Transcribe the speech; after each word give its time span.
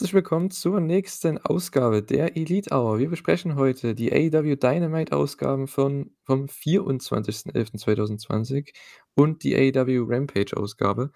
Herzlich 0.00 0.14
willkommen 0.14 0.50
zur 0.50 0.80
nächsten 0.80 1.36
Ausgabe 1.36 2.02
der 2.02 2.34
Elite 2.34 2.74
Hour. 2.74 2.98
Wir 2.98 3.10
besprechen 3.10 3.56
heute 3.56 3.94
die 3.94 4.10
AEW 4.10 4.56
Dynamite 4.56 5.14
Ausgaben 5.14 5.68
von 5.68 6.16
vom 6.22 6.46
24.11.2020 6.46 8.74
und 9.14 9.44
die 9.44 9.54
AEW 9.54 10.06
Rampage 10.08 10.56
Ausgabe, 10.56 11.12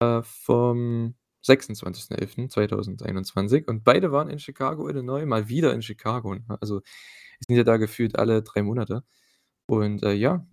äh, 0.00 0.20
vom 0.24 1.14
26.11.2021 1.46 3.68
und 3.68 3.84
beide 3.84 4.10
waren 4.10 4.30
in 4.30 4.40
Chicago, 4.40 4.88
Illinois, 4.88 5.24
mal 5.24 5.48
wieder 5.48 5.72
in 5.72 5.82
Chicago, 5.82 6.34
ne? 6.34 6.58
Also, 6.60 6.80
sind 7.46 7.54
ja 7.54 7.62
da 7.62 7.76
gefühlt 7.76 8.18
alle 8.18 8.42
3 8.42 8.64
Monate 8.64 9.04
und, 9.68 10.02
äh, 10.02 10.14
ja, 10.14 10.44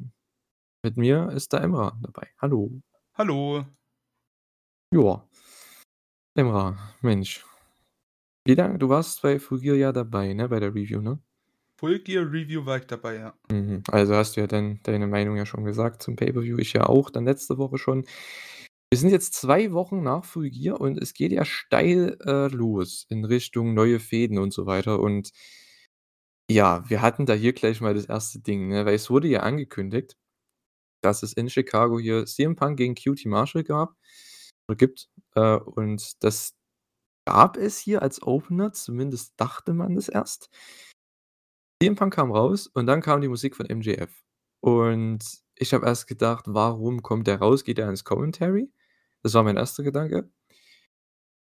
mit 0.83 0.97
mir 0.97 1.31
ist 1.31 1.51
der 1.51 1.61
Emra 1.61 1.97
dabei. 2.03 2.27
Hallo. 2.37 2.69
Hallo. 3.15 3.65
Ja. 4.91 5.27
Emra, 6.35 6.77
Mensch. 7.01 7.43
Wie 8.47 8.53
lange 8.53 8.77
du 8.77 8.89
warst 8.89 9.23
bei 9.23 9.39
Full 9.39 9.59
Gear 9.59 9.75
ja 9.75 9.91
dabei, 9.91 10.33
ne, 10.33 10.47
bei 10.47 10.59
der 10.59 10.69
Review, 10.75 11.01
ne? 11.01 11.19
Full 11.79 11.99
Gear 11.99 12.23
Review 12.31 12.65
war 12.65 12.77
ich 12.77 12.85
dabei, 12.87 13.15
ja. 13.15 13.33
Mhm. 13.51 13.83
Also, 13.91 14.15
hast 14.15 14.35
du 14.37 14.41
ja 14.41 14.47
dann 14.47 14.79
deine 14.83 15.07
Meinung 15.07 15.35
ja 15.35 15.45
schon 15.45 15.65
gesagt 15.65 16.01
zum 16.01 16.15
Pay-per-View, 16.15 16.57
ich 16.57 16.73
ja 16.73 16.85
auch 16.85 17.09
dann 17.09 17.25
letzte 17.25 17.57
Woche 17.57 17.77
schon. 17.77 18.05
Wir 18.91 18.99
sind 18.99 19.09
jetzt 19.11 19.33
2 19.35 19.73
Wochen 19.73 20.03
nach 20.03 20.25
Full 20.25 20.49
Gear 20.51 20.81
und 20.81 20.97
es 21.01 21.13
geht 21.13 21.31
ja 21.33 21.45
steil, 21.45 22.17
äh, 22.25 22.47
los 22.49 23.05
in 23.09 23.25
Richtung 23.25 23.73
neue 23.73 23.99
Fäden 23.99 24.37
und 24.39 24.53
so 24.53 24.65
weiter 24.67 24.99
und 25.01 25.31
ja, 26.49 26.87
wir 26.89 27.01
hatten 27.01 27.25
da 27.25 27.33
hier 27.33 27.53
gleich 27.53 27.81
mal 27.81 27.93
das 27.95 28.05
erste 28.05 28.39
Ding, 28.39 28.67
ne, 28.67 28.85
weil 28.85 28.93
es 28.95 29.09
wurde 29.09 29.27
ja 29.27 29.39
angekündigt, 29.41 30.15
dass 31.01 31.23
es 31.23 31.33
in 31.33 31.49
Chicago 31.49 31.99
hier 31.99 32.25
CM 32.25 32.55
Punk 32.55 32.77
gegen 32.77 32.95
QT 32.95 33.25
Marshall 33.27 33.63
gab 33.63 33.95
oder 34.69 34.77
gibt, 34.77 35.09
äh, 35.35 35.57
und 35.57 36.23
das 36.23 36.55
gab 37.25 37.57
es 37.57 37.77
hier 37.79 38.01
als 38.01 38.21
Opener, 38.23 38.73
zumindest 38.73 39.33
dachte 39.37 39.73
man 39.73 39.95
das 39.95 40.09
erst. 40.09 40.47
CM 41.81 41.95
Punk 41.95 42.13
kam 42.13 42.31
raus 42.31 42.67
und 42.67 42.87
dann 42.87 43.01
kam 43.01 43.19
die 43.21 43.27
Musik 43.27 43.55
von 43.55 43.65
MJF. 43.65 44.09
Und 44.61 45.19
ich 45.55 45.73
habe 45.73 45.85
erst 45.85 46.07
gedacht: 46.07 46.45
„Warum 46.47 47.01
kommt 47.03 47.27
der 47.27 47.39
raus? 47.39 47.63
Geht 47.65 47.77
der 47.77 47.89
ins 47.89 48.05
Commentary?“ 48.05 48.71
Das 49.23 49.33
war 49.33 49.43
mein 49.43 49.57
erster 49.57 49.83
Gedanke. 49.83 50.29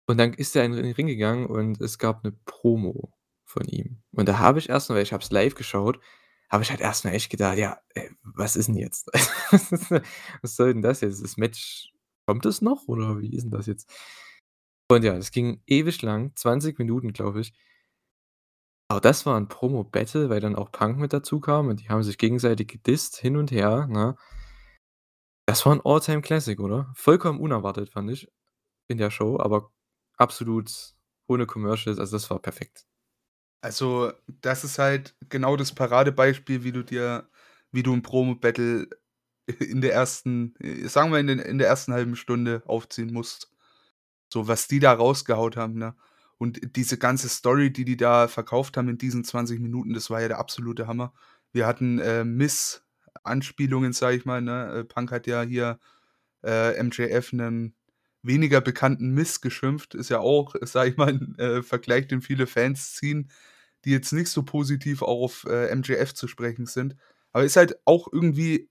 Und 0.08 0.18
dann 0.18 0.32
ist 0.34 0.56
er 0.56 0.64
in 0.64 0.72
den 0.72 0.92
Ring 0.92 1.06
gegangen 1.06 1.46
und 1.46 1.80
es 1.80 1.98
gab 1.98 2.24
'ne 2.24 2.32
Promo 2.44 3.12
von 3.44 3.64
ihm. 3.68 4.02
Und 4.12 4.28
da 4.28 4.38
habe 4.38 4.58
ich 4.58 4.68
erst 4.68 4.88
mal 4.88 4.96
weil 4.96 5.02
ich 5.02 5.12
habe 5.12 5.22
es 5.22 5.30
live 5.30 5.54
geschaut, 5.54 6.00
habe 6.50 6.62
ich 6.64 6.70
halt 6.70 6.80
erst 6.80 7.04
mal 7.04 7.12
echt 7.12 7.30
gedacht: 7.30 7.56
„Ja, 7.58 7.78
äh, 7.94 8.08
was 8.22 8.56
ist 8.56 8.68
'n 8.68 8.74
jetzt? 8.76 9.08
Was 10.42 10.56
soll 10.56 10.72
denn 10.74 10.82
das 10.82 11.00
jetzt? 11.02 11.22
Das 11.22 11.36
Match 11.36 11.92
kommt 12.26 12.44
es 12.46 12.60
noch 12.62 12.88
oder 12.88 13.20
wie 13.20 13.34
ist 13.34 13.44
'n 13.44 13.50
das 13.50 13.66
jetzt?“ 13.66 13.88
Und 14.96 15.04
ja, 15.04 15.14
das 15.14 15.30
ging 15.30 15.62
ewig 15.66 16.02
lang, 16.02 16.32
20 16.36 16.78
Minuten, 16.78 17.12
glaube 17.14 17.40
ich. 17.40 17.52
Aber 18.90 19.00
das 19.00 19.24
war 19.26 19.36
'n 19.38 19.48
Promo-Battle, 19.48 20.28
weil 20.28 20.40
dann 20.40 20.56
auch 20.56 20.70
Punk 20.72 20.98
mit 20.98 21.12
dazu 21.12 21.40
kam 21.40 21.68
und 21.68 21.80
die 21.80 21.88
haben 21.88 22.02
sich 22.02 22.18
gegenseitig 22.18 22.68
gedisst 22.68 23.16
hin 23.16 23.36
und 23.36 23.50
her, 23.50 23.86
ne? 23.88 24.16
Das 25.48 25.66
war 25.66 25.72
'n 25.74 25.80
All-Time-Classic, 25.84 26.58
oder? 26.60 26.92
Vollkommen 26.94 27.40
unerwartet, 27.40 27.90
fand 27.90 28.10
ich 28.10 28.28
in 28.88 28.98
der 28.98 29.10
Show, 29.10 29.38
aber 29.40 29.70
absolut 30.18 30.70
ohne 31.28 31.46
Commercials, 31.46 31.98
also 31.98 32.16
das 32.16 32.30
war 32.30 32.40
perfekt. 32.40 32.84
Also, 33.64 34.12
das 34.40 34.64
ist 34.64 34.78
halt 34.80 35.14
genau 35.28 35.56
das 35.56 35.72
Paradebeispiel, 35.72 36.64
wie 36.64 36.72
du 36.72 36.82
dir 36.82 37.28
wie 37.70 37.82
du 37.84 37.92
'n 37.94 38.02
Promo-Battle 38.02 38.88
in 39.60 39.80
der 39.82 39.94
ersten 39.94 40.54
sagen 40.88 41.12
wir, 41.12 41.20
in 41.20 41.28
den 41.28 41.38
in 41.40 41.58
der 41.58 41.68
ersten 41.68 41.92
1/2 41.92 42.16
Stunde 42.16 42.62
aufziehen 42.66 43.12
musst. 43.12 43.51
So, 44.32 44.48
was 44.48 44.66
die 44.66 44.78
da 44.80 44.94
rausgehauen 44.94 45.56
haben, 45.56 45.74
ne? 45.74 45.94
Und 46.38 46.74
diese 46.76 46.96
ganze 46.98 47.28
Story, 47.28 47.70
die 47.70 47.84
die 47.84 47.98
da 47.98 48.28
verkauft 48.28 48.78
haben 48.78 48.88
in 48.88 48.96
diesen 48.98 49.24
20 49.24 49.60
Minuten, 49.60 49.92
das 49.92 50.08
war 50.08 50.22
ja 50.22 50.28
der 50.28 50.38
absolute 50.38 50.86
Hammer. 50.86 51.12
Wir 51.52 51.66
hatten, 51.66 51.98
äh, 51.98 52.24
Miz-Anspielungen, 52.24 53.92
sage 53.92 54.16
ich 54.16 54.24
mal, 54.24 54.40
ne? 54.40 54.72
Äh, 54.80 54.84
Punk 54.84 55.12
hat 55.12 55.26
ja 55.26 55.42
hier, 55.42 55.78
äh, 56.44 56.74
MJF 56.82 57.32
'nen 57.34 57.74
weniger 58.22 58.60
bekannten 58.62 59.10
Miz 59.14 59.40
geschimpft. 59.42 59.94
Ist 59.94 60.10
ja 60.10 60.20
auch, 60.20 60.54
sage 60.62 60.90
ich 60.90 60.96
mal, 60.96 61.10
'n, 61.10 61.36
äh, 61.38 61.62
Vergleich, 61.62 62.08
den 62.08 62.22
viele 62.22 62.46
Fans 62.46 62.94
ziehen, 62.96 63.30
die 63.84 63.90
jetzt 63.92 64.12
nicht 64.12 64.28
so 64.30 64.42
positiv 64.44 65.02
auch 65.02 65.24
auf, 65.24 65.46
äh, 65.50 65.68
MJF 65.76 66.14
zu 66.14 66.28
sprechen 66.28 66.66
sind. 66.66 66.96
Aber 67.32 67.44
ist 67.44 67.56
halt 67.56 67.76
auch 67.86 68.08
irgendwie 68.12 68.68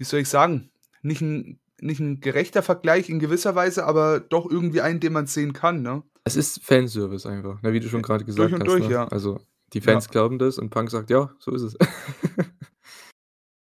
wie 0.00 0.04
soll 0.04 0.20
ich 0.20 0.28
sagen, 0.28 0.70
nicht 1.02 1.22
'n 1.22 1.58
nicht 1.80 2.00
'n 2.00 2.20
gerechter 2.20 2.62
Vergleich 2.62 3.08
in 3.10 3.18
gewisser 3.18 3.54
Weise, 3.54 3.84
aber 3.84 4.20
doch 4.20 4.48
irgendwie 4.50 4.80
einen, 4.80 5.00
den 5.00 5.12
man 5.12 5.26
sehen 5.26 5.52
kann, 5.52 5.82
ne? 5.82 6.02
Es 6.24 6.36
ist 6.36 6.62
Fanservice 6.64 7.26
einfach, 7.28 7.62
ne, 7.62 7.72
wie 7.72 7.80
du 7.80 7.88
schon 7.88 8.02
grade 8.02 8.24
gesagt 8.24 8.50
Durch 8.50 8.54
und 8.54 8.62
hast, 8.62 8.68
durch, 8.68 8.88
ne? 8.88 8.94
ja. 8.94 9.08
Also, 9.08 9.38
die 9.72 9.78
Ja. 9.78 9.84
Fans 9.84 10.08
glauben 10.08 10.38
das 10.38 10.58
und 10.58 10.70
Punk 10.70 10.90
sagt: 10.90 11.10
„Ja, 11.10 11.30
so 11.38 11.52
ist 11.54 11.62
es.“ 11.62 11.76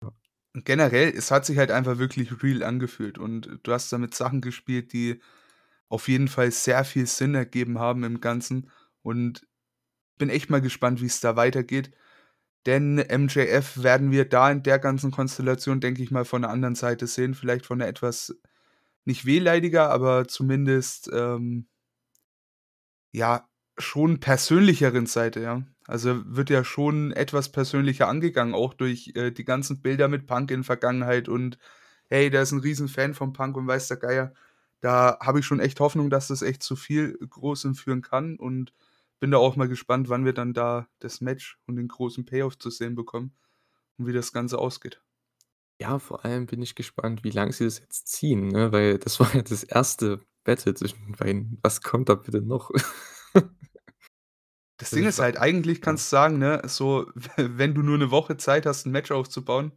Ja. 0.03 0.11
Generell, 0.65 1.09
es 1.15 1.31
hat 1.31 1.45
sich 1.45 1.57
halt 1.57 1.71
einfach 1.71 1.97
wirklich 1.97 2.43
real 2.43 2.63
angefühlt 2.63 3.17
und 3.17 3.59
du 3.63 3.71
hast 3.71 3.91
da 3.91 3.97
mit 3.97 4.13
Sachen 4.15 4.41
gespielt, 4.41 4.93
die 4.93 5.19
auf 5.89 6.07
jeden 6.07 6.27
Fall 6.27 6.51
sehr 6.51 6.83
viel 6.85 7.07
Sinn 7.07 7.35
ergeben 7.35 7.79
haben 7.79 8.03
im 8.03 8.21
Ganzen 8.21 8.69
und 9.03 9.47
bin 10.19 10.29
echt 10.29 10.49
mal 10.51 10.61
gespannt, 10.61 11.01
wie's 11.01 11.21
da 11.21 11.35
weitergeht. 11.37 11.91
Denn 12.65 12.97
MJF 12.99 13.83
werden 13.83 14.11
wir 14.11 14.25
da 14.29 14.49
in 14.51 14.63
der 14.63 14.79
ganzen 14.79 15.11
Konstellation, 15.11 15.81
denke 15.81 16.01
ich 16.03 16.11
mal, 16.11 16.25
von 16.25 16.41
'ner 16.43 16.49
anderen 16.49 16.75
Seite 16.75 17.07
sehen, 17.07 17.33
vielleicht 17.35 17.65
von 17.65 17.79
'ner 17.79 17.87
etwas 17.87 18.35
nicht 19.05 19.25
wehleidiger, 19.25 19.89
aber 19.91 20.27
zumindest, 20.27 21.09
ähm 21.13 21.67
ja, 23.15 23.47
schon 23.77 24.19
persönlicheren 24.19 25.05
Seite, 25.05 25.39
ja. 25.39 25.61
Also, 25.85 26.21
wird 26.25 26.49
ja 26.49 26.63
schon 26.63 27.11
etwas 27.11 27.51
persönlicher 27.51 28.07
angegangen, 28.07 28.55
auch 28.55 28.73
durch, 28.73 29.11
äh, 29.15 29.29
die 29.31 29.45
ganzen 29.45 29.81
Bilder 29.83 30.07
mit 30.07 30.25
Punk 30.25 30.49
in 30.49 30.63
Vergangenheit 30.63 31.29
und: 31.29 31.59
„Hey, 32.09 32.31
der 32.31 32.41
ist 32.41 32.53
'n 32.53 32.59
Riesenfan 32.61 33.13
von 33.13 33.31
Punk“ 33.33 33.55
und 33.55 33.67
weiß 33.67 33.87
der 33.89 33.97
Geier. 33.97 34.33
Da 34.81 35.17
habe 35.21 35.39
ich 35.39 35.45
schon 35.45 35.59
echt 35.59 35.79
Hoffnung, 35.79 36.09
dass 36.09 36.27
das 36.29 36.41
echt 36.41 36.63
zu 36.63 36.75
viel 36.75 37.15
Großem 37.29 37.75
führen 37.75 38.01
kann 38.01 38.35
und 38.37 38.73
bin 39.23 39.31
da 39.31 39.39
auch 39.39 39.55
mal 39.55 39.69
gespannt, 39.69 40.09
wann 40.09 40.25
wir 40.25 40.33
dann 40.33 40.53
da 40.53 40.89
das 40.99 41.21
Match 41.21 41.57
und 41.65 41.77
den 41.77 41.87
großen 41.87 42.25
Payoff 42.25 42.59
zu 42.59 42.69
sehen 42.69 42.95
bekommen 42.95 43.33
und 43.97 44.07
wie 44.07 44.13
das 44.13 44.33
Ganze 44.33 44.59
ausgeht. 44.59 45.01
Ja, 45.81 45.97
vor 45.99 46.23
allem 46.23 46.45
bin 46.45 46.61
ich 46.61 46.75
gespannt, 46.75 47.23
wie 47.23 47.31
lang 47.31 47.51
sie 47.51 47.65
das 47.65 47.79
jetzt 47.79 48.07
ziehen, 48.07 48.49
ne, 48.49 48.71
weil 48.71 48.99
das 48.99 49.19
war 49.19 49.33
ja 49.35 49.41
das 49.41 49.63
1. 49.63 50.19
Battle 50.43 50.73
zwischen 50.75 51.03
den 51.05 51.11
beiden. 51.15 51.57
Was 51.63 51.81
kommt 51.81 52.09
da 52.09 52.15
bitte 52.15 52.41
noch? 52.41 52.69
Das 54.79 54.91
Also, 54.93 55.03
Ding 55.03 55.05
ist 55.05 55.19
halt, 55.19 55.37
eigentlich 55.37 55.81
kannst 55.81 56.11
du 56.11 56.15
sagen, 56.15 56.39
ne, 56.39 56.61
so, 56.65 57.05
we 57.15 57.29
wenn 57.57 57.73
du 57.75 57.81
nur 57.83 57.97
'ne 57.97 58.11
Woche 58.11 58.37
Zeit 58.37 58.65
hast, 58.65 58.85
'n 58.85 58.91
Match 58.91 59.11
aufzubauen, 59.11 59.71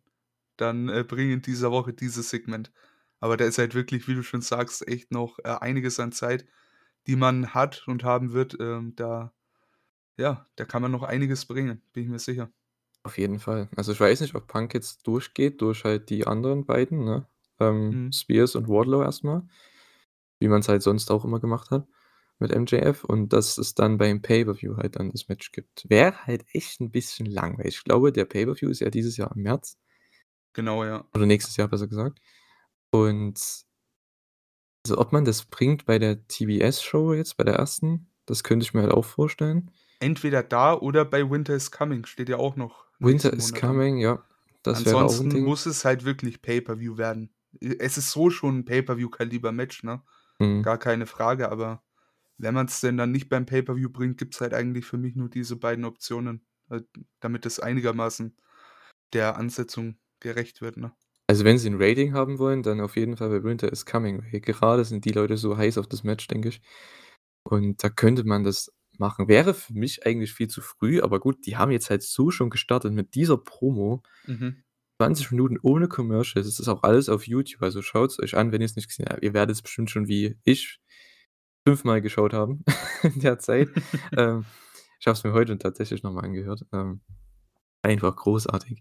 dann, 0.56 0.88
äh, 0.88 1.04
bring 1.04 1.30
in 1.30 1.42
dieser 1.42 1.70
Woche 1.70 1.92
dieses 1.92 2.30
Segment. 2.30 2.72
Aber 3.20 3.36
da 3.36 3.44
ist 3.44 3.58
halt 3.58 3.74
wirklich, 3.74 4.08
wie 4.08 4.14
du 4.14 4.22
schon 4.22 4.40
sagst, 4.42 4.86
echt 4.88 5.12
noch, 5.12 5.38
äh, 5.40 5.48
einiges 5.60 6.00
an 6.00 6.12
Zeit, 6.12 6.46
die 7.06 7.16
man 7.16 7.54
hat 7.54 7.86
und 7.88 8.04
haben 8.04 8.32
wird. 8.32 8.56
Ähm, 8.60 8.94
da 8.96 9.32
ja, 10.18 10.46
da 10.56 10.64
kann 10.64 10.82
man 10.82 10.92
noch 10.92 11.02
einiges 11.02 11.46
bringen, 11.46 11.82
bin 11.92 12.04
ich 12.04 12.08
mir 12.10 12.18
sicher. 12.18 12.50
Auf 13.04 13.18
jeden 13.18 13.38
Fall. 13.38 13.68
Also, 13.76 13.92
ich 13.92 14.00
weiß 14.00 14.20
nicht, 14.20 14.34
ob 14.34 14.48
Punk 14.48 14.74
jetzt 14.74 15.06
durchgeht 15.06 15.60
durch 15.60 15.84
halt 15.84 16.10
die 16.10 16.26
anderen 16.26 16.66
beiden, 16.66 17.04
ne? 17.04 17.26
Ähm, 17.60 17.98
Mhm. 17.98 18.10
Spears 18.12 18.56
und 18.56 18.68
Wardlow 18.68 19.02
erst 19.02 19.22
mal, 19.24 19.46
wie 20.40 20.48
man's 20.48 20.68
halt 20.68 20.82
sonst 20.82 21.10
auch 21.10 21.24
immer 21.24 21.40
gemacht 21.40 21.70
hat 21.70 21.86
mit 22.40 22.52
MJF 22.52 23.04
und 23.04 23.32
dass 23.32 23.58
es 23.58 23.74
dann 23.74 23.98
beim 23.98 24.22
Pay-per-View 24.22 24.76
halt 24.78 24.96
dann 24.96 25.12
das 25.12 25.28
Match 25.28 25.52
gibt. 25.52 25.88
Wäre 25.90 26.26
halt 26.26 26.44
echt 26.52 26.80
'n 26.80 26.90
bisschen 26.92 27.26
lang, 27.26 27.58
weil 27.58 27.68
ich 27.68 27.84
glaube, 27.84 28.12
der 28.12 28.26
Pay-per-View 28.26 28.70
ist 28.70 28.80
ja 28.80 28.90
dieses 28.90 29.16
Jahr 29.18 29.32
im 29.36 29.42
März. 29.42 29.78
Genau, 30.54 30.84
ja. 30.84 31.06
Oder 31.14 31.26
nächstes 31.26 31.56
Jahr, 31.56 31.68
besser 31.68 31.88
gesagt. 31.88 32.20
Und 32.90 33.64
also, 34.84 34.98
ob 34.98 35.12
man 35.12 35.24
das 35.24 35.44
bringt 35.44 35.84
bei 35.86 35.98
der 35.98 36.26
TBS-Show 36.28 37.12
jetzt, 37.14 37.36
bei 37.36 37.44
der 37.44 37.56
1., 37.56 38.08
das 38.26 38.42
könnte 38.44 38.64
ich 38.64 38.74
mir 38.74 38.82
halt 38.82 38.92
auch 38.92 39.04
vorstellen. 39.04 39.70
Entweder 40.06 40.44
da 40.44 40.74
oder 40.74 41.04
bei 41.04 41.28
Winter 41.28 41.54
is 41.56 41.72
Coming, 41.72 42.06
steht 42.06 42.28
ja 42.28 42.36
auch 42.36 42.54
noch 42.54 42.86
Winter 43.00 43.32
is 43.32 43.52
Monat 43.52 43.66
an. 43.66 43.82
Coming, 43.82 43.98
ja, 43.98 44.24
das 44.62 44.84
wäre 44.86 45.04
auch 45.04 45.20
Ansonsten 45.20 45.28
Ding. 45.28 45.44
muss 45.44 45.66
es 45.66 45.84
halt 45.84 46.04
wirklich 46.04 46.42
Pay-per-View 46.42 46.98
werden. 46.98 47.34
Es 47.60 47.98
ist 47.98 48.12
so 48.12 48.30
schon 48.30 48.60
'n 48.60 48.64
Pay-per-View-Kaliber-Match, 48.66 49.84
ne? 49.84 50.02
Mhm. 50.40 50.62
Gar 50.62 50.78
keine 50.78 51.06
Frage, 51.06 51.50
aber 51.50 51.84
wenn 52.38 52.54
man's 52.54 52.80
denn 52.82 52.96
dann 52.98 53.12
nicht 53.12 53.28
beim 53.30 53.46
Pay-per-View 53.46 53.90
bringt, 53.90 54.18
gibt's 54.18 54.40
halt 54.42 54.54
eigentlich 54.54 54.86
für 54.86 54.98
mich 54.98 55.16
nur 55.16 55.30
diese 55.30 55.56
beiden 55.56 55.84
Optionen, 55.86 56.46
äh, 56.70 56.82
damit 57.20 57.46
es 57.46 57.60
einigermaßen 57.60 58.36
der 59.14 59.36
Ansetzung 59.38 59.98
gerecht 60.20 60.62
wird, 60.62 60.78
ne? 60.78 60.94
Also, 61.28 61.44
wenn 61.44 61.58
sie 61.58 61.68
'n 61.68 61.76
Rating 61.82 62.12
haben 62.12 62.38
wollen, 62.38 62.62
dann 62.62 62.80
auf 62.80 62.94
jeden 62.96 63.16
Fall 63.16 63.30
bei 63.30 63.42
Winter 63.42 63.70
is 63.72 63.84
Coming. 63.84 64.22
Gerade 64.30 64.84
sind 64.84 65.04
die 65.04 65.10
Leute 65.10 65.36
so 65.36 65.56
heiß 65.56 65.76
auf 65.78 65.88
das 65.88 66.04
Match, 66.04 66.28
denke 66.28 66.50
ich. 66.50 66.60
Und 67.44 67.82
da 67.84 67.88
könnte 67.90 68.24
man 68.24 68.44
das 68.44 68.72
machen. 69.00 69.28
Wäre 69.28 69.54
für 69.54 69.74
mich 69.74 70.06
eigentlich 70.06 70.32
viel 70.32 70.48
zu 70.48 70.60
früh, 70.60 71.00
aber 71.00 71.20
gut, 71.20 71.46
die 71.46 71.56
haben 71.56 71.70
jetzt 71.72 71.90
halt 71.90 72.02
so 72.02 72.30
schon 72.30 72.50
gestartet 72.50 72.92
mit 72.92 73.14
dieser 73.14 73.36
Promo. 73.38 74.02
Mhm. 74.26 74.62
20 74.98 75.30
Minuten 75.32 75.58
ohne 75.60 75.88
Commercials. 75.88 76.46
Es 76.46 76.58
ist 76.58 76.68
auch 76.68 76.82
alles 76.82 77.08
auf 77.08 77.26
YouTube, 77.26 77.62
also 77.62 77.82
schaut's 77.82 78.18
euch 78.18 78.36
an, 78.36 78.50
wenn 78.52 78.62
ihr's 78.62 78.76
nicht 78.76 78.88
gesehen 78.88 79.06
habt. 79.08 79.22
Ihr 79.22 79.34
werdet 79.34 79.54
es 79.54 79.62
bestimmt 79.62 79.90
schon 79.90 80.08
wie 80.08 80.38
ich 80.44 80.80
fünfmal 81.66 82.00
geschaut 82.00 82.32
haben 82.32 82.64
in 83.02 83.20
der 83.20 83.38
Zeit. 83.38 83.68
Ähm, 84.16 84.44
ich 84.98 85.06
habe 85.06 85.16
es 85.16 85.24
mir 85.24 85.32
heute 85.34 85.58
tatsächlich 85.58 86.02
noch 86.02 86.12
mal 86.12 86.24
angehört. 86.24 86.64
Ähm, 86.72 87.02
einfach 87.82 88.16
großartig. 88.16 88.80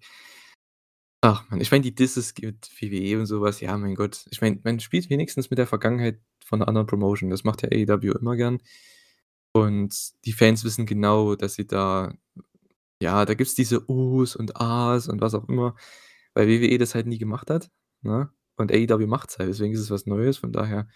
Ach 1.21 1.49
man, 1.49 1.59
ich 1.59 1.71
meine, 1.71 1.81
die 1.81 1.95
Disses 1.95 2.33
mit 2.41 2.69
WWE 2.79 3.19
und 3.19 3.25
so 3.25 3.41
was, 3.41 3.59
ja, 3.59 3.75
mein 3.77 3.95
Gott. 3.95 4.25
Ich 4.29 4.41
meine, 4.41 4.59
man 4.63 4.79
spielt 4.79 5.09
wenigstens 5.09 5.49
mit 5.49 5.59
der 5.59 5.67
Vergangenheit 5.67 6.21
von 6.45 6.59
'ner 6.59 6.67
anderen 6.67 6.87
Promotion. 6.87 7.29
Das 7.31 7.43
macht 7.43 7.63
ja 7.63 7.69
AEW 7.69 8.13
immer 8.19 8.35
gern. 8.35 8.59
Und 9.55 10.25
die 10.25 10.33
Fans 10.33 10.65
wissen 10.65 10.85
genau, 10.85 11.35
dass 11.35 11.53
sie 11.55 11.65
da 11.65 12.13
ja, 13.01 13.25
da 13.25 13.33
gibt's 13.35 13.55
diese 13.55 13.89
Ohs 13.89 14.35
und 14.35 14.57
Ahs 14.57 15.07
und 15.07 15.21
was 15.21 15.33
auch 15.33 15.47
immer, 15.49 15.75
weil 16.33 16.47
WWE 16.49 16.77
das 16.77 16.95
halt 16.95 17.07
nie 17.07 17.17
gemacht 17.19 17.49
hat, 17.49 17.71
ne? 18.01 18.29
Und 18.57 18.71
AEW 18.73 19.07
macht's 19.07 19.39
halt, 19.39 19.49
deswegen 19.49 19.73
ist 19.73 19.81
es 19.81 19.91
was 19.91 20.05
Neues, 20.07 20.37
von 20.37 20.51
daher 20.53 20.87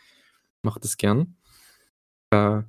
macht 0.64 0.86
es 0.86 0.98
gern. 0.98 1.38
Äh 2.32 2.64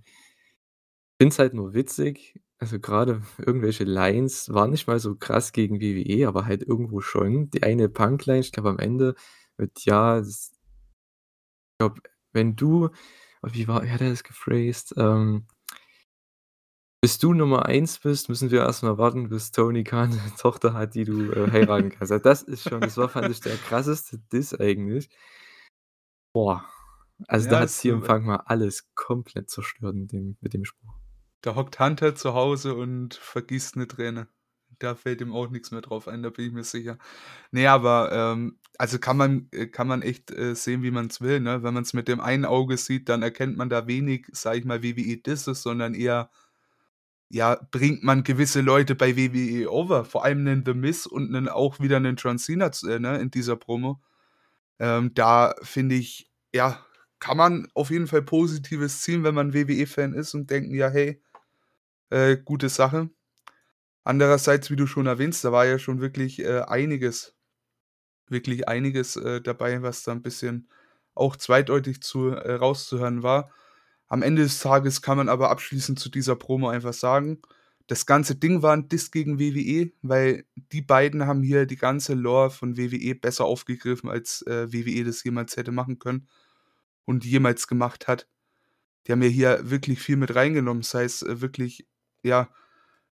finde 1.19 1.33
es 1.33 1.39
halt 1.41 1.55
nur 1.55 1.75
witzig, 1.75 2.41
also 2.59 2.79
grade 2.81 3.23
irgendwelche 3.39 3.85
Lines 3.85 4.53
waren 4.53 4.71
nicht 4.71 4.87
mal 4.87 5.01
so 5.01 5.17
krass 5.17 5.53
gegen 5.53 5.81
WWE, 5.81 6.29
aber 6.29 6.47
halt 6.47 6.63
irgendwo 6.63 7.01
schon. 7.01 7.51
Die 7.51 7.63
eine 7.65 7.89
Punk-Line, 7.89 8.41
ich 8.41 8.53
glaube 8.53 8.71
am 8.71 8.79
Ende 8.79 9.15
mit 9.59 9.85
ja, 9.87 10.19
das 10.21 10.53
glaube, 11.79 12.01
wenn 12.33 12.57
du 12.57 12.91
oh, 13.43 13.49
wie 13.53 13.69
war 13.69 13.83
wie 13.85 13.91
hat 13.91 14.01
er 14.01 14.11
das 14.11 14.25
gephrased? 14.25 14.95
Ähm 14.97 15.47
„Bis 17.05 17.19
du 17.19 17.33
Nummer 17.33 17.65
1 17.65 17.99
bist, 17.99 18.29
müssen 18.29 18.51
wir 18.51 18.61
erst 18.61 18.83
mal 18.83 18.99
warten, 18.99 19.31
bis 19.31 19.53
Tony 19.53 19.85
Khan 19.85 20.11
'ne 20.11 20.35
Tochter 20.39 20.75
hat, 20.75 20.95
die 20.95 21.05
du, 21.07 21.31
äh, 21.33 21.49
heiraten 21.51 21.89
kannst.“ 21.89 22.13
Also, 22.13 22.23
das 22.23 22.43
ist 22.43 22.63
schon 22.67 22.85
das 22.85 22.99
war, 22.99 23.09
fand 23.09 23.31
ich, 23.31 23.41
der 23.41 23.57
krasseste 23.59 24.19
Diss 24.31 24.53
eigentlich. 24.55 25.09
Boah, 26.35 26.65
also 27.27 27.49
da 27.49 27.59
Ja, 27.59 27.61
hat 27.61 27.71
ist 27.71 27.81
CM 27.81 28.03
so, 28.03 28.05
äh 28.05 28.13
Punk 28.13 28.25
mal 28.25 28.37
alles 28.47 28.89
komplett 28.95 29.51
zerstört 29.51 29.97
mit 29.97 30.13
dem 30.13 30.37
mit 30.41 30.55
dem 30.55 30.65
Spruch. 30.65 31.01
Da 31.45 31.55
hockt 31.55 31.81
Hunter 31.81 32.15
zu 32.15 32.35
Hause 32.35 32.75
und 32.75 33.15
vergießt 33.15 33.77
'ne 33.77 33.89
Träne. 33.89 34.29
Da 34.79 34.95
fällt 34.95 35.21
ihm 35.23 35.33
auch 35.35 35.49
nix 35.51 35.71
mehr 35.71 35.81
drauf 35.81 36.07
ein, 36.09 36.23
da 36.23 36.29
bin 36.31 36.47
ich 36.47 36.53
mir 36.53 36.65
sicher. 36.65 36.99
Ne, 37.53 37.67
aber, 37.69 38.13
ähm 38.13 38.59
also 38.79 38.99
kann 38.99 39.17
man 39.19 39.49
äh, 39.53 39.67
kann 39.67 39.87
man 39.89 40.03
echt, 40.03 40.31
äh, 40.33 40.55
sehen, 40.55 40.83
wie 40.83 40.91
man's 40.91 41.21
will, 41.21 41.41
ne? 41.41 41.63
Wenn 41.63 41.75
man's 41.75 41.93
mit 41.95 42.09
dem 42.09 42.21
einen 42.21 42.47
Auge 42.47 42.77
sieht, 42.79 43.09
dann 43.11 43.23
erkennt 43.23 43.57
man 43.59 43.69
da 43.71 43.87
wenig, 43.87 44.27
sage 44.33 44.59
ich 44.61 44.65
mal, 44.67 44.83
WWE-Disses, 44.83 45.63
sondern 45.63 45.95
eher 45.95 46.31
ja, 47.31 47.61
bringt 47.73 48.05
man 48.05 48.25
gewisse 48.25 48.61
Leute 48.63 48.95
bei 48.97 49.17
WWE 49.17 49.71
over, 49.73 50.05
vor 50.07 50.25
allem 50.25 50.45
'nen 50.45 50.65
The 50.67 50.75
Miz 50.75 51.07
und 51.07 51.31
'nen 51.33 51.49
auch 51.49 51.81
wieder 51.81 52.01
'nen 52.01 52.17
John 52.17 52.39
Cena 52.39 52.71
äh, 52.89 52.99
ne, 53.01 53.19
in 53.21 53.31
dieser 53.33 53.57
Promo. 53.57 54.01
Ähm, 54.81 55.15
da 55.15 55.55
finde 55.63 55.97
ich, 55.97 56.31
ja, 56.55 56.85
kann 57.21 57.37
man 57.39 57.69
auf 57.75 57.91
jeden 57.91 58.07
Fall 58.09 58.23
Positives 58.23 59.03
ziehen, 59.03 59.25
wenn 59.25 59.35
man 59.37 59.55
WWE-Fan 59.55 60.15
ist 60.15 60.35
und 60.35 60.51
denken: 60.51 60.75
„Ja, 60.75 60.91
hey, 60.91 61.23
äh, 62.11 62.37
gute 62.39 62.69
Sache.“ 62.71 63.11
Andererseits, 64.05 64.71
wie 64.71 64.77
du 64.77 64.87
schon 64.89 65.07
erwähnst, 65.07 65.45
da 65.45 65.53
war 65.53 65.67
ja 65.67 65.79
schon 65.81 66.01
wirklich, 66.03 66.41
äh, 66.41 66.63
einiges 66.63 67.35
wirklich 68.31 68.69
einiges, 68.69 69.17
äh, 69.17 69.41
dabei, 69.43 69.83
was 69.83 70.03
da 70.05 70.13
'n 70.13 70.23
bisschen 70.23 70.69
auch 71.15 71.37
zweideutig 71.37 72.03
zu 72.03 72.31
äh, 72.31 72.55
rauszuhören 72.55 73.23
war. 73.25 73.51
Am 74.13 74.23
Ende 74.23 74.43
des 74.43 74.59
Tages 74.59 75.03
kann 75.03 75.17
man 75.19 75.29
aber 75.29 75.51
abschließend 75.51 76.01
zu 76.01 76.11
dieser 76.11 76.35
Promo 76.35 76.69
einfach 76.69 76.93
sagen: 76.93 77.39
Das 77.87 78.07
ganze 78.07 78.35
Ding 78.35 78.61
war 78.61 78.75
'n 78.75 78.89
Diss 78.89 79.13
gegen 79.13 79.39
WWE, 79.39 79.93
weil 80.03 80.45
die 80.73 80.83
beiden 80.83 81.27
haben 81.29 81.43
hier 81.45 81.65
die 81.65 81.77
ganze 81.77 82.15
Lore 82.15 82.51
von 82.51 82.77
WWE 82.77 83.15
besser 83.15 83.45
aufgegriffen, 83.45 84.11
als, 84.11 84.43
äh, 84.49 84.73
WWE 84.73 85.05
das 85.05 85.23
jemals 85.23 85.57
hätte 85.57 85.71
machen 85.71 86.01
können 86.01 86.27
und 87.07 87.25
jemals 87.25 87.69
gemacht 87.69 88.09
hat. 88.09 88.29
Die 89.07 89.13
haben 89.13 89.23
ja 89.23 89.29
hier 89.29 89.71
wirklich 89.71 90.01
viel 90.03 90.17
mit 90.17 90.35
reingenommen, 90.35 90.83
sei 90.85 91.05
es, 91.05 91.23
äh, 91.23 91.41
wirklich, 91.43 91.87
ja, 92.25 92.51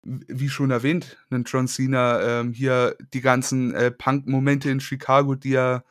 wie 0.04 0.50
schon 0.50 0.72
erwähnt, 0.72 1.18
'nen 1.32 1.46
John 1.46 1.68
Cena, 1.68 2.42
ähm, 2.42 2.54
hier 2.54 2.98
die 3.14 3.22
ganzen, 3.22 3.74
äh, 3.76 3.92
Punk-Momente 3.92 4.70
in 4.72 4.80
Chicago, 4.82 5.36
die 5.36 5.52
ja 5.52 5.84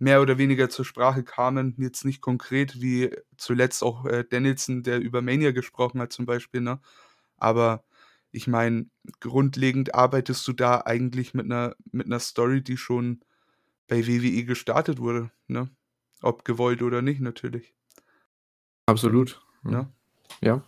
mehr 0.00 0.22
oder 0.22 0.38
weniger 0.38 0.70
zur 0.70 0.84
Sprache 0.86 1.24
kamen, 1.24 1.76
jetzt 1.78 2.04
nicht 2.06 2.22
konkret 2.22 2.82
wie 2.82 3.10
zuletzt 3.38 3.84
auch, 3.84 4.06
äh, 4.06 4.24
Danielson, 4.28 4.82
der 4.84 5.00
über 5.00 5.22
Mania 5.22 5.52
gesprochen 5.52 6.00
hat 6.02 6.12
zum 6.12 6.26
Beispiel, 6.26 6.62
ne? 6.62 6.80
Aber 7.38 7.84
ich 8.32 8.48
meine, 8.48 8.86
grundlegend 9.20 9.94
arbeitest 9.96 10.46
du 10.48 10.54
da 10.54 10.82
eigentlich 10.86 11.34
mit 11.34 11.46
'ner 11.48 11.76
mit 11.92 12.08
'ner 12.08 12.20
Story, 12.20 12.62
die 12.64 12.76
schon 12.78 13.20
bei 13.88 14.06
WWE 14.08 14.44
gestartet 14.46 15.00
wurde, 15.00 15.32
ne? 15.48 15.70
Ob 16.22 16.44
gewollt 16.46 16.82
oder 16.82 17.02
nicht 17.02 17.20
natürlich. 17.22 17.72
Absolut, 18.88 19.40
mhm. 19.62 19.70
ne? 19.72 19.92
Ja. 20.42 20.62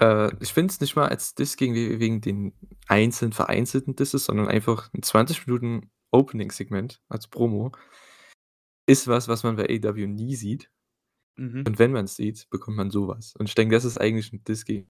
Äh, 0.00 0.32
ich 0.40 0.52
finde 0.52 0.72
es 0.72 0.80
nicht 0.80 0.96
mal 0.96 1.08
als 1.08 1.34
Diss 1.34 1.56
gegen 1.56 1.74
WWE 1.74 2.00
wegen 2.00 2.20
den 2.20 2.52
einzelnen 2.88 3.32
vereinzelten 3.32 3.96
Disses, 3.96 4.24
sondern 4.26 4.48
einfach 4.48 4.90
'n 4.94 5.02
20 5.02 5.46
Minuten 5.46 5.90
Opening-Segment 6.12 7.02
als 7.08 7.28
Promo 7.28 7.72
ist 8.86 9.08
was, 9.08 9.28
was 9.28 9.42
man 9.44 9.56
bei 9.56 9.64
AEW 9.68 10.06
nie 10.08 10.36
sieht. 10.36 10.70
Mhm. 11.38 11.64
Und 11.66 11.78
wenn 11.78 11.92
man's 11.92 12.16
sieht, 12.16 12.48
bekommt 12.50 12.76
man 12.78 12.90
so 12.90 13.08
was. 13.08 13.34
Und 13.36 13.48
ich 13.48 13.54
denke, 13.56 13.74
das 13.76 13.84
ist 13.86 13.98
eigentlich 14.00 14.32
'n 14.32 14.44
Diss 14.44 14.64
gegen 14.64 14.88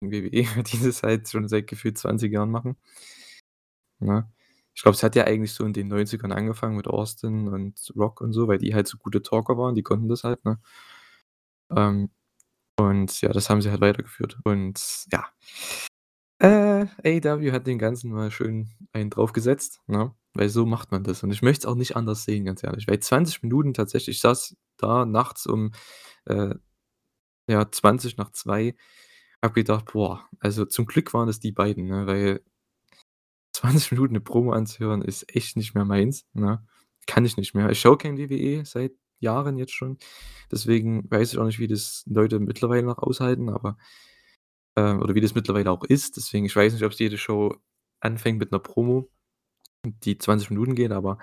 WWE, 0.00 0.44
die 0.64 0.80
das 0.84 1.02
halt 1.02 1.28
schon 1.30 1.48
seit 1.48 1.66
gefühlt 1.68 1.98
20 1.98 2.32
Jahren 2.32 2.50
machen. 2.50 2.76
Ne? 4.00 4.28
Ich 4.74 4.82
glaube, 4.82 4.94
es 4.96 5.02
hat 5.02 5.14
ja 5.16 5.24
eigentlich 5.24 5.52
so 5.52 5.64
in 5.64 5.72
den 5.72 5.88
90ern 5.88 6.32
angefangen 6.32 6.76
mit 6.76 6.86
Austin 6.88 7.48
und 7.48 7.92
Rock 7.96 8.20
und 8.20 8.32
so, 8.32 8.48
weil 8.48 8.58
die 8.58 8.74
halt 8.74 8.88
so 8.88 8.98
gute 8.98 9.22
Talker 9.22 9.56
waren, 9.56 9.74
die 9.76 9.82
konnten 9.82 10.08
das 10.08 10.24
halt, 10.24 10.44
ne? 10.44 10.58
Ähm, 11.70 12.10
und 12.78 13.20
ja, 13.22 13.30
das 13.32 13.50
haben 13.50 13.62
sie 13.62 13.70
halt 13.70 13.80
weitergeführt. 13.82 14.38
Und 14.44 15.06
ja, 15.12 15.26
äh, 16.40 16.86
AEW 17.04 17.52
hat 17.52 17.66
dem 17.66 17.78
Ganzen 17.78 18.12
mal 18.12 18.30
schön 18.30 18.70
einen 18.92 19.10
draufgesetzt, 19.10 19.80
ne? 19.86 20.14
Weil 20.34 20.48
so 20.48 20.66
macht 20.66 20.90
man 20.92 21.04
das. 21.04 21.22
Und 21.22 21.30
ich 21.32 21.42
möchte 21.42 21.60
es 21.66 21.72
auch 21.72 21.76
nicht 21.76 21.96
anders 21.96 22.24
sehen, 22.24 22.44
ganz 22.44 22.62
ehrlich. 22.64 22.88
Weil 22.88 23.00
20 23.00 23.42
Minuten 23.42 23.72
tatsächlich 23.74 24.16
ich 24.16 24.20
saß 24.22 24.56
da 24.78 25.06
nachts 25.06 25.46
um, 25.46 25.72
äh, 26.26 26.54
ja, 27.48 27.70
1:20, 27.72 28.76
habe 29.42 29.54
gedacht: 29.54 29.92
„Boah, 29.94 30.28
also 30.40 30.64
zum 30.66 30.86
Glück 30.86 31.14
waren 31.14 31.28
es 31.30 31.40
die 31.40 31.52
beiden“, 31.52 31.86
ne? 31.88 32.06
Weil 32.08 32.42
20 33.54 33.92
Minuten 33.92 34.14
'ne 34.14 34.20
Promo 34.20 34.52
anzuhören 34.52 35.00
ist 35.02 35.34
echt 35.34 35.56
nicht 35.56 35.74
mehr 35.74 35.84
meins, 35.84 36.26
ne? 36.34 36.66
Kann 37.06 37.24
ich 37.24 37.36
nicht 37.36 37.54
mehr. 37.54 37.70
Ich 37.70 37.80
schaue 37.80 37.98
kein 37.98 38.18
WWE 38.18 38.64
seit 38.64 38.92
Jahren 39.20 39.58
jetzt 39.58 39.72
schon. 39.74 39.98
Deswegen 40.50 41.08
weiß 41.10 41.32
ich 41.32 41.38
auch 41.38 41.44
nicht, 41.44 41.58
wie 41.60 41.68
das 41.68 42.02
Leute 42.06 42.40
mittlerweile 42.40 42.82
noch 42.84 42.98
aushalten, 42.98 43.48
aber 43.50 43.76
äh, 44.76 44.94
oder 44.94 45.14
wie 45.14 45.20
das 45.20 45.34
mittlerweile 45.34 45.70
auch 45.70 45.84
ist. 45.84 46.16
Deswegen 46.16 46.46
ich 46.46 46.56
weiß 46.56 46.72
nicht, 46.74 46.84
ob 46.84 46.92
jede 46.94 47.18
Show 47.18 47.54
anfängt 48.00 48.38
mit 48.38 48.52
'ner 48.52 48.58
Promo, 48.60 49.08
die 49.84 50.18
20 50.18 50.50
Minuten 50.50 50.74
geht, 50.74 50.92
aber, 50.92 51.18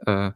äh, 0.00 0.32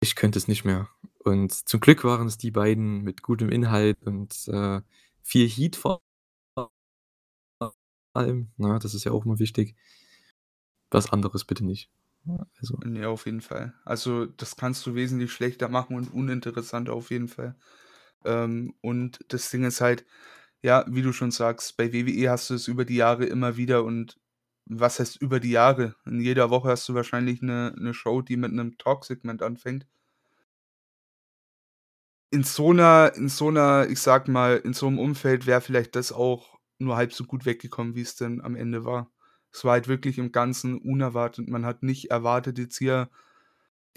ich 0.00 0.16
könnte 0.16 0.38
es 0.38 0.48
nicht 0.48 0.64
mehr. 0.64 0.88
Und 1.20 1.52
zum 1.52 1.80
Glück 1.80 2.04
waren 2.04 2.26
es 2.28 2.38
die 2.38 2.50
beiden 2.52 3.02
mit 3.02 3.22
gutem 3.22 3.50
Inhalt 3.50 4.02
und, 4.06 4.48
äh, 4.48 4.82
viel 5.22 5.48
Heat 5.48 5.76
vor 5.76 6.02
allem, 8.12 8.50
ne? 8.56 8.78
Das 8.82 8.94
ist 8.94 9.04
ja 9.04 9.12
auch 9.12 9.24
immer 9.24 9.38
wichtig. 9.38 9.76
Was 10.90 11.12
anderes 11.12 11.44
bitte 11.44 11.64
nicht? 11.64 11.90
Also 12.58 12.78
Ne, 12.84 13.06
auf 13.08 13.26
jeden 13.26 13.40
Fall. 13.42 13.74
Also, 13.84 14.26
das 14.26 14.56
kannst 14.56 14.86
du 14.86 14.94
wesentlich 14.94 15.32
schlechter 15.32 15.68
machen 15.68 15.96
und 15.96 16.12
uninteressanter 16.12 16.92
auf 16.94 17.10
jeden 17.10 17.28
Fall. 17.28 17.56
Ähm, 18.24 18.74
und 18.82 19.20
das 19.28 19.50
Ding 19.50 19.64
ist 19.64 19.80
halt, 19.80 20.06
ja, 20.62 20.84
wie 20.88 21.02
du 21.02 21.12
schon 21.12 21.30
sagst, 21.32 21.76
bei 21.76 21.92
WWE 21.92 22.30
hast 22.30 22.50
du 22.50 22.54
es 22.54 22.68
über 22.68 22.84
die 22.84 22.96
Jahre 22.96 23.26
immer 23.26 23.56
wieder 23.56 23.84
und 23.84 24.18
was 24.66 24.98
heißt 25.00 25.20
über 25.22 25.40
die 25.40 25.50
Jahre? 25.50 25.94
In 26.06 26.20
jeder 26.20 26.50
Woche 26.50 26.68
hast 26.70 26.88
du 26.88 26.94
wahrscheinlich 26.94 27.42
'ne 27.42 27.74
'ne 27.78 27.94
Show, 27.94 28.22
die 28.22 28.36
mit 28.36 28.52
'nem 28.52 28.78
Talksegment 28.78 29.42
anfängt. 29.42 29.86
In 32.32 32.42
so 32.42 32.72
'ner 32.72 33.12
in 33.16 33.28
so 33.28 33.50
'ner 33.50 33.86
ich 33.88 34.00
sage 34.00 34.30
mal, 34.30 34.56
in 34.64 34.72
so 34.72 34.88
'nem 34.90 34.98
Umfeld 34.98 35.46
wäre 35.46 35.60
vielleicht 35.60 35.94
das 35.94 36.10
auch 36.12 36.58
nur 36.78 36.96
halb 36.96 37.12
so 37.12 37.24
gut 37.24 37.44
weggekommen, 37.46 37.94
wie's 37.94 38.16
denn 38.16 38.40
am 38.40 38.56
Ende 38.56 38.84
war. 38.84 39.10
Es 39.52 39.64
war 39.64 39.72
halt 39.72 39.86
wirklich 39.88 40.18
im 40.18 40.32
Ganzen 40.32 40.78
unerwartet. 40.78 41.48
Man 41.48 41.64
hat 41.64 41.82
nicht 41.84 42.10
erwartet, 42.10 42.58
jetzt 42.58 42.78
hier 42.78 43.08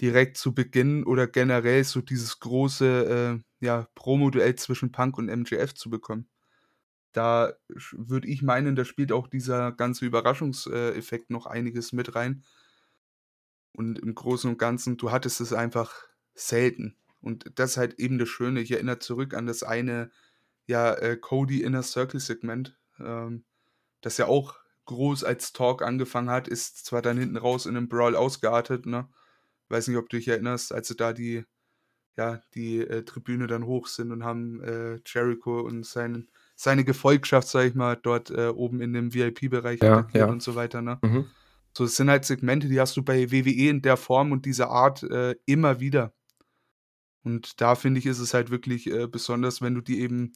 direkt 0.00 0.36
zu 0.38 0.54
Beginn 0.54 1.04
oder 1.04 1.26
generell 1.28 1.84
so 1.84 2.00
dieses 2.02 2.40
große, 2.40 3.40
äh, 3.62 3.66
ja, 3.66 3.88
Promoduell 3.96 4.56
zwischen 4.56 4.92
Punk 4.92 5.18
und 5.18 5.28
MJF 5.30 5.74
zu 5.74 5.90
bekommen. 5.90 6.28
Da 7.12 7.54
würde 7.92 8.28
ich 8.28 8.42
meinen, 8.42 8.76
da 8.76 8.84
spielt 8.84 9.12
auch 9.12 9.28
dieser 9.28 9.72
ganze 9.72 10.06
Überraschungs 10.06 10.66
äh, 10.66 11.00
noch 11.28 11.46
einiges 11.46 11.92
mit 11.92 12.14
rein. 12.14 12.44
Und 13.72 13.98
im 13.98 14.14
Großen 14.14 14.50
und 14.50 14.58
Ganzen, 14.58 14.96
du 14.96 15.10
hattest 15.12 15.40
es 15.40 15.52
einfach 15.52 15.94
selten. 16.34 16.96
Und 17.20 17.50
das 17.58 17.72
ist 17.72 17.76
halt 17.76 17.94
eben 17.98 18.18
das 18.18 18.28
Schöne. 18.28 18.60
Ich 18.60 18.70
erinnere 18.72 18.98
zurück 18.98 19.34
an 19.34 19.46
das 19.46 19.62
eine, 19.62 20.10
ja, 20.66 20.94
äh, 20.94 21.16
Cody 21.16 21.62
Inner 21.62 21.82
Circle 21.82 22.20
Segment, 22.20 22.76
ähm, 23.00 23.44
das 24.02 24.18
ja 24.18 24.26
auch 24.26 24.56
groß 24.86 25.24
als 25.24 25.52
Talk 25.52 25.82
angefangen 25.82 26.30
hat, 26.30 26.48
ist 26.48 26.86
zwar 26.86 27.02
dann 27.02 27.18
hinten 27.18 27.36
raus 27.38 27.66
in 27.66 27.74
'nem 27.74 27.88
Brawl 27.88 28.16
ausgeartet, 28.16 28.86
ne? 28.86 29.08
Weiß 29.68 29.88
nicht, 29.88 29.98
ob 29.98 30.08
du 30.10 30.16
dich 30.18 30.28
erinnerst, 30.28 30.72
als 30.72 30.88
sie 30.88 30.96
da 30.96 31.12
die 31.12 31.44
ja, 32.16 32.40
die, 32.54 32.78
äh, 32.80 33.04
Tribüne 33.04 33.46
dann 33.46 33.64
hoch 33.66 33.86
sind 33.86 34.12
und 34.12 34.24
haben, 34.24 34.62
äh, 34.62 35.00
Jericho 35.06 35.60
und 35.60 35.86
seinen 35.86 36.30
seine 36.60 36.84
Gefolgschaft, 36.84 37.46
sage 37.46 37.68
ich 37.68 37.74
mal, 37.76 37.94
dort, 37.94 38.30
äh, 38.30 38.48
oben 38.48 38.80
in 38.80 38.92
dem 38.92 39.14
VIP-Bereich 39.14 39.80
Ja, 39.80 40.08
ja. 40.12 40.26
und 40.26 40.42
so 40.42 40.56
weiter, 40.56 40.82
ne? 40.82 40.98
Mhm. 41.02 41.26
So, 41.72 41.84
das 41.84 41.94
sind 41.94 42.10
halt 42.10 42.24
Segmente, 42.24 42.66
die 42.68 42.80
hast 42.80 42.96
du 42.96 43.02
bei 43.02 43.30
WWE 43.30 43.68
in 43.70 43.80
der 43.80 43.96
Form 43.96 44.32
und 44.32 44.44
dieser 44.44 44.68
Art, 44.68 45.04
äh, 45.04 45.36
immer 45.46 45.78
wieder. 45.78 46.12
Und 47.22 47.60
da 47.60 47.76
finde 47.76 48.00
ich, 48.00 48.06
ist 48.06 48.18
es 48.18 48.34
halt 48.34 48.50
wirklich, 48.50 48.90
äh, 48.90 49.06
besonders, 49.06 49.62
wenn 49.62 49.76
du 49.76 49.80
die 49.82 50.00
eben, 50.00 50.32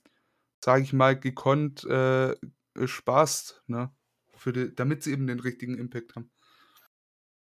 sage 0.64 0.82
ich 0.84 0.92
mal, 0.92 1.18
gekonnt, 1.18 1.82
äh, 1.84 2.36
sparst, 2.84 3.62
ne? 3.66 3.90
Für 4.36 4.52
de 4.52 4.72
damit 4.74 5.02
sie 5.02 5.12
eben 5.12 5.26
den 5.26 5.40
richtigen 5.40 5.76
Impact 5.76 6.14
haben. 6.14 6.30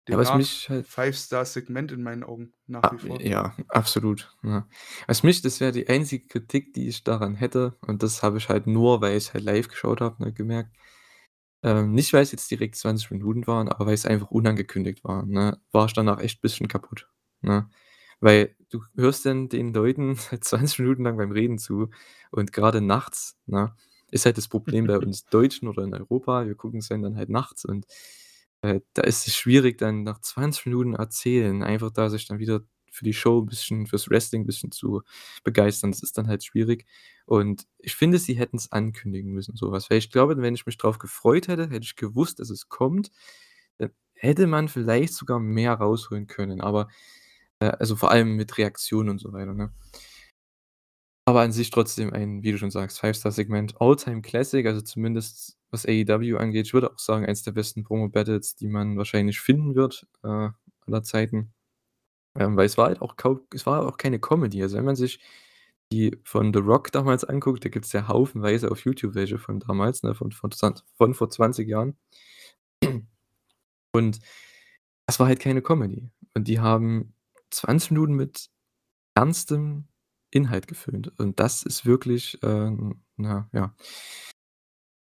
Ja, 0.08 0.18
was 0.18 0.34
mich 0.34 0.68
halt 0.68 0.86
Five-Star-Segment 0.86 1.92
in 1.92 2.02
meinen 2.02 2.22
Augen 2.24 2.52
nach 2.66 2.82
Ah, 2.84 2.92
wie 2.92 2.98
vor. 3.08 3.20
ja, 3.20 3.54
absolut, 3.68 4.30
ne? 4.42 4.66
Was 5.06 5.22
mich 5.22 5.42
das 5.42 5.60
wäre 5.60 5.72
die 5.72 5.88
einzige 5.88 6.26
Kritik, 6.26 6.74
die 6.74 6.88
ich 6.88 7.02
daran 7.04 7.34
hätte, 7.34 7.76
und 7.86 8.02
das 8.02 8.22
habe 8.22 8.38
ich 8.38 8.48
halt 8.48 8.66
nur, 8.66 9.00
weil 9.00 9.16
ich's 9.16 9.34
halt 9.34 9.44
live 9.44 9.68
geschaut 9.68 10.00
habe, 10.00 10.22
ne, 10.22 10.32
gemerkt. 10.32 10.76
Ähm, 11.62 11.92
nicht, 11.92 12.12
weil's 12.12 12.32
jetzt 12.32 12.50
direkt 12.50 12.76
20 12.76 13.10
Minuten 13.10 13.46
waren, 13.46 13.68
aber 13.68 13.86
weil's 13.86 14.06
einfach 14.06 14.30
unangekündigt 14.30 15.04
war, 15.04 15.24
ne, 15.26 15.58
war 15.72 15.86
ich 15.86 15.92
danach 15.94 16.20
echt 16.20 16.40
bisschen 16.42 16.68
kaputt, 16.68 17.08
ne? 17.40 17.68
Weil 18.20 18.56
du 18.70 18.82
hörst 18.96 19.26
dann 19.26 19.48
den 19.48 19.72
Leuten 19.74 20.16
halt 20.30 20.44
20 20.44 20.78
Minuten 20.80 21.04
lang 21.04 21.16
beim 21.16 21.32
Reden 21.32 21.58
zu 21.58 21.90
und 22.30 22.52
grade 22.52 22.80
nachts, 22.80 23.36
ne, 23.46 23.74
ist 24.10 24.26
halt 24.26 24.38
das 24.38 24.48
Problem 24.48 24.86
bei 24.86 24.98
uns 24.98 25.24
Deutschen 25.26 25.68
oder 25.68 25.82
in 25.82 25.94
Europa, 25.94 26.46
wir 26.46 26.54
gucken's 26.54 26.88
dann 26.88 27.16
halt 27.16 27.30
nachts 27.30 27.64
und, 27.64 27.86
äh, 28.62 28.80
da 28.94 29.02
ist 29.02 29.26
es 29.28 29.36
schwierig, 29.36 29.78
dann 29.78 30.02
nach 30.04 30.20
20 30.20 30.66
Minuten 30.66 30.94
erzählen, 30.94 31.62
einfach 31.62 31.90
da 31.90 32.10
sich 32.10 32.26
dann 32.28 32.38
wieder 32.40 32.62
für 32.92 33.04
die 33.04 33.14
Show 33.14 33.40
'n 33.40 33.46
bisschen 33.46 33.86
fürs 33.86 34.08
Wrestling 34.10 34.42
'n 34.44 34.46
bisschen 34.46 34.72
zu 34.72 35.02
begeistern. 35.44 35.90
Das 35.92 36.02
ist 36.02 36.18
dann 36.18 36.28
halt 36.28 36.44
schwierig. 36.44 36.86
Und 37.26 37.66
ich 37.78 37.94
finde, 37.96 38.18
sie 38.18 38.34
hätten's 38.34 38.72
ankündigen 38.72 39.32
müssen, 39.32 39.56
so 39.56 39.72
was. 39.72 39.90
Weil 39.90 39.98
ich 39.98 40.10
glaube, 40.10 40.36
wenn 40.38 40.54
ich 40.54 40.66
mich 40.66 40.78
drauf 40.78 40.98
gefreut 40.98 41.48
hätte, 41.48 41.64
hätte 41.70 41.84
ich 41.84 41.96
gewusst, 41.96 42.40
dass 42.40 42.50
es 42.50 42.68
kommt, 42.68 43.10
dann 43.78 43.90
hätte 44.14 44.46
man 44.46 44.68
vielleicht 44.68 45.14
sogar 45.14 45.40
mehr 45.40 45.74
rausholen 45.74 46.26
können, 46.28 46.60
aber, 46.62 46.88
äh 47.60 47.66
also, 47.68 47.96
vor 47.96 48.10
allem 48.12 48.36
mit 48.36 48.58
Reaktionen 48.58 49.10
und 49.10 49.18
so 49.20 49.32
weiter, 49.34 49.54
ne? 49.54 49.72
Aber 51.28 51.40
an 51.40 51.50
sich 51.50 51.70
trotzdem 51.70 52.12
ein, 52.12 52.44
wie 52.44 52.52
du 52.52 52.58
schon 52.58 52.70
sagst, 52.70 53.00
Five-Star-Segment, 53.00 53.80
All-Time 53.80 54.22
Classic, 54.22 54.64
also, 54.64 54.80
zumindest 54.80 55.55
was 55.70 55.86
AEW 55.86 56.36
angeht. 56.38 56.66
Ich 56.66 56.74
würde 56.74 56.92
auch 56.92 56.98
sagen, 56.98 57.26
eins 57.26 57.42
der 57.42 57.52
besten 57.52 57.84
Promo-Battles, 57.84 58.56
die 58.56 58.68
man 58.68 58.96
wahrscheinlich 58.96 59.40
finden 59.40 59.74
wird, 59.74 60.06
äh, 60.22 60.48
aller 60.86 61.02
Zeiten. 61.02 61.52
Ähm, 62.38 62.56
weil 62.56 62.66
es 62.66 62.78
war 62.78 62.86
halt 62.88 63.02
auch 63.02 63.16
kaum 63.16 63.40
es 63.52 63.66
war 63.66 63.86
auch 63.86 63.96
keine 63.98 64.20
Comedy. 64.20 64.62
Also, 64.62 64.76
wenn 64.76 64.84
man 64.84 64.96
sich 64.96 65.20
die 65.92 66.18
von 66.24 66.52
The 66.52 66.60
Rock 66.60 66.92
damals 66.92 67.24
anguckt, 67.24 67.64
da 67.64 67.68
gibt's 67.68 67.92
ja 67.92 68.08
haufenweise 68.08 68.70
auf 68.70 68.84
YouTube 68.84 69.14
welche 69.14 69.38
von 69.38 69.60
damals, 69.60 70.02
ne, 70.02 70.14
von 70.14 70.32
von 70.32 70.50
von 70.96 71.14
vor 71.14 71.30
20 71.30 71.68
Jahren. 71.68 71.96
Und 73.92 74.20
das 75.06 75.20
war 75.20 75.28
halt 75.28 75.40
keine 75.40 75.62
Comedy. 75.62 76.10
Und 76.34 76.48
die 76.48 76.60
haben 76.60 77.14
20 77.50 77.92
Minuten 77.92 78.14
mit 78.14 78.50
ernstem 79.14 79.88
Inhalt 80.30 80.68
gefüllt. 80.68 81.08
Und 81.18 81.40
das 81.40 81.62
ist 81.62 81.86
wirklich, 81.86 82.38
ähm, 82.42 83.02
na 83.16 83.48
ja 83.52 83.74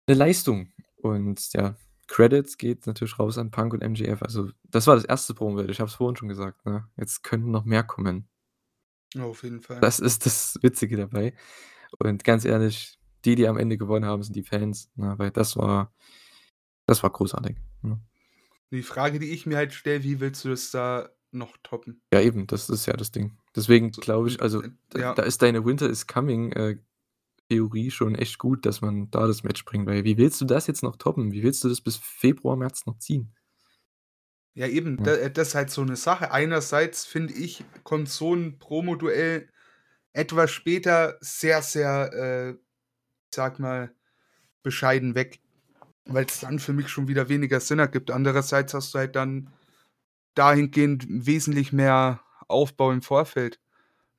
'ne 0.09 0.15
Leistung. 0.15 0.73
Und 0.97 1.53
ja, 1.55 1.77
Credits 2.09 2.59
geht 2.59 2.87
natürlich 2.87 3.19
raus 3.19 3.39
an 3.39 3.51
Punk 3.51 3.73
und 3.75 3.83
MJF. 3.83 4.23
Also, 4.23 4.51
das 4.65 4.87
war 4.87 4.97
das 4.97 5.05
1. 5.07 5.35
Promo-Battle. 5.35 5.73
Ich 5.73 5.81
habe 5.81 5.89
es 5.89 5.95
vorhin 5.95 6.17
schon 6.17 6.29
gesagt, 6.29 6.65
ne? 6.67 6.87
Jetzt 6.97 7.23
können 7.23 7.51
noch 7.51 7.65
mehr 7.65 7.83
kommen. 7.83 8.29
Auf 9.19 9.43
jeden 9.45 9.63
Fall. 9.63 9.81
Das 9.81 10.01
ist 10.01 10.27
das 10.27 10.59
Witzige 10.63 10.97
dabei. 10.97 11.35
Und 11.99 12.25
ganz 12.25 12.45
ehrlich, 12.45 12.99
die, 13.25 13.37
die 13.37 13.49
am 13.49 13.59
Ende 13.59 13.79
gewonnen 13.79 14.05
haben, 14.07 14.23
sind 14.23 14.35
die 14.37 14.43
Fans, 14.43 14.91
ne, 14.97 15.15
weil 15.19 15.31
das 15.31 15.57
war 15.57 15.93
das 16.87 17.03
war 17.03 17.11
großartig, 17.11 17.57
ne? 17.83 18.01
Die 18.73 18.83
Frage, 18.83 19.19
die 19.19 19.31
ich 19.31 19.47
mir 19.47 19.57
halt 19.57 19.73
stelle: 19.73 20.03
Wie 20.05 20.21
willst 20.21 20.45
du 20.45 20.51
das 20.51 20.71
da 20.71 21.11
noch 21.33 21.57
toppen? 21.63 22.03
Ja, 22.13 22.21
eben, 22.21 22.47
das 22.47 22.69
ist 22.71 22.87
ja 22.87 22.95
das 22.95 23.13
Ding. 23.13 23.39
Deswegen 23.57 23.93
So, 23.93 24.01
glaube 24.03 24.29
ich 24.29 24.43
also, 24.43 24.63
äh 24.63 24.71
da 24.91 24.99
ja. 25.01 25.15
da 25.15 25.23
ist 25.23 25.43
deine 25.43 25.65
Winter 25.65 25.89
is 25.89 26.07
Coming, 26.07 26.53
äh, 26.53 26.79
Theorie 27.51 27.91
schon 27.91 28.15
echt 28.15 28.39
gut, 28.39 28.65
dass 28.67 28.81
man 28.81 29.11
da 29.11 29.27
das 29.27 29.43
Match 29.45 29.65
bringt, 29.65 29.87
weil 29.87 30.05
wie 30.05 30.17
willst 30.19 30.41
du 30.41 30.45
das 30.47 30.67
jetzt 30.67 30.83
noch 30.83 30.97
toppen? 30.97 31.33
Wie 31.33 31.43
willst 31.43 31.63
du 31.65 31.69
das 31.69 31.81
bis 31.81 31.97
Februar, 31.97 32.57
März 32.57 32.87
noch 32.87 32.99
ziehen? 32.99 33.35
Ja, 34.57 34.69
eben, 34.69 35.01
Ja. 35.01 35.15
äh, 35.19 35.31
das 35.33 35.49
ist 35.49 35.55
halt 35.57 35.71
so 35.71 35.83
'ne 35.85 35.97
Sache. 35.97 36.31
Einerseits 36.31 37.05
finde 37.05 37.35
ich, 37.35 37.65
kommt 37.83 38.09
so 38.09 38.35
'n 38.35 38.59
Promoduell 38.61 39.49
etwas 40.13 40.51
später 40.53 41.19
sehr, 41.21 41.63
sehr, 41.63 42.13
äh, 42.15 42.55
sage 43.35 43.63
mal, 43.63 43.95
bescheiden 44.63 45.15
weg, 45.17 45.41
weil's 46.07 46.41
dann 46.41 46.59
für 46.61 46.73
mich 46.75 46.89
schon 46.89 47.09
wieder 47.09 47.29
weniger 47.31 47.61
Sinn 47.61 47.81
ergibt. 47.81 48.11
Andererseits 48.13 48.75
hast 48.75 48.95
du 48.95 48.99
halt 49.01 49.17
dann 49.17 49.53
dahingehend 50.35 51.07
wesentlich 51.09 51.73
mehr 51.73 52.23
Aufbau 52.49 52.93
im 52.93 53.03
Vorfeld, 53.03 53.61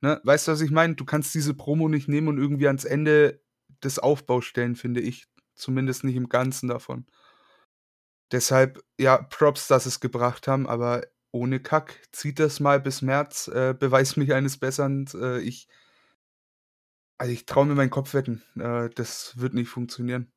ne? 0.00 0.20
Weißt 0.24 0.48
du, 0.48 0.52
was 0.52 0.60
ich 0.60 0.70
meine? 0.70 0.94
Du 0.94 1.04
kannst 1.04 1.34
diese 1.34 1.54
Promo 1.54 1.88
nicht 1.88 2.08
nehmen 2.08 2.28
und 2.28 2.38
irgendwie 2.38 2.66
ans 2.66 2.84
Ende 2.84 3.40
des 3.82 3.98
Aufbaus 3.98 4.44
stellen, 4.44 4.76
finde 4.76 5.00
ich, 5.00 5.26
zumindest 5.54 6.04
nicht 6.04 6.16
im 6.16 6.28
Ganzen 6.28 6.68
davon. 6.68 7.06
Deshalb, 8.32 8.82
ja, 8.98 9.18
Props, 9.18 9.68
dass 9.68 9.84
sie's 9.84 10.00
gebracht 10.00 10.48
haben, 10.48 10.66
aber 10.68 11.06
ohne 11.30 11.60
Kack. 11.60 12.00
Zieht 12.12 12.38
das 12.40 12.60
mal 12.60 12.80
bis 12.80 13.02
März, 13.02 13.48
äh, 13.48 13.74
beweist 13.78 14.16
mich 14.16 14.32
eines 14.32 14.58
Besseren. 14.58 15.06
Äh, 15.14 15.40
ich 15.40 15.68
also, 17.18 17.32
ich 17.32 17.46
traue 17.46 17.66
mir 17.66 17.74
meinen 17.74 17.90
Kopf 17.90 18.14
wetten, 18.14 18.42
äh, 18.58 18.90
das 18.94 19.38
wird 19.38 19.54
nicht 19.54 19.68
funktionieren. 19.68 20.30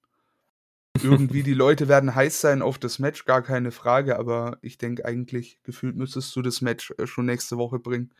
Irgendwie 1.03 1.43
die 1.43 1.53
Leute 1.53 1.87
werden 1.87 2.15
heiß 2.15 2.41
sein 2.41 2.61
auf 2.61 2.77
das 2.77 2.99
Match, 2.99 3.25
gar 3.25 3.41
keine 3.41 3.71
Frage, 3.71 4.17
aber 4.17 4.57
ich 4.61 4.77
denke 4.77 5.05
eigentlich, 5.05 5.61
gefühlt 5.63 5.95
müsstest 5.95 6.35
du 6.35 6.41
das 6.41 6.61
Match, 6.61 6.93
äh, 6.97 7.05
schon 7.05 7.25
nächste 7.25 7.57
Woche 7.57 7.79
bringen. 7.79 8.13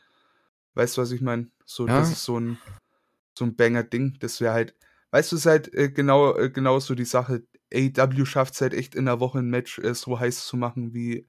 Weißt 0.75 0.97
du, 0.97 1.01
was 1.01 1.11
ich 1.11 1.21
meine? 1.21 1.49
So, 1.65 1.87
das 1.87 2.11
Ja. 2.11 2.11
ist 2.11 2.23
so 2.23 2.37
'n 2.37 2.61
so 3.37 3.45
'n 3.45 3.55
Banger-Ding. 3.55 4.17
Das 4.19 4.41
wäre 4.41 4.53
halt 4.53 4.75
weißt 5.11 5.31
du, 5.33 5.37
ist 5.37 5.45
halt, 5.47 5.73
äh, 5.75 5.89
genau 5.91 6.35
äh, 6.37 6.49
genauso 6.51 6.95
die 6.95 7.05
Sache. 7.05 7.43
AEW 7.73 8.25
schafft's 8.25 8.61
halt 8.61 8.73
echt 8.75 8.95
in 8.95 9.05
'ner 9.05 9.19
Woche 9.21 9.39
'n 9.39 9.49
Match, 9.49 9.79
äh, 9.79 9.95
so 9.95 10.19
heiß 10.19 10.45
zu 10.47 10.57
machen 10.57 10.93
wie 10.95 11.27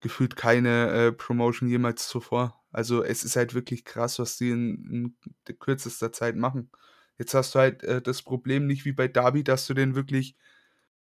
gefühlt 0.00 0.36
keine, 0.36 0.90
äh, 1.08 1.12
Promotion 1.12 1.68
jemals 1.68 2.08
zuvor. 2.08 2.62
Also, 2.72 3.04
es 3.04 3.24
ist 3.24 3.36
halt 3.36 3.54
wirklich 3.54 3.84
krass, 3.84 4.18
was 4.20 4.38
die 4.38 4.50
in 4.52 5.16
in 5.48 5.58
kürzester 5.60 6.12
Zeit 6.12 6.36
machen. 6.36 6.70
Jetzt 7.18 7.34
hast 7.34 7.54
du 7.56 7.60
halt, 7.60 7.84
äh, 7.84 8.02
das 8.02 8.22
Problem 8.22 8.66
nicht 8.66 8.84
wie 8.86 8.92
bei 8.92 9.08
Darby, 9.08 9.44
dass 9.44 9.66
du 9.68 9.74
den 9.74 9.94
wirklich 9.96 10.36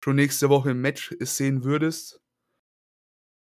schon 0.05 0.17
nächste 0.17 0.49
Woche 0.51 0.73
im 0.73 0.81
Match 0.83 1.15
sehen 1.21 1.65
würdest 1.65 2.19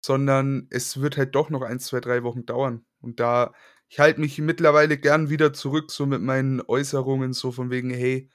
sondern 0.04 0.66
es 0.68 1.00
wird 1.00 1.16
halt 1.16 1.34
doch 1.34 1.49
noch 1.49 1.62
1, 1.62 1.78
2, 1.80 1.99
3 2.00 2.23
Wochen 2.25 2.44
dauern. 2.44 2.84
Und 3.00 3.20
da 3.20 3.54
ich 3.88 3.98
halte 4.00 4.20
mich 4.20 4.38
mittlerweile 4.38 4.98
gern 4.98 5.30
wieder 5.30 5.52
zurück, 5.52 5.90
so 5.92 6.06
mit 6.06 6.22
meinen 6.22 6.60
Äußerungen, 6.62 7.32
so 7.32 7.52
von 7.52 7.70
wegen: 7.70 7.90
„Hey, 7.90 8.30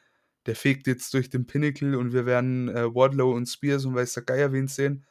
der 0.47 0.55
fegt 0.55 0.87
jetzt 0.87 1.13
durch 1.13 1.29
den 1.29 1.47
Pinnacle 1.47 1.95
und 1.97 2.13
wir 2.13 2.25
werden, 2.25 2.69
äh, 2.69 2.93
Wardlow 2.95 3.33
und 3.35 3.47
Spears 3.47 3.85
und 3.85 3.95
weiß 3.95 4.13
der 4.13 4.23
Geier 4.23 4.51
wen 4.53 4.67
sehen.“ 4.67 5.05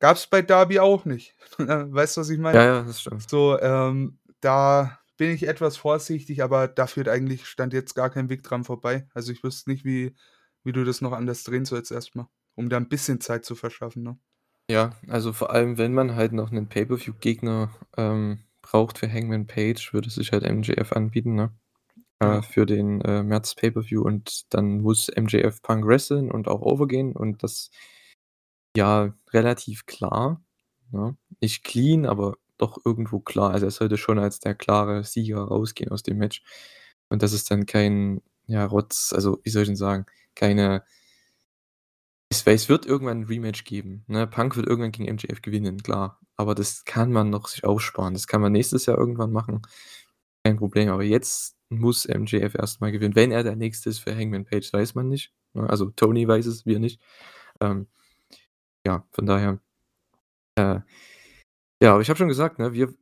Gab's 0.00 0.26
bei 0.28 0.42
Darby 0.42 0.80
auch 0.80 1.04
nicht. 1.04 1.34
Weißt 1.58 2.16
du, 2.16 2.20
was 2.22 2.30
ich 2.30 2.38
Ja, 2.50 2.60
meine? 2.60 2.64
ja, 2.64 2.82
das 2.84 3.00
stimmt. 3.00 3.28
So, 3.30 3.58
ähm, 3.60 4.18
da 4.40 4.98
bin 5.18 5.30
ich 5.32 5.46
etwas 5.48 5.76
vorsichtig, 5.78 6.42
aber 6.42 6.68
da 6.68 6.86
führt 6.86 7.08
eigentlich 7.08 7.46
Stand 7.46 7.72
jetzt 7.74 7.94
gar 7.94 8.10
kein 8.10 8.28
Weg 8.30 8.42
dran 8.44 8.64
vorbei. 8.64 9.08
Also, 9.14 9.32
ich 9.32 9.42
wüsste 9.44 9.70
nicht, 9.70 9.84
wie 9.84 10.14
wie 10.64 10.72
du 10.72 10.84
das 10.84 11.00
noch 11.02 11.12
anders 11.12 11.44
drehen 11.44 11.64
sollst 11.66 11.92
erst 11.92 12.14
mal, 12.16 12.28
um 12.56 12.68
da 12.70 12.76
'n 12.78 12.88
bisschen 12.88 13.20
Zeit 13.20 13.44
zu 13.44 13.54
verschaffen, 13.56 14.02
ne? 14.04 14.18
Ja, 14.70 14.90
also, 15.08 15.32
vor 15.32 15.50
allem, 15.50 15.76
wenn 15.78 15.92
man 15.92 16.14
halt 16.14 16.32
noch 16.32 16.50
'nen 16.50 16.68
Pay-per-View-Gegner, 16.68 17.70
ähm, 17.96 18.44
braucht 18.62 18.98
für 18.98 19.12
Hangman 19.12 19.46
Page, 19.46 19.92
würde 19.92 20.10
sich 20.10 20.32
halt 20.32 20.44
MJF 20.44 20.92
anbieten, 20.92 21.34
ne? 21.34 21.52
Äh, 22.20 22.42
für 22.42 22.66
den, 22.66 23.00
äh, 23.02 23.22
März 23.22 23.54
Pay-per-View 23.56 24.02
und 24.02 24.44
dann 24.54 24.80
muss 24.80 25.08
MJF 25.08 25.62
Punk 25.62 25.86
wresteln 25.86 26.30
und 26.30 26.48
auch 26.48 26.62
over 26.62 26.86
gehen 26.88 27.14
und 27.16 27.42
das 27.42 27.70
ja, 28.76 29.14
relativ 29.32 29.86
klar, 29.86 30.42
ne? 30.92 31.16
Nicht 31.40 31.64
clean, 31.64 32.06
aber 32.06 32.36
doch 32.58 32.78
irgendwo 32.84 33.20
klar. 33.20 33.50
Also, 33.52 33.66
er 33.66 33.70
sollte 33.72 33.96
schon 33.98 34.18
als 34.18 34.40
der 34.40 34.54
klare 34.54 35.04
Sieger 35.04 35.40
rausgehen 35.42 35.90
aus 35.90 36.02
dem 36.02 36.18
Match. 36.18 36.42
Und 37.10 37.22
das 37.22 37.32
ist 37.32 37.50
dann 37.50 37.66
kein, 37.66 38.22
ja, 38.46 38.64
Rotz 38.66 39.12
also, 39.14 39.40
wie 39.44 39.50
soll 39.50 39.62
ich 39.62 39.68
denn 39.68 39.76
sagen, 39.76 40.06
keine 40.34 40.84
es 42.32 42.46
es 42.46 42.68
wird 42.68 42.86
irgendwann 42.86 43.22
'n 43.22 43.26
Rematch 43.26 43.64
geben, 43.64 44.04
ne? 44.08 44.26
Punk 44.26 44.56
wird 44.56 44.66
irgendwann 44.68 44.92
gegen 44.92 45.08
MJF 45.14 45.42
gewinnen, 45.42 45.82
klar. 45.82 46.20
Aber 46.36 46.54
das 46.54 46.84
kann 46.84 47.12
man 47.12 47.30
noch 47.30 47.48
sich 47.48 47.64
aufsparen. 47.64 48.14
Das 48.14 48.26
kann 48.26 48.40
man 48.40 48.52
nächstes 48.52 48.86
Jahr 48.86 48.98
irgendwann 48.98 49.32
machen, 49.32 49.62
kein 50.44 50.56
Problem. 50.58 50.90
Aber 50.90 51.04
jetzt 51.04 51.56
muss 51.70 52.06
MJF 52.06 52.54
erst 52.56 52.80
mal 52.80 52.92
gewinnen. 52.92 53.16
Wenn 53.16 53.32
er 53.32 53.42
der 53.44 53.56
Nächste 53.56 53.90
ist 53.90 54.00
für 54.00 54.14
Hangman 54.16 54.44
Page, 54.46 54.72
weiß 54.72 54.94
man 54.96 55.08
nicht, 55.08 55.32
ne? 55.54 55.68
Also, 55.70 55.90
Tony 55.90 56.26
weiß 56.28 56.46
es, 56.46 56.66
wir 56.66 56.78
nicht. 56.80 57.00
Ähm, 57.60 57.88
ja, 58.86 59.06
von 59.12 59.26
daher 59.26 59.60
äh, 60.56 60.80
ja, 61.82 61.92
aber 61.92 62.00
ich 62.02 62.08
habe 62.08 62.18
schon 62.18 62.28
gesagt, 62.28 62.58
ne, 62.58 62.72
wir 62.72 62.94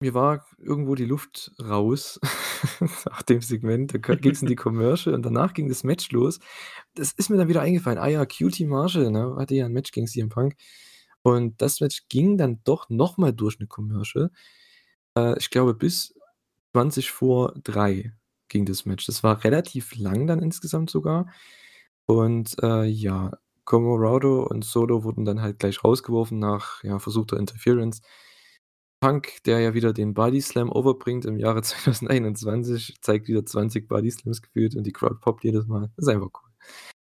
mir 0.00 0.14
war 0.14 0.46
irgendwo 0.58 0.94
die 0.94 1.06
Luft 1.06 1.52
raus 1.60 2.20
nach 3.06 3.22
dem 3.22 3.40
Segment. 3.40 3.94
Da 3.94 3.98
ka 3.98 4.14
ging's 4.14 4.42
in 4.42 4.48
die 4.48 4.56
Commercial 4.56 5.14
und 5.14 5.24
danach 5.24 5.54
ging 5.54 5.68
das 5.68 5.84
Match 5.84 6.10
los. 6.12 6.38
Das 6.94 7.12
ist 7.12 7.30
mir 7.30 7.36
dann 7.38 7.48
wieder 7.48 7.62
eingefallen. 7.62 7.98
Ah 7.98 8.08
ja, 8.08 8.26
QT 8.26 8.60
Marshall, 8.66 9.10
ne, 9.10 9.36
hatte 9.38 9.54
ja 9.54 9.66
'n 9.66 9.72
Match 9.72 9.92
gegen 9.92 10.06
CM 10.06 10.28
Punk. 10.30 10.56
Und 11.22 11.60
das 11.62 11.80
Match 11.80 12.04
ging 12.08 12.38
dann 12.38 12.60
doch 12.64 12.88
noch 12.90 13.18
mal 13.18 13.32
durch 13.32 13.58
'ne 13.60 13.66
Commercial. 13.66 14.30
Äh, 15.16 15.38
ich 15.38 15.50
glaube, 15.50 15.74
bis 15.74 16.14
20 16.72 17.10
vor 17.12 17.54
3 17.64 18.14
ging 18.48 18.66
das 18.66 18.86
Match. 18.86 19.06
Das 19.06 19.22
war 19.24 19.44
relativ 19.44 19.96
lang 19.96 20.26
dann 20.28 20.40
insgesamt 20.42 20.90
sogar. 20.90 21.28
Und, 22.06 22.56
äh, 22.62 22.84
ja, 22.86 23.32
Comoroto 23.66 24.44
und 24.48 24.64
Solo 24.64 25.04
wurden 25.04 25.24
dann 25.26 25.42
halt 25.42 25.58
gleich 25.60 25.84
rausgeworfen 25.84 26.38
nach, 26.40 26.82
ja, 26.84 26.98
versuchter 27.00 27.38
Interference. 27.38 28.02
Punk, 29.00 29.42
der 29.44 29.60
ja 29.60 29.74
wieder 29.74 29.92
den 29.92 30.14
Bodyslam 30.14 30.70
overbringt 30.70 31.24
im 31.24 31.38
Jahre 31.38 31.62
2021, 31.62 32.98
zeigt 33.00 33.28
wieder 33.28 33.44
20 33.44 33.88
Bodyslams 33.88 34.42
gefühlt 34.42 34.76
und 34.76 34.84
die 34.84 34.92
Crowd 34.92 35.16
poppt 35.20 35.44
jedes 35.44 35.66
Mal. 35.66 35.90
Ist 35.96 36.08
einfach 36.08 36.28
cool. 36.34 36.50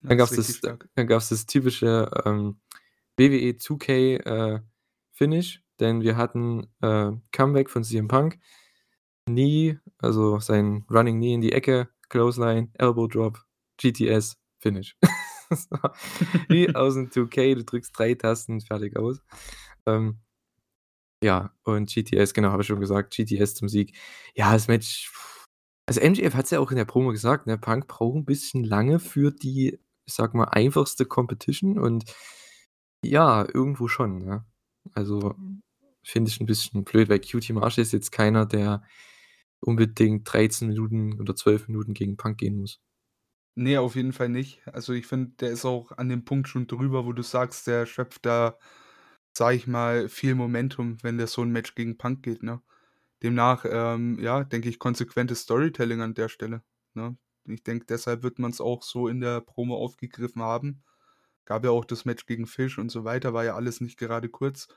Dann 0.02 0.18
Das 0.18 0.18
gab's 0.18 0.30
richtig 0.38 0.46
das 0.46 0.56
stark. 0.56 0.88
dann 0.94 1.06
gab's 1.06 1.28
das 1.28 1.46
typische, 1.46 2.10
ähm, 2.24 2.58
WWE 3.16 3.54
2K, 3.56 4.16
äh, 4.24 4.60
Finish, 5.12 5.62
denn 5.80 6.02
wir 6.02 6.16
hatten, 6.16 6.66
äh, 6.80 7.12
Comeback 7.32 7.70
von 7.70 7.84
CM 7.84 8.08
Punk. 8.08 8.38
Knee, 9.26 9.78
also 9.98 10.38
sein 10.40 10.84
Running 10.90 11.16
Knee 11.18 11.34
in 11.34 11.40
die 11.40 11.52
Ecke, 11.52 11.88
Clothesline, 12.10 12.70
Elbow 12.74 13.06
Drop, 13.06 13.38
GTS, 13.78 14.36
Finish. 14.60 14.96
Wie 16.48 16.68
aus'm 16.70 17.10
2K, 17.10 17.54
du 17.54 17.64
drückst 17.64 17.98
3 17.98 18.14
Tasten, 18.14 18.60
fertig, 18.60 18.96
aus. 18.96 19.22
Ähm 19.86 20.18
ja, 21.24 21.52
und 21.64 21.90
GTS, 21.94 22.34
genau, 22.34 22.50
habe 22.50 22.62
ich 22.62 22.68
schon 22.68 22.80
gesagt, 22.80 23.14
GTS 23.16 23.54
zum 23.54 23.68
Sieg. 23.68 23.96
Ja, 24.34 24.52
das 24.52 24.68
Match 24.68 25.12
also 25.86 26.00
MJF 26.00 26.34
hat's 26.34 26.50
ja 26.50 26.60
auch 26.60 26.70
in 26.70 26.76
der 26.78 26.84
Promo 26.86 27.10
gesagt, 27.12 27.46
ne, 27.46 27.58
Punk 27.58 27.88
braucht 27.88 28.16
'n 28.16 28.24
bisschen 28.24 28.64
lange 28.64 28.98
für 29.00 29.32
die, 29.32 29.78
ich 30.06 30.14
sage 30.14 30.36
mal, 30.36 30.44
einfachste 30.46 31.06
Competition 31.06 31.78
und 31.78 32.04
ja, 33.04 33.46
irgendwo 33.54 33.88
schon, 33.88 34.18
ne? 34.20 34.46
Also, 34.94 35.36
finde 36.04 36.30
ich 36.30 36.40
'n 36.40 36.46
bisschen 36.46 36.84
blöd, 36.84 37.08
weil 37.10 37.20
QT 37.20 37.50
Marshall 37.54 37.82
ist 37.84 37.92
jetzt 37.92 38.12
keiner, 38.12 38.46
der 38.46 38.82
unbedingt 39.60 40.32
13 40.32 40.68
Minuten 40.68 41.20
oder 41.20 41.36
12 41.36 41.68
Minuten 41.68 41.94
gegen 41.94 42.16
Punk 42.18 42.38
gehen 42.38 42.58
muss. 42.60 42.78
Ne, 43.56 43.78
auf 43.78 43.94
jeden 43.94 44.12
Fall 44.12 44.28
nicht. 44.28 44.60
Also, 44.66 44.92
ich 44.92 45.06
finde, 45.06 45.30
der 45.38 45.50
ist 45.50 45.64
auch 45.64 45.92
an 45.92 46.08
dem 46.08 46.24
Punkt 46.24 46.48
schon 46.48 46.66
drüber, 46.66 47.06
wo 47.06 47.12
du 47.12 47.22
sagst, 47.22 47.66
der 47.68 47.86
schöpft 47.86 48.26
da, 48.26 48.58
sage 49.36 49.56
ich 49.56 49.66
mal, 49.66 50.08
viel 50.08 50.34
Momentum, 50.34 50.98
wenn 51.02 51.18
der 51.18 51.26
so 51.28 51.42
'n 51.42 51.50
Match 51.52 51.74
gegen 51.74 51.98
Punk 51.98 52.22
geht, 52.22 52.42
ne? 52.42 52.62
Demnach, 53.22 53.64
ähm, 53.68 54.18
ja, 54.20 54.44
denke 54.44 54.68
ich, 54.70 54.78
konsequentes 54.80 55.40
Storytelling 55.42 56.02
an 56.02 56.14
der 56.14 56.28
Stelle, 56.30 56.62
ne? 56.94 57.16
Ich 57.46 57.62
denke, 57.64 57.86
deshalb 57.86 58.22
wird 58.24 58.38
man's 58.40 58.60
auch 58.60 58.82
so 58.84 59.08
in 59.08 59.20
der 59.20 59.40
Promo 59.42 59.76
aufgegriffen 59.76 60.42
haben. 60.42 60.82
Gab 61.46 61.64
ja 61.64 61.70
auch 61.72 61.84
das 61.86 62.04
Match 62.06 62.26
gegen 62.26 62.46
Fish 62.46 62.78
und 62.78 62.90
so 62.90 63.04
weiter, 63.04 63.34
war 63.34 63.44
ja 63.44 63.56
alles 63.56 63.80
nicht 63.82 63.98
gerade 63.98 64.28
kurz. 64.30 64.68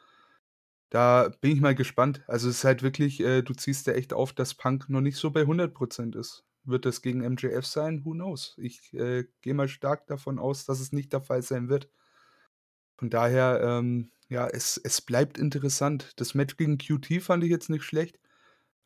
Da 0.92 1.30
bin 1.42 1.52
ich 1.52 1.60
mal 1.62 1.76
gespannt. 1.76 2.24
Also, 2.28 2.50
es 2.50 2.58
ist 2.60 2.64
halt 2.64 2.82
wirklich 2.84 3.20
äh, 3.20 3.42
du 3.42 3.54
ziehst 3.54 3.88
da 3.88 3.92
echt 3.94 4.14
auf, 4.14 4.32
dass 4.34 4.54
Punk 4.56 4.90
noch 4.90 5.02
nicht 5.02 5.18
so 5.18 5.32
bei 5.32 5.46
100 5.46 5.74
% 5.76 6.16
ist. 6.16 6.46
Wird 6.64 6.86
das 6.86 7.02
gegen 7.02 7.22
MJF 7.24 7.66
sein? 7.66 8.06
Who 8.06 8.12
knows? 8.12 8.56
Ich, 8.58 8.94
äh, 8.94 9.26
gehe 9.42 9.54
mal 9.54 9.68
stark 9.68 10.08
davon 10.08 10.40
aus, 10.40 10.66
dass 10.66 10.80
es 10.80 10.92
nicht 10.94 11.12
der 11.14 11.22
Fall 11.22 11.42
sein 11.42 11.70
wird. 11.70 11.90
Von 13.00 13.10
daher, 13.12 13.62
ähm, 13.64 14.12
ja, 14.30 14.48
es 14.48 14.78
es 14.84 15.02
bleibt 15.02 15.38
interessant. 15.38 16.14
Das 16.18 16.36
Match 16.36 16.58
gegen 16.58 16.78
QT 16.78 17.22
fand 17.22 17.44
ich 17.44 17.50
jetzt 17.52 17.70
nicht 17.70 17.84
schlecht. 17.84 18.20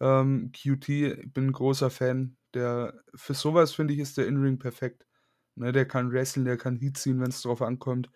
Ähm, 0.01 0.51
QT 0.54 1.15
bin 1.34 1.47
'n 1.49 1.54
großer 1.54 1.89
Fan. 1.91 2.38
Der 2.56 3.01
für 3.15 3.34
so 3.36 3.54
was, 3.56 3.73
finde 3.73 3.93
ich, 3.95 3.99
ist 4.01 4.17
der 4.17 4.27
In-Ring 4.27 4.60
perfekt, 4.60 5.06
ne? 5.56 5.71
Der 5.73 5.88
kann 5.88 6.12
wresteln, 6.13 6.45
der 6.45 6.58
kann 6.58 6.77
Heat 6.77 6.97
ziehen, 6.97 7.21
wenn's 7.21 7.41
drauf 7.43 7.62
ankommt. 7.63 8.10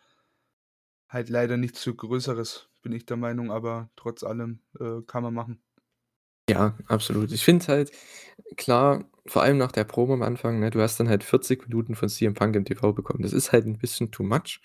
Halt 1.10 1.30
leider 1.30 1.58
nichts 1.58 1.84
für 1.84 1.96
Größeres, 1.96 2.70
bin 2.82 2.92
ich 2.92 3.06
der 3.06 3.18
Meinung, 3.18 3.52
aber 3.52 3.90
trotz 3.96 4.24
allem, 4.24 4.60
äh, 4.80 5.02
kann 5.08 5.24
man 5.24 5.34
machen. 5.34 5.62
Ja, 6.50 6.78
absolut. 6.88 7.32
Ich 7.32 7.44
finde 7.44 7.66
halt, 7.68 7.92
klar, 8.56 9.06
vor 9.26 9.42
allem 9.42 9.58
nach 9.58 9.72
der 9.72 9.84
Promo 9.84 10.14
am 10.14 10.22
Anfang, 10.22 10.60
ne, 10.60 10.70
du 10.70 10.80
hast 10.82 11.00
dann 11.00 11.10
halt 11.10 11.24
40 11.24 11.64
Minuten 11.68 11.96
von 11.96 12.08
CM 12.10 12.36
Punk 12.36 12.56
im 12.56 12.66
TV 12.66 12.94
bekommen. 12.94 13.24
Das 13.24 13.34
ist 13.34 13.52
halt 13.52 13.66
'n 13.66 13.78
bisschen 13.80 14.12
too 14.12 14.24
much, 14.24 14.60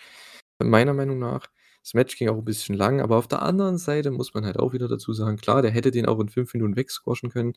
meiner 0.63 0.93
Meinung 0.95 1.19
nach. 1.19 1.47
Das 1.87 1.95
Match 1.95 2.17
ging 2.19 2.29
auch 2.29 2.37
'n 2.39 2.45
bisschen 2.45 2.75
lang, 2.77 3.01
aber 3.01 3.17
auf 3.17 3.27
der 3.29 3.41
anderen 3.43 3.79
Seite 3.79 4.11
muss 4.11 4.35
man 4.35 4.45
halt 4.45 4.59
auch 4.59 4.73
wieder 4.75 4.87
dazu 4.89 5.13
sagen, 5.15 5.39
klar, 5.39 5.63
der 5.63 5.71
hätte 5.71 5.91
den 5.91 6.07
auch 6.07 6.21
in 6.21 6.29
5 6.29 6.53
Minuten 6.53 6.77
wegsquashen 6.77 7.31
können. 7.31 7.55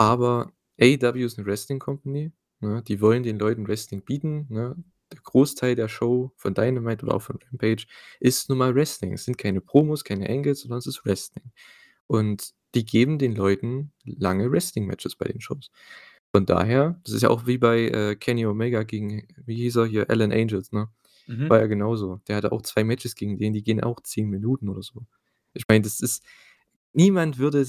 Aber 0.00 0.52
AEW 0.80 1.24
ist 1.24 1.38
'ne 1.38 1.46
Wrestling 1.46 1.78
Company, 1.78 2.32
ne? 2.60 2.82
Die 2.86 3.00
wollen 3.00 3.22
den 3.22 3.38
Leuten 3.38 3.66
Wrestling 3.68 4.02
bieten, 4.02 4.46
ne? 4.48 4.76
Der 5.12 5.20
Großteil 5.22 5.74
der 5.74 5.88
Show 5.88 6.32
von 6.36 6.54
Dynamite 6.54 7.04
oder 7.04 7.14
auch 7.16 7.22
von 7.22 7.38
Rampage 7.50 7.86
ist 8.20 8.48
nun 8.48 8.58
mal 8.58 8.74
Wrestling. 8.74 9.12
Es 9.12 9.24
sind 9.24 9.36
keine 9.38 9.60
Promos, 9.60 10.04
keine 10.04 10.28
Angles, 10.28 10.60
sondern 10.62 10.78
es 10.78 10.86
ist 10.86 11.04
Wrestling. 11.04 11.52
Und 12.06 12.52
die 12.74 12.84
geben 12.86 13.18
den 13.18 13.34
Leuten 13.36 13.92
lange 14.04 14.50
Wrestling-Matches 14.50 15.16
bei 15.16 15.26
den 15.26 15.40
Shows. 15.40 15.70
Von 16.34 16.46
daher 16.46 17.00
das 17.04 17.14
ist 17.14 17.22
ja 17.22 17.30
auch 17.30 17.46
wie 17.46 17.58
bei, 17.58 17.88
äh, 17.88 18.16
Kenny 18.16 18.46
Omega 18.46 18.82
gegen 18.84 19.26
wie 19.46 19.56
hieß 19.56 19.76
er 19.76 19.86
hier? 19.86 20.10
Alan 20.10 20.32
Angels, 20.32 20.72
ne? 20.72 20.88
Mhm. 21.28 21.48
War 21.50 21.60
ja 21.60 21.66
genauso. 21.66 22.20
Der 22.28 22.36
hatte 22.36 22.52
auch 22.52 22.62
2 22.62 22.84
Matches 22.84 23.14
gegen 23.14 23.38
den, 23.38 23.52
die 23.52 23.62
gehen 23.62 23.82
auch 23.82 24.00
10 24.02 24.28
Minuten 24.30 24.68
oder 24.68 24.82
so. 24.82 25.06
Ich 25.54 25.64
meine, 25.68 25.82
das 25.82 26.00
ist 26.00 26.24
niemand 26.94 27.38
würde 27.38 27.66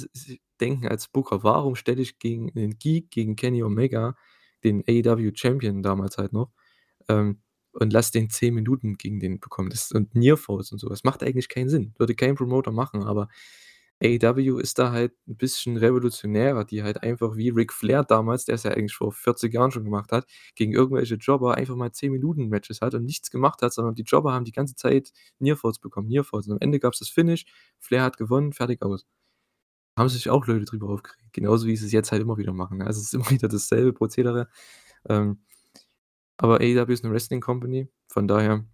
denken 0.62 0.88
als 0.88 1.08
Booker: 1.10 1.44
„Warum 1.44 1.76
stelle 1.76 2.02
ich 2.02 2.20
gegen 2.20 2.48
'nen 2.56 2.78
Geek, 2.80 3.12
gegen 3.12 3.36
Kenny 3.36 3.64
Omega, 3.64 4.16
den 4.64 4.84
AEW 4.88 5.32
Champion 5.36 5.84
damals 5.84 6.18
halt 6.18 6.34
noch, 6.34 6.52
ähm, 7.10 7.42
und 7.74 7.94
lasse 7.94 8.12
den 8.14 8.30
10 8.32 8.54
Minuten 8.56 8.96
gegen 8.98 9.20
den 9.20 9.40
bekommen?“ 9.42 9.70
Das 9.72 9.92
und 9.94 10.16
Nearfalls 10.16 10.72
und 10.74 10.80
so 10.80 10.90
was. 10.90 11.04
Macht 11.06 11.24
eigentlich 11.24 11.50
keinen 11.50 11.70
Sinn. 11.70 11.94
Würde 12.00 12.16
kein 12.16 12.36
Promoter 12.36 12.72
machen, 12.74 13.04
aber 13.04 13.30
AEW 14.02 14.60
ist 14.60 14.80
da 14.80 14.92
halt 14.92 15.14
'n 15.28 15.38
bisschen 15.38 15.78
revolutionärer, 15.78 16.66
die 16.66 16.84
halt 16.84 17.04
einfach 17.04 17.36
wie 17.38 17.50
Ric 17.50 17.72
Flair 17.74 18.04
damals, 18.04 18.46
der 18.46 18.56
es 18.56 18.64
ja 18.64 18.72
eigentlich 18.72 18.94
vor 18.96 19.12
40 19.14 19.54
Jahren 19.54 19.72
schon 19.72 19.84
gemacht 19.86 20.12
hat, 20.12 20.26
gegen 20.56 20.74
irgendwelche 20.74 21.16
Jobber 21.16 21.56
einfach 21.56 21.76
mal 21.76 21.92
10 21.92 22.12
Minuten 22.12 22.50
Matches 22.50 22.82
hat 22.82 22.94
und 22.96 23.06
nichts 23.06 23.30
gemacht 23.32 23.62
hat, 23.62 23.74
sondern 23.74 23.96
die 23.96 24.04
Jobber 24.04 24.34
haben 24.34 24.46
die 24.46 24.52
ganze 24.52 24.76
Zeit 24.76 25.12
Nearfalls 25.40 25.80
bekommen, 25.80 26.08
Nearfalls. 26.10 26.48
Und 26.48 26.54
am 26.54 26.60
Ende 26.62 26.80
gab's 26.80 27.00
das 27.00 27.10
Finish, 27.10 27.46
Flair 27.80 28.04
hat 28.04 28.18
gewonnen, 28.18 28.54
fertig, 28.54 28.82
aus. 28.82 29.06
Haben 29.98 30.10
sich 30.10 30.30
auch 30.30 30.48
Leute 30.48 30.66
drüber 30.66 30.90
aufgeregt, 30.90 31.34
genauso 31.34 31.68
wie 31.68 31.78
sie's 31.78 31.92
jetzt 31.94 32.12
halt 32.12 32.22
immer 32.24 32.38
wieder 32.38 32.54
machen? 32.54 32.82
Also, 32.84 33.00
es 33.02 33.08
ist 33.08 33.14
immer 33.16 33.30
wieder 33.32 33.48
dasselbe 33.50 33.94
Prozedere. 33.94 34.50
Ähm, 35.10 35.40
aber 36.38 36.62
AEW 36.62 36.92
ist 36.94 37.04
'ne 37.06 37.12
Wrestling 37.12 37.42
Company, 37.42 37.90
von 38.10 38.28
daher, 38.28 38.66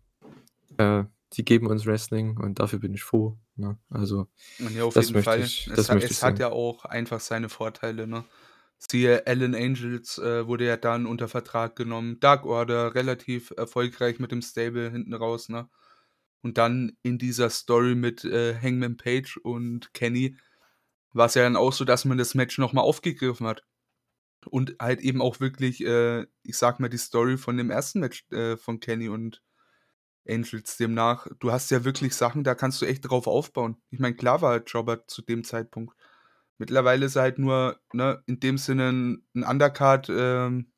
äh, 0.80 1.06
die 1.34 1.46
geben 1.46 1.68
uns 1.68 1.86
Wrestling 1.86 2.38
und 2.38 2.60
dafür 2.60 2.80
bin 2.80 2.94
ich 2.94 3.04
froh, 3.04 3.38
ne? 3.56 3.78
Also, 3.90 4.28
Ja, 4.60 4.84
auf 4.84 4.96
das 4.96 5.08
jeden 5.08 5.14
möchte 5.14 5.40
Fall. 5.40 5.42
ich 5.42 5.68
Es 5.72 5.76
das 5.76 5.92
möchte 5.92 6.12
ich 6.12 6.18
es 6.18 6.24
hat 6.24 6.40
ja 6.40 6.50
auch 6.52 6.86
einfach 6.86 7.20
seine 7.20 7.50
Vorteile, 7.50 8.08
ne? 8.08 8.26
Siehe 8.78 9.28
Alan 9.28 9.56
Angels, 9.56 10.18
äh, 10.20 10.48
wurde 10.48 10.66
ja 10.66 10.78
dann 10.78 11.06
unter 11.06 11.28
Vertrag 11.28 11.76
genommen. 11.76 12.20
Dark 12.20 12.46
Order, 12.46 12.96
relativ 12.96 13.52
erfolgreich 13.58 14.20
mit 14.20 14.32
dem 14.32 14.42
Stable 14.42 14.90
hinten 14.92 15.14
raus, 15.14 15.50
ne? 15.50 15.70
Und 16.42 16.58
dann 16.58 16.98
in 17.04 17.18
dieser 17.18 17.50
Story 17.50 17.96
mit, 17.96 18.24
äh, 18.26 18.56
Hangman 18.62 18.98
Page 18.98 19.38
und 19.38 19.94
Kenny 19.94 20.38
war's 21.14 21.36
ja 21.36 21.44
dann 21.44 21.56
auch 21.58 21.74
so, 21.74 21.86
dass 21.86 22.06
man 22.06 22.18
das 22.18 22.36
Match 22.36 22.58
noch 22.60 22.74
mal 22.74 22.82
aufgegriffen 22.82 23.48
hat. 23.48 23.64
Und 24.48 24.76
halt 24.82 25.02
eben 25.02 25.22
auch 25.22 25.40
wirklich, 25.42 25.84
äh, 25.86 26.26
ich 26.44 26.58
sage 26.58 26.82
mal, 26.82 26.90
die 26.90 26.98
Story 26.98 27.38
von 27.38 27.58
dem 27.58 27.72
1. 27.72 28.00
Match, 28.02 28.26
äh, 28.32 28.58
von 28.58 28.80
Kenny 28.80 29.10
und 29.10 29.42
Angels. 30.30 30.78
Demnach, 30.78 31.28
du 31.40 31.52
hast 31.52 31.72
ja 31.72 31.84
wirklich 31.86 32.16
Sachen, 32.16 32.44
da 32.44 32.56
kannst 32.56 32.82
du 32.82 32.86
echt 32.88 33.10
drauf 33.10 33.28
aufbauen. 33.28 33.78
Ich 33.92 34.00
meine, 34.00 34.16
klar 34.16 34.42
war 34.42 34.58
Jobber 34.64 35.08
zu 35.08 35.22
dem 35.24 35.44
Zeitpunkt. 35.44 35.96
Mittlerweile 36.60 37.06
ist 37.08 37.16
er 37.18 37.24
halt 37.24 37.40
nur, 37.40 37.80
ne, 37.94 38.24
in 38.28 38.40
dem 38.42 38.58
Sinne 38.60 38.90
'n 38.90 39.24
'n 39.36 39.44
Undercard, 39.44 40.10
ähm 40.12 40.72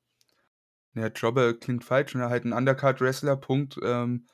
ja, 0.95 1.07
Jobber 1.07 1.53
klingt 1.53 1.83
falsch, 1.85 2.15
ne, 2.15 2.29
halt 2.29 2.43
'n 2.45 2.51
Undercard-Wrestler, 2.53 3.37
Punkt, 3.37 3.77
ähm, 3.83 4.27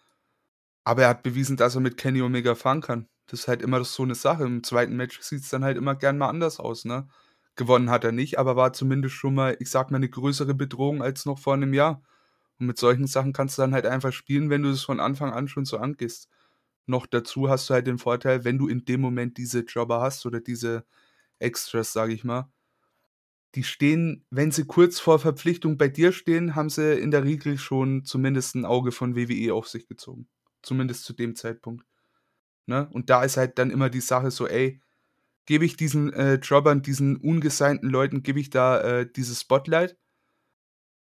aber 0.83 1.03
er 1.03 1.09
hat 1.09 1.23
bewiesen, 1.23 1.57
dass 1.57 1.75
er 1.75 1.81
mit 1.81 1.97
Kenny 1.97 2.21
Omega 2.21 2.55
fahren 2.55 2.81
kann. 2.81 3.07
Das 3.27 3.41
ist 3.41 3.49
halt 3.49 3.61
immer 3.63 3.83
so 3.85 4.05
'ne 4.05 4.15
Sache. 4.15 4.43
Im 4.45 4.63
2. 4.63 4.95
Match 4.97 5.21
sieht's 5.21 5.49
dann 5.49 5.63
halt 5.65 5.77
immer 5.77 5.95
gern 5.95 6.17
mal 6.17 6.29
anders 6.29 6.59
aus, 6.59 6.85
ne? 6.85 7.07
Gewonnen 7.55 7.89
hat 7.91 8.03
er 8.05 8.13
nicht, 8.13 8.39
aber 8.39 8.55
war 8.57 8.73
zumindest 8.73 9.15
schon 9.15 9.35
mal, 9.35 9.57
ich 9.59 9.69
sage 9.71 9.91
mal, 9.93 9.99
'ne 9.99 10.09
größere 10.09 10.55
Bedrohung 10.55 11.01
als 11.03 11.25
noch 11.25 11.39
vor 11.39 11.57
'nem 11.57 11.73
Jahr. 11.73 12.03
Und 12.59 12.67
mit 12.67 12.77
solchen 12.79 13.07
Sachen 13.07 13.33
kannst 13.33 13.57
du 13.57 13.61
dann 13.63 13.73
halt 13.73 13.85
einfach 13.85 14.13
spielen, 14.13 14.49
wenn 14.49 14.63
du 14.63 14.71
das 14.71 14.83
von 14.83 14.99
Anfang 14.99 15.31
an 15.33 15.47
schon 15.47 15.65
so 15.65 15.77
angehst. 15.77 16.29
Noch 16.87 17.05
dazu 17.07 17.49
hast 17.49 17.69
du 17.69 17.75
halt 17.75 17.87
den 17.87 17.99
Vorteil, 17.99 18.43
wenn 18.45 18.57
du 18.59 18.67
in 18.67 18.85
dem 18.85 19.01
Moment 19.01 19.37
diese 19.37 19.61
Jobber 19.61 20.01
hast 20.01 20.25
oder 20.25 20.39
diese 20.41 20.85
Extras, 21.39 21.93
sage 21.93 22.13
ich 22.13 22.23
mal 22.25 22.49
die 23.55 23.63
stehen 23.63 24.25
wenn 24.29 24.51
sie 24.51 24.65
kurz 24.65 24.99
vor 24.99 25.19
Verpflichtung 25.19 25.77
bei 25.77 25.87
dir 25.87 26.11
stehen, 26.11 26.55
haben 26.55 26.69
sie 26.69 26.99
in 26.99 27.11
der 27.11 27.23
Regel 27.23 27.57
schon 27.57 28.03
zumindest 28.05 28.55
'n 28.55 28.65
Auge 28.65 28.91
von 28.91 29.15
WWE 29.15 29.53
auf 29.53 29.67
sich 29.67 29.87
gezogen. 29.87 30.27
Zumindest 30.61 31.05
zu 31.05 31.13
dem 31.13 31.35
Zeitpunkt, 31.35 31.85
ne? 32.67 32.89
Und 32.93 33.09
da 33.11 33.23
ist 33.23 33.37
halt 33.37 33.59
dann 33.59 33.71
immer 33.71 33.89
die 33.91 34.01
Sache 34.01 34.31
so: 34.31 34.47
„Ey, 34.47 34.81
gebe 35.47 35.65
ich 35.65 35.77
diesen, 35.77 36.13
äh, 36.13 36.35
Jobbern, 36.35 36.81
diesen 36.83 37.17
ungesignten 37.17 37.89
Leuten 37.89 38.23
gebe 38.23 38.39
ich 38.41 38.49
da, 38.51 38.81
äh, 39.01 39.11
dieses 39.11 39.41
Spotlight. 39.41 39.97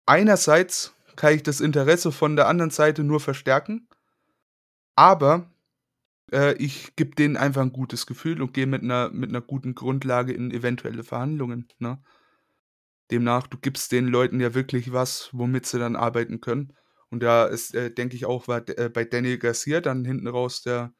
Einerseits 0.09 0.94
kann 1.19 1.35
ich 1.35 1.43
das 1.43 1.61
Interesse 1.61 2.13
von 2.13 2.37
der 2.37 2.49
anderen 2.49 2.71
Seite 2.71 3.05
nur 3.05 3.21
verstärken 3.21 3.87
aber, 4.99 5.49
äh, 6.33 6.55
ich 6.59 6.97
gebe 6.97 7.15
denen 7.17 7.37
einfach 7.37 7.63
'n 7.63 7.73
gutes 7.73 8.07
Gefühl 8.07 8.43
und 8.43 8.55
gehe 8.55 8.67
mit 8.67 8.83
'ner 8.83 9.11
mit 9.13 9.31
'ner 9.33 9.43
guten 9.43 9.75
Grundlage 9.77 10.33
in 10.35 10.51
eventuelle 10.53 11.05
Verhandlungen, 11.05 11.69
ne? 11.79 12.03
Demnach, 13.11 13.47
du 13.47 13.57
gibst 13.59 13.93
den 13.93 14.07
Leuten 14.07 14.39
ja 14.41 14.55
wirklich 14.55 14.93
was, 14.93 15.31
womit 15.33 15.65
sie 15.67 15.79
dann 15.79 15.97
arbeiten 15.97 16.41
können. 16.41 16.75
Und 17.11 17.23
da 17.23 17.47
ist, 17.47 17.75
äh, 17.75 17.91
denke 17.91 18.17
ich 18.17 18.27
auch, 18.27 18.49
war 18.49 18.69
äh, 18.69 18.91
bei 18.91 19.05
Daniel 19.05 19.39
Garcia 19.39 19.81
dann 19.81 20.05
hinten 20.05 20.29
raus 20.29 20.63
der 20.63 20.93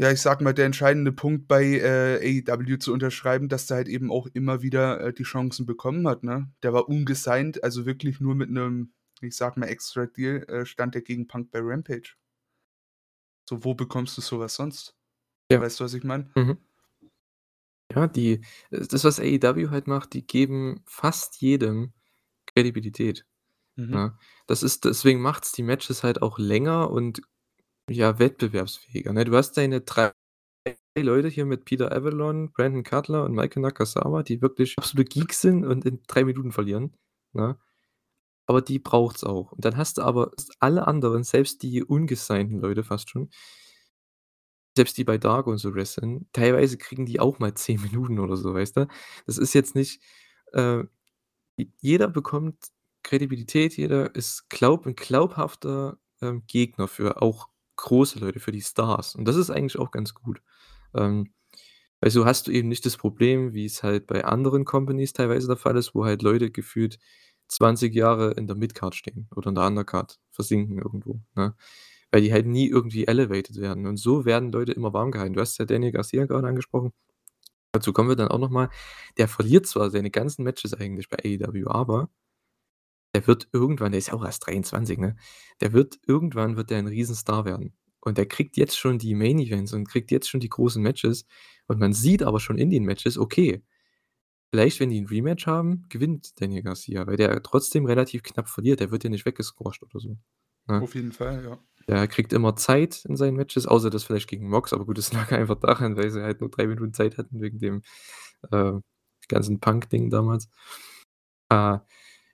ja, 0.00 0.10
ich 0.10 0.20
sage 0.22 0.42
mal, 0.44 0.54
der 0.54 0.66
entscheidende 0.66 1.12
Punkt 1.12 1.46
bei, 1.48 1.62
äh, 1.64 2.42
AEW 2.48 2.78
zu 2.78 2.92
unterschreiben, 2.94 3.48
dass 3.50 3.66
der 3.66 3.78
halt 3.78 3.88
eben 3.88 4.10
auch 4.10 4.26
immer 4.32 4.62
wieder, 4.62 5.00
äh, 5.02 5.12
die 5.12 5.24
Chancen 5.24 5.66
bekommen 5.66 6.08
hat, 6.08 6.24
ne? 6.24 6.50
Der 6.62 6.72
war 6.72 6.88
ungesigned, 6.88 7.62
also 7.64 7.86
wirklich 7.86 8.20
nur 8.20 8.34
mit 8.34 8.50
'nem, 8.50 8.92
ich 9.20 9.36
sage 9.36 9.60
mal, 9.60 9.66
Extra 9.66 10.06
Deal, 10.06 10.44
äh, 10.48 10.64
stand 10.66 10.94
der 10.94 11.02
gegen 11.02 11.28
Punk 11.28 11.50
bei 11.50 11.60
Rampage. 11.62 12.14
So, 13.48 13.64
wo 13.64 13.74
bekommst 13.74 14.16
du 14.16 14.20
so 14.22 14.38
was 14.38 14.54
sonst? 14.54 14.94
Ja. 15.50 15.60
Weißt 15.60 15.80
du, 15.80 15.84
was 15.84 15.94
ich 15.94 16.04
meine? 16.04 16.30
Mhm. 16.36 16.58
Ja, 17.94 18.06
die 18.06 18.34
äh, 18.70 18.86
das, 18.88 19.04
was 19.04 19.18
AEW 19.20 19.70
halt 19.70 19.86
macht, 19.88 20.12
die 20.14 20.26
geben 20.26 20.82
fast 20.86 21.40
jedem 21.40 21.92
Kredibilität, 22.46 23.26
Mhm. 23.76 23.90
ne? 23.90 24.18
Das 24.46 24.62
ist 24.64 24.84
deswegen 24.84 25.20
macht's 25.22 25.52
die 25.52 25.62
Matches 25.64 26.04
halt 26.04 26.22
auch 26.22 26.38
länger 26.38 26.90
und, 26.90 27.22
ja, 27.90 28.18
wettbewerbsfähiger, 28.18 29.12
ne? 29.12 29.24
Du 29.24 29.36
hast 29.36 29.56
deine 29.56 29.80
3 29.82 30.12
Leute 30.98 31.28
hier 31.28 31.46
mit 31.46 31.64
Peter 31.66 31.92
Avalon, 31.92 32.52
Brandon 32.52 32.84
Cutler 32.84 33.24
und 33.24 33.34
Meiko 33.34 33.60
Nakazawa, 33.60 34.22
die 34.22 34.42
wirklich 34.42 34.76
absolute 34.78 35.08
Geeks 35.10 35.40
sind 35.42 35.64
und 35.66 35.84
in 35.86 36.02
3 36.08 36.24
Minuten 36.24 36.52
verlieren, 36.52 36.94
ne? 37.32 37.58
Aber 38.46 38.62
die 38.62 38.78
braucht's 38.80 39.24
auch. 39.24 39.52
Und 39.52 39.64
dann 39.64 39.76
hast 39.78 39.98
du 39.98 40.02
aber 40.02 40.32
alle 40.60 40.86
anderen, 40.88 41.24
selbst 41.24 41.62
die 41.64 41.84
ungesignten 41.84 42.60
Leute 42.60 42.84
fast 42.84 43.10
schon 43.10 43.30
selbst 44.76 44.96
die 44.98 45.04
bei 45.04 45.18
Dark 45.18 45.46
und 45.46 45.58
so 45.58 45.74
wresteln, 45.74 46.28
teilweise 46.32 46.78
kriegen 46.78 47.06
die 47.06 47.20
auch 47.20 47.38
mal 47.38 47.54
10 47.54 47.80
Minuten 47.82 48.18
oder 48.20 48.36
so, 48.36 48.54
weißt 48.54 48.76
du? 48.76 48.86
Das 49.26 49.38
ist 49.38 49.54
jetzt 49.54 49.74
nicht 49.74 50.00
äh, 50.52 50.84
jeder 51.80 52.08
bekommt 52.08 52.56
Kredibilität, 53.04 53.76
jeder 53.76 54.14
ist 54.16 54.50
glaub 54.50 54.86
'n 54.86 54.96
glaubhafter, 54.96 55.98
ähm, 56.22 56.44
Gegner 56.48 56.88
für 56.88 57.22
auch 57.22 57.48
große 57.82 58.18
Leute, 58.18 58.40
für 58.40 58.52
die 58.52 58.60
Stars. 58.60 59.14
Und 59.14 59.26
das 59.26 59.36
ist 59.36 59.50
eigentlich 59.50 59.78
auch 59.78 59.90
ganz 59.90 60.14
gut. 60.14 60.42
Ähm, 60.94 61.32
weil 62.00 62.10
so 62.10 62.24
hast 62.24 62.46
du 62.46 62.50
eben 62.52 62.68
nicht 62.68 62.86
das 62.86 62.96
Problem, 62.96 63.52
wie's 63.52 63.82
halt 63.82 64.06
bei 64.06 64.24
anderen 64.24 64.64
Companies 64.64 65.12
teilweise 65.12 65.46
der 65.48 65.56
Fall 65.56 65.76
ist, 65.76 65.94
wo 65.94 66.04
halt 66.04 66.22
Leute 66.22 66.50
gefühlt 66.50 66.98
20 67.48 67.94
Jahre 67.94 68.32
in 68.32 68.46
der 68.46 68.56
Midcard 68.56 68.94
stehen 68.94 69.28
oder 69.34 69.48
in 69.48 69.54
der 69.54 69.66
Undercard 69.66 70.18
versinken 70.30 70.78
irgendwo, 70.78 71.20
ne? 71.34 71.54
Weil 72.12 72.22
die 72.22 72.32
halt 72.32 72.46
nie 72.46 72.68
irgendwie 72.68 73.06
elevated 73.06 73.56
werden. 73.60 73.86
Und 73.86 73.96
so 73.98 74.24
werden 74.24 74.50
Leute 74.50 74.72
immer 74.72 74.92
warm 74.92 75.12
gehalten. 75.12 75.34
Du 75.34 75.40
hast 75.40 75.58
ja 75.58 75.64
Daniel 75.64 75.92
Garcia 75.92 76.26
grade 76.26 76.48
angesprochen. 76.48 76.92
Dazu 77.72 77.92
kommen 77.92 78.08
wir 78.08 78.16
dann 78.16 78.28
auch 78.28 78.38
noch 78.38 78.50
mal. 78.50 78.68
Der 79.16 79.28
verliert 79.28 79.66
zwar 79.66 79.90
seine 79.90 80.10
ganzen 80.10 80.42
Matches 80.42 80.74
eigentlich 80.74 81.08
bei 81.08 81.18
AEW, 81.18 81.68
aber 81.68 82.10
der 83.14 83.26
wird 83.26 83.48
irgendwann 83.52 83.92
der 83.92 83.98
ist 83.98 84.08
ja 84.08 84.14
auch 84.14 84.24
erst 84.24 84.46
23, 84.46 84.98
ne? 84.98 85.16
Der 85.60 85.72
wird 85.72 85.98
irgendwann 86.06 86.56
wird 86.56 86.70
der 86.70 86.78
'n 86.80 86.86
Riesenstar 86.88 87.44
werden. 87.44 87.74
Und 88.00 88.18
der 88.18 88.26
kriegt 88.26 88.56
jetzt 88.56 88.78
schon 88.78 88.98
die 88.98 89.14
Main 89.14 89.38
Events 89.40 89.72
und 89.74 89.86
kriegt 89.88 90.10
jetzt 90.10 90.28
schon 90.30 90.40
die 90.40 90.48
großen 90.48 90.82
Matches. 90.82 91.26
Und 91.68 91.78
man 91.80 91.92
sieht 91.92 92.22
aber 92.22 92.40
schon 92.40 92.58
in 92.58 92.70
den 92.70 92.84
Matches, 92.84 93.18
okay, 93.18 93.62
vielleicht, 94.52 94.80
wenn 94.80 94.90
die 94.90 94.98
'n 95.00 95.06
Rematch 95.08 95.46
haben, 95.46 95.86
gewinnt 95.90 96.40
Daniel 96.40 96.62
Garcia, 96.64 97.06
weil 97.06 97.16
der 97.16 97.42
trotzdem 97.42 97.86
relativ 97.86 98.22
knapp 98.24 98.48
verliert. 98.48 98.80
Der 98.80 98.90
wird 98.92 99.04
ja 99.04 99.10
nicht 99.10 99.26
weggesquashed 99.26 99.82
oder 99.84 100.00
so, 100.00 100.16
ne? 100.68 100.80
Auf 100.82 100.94
jeden 100.94 101.12
Fall, 101.12 101.44
ja. 101.44 101.58
Der 101.88 102.08
kriegt 102.08 102.32
immer 102.32 102.56
Zeit 102.56 103.04
in 103.06 103.16
seinen 103.16 103.36
Matches, 103.36 103.66
außer 103.66 103.90
das 103.90 104.04
vielleicht 104.04 104.28
gegen 104.28 104.48
Mox, 104.50 104.72
aber 104.72 104.86
gut, 104.86 104.98
das 104.98 105.12
lag 105.14 105.32
einfach 105.32 105.56
daran, 105.60 105.96
weil 105.96 106.10
sie 106.10 106.22
halt 106.22 106.40
nur 106.40 106.50
3 106.50 106.66
Minuten 106.66 106.94
Zeit 106.94 107.18
hatten 107.18 107.40
wegen 107.40 107.58
dem, 107.58 107.82
äh, 108.52 108.72
ganzen 109.28 109.60
Punk-Ding 109.60 110.10
damals. 110.10 110.48
Äh, 111.50 111.78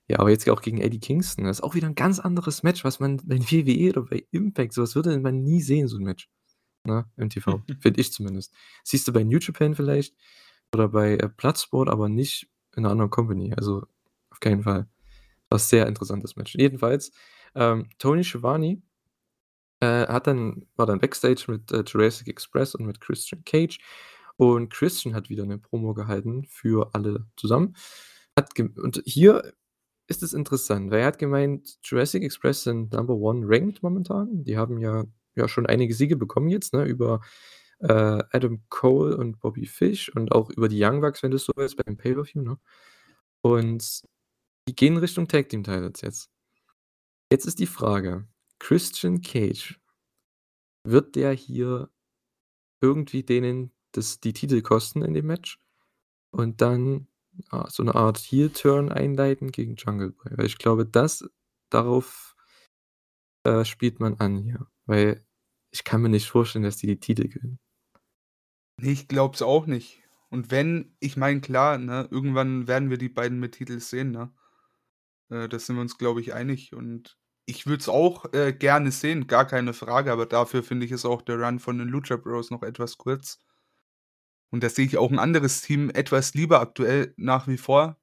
ja, 0.08 0.18
aber 0.20 0.30
jetzt 0.30 0.48
auch 0.50 0.62
gegen 0.62 0.78
Eddie 0.80 1.00
Kingston. 1.00 1.44
Das 1.46 1.58
ist 1.58 1.64
auch 1.64 1.74
wieder 1.74 1.88
'n 1.88 1.94
ganz 1.96 2.18
anderes 2.20 2.62
Match, 2.62 2.84
was 2.84 3.00
man 3.00 3.18
bei 3.24 3.38
WWE 3.40 3.90
oder 3.98 4.02
bei 4.08 4.26
Impact 4.32 4.72
so 4.74 4.82
was 4.82 4.94
würde 4.96 5.18
man 5.20 5.42
nie 5.44 5.62
sehen, 5.62 5.88
so 5.88 5.96
'n 5.98 6.04
Match, 6.04 6.28
ne, 6.84 7.06
im 7.18 7.30
TV, 7.30 7.62
finde 7.80 8.00
ich 8.00 8.12
zumindest. 8.12 8.54
Siehst 8.84 9.08
du 9.08 9.12
bei 9.14 9.24
New 9.24 9.38
Japan 9.40 9.74
vielleicht 9.76 10.14
oder 10.74 10.88
bei, 10.90 11.14
äh, 11.18 11.30
Bloodsport, 11.36 11.88
aber 11.90 12.08
nicht 12.10 12.48
in 12.76 12.84
'ner 12.84 12.90
anderen 12.92 13.10
Company, 13.10 13.54
also 13.56 13.84
auf 14.30 14.40
keinen 14.40 14.62
Fall. 14.64 14.88
War 15.50 15.58
sehr 15.60 15.86
interessantes 15.88 16.36
Match. 16.36 16.54
Jedenfalls, 16.56 17.12
ähm, 17.56 17.88
Tony 17.98 18.24
Schiavone, 18.24 18.82
äh, 19.80 20.06
hat 20.08 20.26
dann 20.28 20.66
war 20.76 20.86
dann 20.86 21.00
Backstage 21.00 21.46
mit, 21.48 21.72
äh, 21.72 21.84
Jurassic 21.86 22.28
Express 22.28 22.74
und 22.76 22.86
mit 22.86 23.00
Christian 23.02 23.44
Cage. 23.46 23.78
Und 24.38 24.70
Christian 24.72 25.14
hat 25.16 25.30
wieder 25.30 25.46
'ne 25.46 25.58
Promo 25.58 25.94
gehalten 25.94 26.44
für 26.50 26.90
alle 26.94 27.26
zusammen. 27.38 27.76
Hat 28.38 28.58
und 28.60 29.02
hier 29.06 29.52
ist 30.08 30.22
es 30.22 30.32
interessant, 30.32 30.90
weil 30.90 31.00
er 31.00 31.06
hat 31.06 31.18
gemeint, 31.18 31.78
Jurassic 31.82 32.22
Express 32.22 32.64
sind 32.64 32.92
Number 32.92 33.14
One 33.16 33.44
ranked 33.46 33.82
momentan. 33.82 34.44
Die 34.44 34.56
haben 34.56 34.78
ja 34.78 35.04
ja 35.36 35.48
schon 35.48 35.66
einige 35.66 35.94
Siege 35.94 36.16
bekommen 36.16 36.48
jetzt, 36.48 36.72
ne, 36.72 36.84
über, 36.84 37.20
äh, 37.80 37.92
Adam 38.32 38.62
Cole 38.70 39.16
und 39.16 39.38
Bobby 39.40 39.66
Fish 39.66 40.08
und 40.14 40.32
auch 40.32 40.50
über 40.50 40.68
die 40.68 40.82
Young 40.82 41.00
Bucks, 41.00 41.22
wenn 41.22 41.30
du 41.30 41.36
es 41.36 41.44
so 41.44 41.52
willst, 41.56 41.76
beim 41.76 41.96
Pay-per-View, 41.96 42.42
ne? 42.42 42.58
Und 43.42 44.02
die 44.68 44.74
gehen 44.76 44.96
Richtung 44.98 45.28
Tag 45.28 45.48
Team 45.50 45.64
Titles 45.64 46.00
jetzt. 46.02 46.30
Jetzt 47.30 47.46
ist 47.46 47.58
die 47.58 47.66
Frage, 47.66 48.26
Christian 48.58 49.20
Cage 49.20 49.80
wird 50.84 51.16
der 51.16 51.32
hier 51.32 51.90
irgendwie 52.80 53.22
denen 53.22 53.72
das 53.92 54.20
die 54.20 54.32
Titel 54.32 54.62
kosten 54.62 55.02
in 55.02 55.14
dem 55.14 55.26
Match 55.26 55.58
und 56.30 56.60
dann, 56.60 57.08
so 57.68 57.82
'ne 57.82 57.94
Art 57.94 58.18
Heel-Turn 58.18 58.90
einleiten 58.92 59.52
gegen 59.52 59.76
Jungle 59.76 60.12
Boy? 60.12 60.32
Weil 60.38 60.46
ich 60.46 60.58
glaube, 60.58 60.86
das 60.86 61.24
darauf 61.70 62.34
äh, 63.46 63.64
spielt 63.64 64.00
man 64.00 64.14
an 64.20 64.36
hier, 64.38 64.66
weil 64.86 65.24
ich 65.70 65.84
kann 65.84 66.02
mir 66.02 66.08
nicht 66.08 66.28
vorstellen, 66.28 66.64
dass 66.64 66.76
die 66.78 66.86
die 66.88 66.98
Titel 67.00 67.28
gewinnen. 67.28 67.58
Ne, 68.78 68.90
ich 68.90 69.08
glaube 69.08 69.34
es 69.34 69.42
auch 69.42 69.66
nicht. 69.66 70.02
Und 70.28 70.50
wenn 70.50 70.94
ich 71.00 71.16
meine, 71.16 71.40
klar, 71.40 71.78
ne, 71.78 72.08
irgendwann 72.10 72.66
werden 72.66 72.90
wir 72.90 72.98
die 72.98 73.08
beiden 73.08 73.38
mit 73.40 73.52
Titel 73.52 73.80
sehen, 73.80 74.10
ne? 74.10 74.32
Äh, 75.30 75.48
da 75.48 75.58
sind 75.58 75.76
wir 75.76 75.82
uns, 75.82 75.98
glaube 75.98 76.20
ich, 76.20 76.34
einig. 76.34 76.74
Und 76.74 77.18
ich 77.46 77.66
würde 77.66 77.80
es 77.82 77.88
auch, 77.88 78.32
äh, 78.32 78.52
gerne 78.52 78.90
sehen, 78.92 79.26
gar 79.26 79.46
keine 79.46 79.72
Frage, 79.74 80.12
aber 80.12 80.26
dafür 80.26 80.62
finde 80.62 80.86
ich, 80.86 80.92
ist 80.92 81.04
auch 81.04 81.22
der 81.22 81.40
Run 81.40 81.58
von 81.60 81.78
den 81.78 81.88
Lucha 81.88 82.16
Bros 82.16 82.50
noch 82.50 82.62
etwas 82.62 82.98
kurz. 82.98 83.38
Und 84.56 84.62
da 84.64 84.70
sehe 84.70 84.86
ich 84.86 84.96
auch 84.98 85.10
'n 85.12 85.18
anderes 85.18 85.60
Team 85.62 85.90
etwas 85.90 86.32
lieber 86.34 86.60
aktuell 86.62 87.12
nach 87.18 87.46
wie 87.46 87.58
vor, 87.58 87.98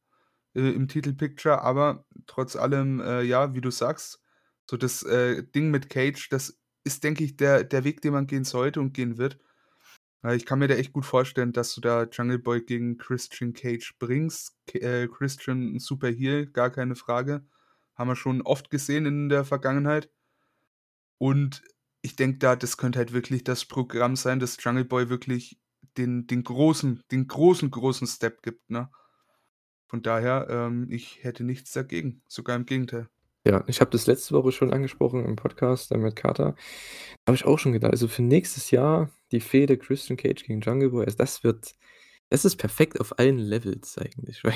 äh, 0.55 0.71
im 0.71 0.87
Titelpicture, 0.87 1.61
aber 1.63 2.05
trotz 2.27 2.55
allem, 2.57 3.01
äh, 3.01 3.23
ja, 3.23 3.55
wie 3.55 3.61
du 3.61 3.71
sagst, 3.71 4.21
so 4.69 4.77
das, 4.77 5.03
äh, 5.03 5.43
Ding 5.55 5.71
mit 5.71 5.89
Cage, 5.89 6.29
das 6.29 6.59
ist, 6.85 7.03
denke 7.05 7.23
ich, 7.25 7.37
der 7.37 7.63
der 7.65 7.83
Weg, 7.85 8.01
den 8.01 8.13
man 8.13 8.27
gehen 8.27 8.45
sollte 8.45 8.81
und 8.81 8.93
gehen 8.93 9.17
wird. 9.19 9.39
Weil 10.23 10.37
ich 10.37 10.45
kann 10.45 10.59
mir 10.59 10.67
da 10.69 10.75
echt 10.75 10.93
gut 10.93 11.05
vorstellen, 11.05 11.53
dass 11.53 11.75
du 11.75 11.81
da 11.81 12.05
Jungle 12.11 12.39
Boy 12.39 12.61
gegen 12.63 12.97
Christian 12.99 13.53
Cage 13.53 13.95
bringst. 13.99 14.55
K 14.67 14.79
äh, 14.79 15.07
Christian 15.09 15.75
'n 15.75 15.79
super 15.79 16.09
Heel, 16.09 16.47
gar 16.47 16.71
keine 16.71 16.95
Frage. 16.95 17.45
Haben 17.95 18.09
wir 18.09 18.15
schon 18.17 18.41
oft 18.43 18.69
gesehen 18.71 19.05
in 19.07 19.29
der 19.29 19.45
Vergangenheit. 19.45 20.09
Und 21.21 21.63
ich 22.01 22.15
denke 22.15 22.39
da, 22.39 22.55
das 22.55 22.77
könnte 22.77 22.99
halt 22.99 23.13
wirklich 23.13 23.43
das 23.43 23.65
Programm 23.65 24.15
sein, 24.15 24.39
dass 24.39 24.57
Jungle 24.61 24.85
Boy 24.85 25.09
wirklich 25.09 25.57
den 25.97 26.27
den 26.27 26.43
großen 26.43 27.01
den 27.11 27.27
großen, 27.27 27.71
großen 27.71 28.07
Step 28.07 28.41
gibt, 28.43 28.69
ne? 28.69 28.89
Von 29.87 30.01
daher, 30.01 30.47
ähm, 30.49 30.87
ich 30.89 31.23
hätte 31.23 31.43
nichts 31.43 31.71
dagegen, 31.71 32.23
sogar 32.27 32.55
im 32.55 32.65
Gegenteil. 32.65 33.09
Ja, 33.45 33.63
ich 33.67 33.81
habe 33.81 33.91
das 33.91 34.07
letzte 34.07 34.33
Woche 34.35 34.53
schon 34.53 34.71
angesprochen 34.71 35.25
im 35.25 35.35
Podcast, 35.35 35.91
mit 35.93 36.15
Carter. 36.15 36.55
Habe 37.27 37.35
ich 37.35 37.45
auch 37.45 37.59
schon 37.59 37.73
gedacht, 37.73 37.91
also 37.91 38.07
für 38.07 38.21
nächstes 38.21 38.71
Jahr 38.71 39.09
die 39.31 39.41
Fehde 39.41 39.77
Christian 39.77 40.15
Cage 40.17 40.43
gegen 40.45 40.61
Jungle 40.61 40.89
Boy, 40.91 41.05
also 41.05 41.17
das 41.17 41.43
wird 41.43 41.75
das 42.29 42.45
ist 42.45 42.55
perfekt 42.57 42.99
auf 43.01 43.19
allen 43.19 43.37
Levels 43.37 43.97
eigentlich, 43.97 44.43
weil 44.45 44.53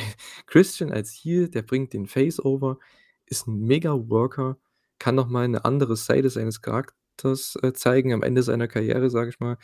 Christian 0.47 0.91
als 0.91 1.11
Heel, 1.13 1.49
der 1.49 1.61
bringt 1.63 1.93
den 1.93 2.07
Face 2.07 2.39
over, 2.43 2.79
ist 3.25 3.47
'n 3.47 3.59
Mega-Worker, 3.65 4.57
kann 4.99 5.15
noch 5.15 5.27
mal 5.29 5.47
'ne 5.47 5.65
andere 5.65 5.95
Seite 5.97 6.29
seines 6.29 6.61
Charakters, 6.61 7.57
äh, 7.63 7.73
zeigen 7.73 8.13
am 8.13 8.23
Ende 8.23 8.41
seiner 8.43 8.67
Karriere, 8.69 9.09
sage 9.09 9.29
ich 9.31 9.39
mal. 9.41 9.57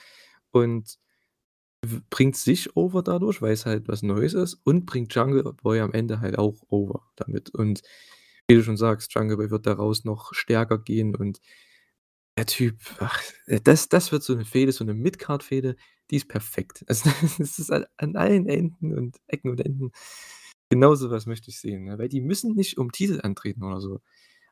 Und 0.51 0.97
bringt 2.09 2.35
sich 2.37 2.75
over 2.77 3.03
dadurch, 3.03 3.41
weil's 3.41 3.65
halt 3.65 3.87
was 3.87 4.03
Neues 4.03 4.33
ist 4.33 4.55
und 4.63 4.85
bringt 4.85 5.13
Jungle 5.15 5.43
Boy 5.61 5.79
am 5.81 5.93
Ende 5.93 6.21
halt 6.21 6.37
auch 6.39 6.55
over 6.69 7.03
damit. 7.15 7.49
Und 7.55 7.81
wie 8.47 8.55
du 8.55 8.63
schon 8.63 8.77
sagst, 8.77 9.13
Jungle 9.15 9.37
Boy 9.37 9.51
wird 9.51 9.65
daraus 9.67 10.05
noch 10.05 10.33
stärker 10.33 10.79
gehen 10.79 11.15
und 11.15 11.39
der 12.37 12.47
Typ, 12.47 12.77
ach, 12.99 13.21
äh, 13.47 13.59
das 13.63 13.89
das 13.89 14.11
wird 14.11 14.23
so 14.23 14.33
'ne 14.35 14.45
Fehde, 14.45 14.71
so 14.71 14.83
'ne 14.85 14.93
Midcard-Fehde, 14.95 15.75
die 16.11 16.15
ist 16.17 16.27
perfekt. 16.29 16.83
Also, 16.89 17.09
das 17.39 17.59
ist 17.59 17.71
an 17.71 18.15
allen 18.15 18.47
Enden 18.47 18.93
und 18.97 19.17
Ecken 19.27 19.51
und 19.51 19.61
Enden. 19.61 19.91
Genau 20.69 20.95
so 20.95 21.11
was 21.11 21.27
möchte 21.27 21.49
ich 21.51 21.59
sehen, 21.59 21.83
ne? 21.85 21.97
Weil 21.99 22.09
die 22.09 22.21
müssen 22.21 22.55
nicht 22.55 22.77
um 22.79 22.91
Titel 22.91 23.21
antreten 23.23 23.63
oder 23.63 23.79
so. 23.81 24.01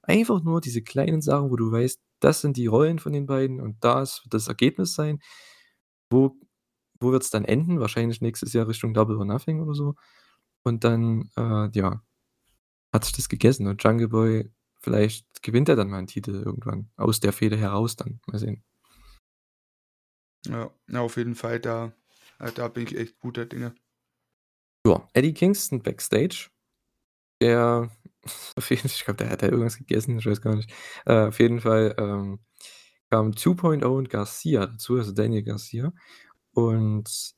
Einfach 0.03 0.43
nur 0.43 0.61
diese 0.61 0.81
kleinen 0.83 1.21
Sachen, 1.21 1.51
wo 1.51 1.55
du 1.57 1.71
weißt, 1.71 1.99
das 2.21 2.41
sind 2.41 2.57
die 2.57 2.67
Rollen 2.67 2.99
von 2.99 3.13
den 3.13 3.25
beiden 3.27 3.61
und 3.61 3.77
das 3.83 4.23
wird 4.25 4.33
das 4.35 4.47
Ergebnis 4.49 4.93
sein. 4.95 5.19
Wo 6.11 6.37
wo 7.01 7.11
wird's 7.11 7.29
dann 7.31 7.45
enden? 7.45 7.79
Wahrscheinlich 7.79 8.21
nächstes 8.21 8.53
Jahr 8.53 8.67
Richtung 8.67 8.93
Double 8.93 9.17
or 9.17 9.25
Nothing 9.25 9.61
oder 9.61 9.73
so. 9.75 9.95
Und 10.63 10.83
dann, 10.85 11.29
äh, 11.37 11.69
ja, 11.73 12.03
hat 12.93 13.05
sich 13.05 13.13
das 13.15 13.29
gegessen 13.29 13.67
und 13.67 13.83
Jungle 13.83 14.09
Boy 14.09 14.51
vielleicht 14.81 15.43
gewinnt 15.43 15.69
er 15.69 15.75
dann 15.77 15.89
mal 15.89 15.99
'n 15.99 16.07
Titel 16.07 16.31
irgendwann 16.45 16.89
aus 16.97 17.19
der 17.21 17.33
Fehde 17.33 17.57
heraus 17.57 17.95
dann. 17.97 18.21
Mal 18.27 18.39
sehen. 18.39 18.63
Ja, 20.45 20.71
auf 20.95 21.17
jeden 21.17 21.35
Fall, 21.35 21.59
da 21.59 21.93
da 22.55 22.67
bin 22.67 22.83
ich 22.87 22.95
echt 22.97 23.19
guter 23.19 23.45
Dinge. 23.45 23.75
Ja, 24.85 25.07
Eddie 25.13 25.33
Kingston 25.33 25.81
backstage. 25.83 26.49
Der 27.41 27.91
auf 28.57 28.69
jeden 28.69 28.87
ich 28.87 29.05
glaube, 29.05 29.17
der 29.17 29.29
hat 29.31 29.41
da 29.43 29.47
irgendwas 29.47 29.77
gegessen, 29.77 30.19
ich 30.19 30.25
weiß 30.25 30.41
gar 30.41 30.55
nicht. 30.55 30.71
Äh, 31.05 31.27
auf 31.27 31.39
jeden 31.39 31.61
Fall, 31.61 31.95
ähm, 31.99 32.39
kamen 33.11 33.35
2.0 33.37 33.85
und 33.85 34.09
Garcia 34.09 34.67
dazu, 34.67 34.95
also 34.97 35.11
Daniel 35.13 35.43
Garcia. 35.43 35.93
Und 36.55 37.33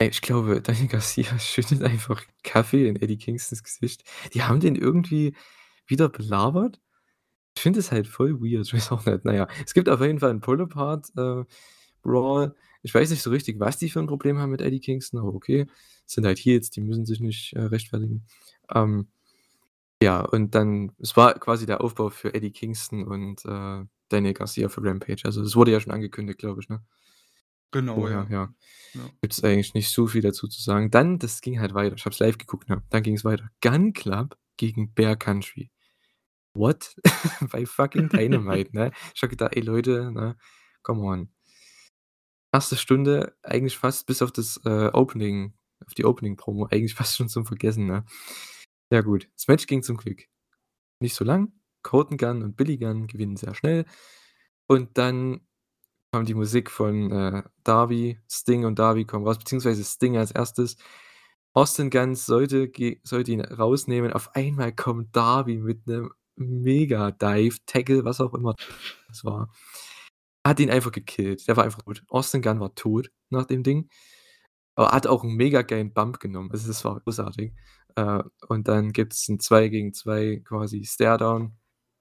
ich 0.00 0.20
glaube, 0.22 0.60
Daniel 0.62 0.88
Garcia 0.88 1.38
schüttet 1.38 1.82
einfach 1.82 2.22
Kaffee 2.42 2.88
in 2.88 2.96
Eddie 2.96 3.18
Kingstons 3.18 3.62
Gesicht. 3.62 4.04
Die 4.34 4.42
haben 4.42 4.60
den 4.60 4.76
irgendwie 4.76 5.34
wieder 5.86 6.08
belabert. 6.08 6.80
Ich 7.56 7.62
finde 7.62 7.80
es 7.80 7.92
halt 7.92 8.08
voll 8.08 8.40
weird, 8.40 8.66
ich 8.68 8.74
weiß 8.74 8.92
auch 8.92 9.06
nicht. 9.06 9.22
Na 9.24 9.34
ja, 9.34 9.48
es 9.66 9.74
gibt 9.74 9.90
auf 9.90 10.00
jeden 10.02 10.20
Fall 10.20 10.30
'n 10.32 10.40
Pull-Apart, 10.40 11.10
äh, 11.18 11.44
Brawl. 12.02 12.54
Ich 12.82 12.94
weiß 12.94 13.10
nicht 13.10 13.22
so 13.22 13.30
richtig, 13.30 13.60
was 13.60 13.78
die 13.78 13.90
für 13.90 14.00
'n 14.00 14.06
Problem 14.08 14.38
haben 14.38 14.50
mit 14.52 14.62
Eddie 14.62 14.80
Kingston, 14.80 15.20
aber 15.20 15.34
okay. 15.34 15.66
Sind 16.06 16.26
halt 16.26 16.38
Heels, 16.40 16.70
die 16.70 16.82
müssen 16.82 17.06
sich 17.06 17.20
nicht, 17.20 17.54
äh, 17.54 17.62
rechtfertigen. 17.62 18.26
Ähm, 18.74 19.08
ja, 20.02 20.20
und 20.22 20.54
dann 20.54 20.92
es 21.00 21.16
war 21.16 21.34
quasi 21.38 21.66
der 21.66 21.80
Aufbau 21.82 22.10
für 22.10 22.34
Eddie 22.34 22.52
Kingston 22.52 23.04
und, 23.06 23.44
äh, 23.46 23.84
Daniel 24.10 24.34
Garcia 24.34 24.68
für 24.68 24.82
Rampage. 24.84 25.22
Also, 25.24 25.42
es 25.42 25.56
wurde 25.56 25.72
ja 25.72 25.80
schon 25.80 25.92
angekündigt, 25.92 26.38
glaube 26.40 26.60
ich, 26.62 26.68
ne? 26.68 26.82
Genau, 27.70 27.96
Vorher, 27.96 28.26
ja. 28.30 28.36
ja. 28.36 28.54
Ja. 28.94 29.10
Gibt's 29.20 29.42
eigentlich 29.42 29.74
nicht 29.74 29.90
so 29.90 30.06
viel 30.06 30.22
dazu 30.22 30.46
zu 30.46 30.62
sagen. 30.62 30.90
Dann 30.90 31.18
das 31.18 31.40
ging 31.40 31.60
halt 31.60 31.74
weiter. 31.74 31.96
Ich 31.96 32.04
habe 32.04 32.12
es 32.12 32.20
live 32.20 32.38
geguckt, 32.38 32.68
ne? 32.68 32.82
Dann 32.90 33.02
ging's 33.02 33.24
weiter. 33.24 33.50
Gun 33.60 33.92
Club 33.92 34.38
gegen 34.56 34.94
Bear 34.94 35.16
Country. 35.16 35.70
What? 36.54 36.94
Bei 37.50 37.66
fucking 37.66 38.08
Dynamite, 38.08 38.70
ne? 38.72 38.92
Ich 39.14 39.22
habe 39.22 39.30
gedacht: 39.30 39.56
„Ey 39.56 39.62
Leute, 39.62 40.12
ne, 40.12 40.36
come 40.82 41.02
on.“ 41.02 41.28
1. 42.52 42.78
Stunde 42.78 43.36
eigentlich 43.42 43.76
fast 43.76 44.06
bis 44.06 44.22
auf 44.22 44.30
das, 44.30 44.60
äh, 44.64 44.90
Opening 44.92 45.54
auf 45.84 45.94
die 45.94 46.04
Opening-Promo 46.04 46.68
eigentlich 46.70 46.94
fast 46.94 47.16
schon 47.16 47.28
zum 47.28 47.44
Vergessen, 47.44 47.86
ne? 47.86 48.04
Ja 48.90 49.00
gut, 49.00 49.28
das 49.34 49.48
Match 49.48 49.66
ging 49.66 49.82
zum 49.82 49.96
Glück 49.96 50.28
nicht 51.00 51.14
so 51.14 51.24
lang. 51.24 51.52
Colten 51.82 52.16
Gunn 52.16 52.42
und 52.42 52.56
Billy 52.56 52.78
Gunn 52.78 53.06
gewinnen 53.06 53.36
sehr 53.36 53.54
schnell. 53.54 53.84
Und 54.66 54.96
dann 54.96 55.46
kam 56.14 56.24
die 56.26 56.34
Musik 56.34 56.70
von, 56.70 57.10
äh, 57.12 57.42
Darby. 57.64 58.18
Sting 58.30 58.64
und 58.64 58.78
Darby 58.78 59.04
kommen 59.04 59.26
raus, 59.26 59.38
beziehungsweise 59.38 59.84
Sting 59.84 60.16
als 60.16 60.32
1.. 60.32 60.76
Austin 61.54 61.90
Gunns 61.90 62.26
sollte 62.26 62.70
sollte 63.04 63.32
ihn 63.32 63.40
rausnehmen. 63.42 64.12
Auf 64.12 64.34
einmal 64.36 64.72
kommt 64.74 65.14
Darby 65.16 65.58
mit 65.58 65.86
'nem 65.88 66.10
Mega-Dive, 66.36 67.58
Tackle, 67.66 68.04
was 68.04 68.20
auch 68.20 68.34
immer 68.34 68.54
das 69.08 69.24
war. 69.24 69.50
Hat 70.46 70.60
ihn 70.60 70.70
einfach 70.70 70.92
gekillt. 70.92 71.48
Der 71.48 71.56
war 71.58 71.64
einfach 71.64 71.82
tot. 71.82 72.02
Austin 72.08 72.42
Gunn 72.42 72.60
war 72.60 72.74
tot 72.76 73.10
nach 73.30 73.46
dem 73.46 73.62
Ding. 73.64 73.88
Aber 74.76 74.92
hat 74.92 75.06
auch 75.08 75.24
'n 75.24 75.34
mega 75.36 75.62
geilen 75.62 75.92
Bump 75.94 76.20
genommen. 76.20 76.50
Also, 76.52 76.68
das 76.68 76.84
war 76.86 77.00
großartig. 77.00 77.52
Äh, 77.96 78.22
und 78.48 78.68
dann 78.68 78.92
gibt's 78.92 79.28
'n 79.30 79.40
2 79.40 79.68
gegen 79.68 79.94
2 79.94 80.42
quasi 80.46 80.84
Staredown. 80.86 81.54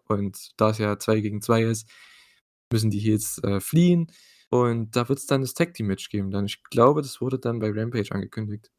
Und 0.07 0.51
da 0.61 0.71
es 0.71 0.79
ja 0.79 0.99
2 0.99 1.21
gegen 1.21 1.41
2 1.43 1.63
ist, 1.65 1.89
müssen 2.73 2.91
die 2.91 2.99
Heels, 2.99 3.39
äh, 3.45 3.61
fliehen. 3.61 4.11
Und 4.51 4.95
da 4.97 5.09
wird's 5.09 5.27
dann 5.27 5.41
das 5.43 5.55
Tag-Team-Match 5.55 6.09
geben 6.11 6.31
dann. 6.31 6.45
Ich 6.47 6.63
glaube, 6.65 7.01
das 7.03 7.21
wurde 7.21 7.39
dann 7.39 7.59
bei 7.59 7.71
Rampage 7.71 8.11
angekündigt. 8.13 8.71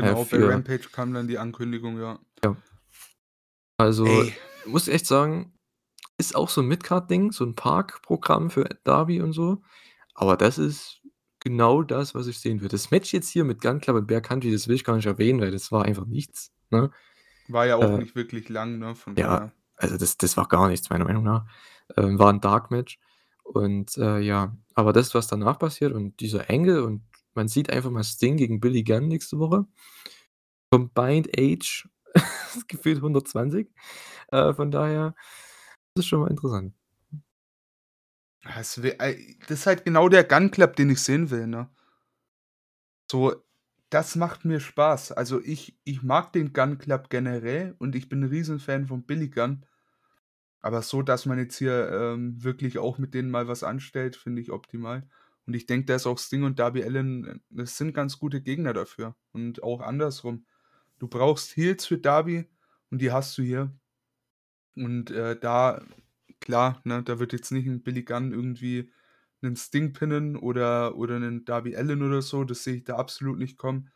Äh, 0.00 0.16
Genau, 0.16 0.24
bei 0.24 0.40
für 0.40 0.44
Rampage 0.44 0.88
kam 0.90 1.14
dann 1.14 1.28
die 1.28 1.38
Ankündigung, 1.38 1.98
ja. 2.00 2.18
Ja. 2.42 2.56
Also, 3.80 4.22
Ey. 4.22 4.34
muss 4.66 4.86
echt 4.88 5.06
sagen, 5.06 5.52
ist 6.18 6.36
auch 6.36 6.50
so 6.50 6.62
'n 6.62 6.68
Mid-Card-Ding, 6.68 7.32
so 7.32 7.44
'n 7.44 7.54
Park-Programm 7.56 8.50
für 8.50 8.64
Darby 8.84 9.22
und 9.22 9.32
so. 9.34 9.62
Aber 10.14 10.36
das 10.36 10.58
ist 10.58 11.02
genau 11.40 11.82
das, 11.82 12.14
was 12.14 12.26
ich 12.28 12.40
sehen 12.40 12.60
will. 12.62 12.68
Das 12.68 12.90
Match 12.92 13.12
jetzt 13.14 13.30
hier 13.30 13.44
mit 13.44 13.60
Gun 13.62 13.80
Club 13.80 13.96
und 13.98 14.06
Bear 14.08 14.20
Country, 14.22 14.52
das 14.52 14.68
will 14.68 14.76
ich 14.76 14.84
gar 14.84 14.96
nicht 14.96 15.06
erwähnen, 15.06 15.40
weil 15.40 15.52
das 15.52 15.72
war 15.72 15.84
einfach 15.86 16.06
nichts, 16.06 16.52
ne? 16.70 16.90
War 17.48 17.66
ja 17.66 17.76
auch 17.76 17.94
Äh 17.96 17.98
nicht 17.98 18.14
wirklich 18.14 18.48
lang, 18.48 18.78
ne, 18.78 18.94
von 18.94 19.16
Ja, 19.16 19.38
daher. 19.38 19.54
also, 19.76 19.96
das 19.96 20.16
das 20.16 20.36
war 20.36 20.48
gar 20.48 20.68
nichts 20.68 20.90
meiner 20.90 21.04
Meinung 21.04 21.24
nach. 21.24 21.46
Ähm, 21.96 22.18
war 22.18 22.30
'n 22.32 22.40
Dark-Match 22.40 22.98
und, 23.44 23.96
äh, 23.98 24.20
ja. 24.20 24.56
Aber 24.74 24.92
das, 24.92 25.14
was 25.14 25.28
danach 25.28 25.58
passiert 25.58 25.92
und 25.92 26.20
dieser 26.20 26.50
Angle 26.50 26.84
und 26.84 27.02
man 27.34 27.48
sieht 27.48 27.70
einfach 27.70 27.90
mal 27.90 28.04
Sting 28.04 28.36
gegen 28.36 28.60
Billy 28.60 28.82
Gunn 28.84 29.08
nächste 29.08 29.38
Woche. 29.38 29.66
Combined 30.72 31.28
Age 31.38 31.88
gefühlt 32.68 33.02
120. 33.02 33.68
Äh, 34.32 34.54
von 34.54 34.70
daher 34.70 35.14
ist 35.96 36.06
schon 36.06 36.20
mal 36.20 36.30
interessant. 36.30 36.74
Es 38.60 38.82
wä 38.82 38.90
ey, 38.98 39.36
das 39.48 39.60
ist 39.60 39.66
halt 39.66 39.84
genau 39.84 40.08
der 40.08 40.24
Gun 40.24 40.50
Club, 40.50 40.76
den 40.76 40.90
ich 40.90 41.00
sehen 41.00 41.30
will, 41.30 41.46
ne? 41.46 41.68
So, 43.10 43.34
das 43.90 44.16
macht 44.16 44.44
mir 44.44 44.60
Spaß. 44.60 45.12
Also, 45.12 45.40
ich 45.42 45.76
ich 45.84 46.02
mag 46.02 46.32
den 46.32 46.52
Gun 46.52 46.78
Club 46.78 47.10
generell 47.10 47.74
und 47.78 47.94
ich 47.94 48.08
bin 48.08 48.22
'n 48.22 48.28
Riesenfan 48.30 48.86
von 48.86 49.04
Billy 49.04 49.28
Gunn. 49.28 49.64
Aber 50.64 50.80
so, 50.80 51.02
dass 51.02 51.26
man 51.26 51.38
jetzt 51.38 51.58
hier, 51.58 51.90
ähm, 51.92 52.42
wirklich 52.42 52.78
auch 52.78 52.96
mit 52.98 53.12
denen 53.12 53.30
mal 53.30 53.48
was 53.48 53.62
anstellt, 53.62 54.16
finde 54.16 54.40
ich 54.40 54.50
optimal. 54.50 55.06
Und 55.46 55.52
ich 55.54 55.66
denke, 55.66 55.84
dass 55.86 56.06
auch 56.06 56.18
Sting 56.18 56.42
und 56.44 56.58
Darby 56.58 56.82
Allin, 56.84 57.24
äh, 57.26 57.38
das 57.50 57.76
sind 57.76 57.92
ganz 57.94 58.18
gute 58.18 58.40
Gegner 58.40 58.72
dafür 58.72 59.14
und 59.32 59.62
auch 59.62 59.82
andersrum. 59.82 60.46
Du 60.98 61.08
brauchst 61.08 61.56
Heels 61.56 61.84
für 61.86 61.98
Darby 61.98 62.48
und 62.90 63.00
die 63.02 63.12
hast 63.12 63.36
du 63.38 63.42
hier. 63.42 63.74
Und, 64.76 65.10
äh, 65.10 65.38
da 65.38 65.82
klar, 66.40 66.80
ne, 66.84 67.02
da 67.02 67.18
wird 67.20 67.32
jetzt 67.32 67.52
nicht 67.52 67.66
'n 67.66 67.82
Billy 67.82 68.02
Gunn 68.02 68.32
irgendwie 68.32 68.90
'nen 69.42 69.56
Sting 69.56 69.92
pinnen 69.92 70.36
oder 70.36 70.96
oder 70.96 71.18
'nen 71.20 71.44
Darby 71.44 71.76
Allin 71.76 72.02
oder 72.02 72.22
so. 72.22 72.44
Das 72.44 72.64
sehe 72.64 72.76
ich 72.76 72.84
da 72.84 72.96
absolut 72.96 73.38
nicht 73.38 73.56
kommen. 73.58 73.90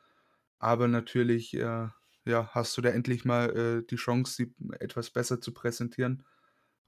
Aber 0.58 0.88
natürlich, 0.88 1.54
äh, 1.54 1.88
ja, 2.26 2.48
hast 2.52 2.76
du 2.78 2.82
da 2.82 2.90
endlich 2.90 3.24
mal, 3.24 3.50
äh, 3.82 3.86
die 3.88 3.96
Chance, 3.96 4.34
sie 4.34 4.54
etwas 4.80 5.10
besser 5.10 5.40
zu 5.40 5.52
präsentieren. 5.54 6.24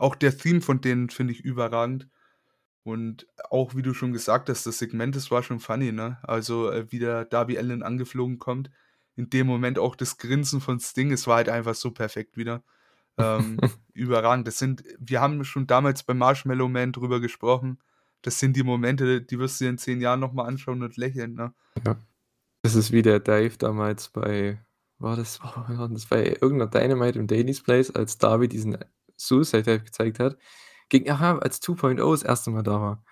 Auch 0.00 0.14
der 0.14 0.36
Theme 0.36 0.62
von 0.62 0.80
denen 0.80 1.10
finde 1.10 1.34
ich 1.34 1.40
überragend. 1.40 2.08
Und 2.82 3.26
auch, 3.50 3.74
wie 3.76 3.82
du 3.82 3.92
schon 3.92 4.14
gesagt 4.14 4.48
hast, 4.48 4.64
das 4.66 4.78
Segment, 4.78 5.14
das 5.14 5.30
war 5.30 5.42
schon 5.42 5.60
funny, 5.60 5.92
ne? 5.92 6.18
Also, 6.22 6.70
äh, 6.70 6.90
wie 6.90 6.98
der 6.98 7.26
Darby 7.26 7.58
Allin 7.58 7.82
angeflogen 7.82 8.38
kommt. 8.38 8.70
In 9.16 9.28
dem 9.28 9.46
Moment 9.46 9.78
auch 9.78 9.96
das 9.96 10.16
Grinsen 10.16 10.62
von 10.62 10.80
Sting, 10.80 11.12
es 11.12 11.26
war 11.26 11.36
halt 11.36 11.50
einfach 11.50 11.74
so 11.74 11.90
perfekt 11.90 12.38
wieder. 12.38 12.62
Ähm, 13.18 13.58
überragend. 13.92 14.46
Das 14.46 14.58
sind 14.58 14.82
wir 14.98 15.20
haben 15.20 15.44
schon 15.44 15.66
damals 15.66 16.02
bei 16.02 16.14
Marshmallow 16.14 16.68
Man 16.68 16.92
drüber 16.92 17.20
gesprochen. 17.20 17.78
Das 18.22 18.38
sind 18.38 18.56
die 18.56 18.62
Momente, 18.62 19.20
die 19.20 19.38
wirst 19.38 19.60
du 19.60 19.64
dir 19.64 19.70
in 19.70 19.78
10 19.78 20.00
Jahren 20.00 20.20
noch 20.20 20.32
mal 20.32 20.46
anschauen 20.46 20.82
und 20.82 20.96
lächeln, 20.96 21.34
ne? 21.34 21.52
Ja. 21.84 21.96
Das 22.62 22.74
ist 22.74 22.92
wie 22.92 23.02
der 23.02 23.20
Dive 23.20 23.58
damals 23.58 24.08
bei 24.08 24.58
war 24.98 25.16
das 25.16 25.40
war 25.42 25.88
das? 25.88 26.06
Bei 26.06 26.38
irgend 26.40 26.58
'ner 26.58 26.66
Dynamite 26.68 27.18
im 27.18 27.26
Daily's 27.26 27.62
Place, 27.62 27.90
als 27.90 28.16
Darby 28.16 28.48
diesen 28.48 28.78
Suicide 29.20 29.62
Dive 29.62 29.84
gezeigt 29.84 30.18
hat. 30.18 30.36
Gegen 30.88 31.10
aha, 31.10 31.38
als 31.38 31.62
2.0 31.62 32.10
das 32.10 32.24
1. 32.24 32.46
Mal 32.48 32.62
da 32.62 32.80
war. 32.80 33.04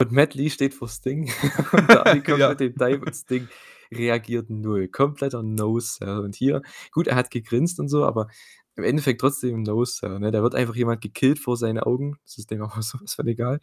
Und 0.00 0.12
Matt 0.12 0.34
Lee 0.34 0.50
steht 0.50 0.74
vor 0.74 0.88
Sting 0.88 1.32
und 1.72 1.88
Darby 1.90 2.22
kommt 2.22 2.38
Ja. 2.40 2.50
mit 2.50 2.60
dem 2.60 2.74
Dive 2.74 3.00
und 3.04 3.14
Sting 3.14 3.48
reagiert 3.92 4.50
0. 4.50 4.88
Kompletter 4.88 5.42
No-Sell. 5.42 6.20
Und 6.20 6.34
hier 6.34 6.62
gut, 6.92 7.06
er 7.06 7.16
hat 7.16 7.30
gegrinst 7.30 7.78
und 7.78 7.88
so, 7.88 8.04
aber 8.04 8.28
im 8.76 8.84
Endeffekt 8.84 9.20
trotzdem 9.20 9.62
No-Sell, 9.62 10.18
ne? 10.18 10.30
Da 10.30 10.42
wird 10.42 10.54
einfach 10.54 10.74
jemand 10.74 11.00
gekillt 11.02 11.38
vor 11.38 11.56
seinen 11.56 11.78
Augen. 11.78 12.16
Das 12.24 12.38
ist 12.38 12.50
dem 12.50 12.62
aber 12.62 12.80
so 12.82 12.98
was 13.00 13.14
von 13.14 13.26
egal. 13.28 13.60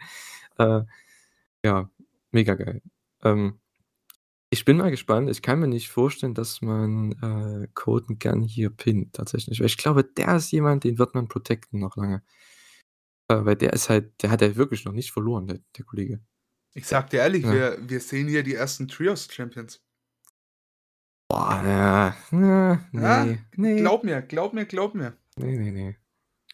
Äh, 0.57 0.81
ja, 1.65 1.89
mega 2.31 2.55
geil. 2.55 2.81
Ähm, 3.23 3.59
ich 4.51 4.65
bin 4.65 4.77
mal 4.77 4.91
gespannt. 4.91 5.29
Ich 5.29 5.41
kann 5.41 5.59
mir 5.59 5.67
nicht 5.67 5.89
vorstellen, 5.89 6.33
dass 6.33 6.61
man, 6.61 7.11
äh, 7.21 7.67
Colten 7.73 8.19
Gunn 8.19 8.43
hier 8.43 8.69
pinnt 8.71 9.13
tatsächlich. 9.15 9.59
Weil 9.59 9.67
ich 9.67 9.77
glaube, 9.77 10.03
der 10.03 10.35
ist 10.37 10.51
jemand, 10.51 10.83
den 10.83 10.97
wird 10.99 11.15
man 11.15 11.27
protecten 11.27 11.79
noch 11.79 11.95
lange. 11.97 12.23
Äh, 13.29 13.45
weil 13.45 13.55
der 13.55 13.73
ist 13.73 13.89
halt 13.89 14.21
der 14.23 14.31
hat 14.31 14.41
ja 14.41 14.55
wirklich 14.55 14.85
noch 14.85 14.91
nicht 14.93 15.11
verloren, 15.11 15.47
der 15.47 15.59
der 15.77 15.85
Kollege. 15.85 16.19
Ich 16.75 16.87
sage 16.87 17.09
dir 17.09 17.17
ehrlich, 17.19 17.43
Ja. 17.43 17.51
wir 17.51 17.77
wir 17.89 17.99
sehen 17.99 18.27
hier 18.27 18.43
die 18.43 18.55
ersten 18.55 18.87
Trios-Champions. 18.87 19.79
Boah, 21.31 21.61
ja, 21.63 22.15
ja, 22.31 22.79
Ja, 22.91 23.25
ne, 23.25 23.45
ne. 23.55 23.75
glaub 23.75 24.03
mir, 24.03 24.21
glaub 24.23 24.53
mir, 24.53 24.65
glaub 24.65 24.95
mir. 24.95 25.15
Ne, 25.37 25.57
ne, 25.57 25.71
ne. 25.71 25.95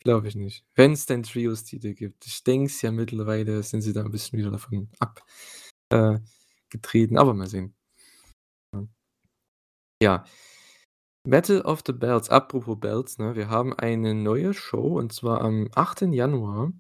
Glaube 0.04 0.28
ich 0.30 0.36
nicht. 0.36 0.66
Wenn's 0.76 1.06
denn 1.08 1.24
Trios-Titel 1.24 1.94
gibt. 1.96 2.26
Ich 2.28 2.44
denke 2.44 2.68
es 2.68 2.82
ja 2.82 2.92
mittlerweile 2.92 3.64
sind 3.64 3.82
sie 3.82 3.94
da 3.94 4.02
'n 4.04 4.12
bisschen 4.12 4.40
wieder 4.40 4.52
davon 4.52 4.90
ab. 5.00 5.24
äh, 5.92 6.20
aber 7.16 7.34
mal 7.34 7.48
sehen. 7.48 7.76
Ja. 10.02 10.26
Battle 11.28 11.64
of 11.66 11.82
the 11.88 11.94
Belts. 11.94 12.30
Apropos 12.30 12.78
Belts, 12.80 13.18
ne? 13.20 13.36
Wir 13.36 13.50
haben 13.50 13.74
eine 13.74 14.14
neue 14.16 14.54
Show 14.54 15.00
und 15.00 15.14
zwar 15.14 15.42
am 15.42 15.70
8. 15.76 16.14
Januar. 16.14 16.74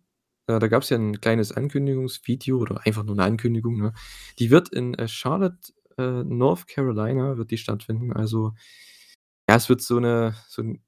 Äh, 0.47 0.59
da 0.59 0.67
gab's 0.67 0.89
ja 0.89 0.97
'n 0.97 1.19
kleines 1.21 1.51
Ankündigungsvideo 1.53 2.57
oder 2.59 2.85
einfach 2.85 3.03
nur 3.03 3.15
'ne 3.15 3.23
Ankündigung, 3.23 3.77
ne? 3.79 3.93
Die 4.39 4.51
wird 4.51 4.69
in, 4.69 4.93
äh, 4.95 5.07
Charlotte, 5.07 5.73
äh, 5.97 6.23
North 6.25 6.67
Carolina 6.67 7.37
wird 7.37 7.51
die 7.51 7.57
stattfinden. 7.57 8.13
Also, 8.13 8.53
ja, 9.49 9.57
es 9.57 9.69
wird 9.69 9.81
so 9.81 9.99
'ne 9.99 10.35
so 10.49 10.61
'n 10.63 10.81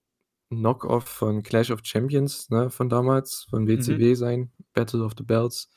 Knock-off 0.52 1.06
von 1.08 1.44
Clash 1.44 1.72
of 1.72 1.82
Champions, 1.84 2.50
ne, 2.52 2.70
von 2.72 2.90
damals, 2.90 3.48
von 3.50 3.64
Mhm. 3.66 3.70
WCW 3.70 4.16
sein, 4.16 4.52
Battle 4.74 5.04
of 5.06 5.14
the 5.18 5.24
Belts. 5.26 5.70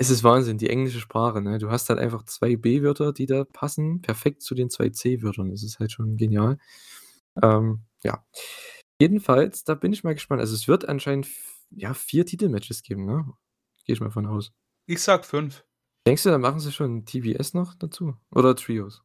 Es 0.00 0.10
ist 0.10 0.22
Wahnsinn, 0.22 0.58
die 0.58 0.70
englische 0.70 1.00
Sprache, 1.00 1.42
ne? 1.42 1.58
Du 1.58 1.72
hast 1.72 1.88
halt 1.88 1.98
einfach 1.98 2.22
2 2.22 2.54
B-Wörter, 2.54 3.12
die 3.12 3.26
da 3.26 3.42
passen 3.42 4.00
perfekt 4.00 4.42
zu 4.42 4.54
den 4.54 4.70
2 4.70 4.90
C-Wörtern. 4.90 5.50
Das 5.50 5.64
ist 5.64 5.80
halt 5.80 5.90
schon 5.90 6.16
genial. 6.16 6.56
Ähm, 7.42 7.80
ja. 8.04 8.24
Jedenfalls, 9.00 9.64
da 9.64 9.74
bin 9.74 9.92
ich 9.92 10.04
mal 10.04 10.14
gespannt. 10.14 10.40
Also, 10.40 10.54
es 10.54 10.68
wird 10.68 10.88
anscheinend 10.88 11.26
ja, 11.70 11.94
4 11.94 12.26
Titelmatches 12.26 12.84
geben, 12.84 13.06
ne? 13.06 13.24
Gehe 13.86 13.94
ich 13.94 14.00
mal 14.00 14.12
von 14.12 14.26
aus. 14.26 14.52
Ich 14.86 15.02
sage 15.02 15.24
5. 15.24 15.64
Denkst 16.06 16.22
du, 16.22 16.30
da 16.30 16.38
machen 16.38 16.60
sie 16.60 16.70
schon 16.70 17.04
TBS 17.04 17.54
noch 17.54 17.74
dazu 17.74 18.14
oder 18.30 18.54
Trios? 18.54 19.02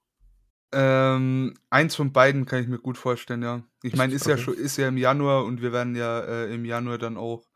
Ähm, 0.72 1.56
eins 1.72 1.96
von 1.96 2.14
beiden 2.14 2.46
kann 2.46 2.62
ich 2.62 2.68
mir 2.68 2.78
gut 2.78 3.00
vorstellen, 3.00 3.42
ja. 3.42 3.64
Ich 3.82 3.96
meine, 3.96 4.14
ist 4.14 4.28
ja 4.28 4.34
Okay. 4.36 4.44
scho 4.44 4.52
ist 4.52 4.78
ja 4.78 4.90
im 4.90 4.98
Januar 4.98 5.44
und 5.46 5.64
wir 5.64 5.72
werden 5.74 5.96
ja, 5.96 6.20
äh, 6.20 6.54
im 6.54 6.66
Januar 6.66 7.00
dann 7.00 7.18
auch, 7.18 7.48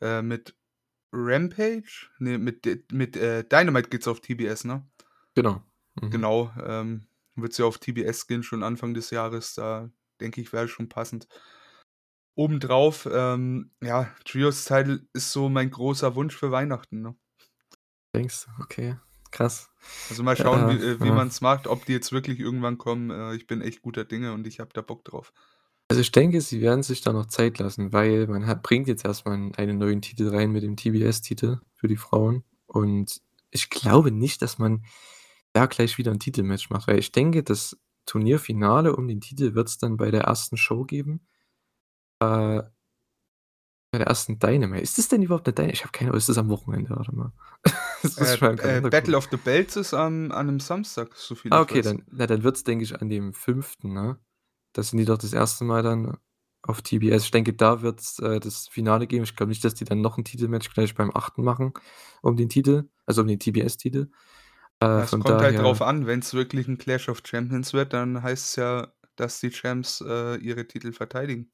äh, 0.00 0.22
mit 0.22 0.54
Rampage? 1.14 2.08
Ne, 2.18 2.38
mit 2.38 2.92
mit, 2.92 3.16
äh, 3.16 3.44
Dynamite 3.44 3.88
geht's 3.88 4.08
auf 4.08 4.20
TBS, 4.20 4.64
ne? 4.64 4.86
Genau. 5.34 5.62
Mhm. 6.00 6.10
Genau, 6.10 6.52
ähm, 6.64 7.06
wird's 7.36 7.58
ja 7.58 7.64
auf 7.64 7.78
TBS 7.78 8.26
gehen, 8.26 8.42
schon 8.42 8.62
Anfang 8.62 8.94
des 8.94 9.10
Jahres. 9.10 9.54
Da 9.54 9.90
denke 10.20 10.40
ich, 10.40 10.52
wäre 10.52 10.68
schon 10.68 10.88
passend. 10.88 11.28
Obendrauf, 12.36 13.08
ähm, 13.10 13.70
ja, 13.80 14.10
Trios 14.24 14.64
Title 14.64 15.06
ist 15.12 15.30
so 15.30 15.48
mein 15.48 15.70
großer 15.70 16.16
Wunsch 16.16 16.34
für 16.36 16.50
Weihnachten, 16.50 17.00
ne? 17.00 17.14
Denkst? 18.14 18.48
Okay, 18.60 18.96
krass. 19.30 19.70
Also, 20.10 20.24
mal 20.24 20.36
schauen, 20.36 20.68
wie 20.68 20.84
äh, 20.84 21.00
wie 21.00 21.08
ja. 21.08 21.14
man's 21.14 21.40
macht, 21.40 21.68
ob 21.68 21.84
die 21.84 21.92
jetzt 21.92 22.10
wirklich 22.10 22.40
irgendwann 22.40 22.78
kommen. 22.78 23.10
Äh, 23.10 23.36
ich 23.36 23.46
bin 23.46 23.60
echt 23.60 23.82
guter 23.82 24.04
Dinge 24.04 24.32
und 24.32 24.46
ich 24.48 24.58
habe 24.58 24.70
da 24.72 24.82
Bock 24.82 25.04
drauf. 25.04 25.32
Also, 25.90 26.00
ich 26.00 26.12
denke, 26.12 26.40
sie 26.40 26.62
werden 26.62 26.82
sich 26.82 27.02
da 27.02 27.12
noch 27.12 27.26
Zeit 27.26 27.58
lassen, 27.58 27.92
weil 27.92 28.26
man 28.26 28.46
hat 28.46 28.62
bringt 28.62 28.88
jetzt 28.88 29.04
erst 29.04 29.26
mal 29.26 29.34
'n 29.36 29.54
einen 29.56 29.76
neuen 29.78 30.00
Titel 30.00 30.28
rein 30.28 30.50
mit 30.50 30.62
dem 30.62 30.76
TBS-Titel 30.76 31.58
für 31.74 31.88
die 31.88 31.96
Frauen. 31.98 32.42
Und 32.66 33.20
ich 33.50 33.68
glaube 33.68 34.10
nicht, 34.10 34.40
dass 34.40 34.58
man 34.58 34.84
da 35.52 35.66
gleich 35.66 35.98
wieder 35.98 36.10
'n 36.12 36.18
Titelmatch 36.20 36.70
macht, 36.70 36.88
weil 36.88 36.98
ich 36.98 37.12
denke, 37.12 37.42
das 37.42 37.76
Turnierfinale 38.06 38.96
um 38.96 39.08
den 39.08 39.20
Titel 39.20 39.54
wird's 39.54 39.76
dann 39.78 39.96
bei 39.98 40.10
der 40.10 40.22
ersten 40.22 40.56
Show 40.56 40.84
geben. 40.84 41.26
Äh 42.20 42.62
bei 43.94 43.98
der 43.98 44.08
ersten 44.08 44.40
Dynamite. 44.40 44.82
Ist 44.82 44.98
das 44.98 45.06
denn 45.06 45.22
überhaupt 45.22 45.46
'ne 45.46 45.52
Dyna 45.52 45.72
ich 45.72 45.82
habe 45.82 45.92
keine 45.92 46.10
Ahnung, 46.10 46.18
ist 46.18 46.28
das 46.28 46.36
am 46.38 46.48
Wochenende? 46.48 46.90
Warte 46.90 47.14
mal. 47.14 47.32
Jetzt 48.02 48.18
muss 48.20 48.32
Äh, 48.32 48.34
ich 48.34 48.40
mal 48.40 48.50
im 48.50 48.56
äh, 48.58 48.80
Kalender 48.80 48.90
Battle 48.90 49.16
gucken. 49.16 49.16
of 49.16 49.28
the 49.30 49.36
Belts 49.36 49.76
ist 49.76 49.92
am 49.94 50.30
an 50.32 50.46
'nem 50.46 50.60
Samstag, 50.60 51.16
soviel 51.16 51.52
Ah, 51.52 51.60
ich 51.60 51.62
okay, 51.62 51.82
weiß. 51.82 51.82
dann 51.82 52.02
na, 52.10 52.26
dann 52.26 52.42
wird's, 52.42 52.64
denke 52.64 52.84
ich, 52.84 53.00
an 53.00 53.08
dem 53.08 53.32
5., 53.34 53.92
ne? 53.92 54.18
Da 54.74 54.82
sind 54.82 54.98
die 54.98 55.04
doch 55.04 55.18
das 55.18 55.32
1. 55.32 55.64
Mal 55.64 55.82
dann 55.82 56.16
auf 56.62 56.82
TBS. 56.82 57.24
Ich 57.24 57.30
denke, 57.30 57.52
da 57.54 57.80
wird's, 57.82 58.18
äh, 58.18 58.40
das 58.40 58.66
Finale 58.68 59.06
geben. 59.06 59.22
Ich 59.24 59.36
glaube 59.36 59.50
nicht, 59.50 59.64
dass 59.64 59.74
die 59.74 59.84
dann 59.84 60.00
noch 60.00 60.18
'n 60.18 60.24
Titelmatch 60.24 60.72
gleich 60.74 60.94
beim 60.94 61.12
8. 61.14 61.42
machen 61.42 61.72
um 62.22 62.36
den 62.36 62.48
Titel, 62.48 62.88
also 63.06 63.22
um 63.22 63.28
den 63.28 63.38
TBS-Titel. 63.38 64.10
Äh, 64.80 64.86
es 65.02 65.10
kommt 65.12 65.28
halt 65.28 65.58
drauf 65.58 65.78
daher 65.78 65.86
an, 65.88 66.06
wenn's 66.06 66.34
wirklich 66.34 66.66
'n 66.68 66.78
Clash 66.78 67.08
of 67.08 67.22
Champions 67.24 67.72
wird, 67.72 67.92
dann 67.92 68.22
heißt's 68.22 68.56
ja, 68.56 68.92
dass 69.16 69.38
die 69.40 69.50
Champs, 69.50 70.02
äh, 70.06 70.36
ihre 70.38 70.66
Titel 70.66 70.92
verteidigen. 70.92 71.50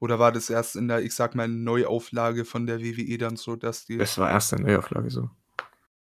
Oder 0.00 0.18
war 0.20 0.30
das 0.32 0.50
erst 0.50 0.76
in 0.76 0.88
der, 0.88 1.02
ich 1.02 1.14
sage 1.14 1.36
mal, 1.36 1.48
Neuauflage 1.48 2.44
von 2.44 2.66
der 2.66 2.80
WWE 2.80 3.18
dann 3.18 3.36
so, 3.36 3.56
dass 3.56 3.86
die 3.86 3.98
Es 3.98 4.18
war 4.18 4.30
erst 4.30 4.52
in 4.52 4.62
Neuauflage 4.62 5.10
so. 5.10 5.30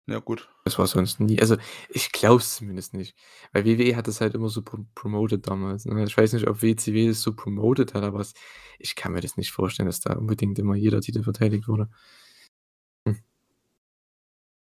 Ja, 0.09 0.19
gut. 0.19 0.49
Das 0.65 0.79
war 0.79 0.87
sonst 0.87 1.19
nie 1.19 1.39
also, 1.39 1.55
ich 1.89 2.11
glaube 2.11 2.37
es 2.41 2.55
zumindest 2.55 2.93
nicht, 2.95 3.15
weil 3.53 3.65
WWE 3.65 3.95
hat 3.95 4.07
das 4.07 4.21
halt 4.21 4.33
immer 4.33 4.49
so 4.49 4.63
pro 4.63 4.79
promotet 4.95 5.47
damals, 5.47 5.85
ne? 5.85 6.03
Ich 6.03 6.17
weiß 6.17 6.33
nicht, 6.33 6.47
ob 6.47 6.61
WCW 6.63 7.07
das 7.09 7.21
so 7.21 7.35
promotet 7.35 7.93
hat, 7.93 8.03
aber 8.03 8.19
es 8.19 8.33
ich 8.79 8.95
kann 8.95 9.11
mir 9.13 9.21
das 9.21 9.37
nicht 9.37 9.51
vorstellen, 9.51 9.87
dass 9.87 9.99
da 9.99 10.13
unbedingt 10.13 10.57
immer 10.57 10.75
jeder 10.75 11.01
Titel 11.01 11.21
verteidigt 11.23 11.67
wurde. 11.67 11.89
Hm. 13.05 13.19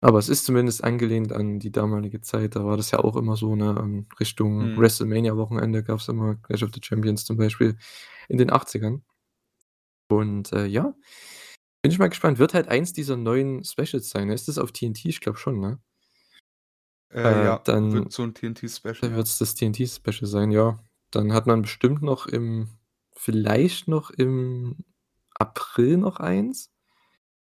Aber 0.01 0.17
es 0.19 0.29
ist 0.29 0.45
zumindest 0.45 0.83
angelehnt 0.83 1.33
an 1.33 1.59
die 1.59 1.71
damalige 1.71 2.21
Zeit. 2.21 2.55
Da 2.55 2.63
war 2.65 2.77
das 2.77 2.91
ja 2.91 2.99
auch 2.99 3.17
immer 3.17 3.35
so, 3.35 3.55
ne, 3.55 3.75
ähm, 3.79 4.07
Richtung 4.19 4.73
Mhm. 4.73 4.77
WrestleMania-Wochenende 4.79 5.83
gab's 5.83 6.07
immer 6.07 6.35
Clash 6.35 6.63
of 6.63 6.71
the 6.73 6.79
Champions 6.81 7.25
zum 7.25 7.35
Beispiel 7.37 7.77
in 8.29 8.37
den 8.37 8.49
80ern. 8.51 9.03
Und, 10.11 10.51
äh, 10.53 10.65
ja, 10.65 10.93
bin 11.81 11.91
ich 11.91 11.99
mal 11.99 12.09
gespannt. 12.09 12.39
Wird 12.39 12.53
halt 12.53 12.67
eins 12.67 12.93
dieser 12.93 13.17
neuen 13.17 13.63
Specials 13.63 14.09
sein? 14.09 14.29
Ist 14.29 14.47
das 14.47 14.57
auf 14.57 14.71
TNT? 14.71 15.05
Ich 15.05 15.21
glaube 15.21 15.37
schon, 15.39 15.59
ne? 15.59 15.79
Äh, 17.11 17.19
Äh, 17.23 17.43
ja, 17.43 17.65
wird 17.65 17.67
dann 17.67 18.11
so 18.11 18.23
'n 18.23 18.33
TNT-Special, 18.33 18.95
dann 19.01 19.11
ja. 19.11 19.17
wird's 19.17 19.37
das 19.37 19.55
TNT-Special 19.55 20.27
sein, 20.27 20.51
ja. 20.51 20.79
Dann 21.11 21.33
hat 21.33 21.47
man 21.47 21.61
bestimmt 21.63 22.01
noch 22.01 22.27
im 22.27 22.69
vielleicht 23.15 23.87
noch 23.87 24.09
im 24.11 24.77
April 25.35 25.97
noch 25.97 26.17
eins, 26.19 26.71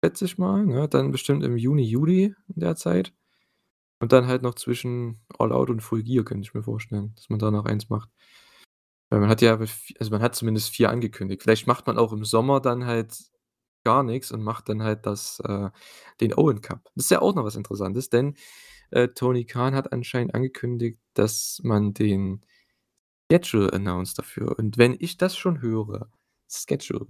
schätze 0.04 0.26
ich 0.26 0.38
mal, 0.38 0.66
ne? 0.66 0.88
Dann 0.88 1.12
bestimmt 1.12 1.44
im 1.44 1.56
Juni, 1.56 1.84
Juli 1.84 2.34
in 2.54 2.60
der 2.60 2.76
Zeit. 2.76 3.14
Und 4.00 4.12
dann 4.12 4.26
halt 4.28 4.42
noch 4.42 4.54
zwischen 4.56 5.20
All 5.38 5.52
Out 5.52 5.70
und 5.70 5.80
Full 5.82 6.02
Gear, 6.04 6.24
könnte 6.24 6.42
ich 6.46 6.54
mir 6.54 6.62
vorstellen, 6.64 7.14
dass 7.16 7.30
man 7.30 7.38
da 7.40 7.50
noch 7.50 7.66
eins 7.66 7.88
macht. 7.90 8.10
Weil 9.10 9.20
man 9.20 9.28
hat 9.28 9.40
ja 9.42 9.56
also, 9.58 10.10
man 10.10 10.22
hat 10.22 10.34
zumindest 10.34 10.70
4 10.70 10.90
angekündigt. 10.90 11.42
Vielleicht 11.42 11.66
macht 11.66 11.86
man 11.86 11.98
auch 11.98 12.12
im 12.12 12.24
Sommer 12.24 12.60
dann 12.60 12.86
halt 12.86 13.16
gar 13.86 14.02
nix 14.02 14.32
und 14.32 14.42
macht 14.42 14.68
dann 14.68 14.82
halt 14.82 15.06
das 15.06 15.38
äh, 15.44 15.70
den 16.20 16.34
Owen 16.34 16.60
Cup. 16.60 16.90
Das 16.96 17.04
ist 17.04 17.10
ja 17.10 17.22
auch 17.22 17.36
noch 17.36 17.44
was 17.44 17.54
Interessantes, 17.54 18.10
denn, 18.10 18.34
äh, 18.90 19.06
Tony 19.08 19.44
Khan 19.44 19.76
hat 19.76 19.92
anscheinend 19.92 20.34
angekündigt, 20.34 20.98
dass 21.14 21.60
man 21.62 21.94
den 21.94 22.44
Schedule 23.30 23.72
announced 23.72 24.18
dafür. 24.18 24.58
Und 24.58 24.76
wenn 24.76 24.96
ich 24.98 25.18
das 25.18 25.36
schon 25.36 25.60
höre, 25.60 26.10
Schedule 26.48 27.06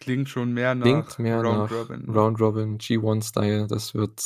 Klingt 0.00 0.28
schon 0.28 0.52
mehr 0.52 0.74
klingt 0.76 1.08
nach 1.08 1.18
mehr 1.18 1.42
Round 1.42 1.70
nach 1.70 1.78
Robin, 1.78 2.06
ne? 2.06 2.14
Round 2.14 2.40
Robin, 2.40 2.78
G1-Style. 2.78 3.66
Das 3.66 3.94
wird 3.94 4.22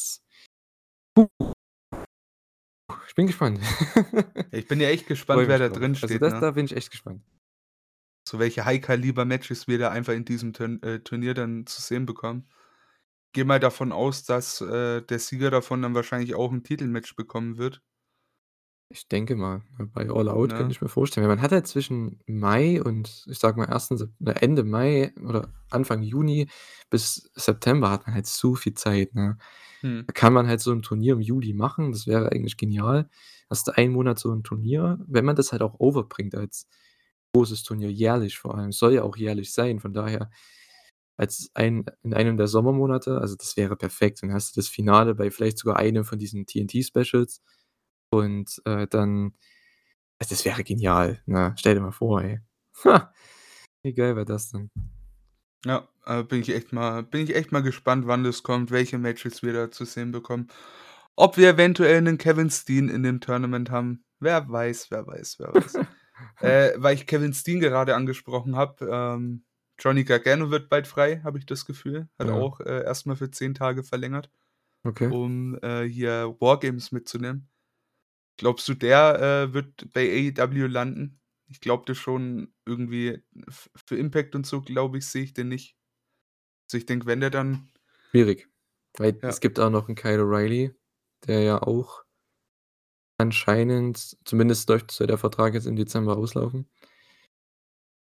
Ich 3.09 3.15
bin 3.17 3.27
gespannt. 3.27 3.61
Ich 4.53 4.69
bin 4.69 4.81
ja 4.81 4.89
echt 4.89 5.07
gespannt, 5.09 5.49
wer 5.49 5.59
da 5.59 5.69
drin 5.69 5.95
Also, 5.95 6.07
steht, 6.07 6.23
das 6.23 6.35
ne? 6.35 6.41
da 6.41 6.51
bin 6.53 6.67
ich 6.67 6.77
echt 6.77 6.91
gespannt. 6.91 7.23
So 8.33 8.39
welche 8.39 8.65
High-Caliber-Matches 8.65 9.69
wir 9.69 9.77
da 9.79 9.91
einfach 9.91 10.15
in 10.15 10.25
diesem 10.25 10.55
Turn 10.55 10.83
äh, 10.83 11.01
Turnier 11.01 11.35
dann 11.35 11.67
zu 11.67 11.83
sehen 11.83 12.07
bekommen. 12.07 12.49
Gehe 13.33 13.45
mal 13.45 13.61
davon 13.61 13.93
aus, 13.93 14.25
dass, 14.25 14.61
äh, 14.63 15.03
der 15.03 15.19
Sieger 15.21 15.51
davon 15.51 15.83
dann 15.83 15.95
wahrscheinlich 15.95 16.35
auch 16.35 16.53
'n 16.53 16.65
Titelmatch 16.65 17.17
bekommen 17.17 17.59
wird. 17.59 17.81
Ich 18.91 19.09
denke 19.09 19.37
mal, 19.37 19.63
ne, 19.79 19.87
bei 19.87 20.11
All 20.11 20.29
Out 20.29 20.55
könnte 20.55 20.71
Ne? 20.71 20.75
ich 20.75 20.83
mir 20.83 20.89
vorstellen, 20.89 21.27
man 21.27 21.41
hat 21.41 21.53
halt 21.53 21.67
zwischen 21.67 22.21
Mai 22.27 22.83
und 22.83 23.25
ich 23.27 23.39
sage 23.39 23.57
mal 23.59 23.67
1. 23.67 23.97
Sep 23.97 24.11
äh, 24.25 24.33
Ende 24.33 24.65
Mai 24.65 25.15
oder 25.25 25.49
Anfang 25.71 26.03
Juni 26.03 26.49
bis 26.91 27.31
September 27.35 27.91
hat 27.91 28.07
man 28.07 28.15
halt 28.15 28.27
so 28.27 28.55
viel 28.55 28.75
Zeit, 28.75 29.15
ne? 29.15 29.39
Mhm. 29.83 30.09
Da 30.09 30.13
kann 30.13 30.33
man 30.35 30.47
halt 30.49 30.61
so 30.61 30.73
'n 30.73 30.83
Turnier 30.83 31.15
im 31.15 31.21
Juli 31.21 31.55
machen, 31.55 31.93
das 31.93 32.07
wäre 32.07 32.33
eigentlich 32.33 32.57
genial. 32.59 33.09
Hast 33.51 33.69
du 33.69 33.73
einen 33.77 33.93
Monat 33.95 34.19
so 34.19 34.31
'n 34.33 34.43
Turnier, 34.45 34.99
wenn 35.07 35.25
man 35.25 35.37
das 35.37 35.53
halt 35.53 35.63
auch 35.63 35.79
over 35.81 36.05
bringt 36.05 36.35
als 36.35 36.69
großes 37.35 37.63
Turnier, 37.65 37.91
jährlich 37.93 38.39
vor 38.39 38.57
allem. 38.59 38.73
Soll 38.73 38.95
ja 38.95 39.03
auch 39.05 39.17
jährlich 39.17 39.53
sein, 39.53 39.81
von 39.81 39.95
daher 39.95 40.31
als 41.19 41.51
ein 41.55 41.87
in 42.05 42.15
einem 42.15 42.37
der 42.39 42.49
Sommermonate 42.49 43.19
also, 43.21 43.37
das 43.37 43.57
wäre 43.59 43.77
perfekt. 43.77 44.23
Dann 44.23 44.33
hast 44.35 44.57
du 44.57 44.61
das 44.61 44.69
Finale 44.71 45.15
bei 45.17 45.31
vielleicht 45.33 45.59
sogar 45.59 45.77
einem 45.79 46.05
von 46.05 46.19
diesen 46.21 46.47
TNT-Specials 46.47 47.43
und, 48.13 48.63
äh, 48.67 48.87
dann 48.89 49.35
also, 50.21 50.35
das 50.35 50.45
wäre 50.47 50.65
genial, 50.65 51.23
ne? 51.27 51.55
Stell 51.59 51.75
dir 51.77 51.83
mal 51.83 51.93
vor, 51.93 52.23
ey. 52.23 52.41
Ha, 52.87 53.13
wie 53.85 53.95
geil 53.95 54.17
wäre 54.17 54.27
das 54.27 54.51
denn? 54.51 54.71
Ja, 55.67 55.89
äh, 56.07 56.23
bin 56.25 56.41
ich 56.43 56.51
echt 56.51 56.73
mal 56.73 57.03
bin 57.05 57.23
ich 57.25 57.35
echt 57.37 57.53
mal 57.53 57.63
gespannt, 57.63 58.07
wann 58.09 58.25
das 58.25 58.43
kommt, 58.45 58.71
welche 58.73 58.99
Matches 58.99 59.43
wir 59.45 59.53
da 59.55 59.71
zu 59.71 59.85
sehen 59.87 60.13
bekommen. 60.13 60.49
Ob 61.17 61.37
wir 61.39 61.51
eventuell 61.51 62.03
'nen 62.03 62.19
Kevin 62.19 62.51
Steen 62.51 62.89
in 62.89 63.03
dem 63.05 63.21
Tournament 63.21 63.71
haben. 63.71 64.05
Wer 64.21 64.49
weiß, 64.51 64.91
wer 64.91 65.07
weiß, 65.07 65.37
wer 65.41 65.55
weiß. 65.55 65.81
Äh, 66.43 66.73
weil 66.77 66.97
ich 66.97 67.07
Kevin 67.07 67.33
Steen 67.35 67.61
gerade 67.61 67.95
angesprochen 67.95 68.57
habe, 68.57 68.87
ähm, 68.91 69.45
Johnny 69.79 70.05
Gargano 70.05 70.51
wird 70.51 70.69
bald 70.69 70.89
frei, 70.89 71.21
habe 71.25 71.39
ich 71.39 71.47
das 71.47 71.65
Gefühl. 71.67 72.09
Hat 72.19 72.29
Ja. 72.29 72.33
auch, 72.33 72.61
äh, 72.61 72.83
erst 72.85 73.07
mal 73.07 73.17
für 73.17 73.31
10 73.31 73.55
Tage 73.55 73.85
verlängert, 73.85 74.31
Okay. 74.85 75.13
um, 75.13 75.59
äh, 75.63 75.85
hier 75.85 76.37
War 76.41 76.61
Games 76.61 76.93
mitzunehmen. 76.93 77.51
Glaubst 78.39 78.69
du, 78.69 78.75
der, 78.75 79.49
äh, 79.51 79.55
wird 79.55 79.93
bei 79.93 80.33
AEW 80.39 80.69
landen? 80.69 81.21
Ich 81.49 81.61
glaube 81.61 81.85
das 81.87 81.99
schon 81.99 82.55
irgendwie 82.67 83.23
für 83.87 83.97
Impact 83.97 84.35
und 84.37 84.47
so, 84.47 84.63
glaube 84.63 84.99
ich, 84.99 85.07
sehe 85.07 85.25
ich 85.25 85.35
den 85.35 85.49
nicht. 85.49 85.77
Also, 86.69 86.79
ich 86.79 86.87
denke, 86.87 87.07
wenn 87.07 87.21
der 87.21 87.31
dann 87.31 87.71
Schwierig, 88.15 88.51
weil 88.99 89.23
Ja. 89.23 89.37
es 89.37 89.41
gibt 89.41 89.59
auch 89.59 89.71
noch 89.71 89.89
'n 89.89 89.95
Kyle 89.95 90.21
O'Reilly. 90.23 90.75
der 91.27 91.41
ja 91.41 91.63
auch 91.63 92.05
anscheinend 93.23 94.17
zumindest 94.25 94.69
läuft 94.69 94.91
soll 94.93 95.07
der 95.09 95.19
Vertrag 95.19 95.55
jetzt 95.55 95.67
im 95.67 95.77
Dezember 95.77 96.17
auslaufen. 96.17 96.69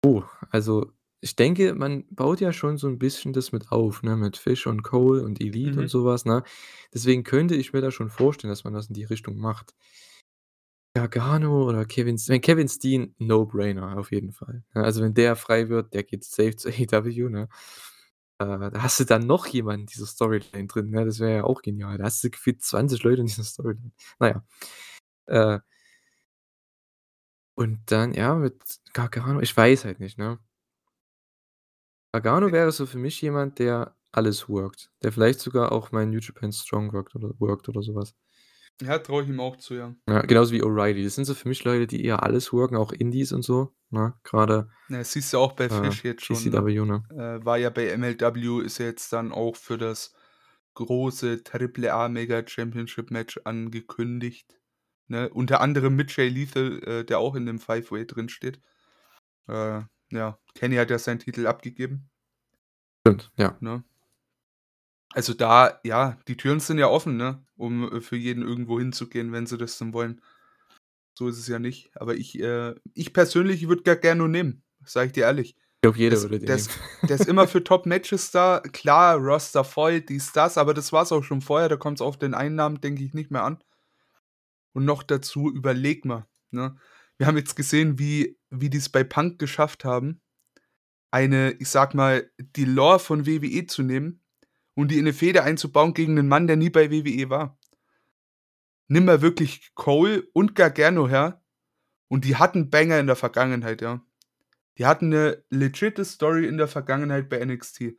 Oh, 0.04 0.22
also, 0.50 0.92
ich 1.20 1.36
denke, 1.36 1.74
man 1.74 2.04
baut 2.10 2.40
ja 2.40 2.52
schon 2.52 2.76
so 2.76 2.86
'n 2.88 2.98
bisschen 2.98 3.32
das 3.32 3.52
mit 3.52 3.72
auf, 3.72 4.02
ne, 4.02 4.16
mit 4.16 4.36
Fish 4.36 4.66
und 4.66 4.82
Cole 4.82 5.22
und 5.24 5.40
Elite 5.40 5.78
und 5.78 5.84
Mhm. 5.84 5.88
so 5.88 6.04
was, 6.04 6.24
ne? 6.26 6.42
Deswegen 6.92 7.24
könnte 7.24 7.54
ich 7.54 7.72
mir 7.72 7.80
da 7.80 7.90
schon 7.90 8.10
vorstellen, 8.10 8.50
dass 8.50 8.64
man 8.64 8.74
das 8.74 8.88
in 8.88 8.94
die 8.94 9.04
Richtung 9.04 9.36
macht. 9.38 9.74
Gargano 10.96 11.64
oder 11.68 11.84
Kevin 11.86 12.18
St 12.18 12.40
Kevin 12.40 12.68
Steen, 12.68 13.14
No-Brainer 13.18 13.98
auf 13.98 14.12
jeden 14.12 14.32
Fall, 14.32 14.62
ne? 14.74 14.84
Also, 14.84 15.02
wenn 15.02 15.14
der 15.14 15.34
frei 15.36 15.68
wird, 15.68 15.92
der 15.92 16.04
geht 16.04 16.24
safe 16.24 16.54
zu 16.56 16.68
AEW, 16.70 17.28
ne? 17.30 17.48
Äh, 18.38 18.46
da 18.46 18.72
hast 18.82 19.00
du 19.00 19.04
dann 19.04 19.26
noch 19.26 19.46
jemanden 19.46 19.82
in 19.82 19.86
dieser 19.86 20.06
Storyline 20.06 20.66
drin, 20.68 20.90
ne? 20.90 21.04
Das 21.04 21.18
wäre 21.20 21.36
ja 21.38 21.44
auch 21.44 21.62
genial. 21.62 21.98
Da 21.98 22.04
hast 22.04 22.22
du 22.24 22.30
gefühlt 22.30 22.62
20 22.62 23.02
Leute 23.04 23.22
in 23.22 23.26
dieser 23.26 23.44
Storyline. 23.44 23.90
Na 24.20 24.28
ja, 24.28 24.44
äh 25.26 25.58
und 27.56 27.80
dann, 27.86 28.12
ja, 28.14 28.34
mit 28.34 28.60
Gargano 28.92 29.40
ich 29.40 29.56
weiß 29.56 29.84
halt 29.84 30.00
nicht, 30.00 30.18
ne? 30.18 30.38
Gargano 32.12 32.52
wäre 32.52 32.70
so 32.72 32.86
für 32.86 32.98
mich 32.98 33.20
jemand, 33.22 33.58
der 33.58 33.96
alles 34.12 34.48
workt, 34.48 34.90
der 35.02 35.12
vielleicht 35.12 35.40
sogar 35.40 35.72
auch 35.72 35.90
mal 35.92 36.04
in 36.04 36.10
New 36.10 36.20
Japan 36.20 36.52
Strong 36.52 36.92
workt 36.92 37.14
oder 37.16 37.30
workt 37.38 37.68
oder 37.68 37.82
so 37.82 37.94
was. 37.94 38.14
Ja, 38.80 38.98
traue 38.98 39.22
ich 39.22 39.28
ihm 39.28 39.40
auch 39.40 39.56
zu, 39.56 39.74
ja. 39.74 39.94
Ja, 40.08 40.22
genauso 40.22 40.52
wie 40.52 40.62
O'Reilly. 40.62 41.04
Das 41.04 41.14
sind 41.14 41.24
so 41.24 41.34
für 41.34 41.48
mich 41.48 41.62
Leute, 41.64 41.86
die 41.86 42.04
eher 42.04 42.22
alles 42.22 42.52
worken, 42.52 42.76
auch 42.76 42.92
Indies 42.92 43.32
und 43.32 43.42
so, 43.42 43.74
ne? 43.90 44.14
Grade 44.24 44.68
Ja, 44.88 44.98
das 44.98 45.12
siehst 45.12 45.32
du 45.32 45.38
auch 45.38 45.52
bei 45.52 45.66
äh, 45.66 45.68
Fish 45.68 46.04
jetzt 46.04 46.24
schon, 46.24 46.42
ne? 46.42 46.50
GCW, 46.50 46.84
ne? 46.84 47.02
Äh, 47.10 47.44
war 47.44 47.58
ja 47.58 47.70
bei 47.70 47.86
MLW, 47.88 48.64
ist 48.64 48.78
ja 48.78 48.86
jetzt 48.86 49.12
dann 49.12 49.32
auch 49.32 49.56
für 49.56 49.78
das 49.78 50.12
große 50.74 51.44
Triple 51.44 51.92
A 51.92 52.08
Mega 52.08 52.46
Championship 52.46 53.10
Match 53.10 53.40
angekündigt, 53.44 54.58
ne? 55.08 55.28
Unter 55.30 55.60
anderem 55.60 55.96
mit 55.96 56.14
Jay 56.16 56.28
Lethal, 56.28 56.82
äh, 56.84 57.04
der 57.04 57.18
auch 57.18 57.34
in 57.34 57.46
dem 57.46 57.58
Five-Way 57.58 58.06
drinsteht. 58.06 58.60
Äh, 59.48 59.82
ja, 60.10 60.38
Kenny 60.54 60.76
hat 60.76 60.90
ja 60.90 60.98
seinen 60.98 61.18
Titel 61.18 61.46
abgegeben. 61.46 62.08
Stimmt, 63.06 63.30
ja. 63.36 63.56
Ne? 63.60 63.84
Also, 65.12 65.34
da 65.34 65.80
ja, 65.84 66.18
die 66.26 66.36
Türen 66.36 66.60
sind 66.60 66.78
ja 66.78 66.88
offen, 66.88 67.16
ne, 67.16 67.44
um, 67.56 67.92
äh, 67.92 68.00
für 68.00 68.16
jeden 68.16 68.42
irgendwo 68.42 68.78
hinzugehen, 68.78 69.32
wenn 69.32 69.46
sie 69.46 69.58
das 69.58 69.78
denn 69.78 69.92
wollen. 69.92 70.20
So 71.14 71.28
ist 71.28 71.38
es 71.38 71.46
ja 71.46 71.58
nicht. 71.58 71.90
Aber 71.94 72.16
ich 72.16 72.40
äh, 72.40 72.74
ich 72.94 73.12
persönlich 73.12 73.68
würde 73.68 73.82
Gargano 73.82 74.26
nehmen, 74.26 74.62
sage 74.84 75.08
ich 75.08 75.12
dir 75.12 75.24
ehrlich. 75.24 75.50
Ich 75.50 75.82
glaube, 75.82 75.98
Der 75.98 76.04
jeder 76.04 76.16
ist 76.16 76.22
würde 76.22 76.38
den 76.40 76.56
nehmen. 76.56 76.68
der 77.08 77.16
ist 77.16 77.28
immer 77.28 77.46
für 77.46 77.62
Top-Matches 77.62 78.30
da. 78.30 78.60
Klar, 78.72 79.16
Roster 79.18 79.64
voll, 79.64 80.00
dies, 80.00 80.32
das, 80.32 80.58
aber 80.58 80.74
das 80.74 80.92
war's 80.92 81.12
auch 81.12 81.22
schon 81.22 81.42
vorher. 81.42 81.68
Da 81.68 81.76
kommt's 81.76 82.00
auf 82.00 82.18
den 82.18 82.34
einen 82.34 82.56
Namen, 82.56 82.80
denke 82.80 83.04
ich, 83.04 83.14
nicht 83.14 83.30
mehr 83.30 83.44
an. 83.44 83.62
Und 84.74 84.84
noch 84.84 85.04
dazu, 85.04 85.50
überleg 85.50 86.04
mal, 86.04 86.26
ne? 86.50 86.76
Wir 87.16 87.28
haben 87.28 87.36
jetzt 87.36 87.54
gesehen, 87.54 87.98
wie 88.00 88.36
wie 88.50 88.68
die's 88.70 88.88
bei 88.88 89.04
Punk 89.04 89.38
geschafft 89.38 89.84
haben, 89.84 90.20
eine, 91.12 91.52
ich 91.60 91.68
sage 91.70 91.96
mal, 91.96 92.30
die 92.38 92.64
Lore 92.66 92.98
von 93.00 93.26
WWE 93.26 93.66
zu 93.66 93.82
nehmen 93.82 94.22
und 94.74 94.90
die 94.92 94.98
in 94.98 95.04
'ne 95.06 95.12
Fehde 95.14 95.44
einzubauen 95.44 95.94
gegen 95.94 96.14
'nen 96.14 96.28
Mann, 96.28 96.46
der 96.48 96.56
nie 96.56 96.70
bei 96.70 96.90
WWE 96.92 97.30
war. 97.30 97.58
Nimm 98.90 99.06
mal 99.06 99.22
wirklich 99.22 99.70
Cole 99.74 100.24
und 100.34 100.54
Gargano 100.54 101.08
her 101.08 101.42
und 102.08 102.24
die 102.24 102.36
hatten 102.36 102.70
Banger 102.70 103.00
in 103.00 103.06
der 103.08 103.16
Vergangenheit, 103.16 103.82
ja. 103.82 104.02
Die 104.78 104.86
hatten 104.86 105.10
'ne 105.10 105.44
legit 105.50 106.04
Story 106.06 106.46
in 106.46 106.58
der 106.58 106.68
Vergangenheit 106.68 107.28
bei 107.30 107.38
NXT. 107.44 107.96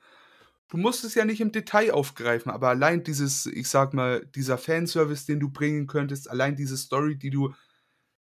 Du 0.70 0.78
musst 0.78 1.04
es 1.04 1.14
ja 1.16 1.26
nicht 1.26 1.42
im 1.42 1.52
Detail 1.52 1.92
aufgreifen, 1.92 2.52
aber 2.52 2.70
allein 2.70 3.04
dieses 3.04 3.46
ich 3.46 3.68
sage 3.70 3.96
mal, 3.96 4.26
dieser 4.36 4.58
Fanservice, 4.58 5.26
den 5.26 5.40
du 5.40 5.50
bringen 5.50 5.86
könntest, 5.88 6.30
allein 6.30 6.56
diese 6.56 6.78
Story, 6.78 7.18
die 7.18 7.30
du 7.30 7.54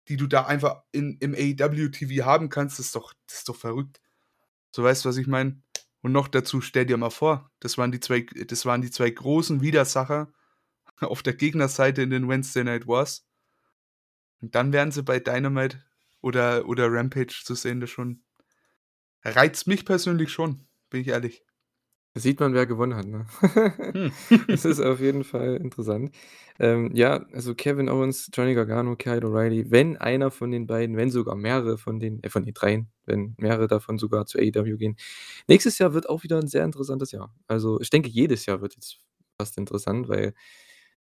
die 0.09 0.17
du 0.17 0.27
da 0.27 0.45
einfach 0.45 0.83
in 0.91 1.17
im 1.19 1.33
AEW 1.35 1.89
TV 1.91 2.25
haben 2.25 2.49
kannst, 2.49 2.79
ist 2.79 2.95
doch 2.95 3.13
das 3.27 3.39
ist 3.39 3.49
doch 3.49 3.55
verrückt. 3.55 4.01
So, 4.71 4.83
weißt 4.83 5.05
du, 5.05 5.09
was 5.09 5.17
ich 5.17 5.27
meine? 5.27 5.61
Und 6.01 6.11
noch 6.13 6.27
dazu, 6.27 6.61
stell 6.61 6.85
dir 6.85 6.97
mal 6.97 7.09
vor, 7.11 7.51
das 7.61 7.77
waren 7.77 7.91
die 7.91 7.99
2 7.99 8.21
g 8.21 8.45
das 8.45 8.65
waren 8.65 8.81
die 8.81 8.91
2 8.91 9.09
großen 9.11 9.61
Widersacher 9.61 10.31
auf 11.01 11.23
der 11.23 11.33
Gegnerseite 11.35 12.03
in 12.03 12.11
den 12.11 12.29
Wednesday 12.29 12.63
Night 12.63 12.87
Wars. 12.87 13.25
Und 14.41 14.55
dann 14.55 14.73
wären 14.73 14.91
sie 14.91 15.03
bei 15.03 15.19
Dynamite 15.19 15.83
oder 16.21 16.67
oder 16.67 16.91
Rampage 16.91 17.41
zu 17.43 17.55
sehen, 17.55 17.79
das 17.79 17.89
schon 17.89 18.23
reizt 19.23 19.67
mich 19.67 19.85
persönlich 19.85 20.31
schon, 20.31 20.67
bin 20.89 21.01
ich 21.01 21.07
ehrlich. 21.09 21.43
Da 22.15 22.21
sieht 22.21 22.39
man, 22.39 22.53
wer 22.53 22.65
gewonnen 22.65 22.95
hat, 22.95 23.05
ne? 23.07 23.25
Hm. 23.91 24.11
Das 24.47 24.63
ist 24.63 24.79
auf 24.79 25.01
jeden 25.01 25.25
Fall 25.25 25.57
interessant. 25.57 26.15
Ähm, 26.59 26.91
ja, 26.95 27.25
also 27.33 27.53
Kevin 27.55 27.89
Owens, 27.89 28.29
Johnny 28.33 28.53
Gargano, 28.55 28.95
Kyle 28.95 29.19
O'Reilly, 29.25 29.65
wenn 29.69 29.97
einer 29.97 30.31
von 30.31 30.49
den 30.49 30.65
beiden, 30.65 30.95
wenn 30.95 31.11
sogar 31.11 31.35
mehrere 31.35 31.77
von 31.77 31.99
den 31.99 32.23
äh, 32.23 32.29
von 32.29 32.45
den 32.45 32.53
dreien, 32.53 32.87
wenn 33.05 33.35
mehrere 33.37 33.67
davon 33.67 33.97
sogar 33.97 34.25
zu 34.27 34.37
AEW 34.39 34.77
gehen. 34.77 34.95
Nächstes 35.49 35.77
Jahr 35.77 35.93
wird 35.93 36.07
auch 36.07 36.23
wieder 36.23 36.37
'n 36.39 36.47
sehr 36.47 36.63
interessantes 36.63 37.11
Jahr. 37.11 37.33
Also, 37.47 37.81
ich 37.81 37.89
denke, 37.89 38.07
jedes 38.09 38.45
Jahr 38.45 38.61
wird 38.61 38.75
jetzt 38.75 38.99
fast 39.37 39.57
interessant, 39.57 40.07
weil, 40.07 40.33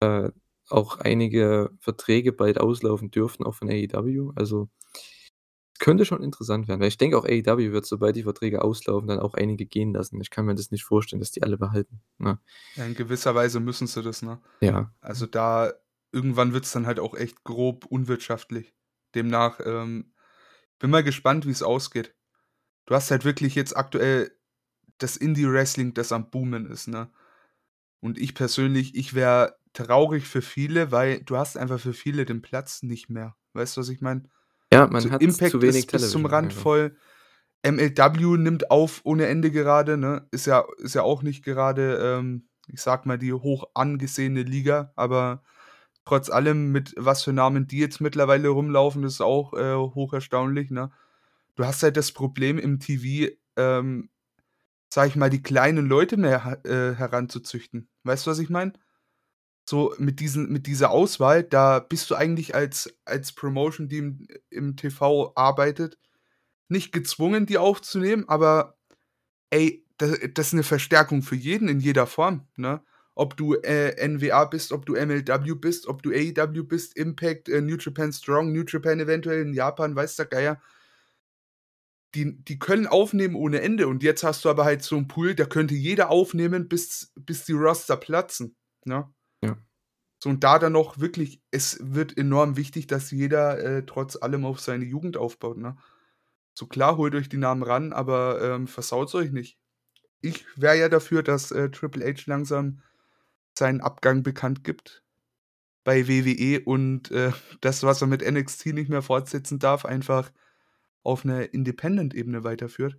äh, 0.01 0.29
auch 0.69 0.97
einige 0.99 1.71
Verträge 1.81 2.33
bald 2.33 2.59
auslaufen 2.59 3.11
dürften, 3.11 3.43
auch 3.45 3.55
von 3.55 3.69
AEW. 3.69 4.31
Also, 4.35 4.69
könnte 5.79 6.05
schon 6.05 6.23
interessant 6.23 6.67
werden, 6.67 6.79
weil 6.79 6.87
ich 6.87 6.97
denke 6.97 7.17
auch 7.17 7.25
AEW 7.25 7.71
wird, 7.71 7.85
sobald 7.85 8.15
die 8.15 8.23
Verträge 8.23 8.61
auslaufen, 8.61 9.07
dann 9.07 9.19
auch 9.19 9.33
einige 9.33 9.65
gehen 9.65 9.93
lassen. 9.93 10.21
Ich 10.21 10.29
kann 10.29 10.45
mir 10.45 10.55
das 10.55 10.71
nicht 10.71 10.83
vorstellen, 10.83 11.19
dass 11.19 11.31
die 11.31 11.43
alle 11.43 11.57
behalten, 11.57 12.01
ne? 12.17 12.39
Ja, 12.75 12.85
in 12.85 12.95
gewisser 12.95 13.35
Weise 13.35 13.59
müssen 13.59 13.87
sie 13.87 14.01
das, 14.01 14.21
ne? 14.21 14.39
Ja. 14.61 14.93
Also, 15.01 15.25
da 15.25 15.73
irgendwann 16.11 16.53
wird's 16.53 16.71
dann 16.71 16.85
halt 16.85 16.99
auch 16.99 17.15
echt 17.15 17.43
grob 17.43 17.85
unwirtschaftlich. 17.85 18.73
Demnach, 19.15 19.59
ähm, 19.65 20.13
bin 20.79 20.91
mal 20.91 21.03
gespannt, 21.03 21.45
wie's 21.45 21.63
ausgeht. 21.63 22.15
Du 22.85 22.95
hast 22.95 23.11
halt 23.11 23.25
wirklich 23.25 23.55
jetzt 23.55 23.75
aktuell 23.75 24.31
das 24.97 25.17
Indie-Wrestling, 25.17 25.93
das 25.93 26.11
am 26.11 26.29
Boomen 26.29 26.65
ist, 26.65 26.87
ne? 26.87 27.11
Und 27.99 28.17
ich 28.17 28.35
persönlich, 28.35 28.95
ich 28.95 29.13
wäre 29.13 29.57
traurig 29.71 30.27
für 30.27 30.41
viele, 30.41 30.91
weil 30.91 31.21
du 31.23 31.37
hast 31.37 31.57
einfach 31.57 31.79
für 31.79 31.93
viele 31.93 32.25
den 32.25 32.41
Platz 32.41 32.83
nicht 32.83 33.09
mehr. 33.09 33.35
Weißt 33.53 33.75
du, 33.77 33.81
was 33.81 33.89
ich 33.89 34.01
meine? 34.01 34.23
Ja, 34.73 34.87
man 34.87 35.11
hat 35.11 35.21
zu 35.21 35.27
Impact 35.27 35.53
wenig 35.61 35.75
ist 35.85 35.91
bis 35.91 36.11
zum 36.11 36.23
Television 36.23 36.25
Rand 36.25 36.53
voll. 36.53 36.95
MLW 37.65 38.37
nimmt 38.37 38.71
auf 38.71 39.01
ohne 39.05 39.27
Ende 39.27 39.51
gerade, 39.51 39.97
ne? 39.97 40.27
Ist 40.31 40.47
ja 40.47 40.65
ist 40.79 40.95
ja 40.95 41.03
auch 41.03 41.23
nicht 41.23 41.43
gerade, 41.43 41.97
ähm, 42.01 42.47
ich 42.67 42.81
sage 42.81 43.07
mal, 43.07 43.17
die 43.17 43.33
hoch 43.33 43.65
angesehene 43.73 44.43
Liga, 44.43 44.91
aber 44.95 45.43
trotz 46.05 46.29
allem, 46.29 46.71
mit 46.71 46.93
was 46.97 47.23
für 47.23 47.33
Namen 47.33 47.67
die 47.67 47.79
jetzt 47.79 48.01
mittlerweile 48.01 48.49
rumlaufen, 48.49 49.03
ist 49.03 49.21
auch, 49.21 49.53
äh, 49.53 49.75
hoch 49.75 50.13
erstaunlich, 50.13 50.71
ne? 50.71 50.91
Du 51.55 51.65
hast 51.65 51.83
halt 51.83 51.97
das 51.97 52.11
Problem 52.11 52.57
im 52.59 52.79
TV, 52.79 53.31
ähm, 53.57 54.09
sage 54.89 55.09
ich 55.09 55.15
mal, 55.15 55.29
die 55.29 55.43
kleinen 55.43 55.87
Leute 55.87 56.17
mehr 56.17 56.59
äh, 56.65 56.95
heranzuzüchten. 56.95 57.89
Weißt 58.03 58.25
du, 58.27 58.31
was 58.31 58.39
ich 58.39 58.49
meine? 58.49 58.73
So 59.69 59.93
mit 59.97 60.19
diesen 60.19 60.51
mit 60.51 60.67
dieser 60.67 60.91
Auswahl, 60.91 61.43
da 61.43 61.79
bist 61.79 62.09
du 62.09 62.15
eigentlich 62.15 62.53
als 62.53 62.93
als 63.05 63.31
Promotion, 63.31 63.87
die 63.87 63.97
im 63.99 64.27
im 64.49 64.75
TV 64.75 65.31
arbeitet, 65.35 65.97
nicht 66.69 66.91
gezwungen, 66.93 67.45
die 67.47 67.57
aufzunehmen, 67.59 68.25
aber 68.29 68.77
ey, 69.51 69.85
da 69.97 70.07
das 70.35 70.47
ist 70.49 70.53
'ne 70.53 70.63
Verstärkung 70.63 71.23
für 71.23 71.35
jeden 71.35 71.69
in 71.69 71.79
jeder 71.81 72.07
Form, 72.07 72.47
ne? 72.57 72.81
Ob 73.15 73.37
du, 73.37 73.55
äh, 73.55 73.95
NWA 74.09 74.45
bist, 74.45 74.71
ob 74.73 74.85
du 74.87 74.95
MLW 74.95 75.55
bist, 75.55 75.87
ob 75.87 76.03
du 76.03 76.11
AEW 76.11 76.63
bist, 76.65 76.97
Impact, 76.97 77.49
äh, 77.49 77.61
New 77.61 77.77
Japan 77.77 78.13
Strong, 78.13 78.53
New 78.53 78.63
Japan 78.67 78.99
eventuell 79.01 79.41
in 79.43 79.53
Japan, 79.53 79.95
weiß 79.95 80.17
der 80.17 80.25
Geier. 80.27 80.61
Die 82.15 82.37
die 82.45 82.59
können 82.59 82.85
aufnehmen 82.85 83.33
ohne 83.35 83.61
Ende 83.61 83.87
und 83.87 84.03
jetzt 84.03 84.23
hast 84.23 84.45
du 84.45 84.49
aber 84.49 84.65
halt 84.65 84.83
so 84.83 84.95
'n 84.97 85.07
Pool, 85.07 85.33
da 85.33 85.45
könnte 85.45 85.73
jeder 85.73 86.11
aufnehmen, 86.11 86.67
bis 86.69 87.11
bis 87.15 87.45
die 87.45 87.53
Roster 87.53 87.97
platzen, 87.97 88.55
ne? 88.85 89.13
So, 90.23 90.29
und 90.29 90.41
da 90.45 90.57
dann 90.57 90.71
noch 90.71 90.99
wirklich 90.99 91.41
es 91.51 91.79
wird 91.81 92.17
enorm 92.17 92.55
wichtig, 92.55 92.87
dass 92.87 93.11
jeder, 93.11 93.59
äh, 93.59 93.85
trotz 93.85 94.15
allem 94.15 94.45
auf 94.45 94.61
seine 94.61 94.85
Jugend 94.85 95.17
aufbaut, 95.17 95.57
ne? 95.57 95.75
So 96.55 96.67
klar, 96.67 96.97
holt 96.97 97.15
euch 97.15 97.29
die 97.29 97.37
Namen 97.37 97.63
ran, 97.63 97.93
aber, 97.93 98.41
ähm, 98.41 98.67
versaut's 98.67 99.15
euch 99.15 99.31
nicht. 99.31 99.59
Ich 100.21 100.45
wäre 100.57 100.77
ja 100.79 100.89
dafür, 100.89 101.23
dass, 101.23 101.51
äh, 101.51 101.69
Triple 101.71 102.05
H 102.05 102.23
langsam 102.27 102.81
seinen 103.57 103.81
Abgang 103.81 104.23
bekannt 104.23 104.63
gibt 104.65 105.03
bei 105.85 106.07
WWE 106.07 106.61
und, 106.65 107.11
äh, 107.11 107.31
das, 107.61 107.83
was 107.83 108.01
er 108.01 108.07
mit 108.07 108.23
NXT 108.23 108.67
nicht 108.73 108.89
mehr 108.89 109.03
fortsetzen 109.03 109.59
darf, 109.59 109.85
einfach 109.85 110.31
auf 111.03 111.25
'ner 111.25 111.53
Independent-Ebene 111.53 112.43
weiterführt. 112.45 112.97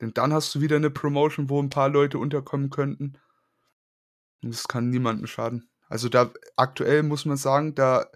Denn 0.00 0.12
dann 0.12 0.32
hast 0.34 0.54
du 0.54 0.60
wieder 0.60 0.78
'ne 0.78 0.90
Promotion, 0.90 1.48
wo 1.48 1.58
'n 1.60 1.70
paar 1.70 1.88
Leute 1.88 2.18
unterkommen 2.18 2.68
könnten. 2.70 3.16
Und 4.42 4.52
das 4.54 4.68
kann 4.68 4.90
niemandem 4.90 5.26
schaden. 5.26 5.68
Also, 5.88 6.08
da 6.08 6.30
aktuell 6.56 7.02
muss 7.02 7.24
man 7.24 7.36
sagen, 7.36 7.74
da 7.74 8.06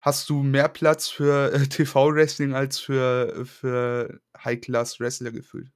hast 0.00 0.28
du 0.30 0.42
mehr 0.42 0.68
Platz 0.68 1.08
für, 1.08 1.52
äh, 1.52 1.66
TV-Wrestling 1.68 2.54
als 2.54 2.78
für 2.80 3.44
für 3.46 4.20
High-Class-Wrestler 4.44 5.32
gefühlt. 5.32 5.70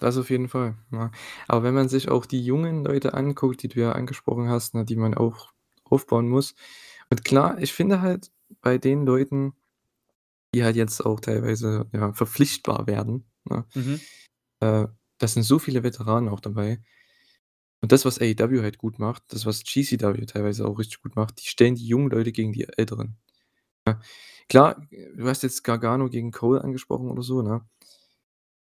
Das 0.00 0.16
auf 0.16 0.30
jeden 0.30 0.48
Fall, 0.48 0.76
ja. 0.92 1.10
Aber 1.48 1.62
wenn 1.62 1.74
man 1.74 1.88
sich 1.88 2.08
auch 2.08 2.26
die 2.26 2.44
jungen 2.44 2.84
Leute 2.84 3.14
anguckt, 3.14 3.62
die 3.62 3.68
du 3.68 3.80
ja 3.80 3.92
angesprochen 3.92 4.48
hast, 4.48 4.74
ne, 4.74 4.84
die 4.84 4.96
man 4.96 5.14
auch 5.14 5.52
aufbauen 5.84 6.28
muss. 6.28 6.54
Und 7.10 7.24
klar, 7.24 7.58
ich 7.58 7.72
finde 7.72 8.00
halt 8.02 8.30
bei 8.60 8.78
den 8.78 9.06
Leuten, 9.06 9.54
die 10.54 10.64
halt 10.64 10.76
jetzt 10.76 11.04
auch 11.04 11.20
teilweise, 11.20 11.86
ja, 11.92 12.12
verpflichtbar 12.12 12.86
werden, 12.86 13.26
ne, 13.44 13.64
Mhm. 13.74 14.00
äh, 14.60 14.88
da 15.18 15.28
sind 15.28 15.44
so 15.44 15.58
viele 15.58 15.82
Veteranen 15.82 16.28
auch 16.28 16.40
dabei. 16.40 16.80
Und 17.86 17.92
das, 17.92 18.04
was 18.04 18.20
AEW 18.20 18.62
halt 18.62 18.78
gut 18.78 18.98
macht, 18.98 19.22
das, 19.28 19.46
was 19.46 19.62
GCW 19.62 20.26
teilweise 20.26 20.66
auch 20.66 20.76
richtig 20.76 21.02
gut 21.02 21.14
macht, 21.14 21.40
die 21.40 21.46
stellen 21.46 21.76
die 21.76 21.86
jungen 21.86 22.10
Leute 22.10 22.32
gegen 22.32 22.52
die 22.52 22.66
Älteren. 22.76 23.16
Ja. 23.86 24.00
Klar, 24.48 24.84
du 24.90 25.28
hast 25.28 25.44
jetzt 25.44 25.62
Gargano 25.62 26.08
gegen 26.08 26.32
Cole 26.32 26.64
angesprochen 26.64 27.08
oder 27.08 27.22
so, 27.22 27.42
ne? 27.42 27.64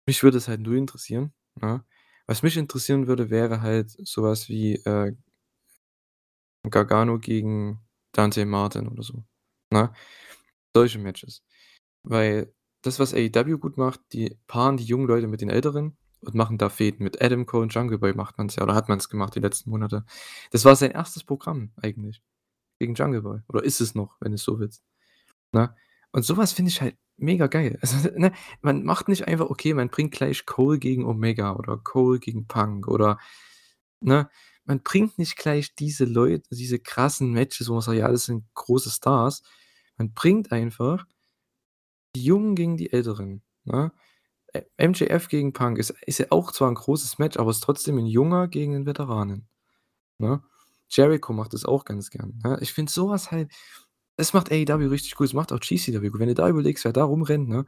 Mich 0.06 0.22
würde 0.22 0.38
es 0.38 0.48
halt 0.48 0.62
null 0.62 0.78
interessieren, 0.78 1.34
ne? 1.60 1.84
Was 2.28 2.44
mich 2.44 2.58
interessieren 2.58 3.08
würde, 3.08 3.32
wäre 3.32 3.64
halt 3.64 3.90
so 3.90 4.22
was 4.22 4.50
wie, 4.50 4.76
äh 4.76 5.16
Gargano 6.70 7.18
gegen 7.18 7.80
Dante 8.12 8.46
Martin 8.46 8.88
oder 8.88 9.02
so, 9.02 9.24
ne? 9.72 9.92
Solche 10.76 11.00
Matches. 11.00 11.42
Weil 12.04 12.54
das, 12.84 13.00
was 13.00 13.16
AEW 13.16 13.58
gut 13.58 13.78
macht, 13.78 14.00
die 14.14 14.38
paaren 14.46 14.78
die 14.78 14.86
jungen 14.86 15.08
Leute 15.08 15.26
mit 15.26 15.42
den 15.42 15.50
Älteren 15.50 15.98
und 16.22 16.36
machen 16.36 16.58
da 16.58 16.70
Fehden. 16.70 17.04
Mit 17.04 17.22
Adam 17.22 17.46
Cole 17.46 17.64
und 17.64 17.74
Jungle 17.74 18.00
Boy 18.00 18.14
macht 18.14 18.38
man's 18.38 18.56
ja 18.58 18.64
oder 18.64 18.76
hat 18.76 18.90
man's 18.90 19.10
gemacht 19.10 19.36
die 19.36 19.40
letzten 19.42 19.70
Monate. 19.72 20.06
Das 20.52 20.66
war 20.66 20.76
sein 20.76 20.92
1. 20.94 21.24
Programm 21.26 21.72
eigentlich 21.82 22.22
gegen 22.80 22.96
Jungle 22.96 23.22
Boy 23.24 23.40
oder 23.50 23.64
ist 23.64 23.82
es 23.82 23.96
noch, 23.96 24.18
wenn 24.22 24.32
du's 24.34 24.44
so 24.44 24.60
willst, 24.60 24.84
ne? 25.54 25.76
Und 26.14 26.24
so 26.26 26.38
was 26.38 26.54
finde 26.54 26.72
ich 26.72 26.82
halt 26.82 26.98
mega 27.18 27.48
geil. 27.48 27.80
Also, 27.84 28.10
ne, 28.18 28.32
man 28.62 28.84
macht 28.86 29.08
nicht 29.10 29.28
einfach 29.28 29.50
okay, 29.52 29.74
man 29.76 29.90
bringt 29.90 30.14
gleich 30.14 30.46
Cole 30.48 30.80
gegen 30.80 31.06
Omega 31.06 31.56
oder 31.56 31.78
Cole 31.78 32.20
gegen 32.20 32.48
Punk 32.48 32.88
oder 32.90 33.20
ne? 34.02 34.30
Man 34.66 34.82
bringt 34.84 35.18
nicht 35.20 35.38
gleich 35.38 35.76
diese 35.76 36.06
Leut 36.06 36.44
diese 36.52 36.80
krassen 36.80 37.34
Matches, 37.34 37.70
wo 37.70 37.74
man 37.76 37.82
sagt: 37.84 37.98
„Ja, 38.00 38.10
das 38.10 38.26
sind 38.26 38.46
große 38.56 38.92
Stars.“ 38.92 39.44
Man 39.98 40.14
bringt 40.14 40.52
einfach 40.54 41.06
die 42.16 42.24
Jungen 42.24 42.56
gegen 42.56 42.78
die 42.78 42.92
Älteren, 42.92 43.44
ne? 43.66 43.92
MJF 44.78 45.28
gegen 45.30 45.54
Punk 45.54 45.78
ist 45.80 45.92
ist 46.06 46.20
ja 46.20 46.28
auch 46.32 46.52
zwar 46.52 46.70
'n 46.70 46.76
großes 46.76 47.20
Match, 47.20 47.38
aber 47.38 47.52
ist 47.52 47.62
trotzdem 47.64 47.98
'n 47.98 48.06
Junger 48.08 48.48
gegen 48.48 48.74
'nen 48.74 48.86
Veteranen, 48.86 49.48
ne? 50.20 50.44
Jericho 50.90 51.34
macht 51.34 51.54
das 51.54 51.66
auch 51.66 51.86
ganz 51.86 52.10
gern, 52.12 52.40
ne? 52.44 52.60
Ich 52.62 52.74
finde 52.74 52.92
so 52.92 53.10
was 53.10 53.32
halt 53.32 53.52
das 54.18 54.34
macht 54.34 54.52
AEW 54.52 54.90
richtig 54.90 55.16
gut. 55.16 55.28
Das 55.28 55.34
macht 55.36 55.54
auch 55.54 55.60
GCW 55.62 56.10
gut. 56.10 56.20
Wenn 56.22 56.30
du 56.30 56.36
da 56.36 56.50
überlegst, 56.50 56.86
wer 56.86 56.94
da 56.94 57.04
rumrennt, 57.06 57.50
ne? 57.50 57.66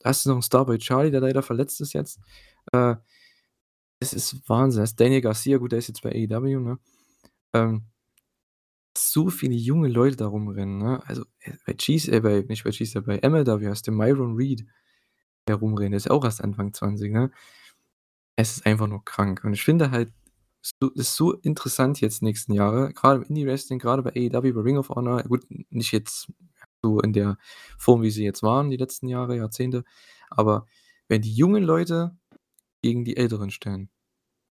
Da 0.00 0.10
hast 0.10 0.26
du 0.26 0.30
noch 0.30 0.38
'n 0.38 0.42
Starboy 0.42 0.78
Charlie, 0.78 1.10
der 1.12 1.20
leider 1.22 1.42
verletzt 1.42 1.80
ist 1.82 1.94
jetzt. 1.94 2.20
Äh, 2.72 2.96
es 4.00 4.12
ist 4.12 4.48
Wahnsinn. 4.48 4.80
Da 4.80 4.84
ist 4.84 5.00
Daniel 5.00 5.20
Garcia, 5.22 5.58
gut, 5.58 5.72
der 5.72 5.78
ist 5.80 5.88
jetzt 5.88 6.02
bei 6.02 6.10
AEW, 6.12 6.60
ne? 6.60 6.78
Ähm 7.54 7.84
so 8.96 9.28
viele 9.30 9.54
junge 9.54 9.88
Leute 9.88 10.16
da 10.16 10.26
rumrennen, 10.26 10.78
ne? 10.78 11.02
Also, 11.06 11.24
äh, 11.40 11.52
bei 11.66 11.72
GC 11.74 12.08
äh, 12.12 12.20
bei 12.20 12.44
nicht 12.48 12.64
bei 12.64 12.70
GCW, 12.70 13.00
bei 13.06 13.18
MLW 13.18 13.68
hast 13.68 13.86
du 13.88 13.92
Myron 13.92 14.36
Reed, 14.36 14.64
der 15.48 15.56
rumrennt. 15.56 15.92
Der 15.92 15.98
ist 15.98 16.06
ja 16.06 16.12
auch 16.12 16.24
erst 16.24 16.42
Anfang 16.42 16.72
20, 16.72 17.12
ne? 17.12 17.30
Es 18.36 18.56
ist 18.56 18.66
einfach 18.66 18.86
nur 18.86 19.04
krank. 19.04 19.42
Und 19.44 19.52
ich 19.54 19.64
finde 19.64 19.90
halt, 19.90 20.12
so 20.62 20.90
ist 20.90 21.14
so 21.14 21.32
interessant 21.34 22.00
jetzt 22.00 22.22
nächsten 22.22 22.52
Jahre, 22.52 22.92
grade 22.92 23.22
im 23.22 23.28
Indie-Wrestling, 23.28 23.78
grade 23.78 24.02
bei 24.02 24.10
AEW, 24.10 24.52
bei 24.54 24.60
Ring 24.60 24.78
of 24.78 24.88
Honor. 24.88 25.22
Gut, 25.24 25.44
nicht 25.70 25.92
jetzt 25.92 26.32
so 26.82 27.00
in 27.00 27.12
der 27.12 27.38
Form, 27.78 28.02
wie 28.02 28.10
sie 28.10 28.24
jetzt 28.24 28.42
waren 28.42 28.70
die 28.70 28.76
letzten 28.76 29.08
Jahre, 29.08 29.36
Jahrzehnte, 29.36 29.84
aber 30.30 30.66
wenn 31.08 31.22
die 31.22 31.34
jungen 31.34 31.62
Leute 31.62 32.16
gegen 32.82 33.04
die 33.04 33.16
Älteren 33.16 33.50
stellen, 33.50 33.90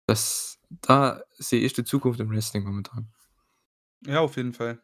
das 0.07 0.59
da 0.69 1.21
sehe 1.37 1.61
ich 1.61 1.73
die 1.73 1.83
Zukunft 1.83 2.19
im 2.19 2.29
Wrestling 2.29 2.63
momentan. 2.63 3.11
Ja, 4.05 4.19
auf 4.19 4.37
jeden 4.37 4.53
Fall. 4.53 4.79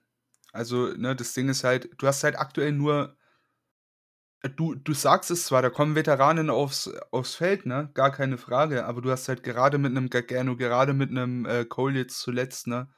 Also, 0.51 0.87
ne, 0.95 1.15
das 1.15 1.33
Ding 1.33 1.49
ist 1.49 1.63
halt, 1.63 1.89
du 1.97 2.07
hast 2.07 2.23
halt 2.23 2.39
aktuell 2.39 2.71
nur 2.71 3.15
du 4.49 4.75
du 4.75 4.93
sagst 4.93 5.31
es 5.31 5.45
zwar, 5.45 5.61
da 5.61 5.69
kommen 5.69 5.95
Veteranen 5.95 6.49
aufs 6.49 6.89
aufs 7.11 7.35
Feld, 7.35 7.65
ne, 7.65 7.89
gar 7.93 8.11
keine 8.11 8.37
Frage, 8.37 8.85
aber 8.85 9.01
du 9.01 9.11
hast 9.11 9.27
halt 9.27 9.43
gerade 9.43 9.77
mit 9.77 9.93
'nem 9.93 10.09
Gargano, 10.09 10.55
gerade 10.57 10.93
mit 10.93 11.11
'nem, 11.11 11.45
äh, 11.45 11.65
Cole 11.65 11.99
jetzt 11.99 12.19
zuletzt, 12.19 12.67
ne, 12.67 12.89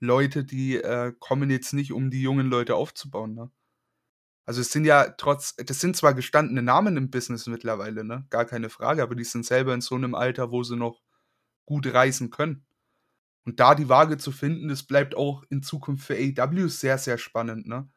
Leute, 0.00 0.44
die, 0.44 0.76
äh, 0.76 1.12
kommen 1.20 1.50
jetzt 1.50 1.72
nicht, 1.74 1.92
um 1.92 2.10
die 2.10 2.22
jungen 2.22 2.48
Leute 2.48 2.76
aufzubauen, 2.76 3.34
ne? 3.34 3.50
Also, 4.46 4.60
es 4.62 4.72
sind 4.72 4.84
ja 4.86 5.10
trotz 5.18 5.56
das 5.56 5.80
sind 5.80 5.96
zwar 5.96 6.14
gestandene 6.14 6.62
Namen 6.62 6.96
im 6.98 7.10
Business 7.10 7.46
mittlerweile, 7.48 8.04
ne, 8.04 8.26
gar 8.30 8.46
keine 8.46 8.70
Frage, 8.70 9.02
aber 9.02 9.14
die 9.16 9.24
sind 9.24 9.46
selber 9.46 9.74
in 9.74 9.82
so 9.82 9.98
'nem 9.98 10.14
Alter, 10.16 10.50
wo 10.52 10.62
sie 10.64 10.76
noch 10.76 11.00
gut 11.66 11.86
reißen 11.92 12.30
können. 12.30 12.66
Und 13.46 13.60
da 13.60 13.74
die 13.76 13.88
Waage 13.90 14.18
zu 14.18 14.32
finden, 14.32 14.68
das 14.68 14.84
bleibt 14.84 15.16
auch 15.16 15.44
in 15.50 15.62
Zukunft 15.64 16.06
für 16.06 16.14
AEW 16.16 16.68
sehr, 16.68 16.98
sehr 16.98 17.18
spannend, 17.18 17.66
ne? 17.68 17.88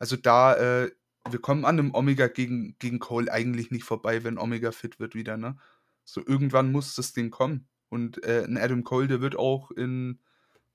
Also, 0.00 0.16
da, 0.16 0.54
äh 0.56 0.92
wir 1.30 1.40
kommen 1.40 1.64
an 1.64 1.76
'nem 1.76 1.94
Omega 1.94 2.28
gegen 2.28 2.76
gegen 2.78 2.98
Cole 3.00 3.32
eigentlich 3.32 3.70
nicht 3.70 3.84
vorbei, 3.84 4.24
wenn 4.24 4.38
Omega 4.38 4.72
fit 4.72 5.00
wird 5.00 5.14
wieder, 5.14 5.36
ne? 5.36 5.56
So 6.04 6.22
irgendwann 6.26 6.72
muss 6.72 6.94
das 6.96 7.12
Ding 7.14 7.30
kommen. 7.30 7.68
Und, 7.90 8.22
äh, 8.24 8.44
'n 8.46 8.56
Adam 8.58 8.84
Cole, 8.84 9.08
der 9.08 9.20
wird 9.22 9.36
auch 9.36 9.70
in 9.72 10.20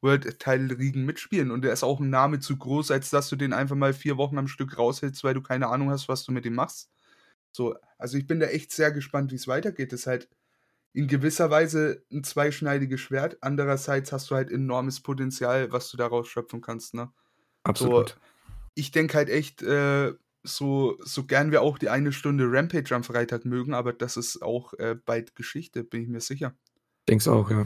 World-Title-Riegen 0.02 1.06
mitspielen 1.06 1.52
und 1.52 1.64
der 1.64 1.74
ist 1.74 1.84
auch 1.84 2.00
'n 2.02 2.10
Name 2.10 2.39
zu 2.39 2.58
groß, 2.58 2.91
als 2.91 3.10
dass 3.12 3.30
du 3.30 3.36
den 3.38 3.54
einfach 3.54 3.76
mal 3.76 3.93
4 3.93 4.18
Wochen 4.18 4.38
am 4.39 4.47
Stück 4.47 4.78
raushältst, 4.78 5.24
weil 5.24 5.34
du 5.36 5.41
keine 5.41 5.68
Ahnung 5.70 5.89
hast, 5.91 6.10
was 6.10 6.24
du 6.26 6.32
mit 6.34 6.45
dem 6.45 6.56
machst. 6.56 6.91
So, 7.52 7.76
also, 8.00 8.18
ich 8.18 8.28
bin 8.28 8.39
da 8.41 8.47
echt 8.47 8.72
sehr 8.74 8.91
gespannt, 8.93 9.32
wie's 9.32 9.47
weitergeht. 9.47 9.93
Das 9.93 10.02
ist 10.02 10.08
halt 10.08 10.30
in 10.93 11.08
gewisser 11.10 11.52
Weise 11.52 12.06
'n 12.12 12.24
zweischneidiges 12.26 13.02
Schwert. 13.02 13.38
Andererseits 13.41 14.12
hast 14.14 14.32
du 14.32 14.36
halt 14.36 14.52
enormes 14.52 15.02
Potenzial, 15.02 15.72
was 15.74 15.89
du 15.91 15.97
daraus 15.97 16.28
schöpfen 16.30 16.62
kannst, 16.62 16.93
ne? 16.95 17.12
So, 17.74 18.06
Absolut. 18.06 18.20
ich 18.76 18.91
denke 18.91 19.16
halt 19.18 19.30
echt, 19.30 19.64
äh, 19.64 20.14
so 20.44 20.98
so 21.04 21.26
gern 21.26 21.52
wir 21.52 21.62
auch 21.62 21.78
die 21.78 21.90
eine 21.90 22.12
Stunde 22.14 22.46
Rampage 22.50 22.96
am 22.96 23.04
Freitag 23.04 23.46
mögen, 23.46 23.74
aber 23.74 23.94
das 23.94 24.18
ist 24.18 24.42
auch, 24.42 24.74
äh, 24.76 24.96
bald 25.06 25.36
Geschichte, 25.36 25.84
bin 25.84 26.02
ich 26.04 26.08
mir 26.10 26.22
sicher. 26.22 26.56
Denk's 27.08 27.28
auch, 27.28 27.50
ja. 27.52 27.66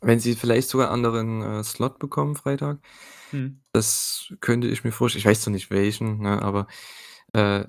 Wenn 0.00 0.20
sie 0.20 0.34
vielleicht 0.34 0.68
sogar 0.68 0.90
anderen, 0.90 1.42
äh, 1.42 1.64
Slot 1.64 1.98
bekommen 1.98 2.36
Freitag, 2.36 2.78
Mhm. 3.32 3.60
das 3.72 4.32
könnte 4.40 4.68
ich 4.68 4.84
mir 4.84 4.92
vorstellen. 4.92 5.20
Ich 5.20 5.26
weiß 5.26 5.42
zwar 5.42 5.52
nicht 5.52 5.70
welchen, 5.70 6.18
ne, 6.20 6.42
aber, 6.42 6.66
äh 7.32 7.66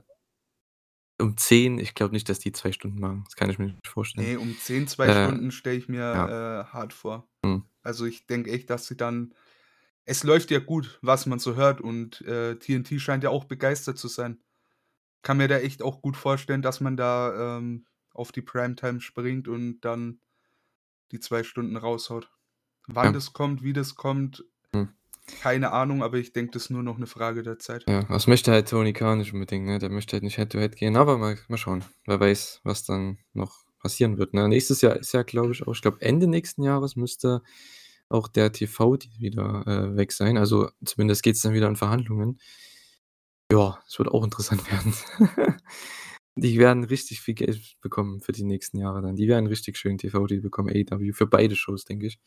um 1.20 1.38
10, 1.38 1.80
ich 1.80 1.95
glaube 1.95 2.14
nicht, 2.14 2.28
dass 2.28 2.39
die 2.39 2.51
2 2.51 2.74
Stunden 2.74 2.99
machen. 2.99 3.24
Das 3.26 3.36
kann 3.36 3.49
ich 3.49 3.58
mir 3.58 3.68
nicht 3.68 3.88
vorstellen. 3.88 4.28
Ne, 4.28 4.38
um 4.38 4.53
10, 4.60 4.88
2 4.88 5.08
Äh, 5.08 5.26
Stunden 5.26 5.51
stelle 5.51 5.78
ich 5.78 5.88
ja. 5.88 5.93
mir, 5.93 6.66
äh, 6.70 6.74
hart 6.74 6.91
vor. 6.91 7.30
Mhm. 7.43 7.64
Also, 7.84 8.06
ich 8.06 8.28
denke 8.28 8.51
echt, 8.51 8.70
dass 8.70 8.88
sie 8.88 8.97
dann 8.97 9.34
es 10.08 10.24
läuft 10.24 10.51
ja 10.51 10.60
gut, 10.60 10.99
was 11.01 11.26
man 11.26 11.39
so 11.39 11.56
hört 11.56 11.82
und, 11.82 12.22
äh, 12.22 12.58
TNT 12.58 12.99
scheint 13.01 13.24
ja 13.24 13.32
auch 13.32 13.45
begeistert 13.45 13.97
zu 13.97 14.08
sein. 14.08 14.39
Kann 15.26 15.38
mir 15.38 15.47
da 15.47 15.57
echt 15.57 15.82
auch 15.82 16.03
gut 16.03 16.15
vorstellen, 16.17 16.61
dass 16.61 16.82
man 16.82 16.97
da, 16.97 17.57
ähm, 17.57 17.88
auf 18.13 18.32
die 18.32 18.43
Primetime 18.43 19.01
springt 19.01 19.47
und 19.47 19.82
dann 19.82 20.21
die 21.11 21.19
2 21.19 21.43
Stunden 21.43 21.78
raushaut. 21.78 22.32
Wann 22.88 23.13
Ja. 23.13 23.13
das 23.13 23.34
kommt, 23.34 23.63
wie 23.63 23.73
das 23.73 23.95
kommt, 23.95 24.45
Mhm. 24.73 24.95
keine 25.39 25.71
Ahnung, 25.73 26.03
aber 26.03 26.17
ich 26.17 26.34
denke, 26.34 26.51
das 26.53 26.65
ist 26.65 26.69
nur 26.71 26.84
noch 26.84 26.97
'ne 26.99 27.07
Frage 27.07 27.43
der 27.43 27.59
Zeit. 27.59 27.88
Ja, 27.88 28.01
das 28.03 28.26
möchte 28.26 28.51
halt 28.51 28.67
Tony 28.69 28.93
Khan 28.93 29.19
nicht 29.19 29.32
unbedingt, 29.34 29.65
ne? 29.67 29.78
Der 29.78 29.89
möchte 29.91 30.13
halt 30.13 30.23
nicht 30.23 30.38
Head-to-Head 30.38 30.76
gehen, 30.76 30.95
aber 30.97 31.17
mal 31.19 31.38
mal 31.47 31.57
schauen. 31.57 31.84
Wer 32.07 32.19
weiß, 32.19 32.61
was 32.63 32.84
dann 32.84 33.19
noch 33.34 33.63
passieren 33.80 34.17
wird, 34.17 34.34
ne? 34.34 34.47
Nächstes 34.49 34.82
Jahr 34.82 34.95
ist 34.95 35.13
ja, 35.13 35.21
glaube 35.21 35.51
ich 35.51 35.67
auch 35.67 35.73
ich 35.73 35.82
glaube, 35.84 36.01
Ende 36.01 36.26
nächsten 36.28 36.63
Jahres 36.63 36.95
müsste 36.95 37.43
auch 38.09 38.28
der 38.28 38.51
TV-Deal 38.51 39.19
wieder, 39.19 39.67
äh, 39.67 39.95
weg 39.97 40.11
sein. 40.13 40.38
Also, 40.38 40.69
zumindest 40.84 41.21
geht's 41.23 41.41
dann 41.43 41.53
wieder 41.53 41.67
in 41.67 41.76
Verhandlungen. 41.76 42.39
Ja, 43.52 43.80
es 43.88 43.98
wird 44.00 44.10
auch 44.10 44.24
interessant 44.24 44.70
werden. 44.72 44.93
Die 46.38 46.60
werden 46.60 46.84
richtig 46.84 47.22
viel 47.22 47.34
Geld 47.36 47.78
bekommen 47.82 48.20
für 48.20 48.34
die 48.34 48.43
nächsten 48.43 48.78
Jahre 48.78 49.02
dann. 49.02 49.16
Die 49.16 49.28
werden 49.28 49.48
richtig 49.48 49.78
schön 49.78 49.98
TV-Deal 49.98 50.41
bekommen, 50.41 50.70
AEW, 50.70 51.14
für 51.14 51.28
beide 51.28 51.56
Shows, 51.56 51.86
denke 51.86 52.08
ich. 52.08 52.20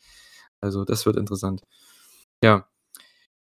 Also, 0.61 0.83
das 0.83 1.05
wird 1.05 1.17
interessant. 1.17 1.61
Ja. 2.43 2.67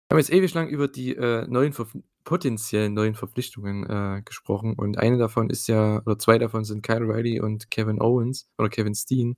Wir 0.09 0.15
haben 0.15 0.19
jetzt 0.19 0.31
ewig 0.33 0.53
lang 0.53 0.69
über 0.69 0.87
die, 0.87 1.15
äh, 1.15 1.47
neuen 1.47 1.73
Verpfl 1.73 2.03
potenziellen 2.25 2.93
neuen 2.93 3.15
Verpflichtungen, 3.15 3.83
äh, 3.89 4.21
gesprochen 4.23 4.75
und 4.75 4.97
eine 4.97 5.17
davon 5.17 5.49
ist 5.49 5.67
ja 5.67 6.01
oder 6.05 6.17
2 6.17 6.37
davon 6.37 6.63
sind 6.63 6.81
Kyle 6.81 7.01
O'Reilly 7.05 7.41
und 7.41 7.69
Kevin 7.69 8.01
Owens 8.01 8.47
oder 8.57 8.69
Kevin 8.69 8.95
Steen. 8.95 9.35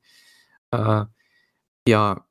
Äh, 0.71 1.05
ja 1.87 2.25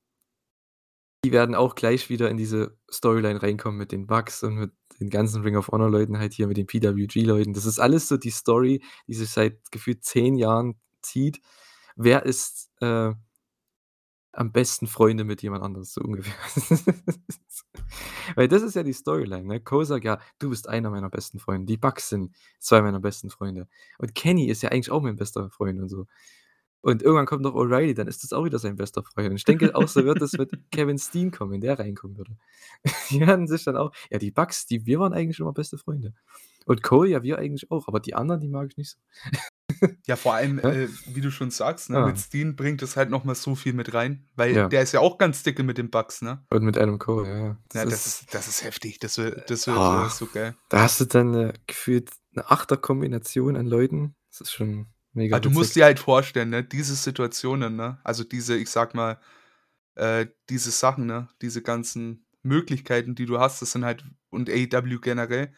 die 1.25 1.33
werden 1.33 1.55
auch 1.57 1.75
gleich 1.77 2.11
wieder 2.11 2.31
in 2.31 2.37
diese 2.37 2.77
Storyline 2.93 3.43
reinkommen 3.43 3.79
mit 3.79 3.93
den 3.93 4.07
Bucks 4.07 4.43
und 4.45 4.57
mit 4.57 4.72
den 5.01 5.11
ganzen 5.11 5.43
Ring 5.43 5.57
of 5.57 5.68
Honor 5.68 5.91
Leuten 5.91 6.18
halt 6.18 6.35
hier, 6.35 6.47
mit 6.49 6.57
den 6.59 6.66
PWG-Leuten. 6.66 7.55
Das 7.55 7.66
ist 7.66 7.81
alles 7.81 8.09
so 8.09 8.16
die 8.18 8.31
Story, 8.31 8.83
die 9.09 9.14
sich 9.14 9.31
seit 9.31 9.59
gefühlt 9.72 10.05
10 10.05 10.37
Jahren 10.37 10.77
zieht. 11.03 11.41
Wer 11.97 12.25
ist, 12.27 12.70
äh 12.81 13.14
am 14.37 14.51
besten 14.53 14.87
Freunde 14.87 15.25
mit 15.25 15.43
jemand 15.43 15.62
anderes, 15.62 15.93
so 15.95 16.01
ungefähr. 16.01 16.35
Weil 18.37 18.49
das 18.49 18.62
ist 18.62 18.75
ja 18.75 18.83
die 18.83 18.93
Storyline, 18.93 19.45
ne? 19.47 19.61
Cole 19.61 19.87
sagt: 19.87 20.05
„Ja, 20.05 20.18
du 20.39 20.51
bist 20.51 20.68
einer 20.68 20.91
meiner 20.91 21.09
besten 21.11 21.39
Freunde.“ 21.39 21.66
Die 21.66 21.77
Bucks 21.77 22.09
sind 22.09 22.35
2 22.59 22.83
meiner 22.83 23.01
besten 23.01 23.31
Freunde. 23.31 23.68
Und 23.99 24.14
Kenny 24.14 24.47
ist 24.49 24.62
ja 24.62 24.70
eigentlich 24.70 24.91
auch 24.91 25.03
mein 25.03 25.16
bester 25.16 25.51
Freund 25.51 25.81
und 25.81 25.89
so. 25.89 26.07
Und 26.85 27.03
irgendwann 27.03 27.24
kommt 27.24 27.41
noch 27.43 27.55
O'Reilly, 27.55 27.95
dann 27.95 28.09
ist 28.09 28.24
das 28.24 28.35
auch 28.35 28.45
wieder 28.45 28.59
sein 28.59 28.76
bester 28.76 29.03
Freund. 29.03 29.30
Und 29.30 29.37
ich 29.37 29.45
denke 29.45 29.74
auch, 29.74 29.89
so 29.89 30.05
wird 30.05 30.20
es 30.20 30.32
mit 30.35 30.51
Kevin 30.70 30.99
Steen 30.99 31.30
kommen, 31.30 31.53
wenn 31.53 31.62
der 31.62 31.78
reinkommen 31.78 32.18
würde. 32.18 32.37
Die 33.09 33.20
werden 33.20 33.49
sich 33.49 33.64
dann 33.64 33.76
auch 33.78 33.91
ja, 34.11 34.18
die 34.18 34.30
Bucks, 34.30 34.66
die 34.66 34.85
wir 34.85 34.99
waren 35.01 35.14
eigentlich 35.14 35.39
immer 35.41 35.53
beste 35.55 35.78
Freunde. 35.78 36.12
Und 36.66 36.82
Cole, 36.82 37.09
ja, 37.11 37.22
wir 37.22 37.39
eigentlich 37.39 37.70
auch, 37.70 37.89
aber 37.89 38.01
die 38.01 38.14
anderen, 38.14 38.41
die 38.43 38.49
mag 38.49 38.68
ich 38.70 38.76
nicht 38.76 38.91
so. 38.91 38.99
Ja, 40.07 40.16
vor 40.16 40.35
allem, 40.35 40.59
Ja? 40.62 40.70
äh, 40.72 40.89
wie 41.07 41.20
du 41.22 41.30
schon 41.30 41.51
sagst, 41.51 41.89
ne, 41.91 41.99
Ja. 41.99 42.07
mit 42.07 42.18
Steen 42.18 42.55
bringt 42.55 42.82
es 42.82 42.97
halt 42.97 43.09
noch 43.11 43.24
mal 43.24 43.35
so 43.35 43.55
viel 43.55 43.72
mit 43.72 43.93
rein, 43.95 44.26
weil 44.37 44.55
Ja. 44.55 44.68
der 44.68 44.82
ist 44.82 44.93
ja 44.93 45.01
auch 45.01 45.16
ganz 45.18 45.43
dicke 45.43 45.62
mit 45.62 45.78
den 45.78 45.89
Bucks, 45.91 46.20
ne? 46.22 46.45
Und 46.51 46.64
mit 46.64 46.76
Adam 46.78 46.99
Cole, 46.99 47.28
ja, 47.28 47.37
ja. 47.39 47.59
Ja, 47.74 47.85
das 47.87 48.07
ist 48.07 48.35
das 48.35 48.47
ist 48.47 48.62
heftig. 48.62 48.99
Das 48.99 49.16
wird 49.18 49.49
das 49.51 49.66
wird, 49.66 49.76
Ah. 49.78 50.07
äh, 50.07 50.11
so 50.11 50.26
geil. 50.26 50.55
da 50.68 50.82
hast 50.82 51.01
du 51.01 51.07
dann, 51.07 51.35
äh, 51.35 51.53
gefühlt 51.66 52.11
'ne 52.32 52.51
Achterkombination 52.51 53.57
an 53.57 53.66
Leuten. 53.66 54.14
Das 54.30 54.43
ist 54.43 54.53
schon 54.53 54.87
mega 55.15 55.39
du 55.41 55.51
musst 55.51 55.75
witzig. 55.75 55.77
dir 55.77 55.85
halt 55.85 55.99
vorstellen, 55.99 56.51
ne, 56.51 56.65
diese 56.65 56.95
Situationen, 56.97 57.77
ne, 57.77 57.99
also 58.05 58.25
diese, 58.25 58.57
ich 58.57 58.71
sage 58.71 58.97
mal, 58.97 59.21
äh, 59.97 60.27
diese 60.51 60.71
Sachen, 60.73 61.07
ne, 61.07 61.29
diese 61.43 61.62
ganzen 61.62 62.27
Möglichkeiten, 62.43 63.15
die 63.17 63.27
du 63.27 63.41
hast, 63.41 63.62
das 63.62 63.73
sind 63.73 63.85
halt 63.85 64.05
und 64.31 64.51
AEW 64.51 65.01
generell, 65.01 65.55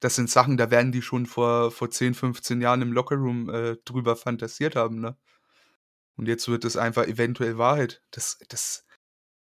das 0.00 0.16
sind 0.16 0.30
Sachen, 0.30 0.56
da 0.58 0.70
werden 0.70 0.92
die 0.92 1.02
schon 1.02 1.26
vor 1.26 1.70
vor 1.72 1.90
10, 1.90 2.14
15 2.14 2.60
Jahren 2.62 2.82
im 2.82 2.92
Lockerroom, 2.92 3.50
äh, 3.50 3.76
drüber 3.86 4.16
fantasiert 4.16 4.76
haben, 4.76 5.00
ne? 5.00 5.16
Und 6.16 6.28
jetzt 6.28 6.48
wird 6.48 6.64
es 6.64 6.76
einfach 6.76 7.06
eventuell 7.06 7.58
Wahrheit. 7.58 8.02
Das 8.10 8.38
das 8.48 8.86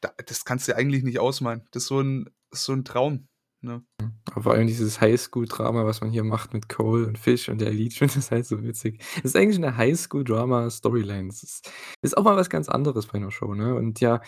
da 0.01 0.13
das 0.25 0.45
kannst 0.45 0.67
du 0.67 0.73
dir 0.73 0.77
eigentlich 0.77 1.03
nicht 1.03 1.19
ausmalen. 1.19 1.67
Das 1.71 1.83
ist 1.83 1.89
so 1.89 1.99
'n 2.01 2.29
so 2.51 2.73
'n 2.73 2.85
Traum, 2.85 3.27
ne? 3.61 3.83
Aber 4.31 4.43
vor 4.43 4.53
allem 4.53 4.67
dieses 4.67 5.01
Highschool-Drama, 5.01 5.85
was 5.85 6.01
man 6.01 6.11
hier 6.11 6.23
macht 6.23 6.53
mit 6.53 6.69
Cole 6.69 7.07
und 7.07 7.17
Fish 7.19 7.49
und 7.49 7.59
der 7.61 7.69
Elite, 7.69 7.89
ich 7.93 7.97
finde 7.99 8.15
das 8.15 8.31
halt 8.31 8.45
so 8.45 8.61
witzig. 8.63 8.99
Das 9.17 9.25
ist 9.25 9.35
eigentlich 9.35 9.59
'ne 9.59 9.75
Highschool-Drama-Storyline. 9.77 11.27
Das 11.29 11.43
ist 11.43 11.71
ist 12.01 12.17
auch 12.17 12.23
mal 12.23 12.35
was 12.37 12.49
ganz 12.49 12.69
anderes 12.69 13.07
bei 13.07 13.19
'ner 13.19 13.31
Show, 13.31 13.53
ne? 13.55 13.75
Und 13.75 13.99
ja, 14.01 14.21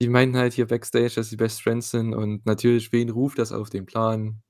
die 0.00 0.08
meinten 0.08 0.36
halt 0.36 0.52
hier 0.54 0.66
backstage, 0.66 1.14
dass 1.16 1.30
sie 1.30 1.36
Best 1.36 1.62
Friends 1.62 1.90
sind 1.90 2.14
und 2.14 2.46
natürlich, 2.46 2.92
wen 2.92 3.10
ruft 3.10 3.38
das 3.38 3.52
auf 3.52 3.70
den 3.70 3.86
Plan? 3.86 4.42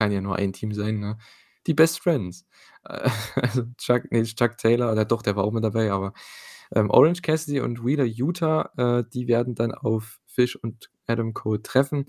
Kann 0.00 0.12
ja 0.12 0.20
nur 0.20 0.36
ein 0.36 0.52
Team 0.52 0.72
sein, 0.74 1.00
ne? 1.00 1.18
Die 1.66 1.74
Best 1.74 2.00
Friends. 2.00 2.46
Äh, 2.84 3.10
also 3.36 3.64
Chuck 3.78 4.10
ne, 4.12 4.24
Chuck 4.24 4.56
Taylor 4.58 4.92
oder 4.92 5.04
doch, 5.04 5.22
der 5.22 5.36
war 5.36 5.44
auch 5.44 5.52
mit 5.52 5.64
dabei, 5.64 5.90
aber, 5.92 6.12
ähm, 6.74 6.90
Orange 6.90 7.22
Cassidy 7.22 7.60
und 7.60 7.84
Wheeler 7.84 8.04
Yuta, 8.04 8.70
äh, 8.78 9.04
die 9.12 9.28
werden 9.28 9.54
dann 9.54 9.72
auf 9.74 10.20
Fish 10.26 10.56
und 10.56 10.90
Adam 11.06 11.34
Cole 11.34 11.62
treffen 11.62 12.06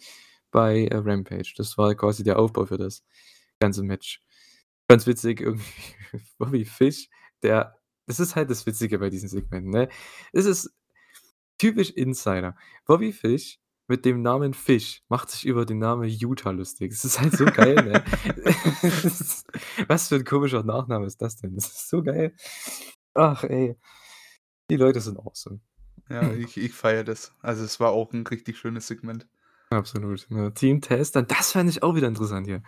bei, 0.52 0.86
äh, 0.88 0.96
Rampage. 0.98 1.54
Das 1.58 1.78
war 1.78 1.96
quasi 1.96 2.24
der 2.24 2.40
Aufbau 2.40 2.66
für 2.66 2.78
das 2.78 3.04
ganze 3.60 3.84
Match. 3.84 4.22
Ganz 4.90 5.08
witzig 5.08 5.42
irgendwie 5.42 5.66
Bobby 6.40 6.66
Fish, 6.66 7.10
der 7.44 7.76
das 8.08 8.20
ist 8.20 8.36
halt 8.36 8.50
das 8.50 8.66
Witzige 8.66 9.00
bei 9.00 9.10
diesen 9.12 9.30
Segmenten, 9.30 9.72
ne? 9.72 9.90
Es 10.34 10.46
ist 10.46 10.72
typisch 11.60 11.92
Insider. 11.92 12.56
Bobby 12.86 13.14
Fish 13.14 13.60
mit 13.88 14.06
dem 14.06 14.22
Namen 14.24 14.54
Fish 14.56 15.04
macht 15.10 15.30
sich 15.32 15.46
über 15.46 15.66
den 15.66 15.80
Namen 15.80 16.10
Yuta 16.10 16.52
lustig. 16.52 16.92
Es 16.94 17.06
ist 17.06 17.20
halt 17.22 17.34
so 17.34 17.46
geil, 17.46 17.76
ne? 17.84 18.04
Was 19.90 20.08
für 20.10 20.16
'n 20.18 20.26
komischer 20.26 20.64
Nachname 20.64 21.06
ist 21.08 21.22
das 21.22 21.38
denn? 21.38 21.56
Das 21.56 21.68
ist 21.68 21.90
so 21.90 22.04
geil. 22.04 22.36
Ach, 23.16 23.44
ey. 23.46 23.78
Die 24.72 24.78
Leute 24.78 25.02
sind 25.02 25.20
awesome. 25.20 25.62
Ja, 26.10 26.34
ich 26.34 26.58
ich 26.58 26.74
feiere 26.74 27.04
das. 27.06 27.34
Also, 27.42 27.64
es 27.66 27.80
war 27.80 27.92
auch 27.92 28.14
'n 28.14 28.26
richtig 28.28 28.58
schönes 28.60 28.88
Segment. 28.88 29.28
Absolut, 29.72 30.26
ne? 30.32 30.52
Team 30.54 30.82
dann 30.82 31.28
das 31.28 31.52
fand 31.52 31.70
ich 31.70 31.84
auch 31.84 31.94
wieder 31.96 32.08
interessant 32.08 32.48
hier. 32.48 32.64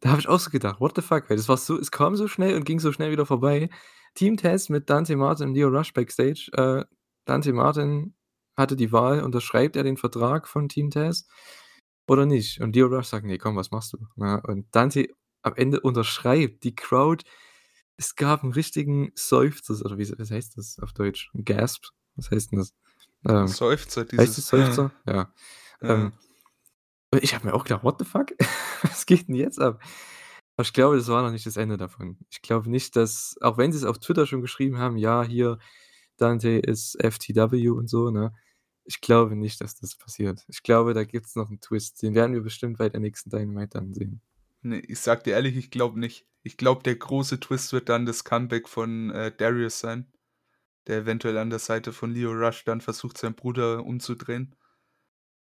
Da 0.00 0.10
habe 0.10 0.20
ich 0.20 0.28
auch 0.28 0.38
so 0.38 0.50
gedacht: 0.50 0.80
„What 0.80 0.92
the 0.96 1.02
fuck?“ 1.02 1.28
Weil 1.28 1.36
das 1.36 1.48
war 1.48 1.56
so 1.56 1.76
es 1.78 1.90
kam 1.90 2.14
so 2.16 2.28
schnell 2.28 2.54
und 2.56 2.64
ging 2.64 2.78
so 2.78 2.92
schnell 2.92 3.10
wieder 3.10 3.26
vorbei. 3.26 3.70
Team 4.14 4.36
Taz 4.36 4.68
mit 4.68 4.88
Dante 4.88 5.16
Martin 5.16 5.48
und 5.48 5.54
Lio 5.54 5.68
Rush 5.68 5.92
backstage. 5.92 6.50
Äh, 6.52 6.84
Dante 7.24 7.52
Martin 7.52 8.14
hatte 8.56 8.76
die 8.76 8.92
Wahl, 8.92 9.22
unterschreibt 9.24 9.74
er 9.76 9.82
den 9.82 9.96
Vertrag 9.96 10.46
von 10.46 10.68
Team 10.68 10.90
Taz 10.90 11.26
oder 12.08 12.24
nicht? 12.26 12.60
Und 12.60 12.76
Lio 12.76 12.86
Rush 12.86 13.06
sagt: 13.08 13.26
„Ne, 13.26 13.38
komm, 13.38 13.56
was 13.56 13.72
machst 13.72 13.92
du?“ 13.94 13.98
Ne? 14.16 14.40
Und 14.46 14.66
Dante 14.76 15.08
am 15.42 15.54
Ende 15.56 15.80
unterschreibt. 15.80 16.62
Die 16.64 16.74
Crowd 16.76 17.24
es 17.98 18.14
gab 18.16 18.44
'n 18.44 18.52
richtigen 18.52 19.12
Seufzer 19.16 19.74
oder 19.84 19.98
wie 19.98 20.08
was 20.18 20.30
heißt 20.30 20.56
das 20.58 20.78
auf 20.80 20.92
Deutsch? 20.94 21.30
Gasp? 21.44 21.86
Was 22.16 22.30
heißt 22.30 22.52
'n 22.52 22.58
das? 22.58 22.74
Ähm, 23.28 23.56
Seufzer, 23.56 24.04
heißt 24.18 24.38
dieses 24.38 24.38
es 24.38 24.48
Seufzer? 24.48 24.92
Ja. 25.08 25.32
Ja. 25.88 26.10
Ähm, 26.10 26.14
ich 27.22 27.34
habe 27.34 27.46
mir 27.46 27.54
auch 27.54 27.64
gedacht: 27.64 27.84
„What 27.84 27.96
the 27.98 28.04
fuck? 28.04 28.32
Was 28.82 29.06
geht 29.06 29.28
'n 29.28 29.34
jetzt 29.34 29.60
ab?“ 29.60 29.82
Aber 30.56 30.64
ich 30.66 30.72
glaube, 30.72 30.96
das 30.96 31.08
war 31.08 31.22
noch 31.22 31.30
nicht 31.32 31.46
das 31.46 31.56
Ende 31.56 31.76
davon. 31.76 32.18
Ich 32.30 32.42
glaube 32.42 32.70
nicht, 32.70 32.96
dass 32.96 33.36
auch 33.40 33.58
wenn 33.58 33.72
sie's 33.72 33.84
auf 33.84 33.98
Twitter 33.98 34.26
schon 34.26 34.40
geschrieben 34.42 34.78
haben: 34.78 34.96
„Ja, 34.98 35.22
hier, 35.24 35.58
Dante 36.18 36.50
ist 36.50 36.96
FTW“ 37.02 37.70
und 37.70 37.88
so, 37.88 38.10
ne? 38.10 38.32
Ich 38.84 39.00
glaube 39.00 39.36
nicht, 39.36 39.60
dass 39.62 39.76
das 39.76 39.96
passiert. 39.96 40.44
Ich 40.48 40.62
glaube, 40.62 40.94
da 40.94 41.04
gibt's 41.04 41.36
noch 41.36 41.50
'n 41.50 41.60
Twist. 41.60 42.02
Den 42.02 42.14
werden 42.14 42.34
wir 42.34 42.42
bestimmt 42.42 42.78
bei 42.78 42.88
der 42.90 43.00
nächsten 43.00 43.30
Dynamite 43.30 43.78
dann 43.78 43.94
sehen. 43.94 44.20
Ne, 44.62 44.80
ich 44.80 44.98
sage 45.00 45.22
dir 45.24 45.34
ehrlich, 45.34 45.56
ich 45.56 45.70
glaube 45.70 45.98
nicht. 46.00 46.26
Ich 46.42 46.56
glaube, 46.56 46.82
der 46.82 46.96
große 46.96 47.38
Twist 47.40 47.72
wird 47.72 47.88
dann 47.88 48.06
das 48.06 48.24
Comeback 48.24 48.68
von, 48.68 49.10
äh, 49.10 49.30
Darius 49.36 49.78
sein, 49.78 50.10
der 50.88 50.98
eventuell 51.00 51.38
an 51.38 51.50
der 51.50 51.60
Seite 51.60 51.92
von 51.92 52.12
Lio 52.12 52.32
Rush 52.32 52.64
dann 52.64 52.80
versucht, 52.82 53.18
seinen 53.18 53.36
Bruder 53.36 53.84
umzudrehen. 53.84 54.54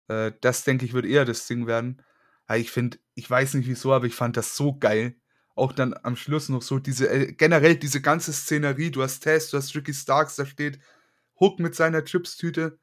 Äh, 0.07 0.31
das 0.41 0.63
denke 0.63 0.85
ich, 0.85 0.93
wird 0.93 1.05
eher 1.05 1.25
das 1.25 1.47
Ding 1.47 1.67
werden. 1.67 2.01
Aber 2.47 2.57
ich 2.59 2.71
finde 2.71 2.97
ich 3.15 3.29
weiß 3.29 3.55
nicht 3.55 3.67
wieso, 3.67 3.93
aber 3.93 4.05
ich 4.05 4.15
fand 4.15 4.37
das 4.37 4.55
so 4.55 4.77
geil. 4.77 5.15
Auch 5.55 5.73
dann 5.73 5.95
am 6.03 6.15
Schluss 6.15 6.49
noch 6.49 6.61
so 6.61 6.79
diese 6.79 7.09
äh, 7.09 7.33
generell 7.33 7.75
diese 7.77 8.01
ganze 8.01 8.33
Szenerie. 8.33 8.91
Du 8.91 9.03
hast 9.03 9.23
Taz, 9.23 9.49
du 9.49 9.57
hast 9.57 9.75
Ricky 9.75 9.93
Starks, 9.93 10.35
da 10.37 10.45
steht 10.45 10.79
Hook 11.39 11.59
mit 11.59 11.75
seiner 11.75 12.03
Chipstüte. 12.05 12.79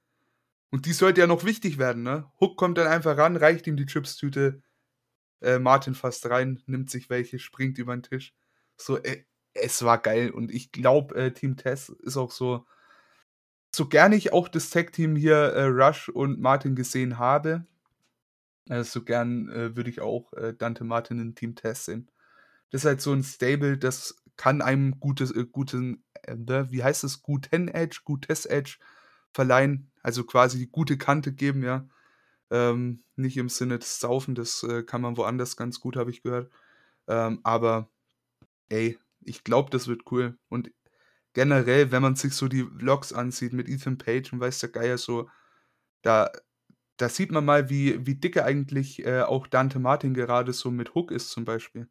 Und 0.71 0.87
die 0.87 0.93
sollte 0.93 1.21
ja 1.23 1.27
noch 1.29 1.45
wichtig 1.45 1.79
werden, 1.79 2.03
ne? 2.03 2.31
Hook 2.41 2.57
kommt 2.59 2.79
dann 2.79 2.89
einfach 2.89 3.17
ran, 3.19 3.37
reicht 3.37 3.67
ihm 3.69 3.77
die 3.77 3.87
Chipstüte. 3.87 4.63
Äh, 5.43 5.59
Martin 5.59 5.95
fasst 5.95 6.27
rein, 6.27 6.63
nimmt 6.67 6.91
sich 6.91 7.11
welche, 7.11 7.39
springt 7.39 7.79
über 7.79 7.93
'n 7.95 8.03
Tisch. 8.03 8.35
So, 8.77 8.99
äh, 9.03 9.25
es 9.55 9.83
war 9.85 9.99
geil 10.03 10.31
und 10.31 10.51
ich 10.53 10.73
glaube, 10.73 11.15
äh, 11.17 11.33
Team 11.33 11.57
Taz 11.57 11.91
ist 11.91 12.17
auch 12.17 12.33
so 12.33 12.67
so 13.77 13.89
gerne 13.89 14.17
ich 14.17 14.33
auch 14.33 14.49
das 14.49 14.71
Tag-Team 14.71 15.17
hier, 15.17 15.37
äh, 15.37 15.65
Rush 15.67 16.09
und 16.09 16.41
Martin 16.41 16.75
gesehen 16.77 17.19
habe 17.19 17.67
äh, 18.69 18.85
so 18.85 19.03
gern, 19.05 19.49
äh, 19.51 19.77
würde 19.77 19.91
ich 19.91 20.01
auch, 20.01 20.33
äh, 20.35 20.55
Dante 20.55 20.85
Martin 20.85 21.19
in 21.21 21.35
Team 21.35 21.55
Taz 21.55 21.85
sehen. 21.87 22.11
Das 22.71 22.83
ist 22.83 22.87
halt 22.87 23.01
so 23.01 23.13
'n 23.13 23.23
Stable, 23.23 23.79
das 23.79 24.17
kann 24.37 24.63
einem 24.63 25.01
gutes 25.01 25.31
äh, 25.33 25.47
guten 25.51 26.05
äh, 26.25 26.37
ne, 26.37 26.69
wie 26.71 26.83
heißt 26.85 27.05
das? 27.05 27.23
Guten 27.23 27.69
Edge 27.69 28.01
gutes 28.05 28.47
Edge 28.47 28.79
verleihen, 29.33 29.91
also 30.03 30.25
quasi 30.25 30.59
die 30.59 30.69
gute 30.71 30.99
Kante 30.99 31.33
geben, 31.33 31.63
ja. 31.65 31.89
Ähm, 32.51 33.03
nicht 33.17 33.37
im 33.39 33.49
Sinne 33.51 33.79
des 33.81 34.01
Saufen, 34.01 34.35
das, 34.37 34.67
kann 34.87 35.03
man 35.03 35.17
woanders 35.19 35.57
ganz 35.57 35.81
gut, 35.81 35.97
habe 35.97 36.11
ich 36.11 36.23
gehört. 36.23 36.51
Ähm, 37.09 37.41
aber 37.45 37.91
ey, 38.71 38.99
ich 39.23 39.45
glaube, 39.45 39.71
das 39.71 39.89
wird 39.89 40.03
cool. 40.13 40.39
Und 40.51 40.71
generell, 41.35 41.93
wenn 41.93 42.03
man 42.03 42.17
sich 42.17 42.35
so 42.35 42.49
die 42.49 42.65
Vlogs 42.65 43.13
ansieht 43.13 43.53
mit 43.53 43.69
Ethan 43.69 43.99
Page 43.99 44.33
und 44.33 44.41
weiß 44.41 44.61
der 44.61 44.71
Geier 44.71 44.99
so, 44.99 45.29
da 46.03 46.33
da 46.99 47.09
sieht 47.11 47.33
man 47.33 47.45
mal, 47.47 47.71
wie 47.71 48.07
wie 48.07 48.17
dicke 48.17 48.45
eigentlich, 48.45 49.05
äh, 49.07 49.23
auch 49.23 49.47
Dante 49.49 49.79
Martin 49.81 50.15
gerade 50.15 50.53
so 50.55 50.71
mit 50.73 50.95
Hook 50.95 51.13
ist 51.13 51.31
zum 51.31 51.45
Beispiel. 51.47 51.89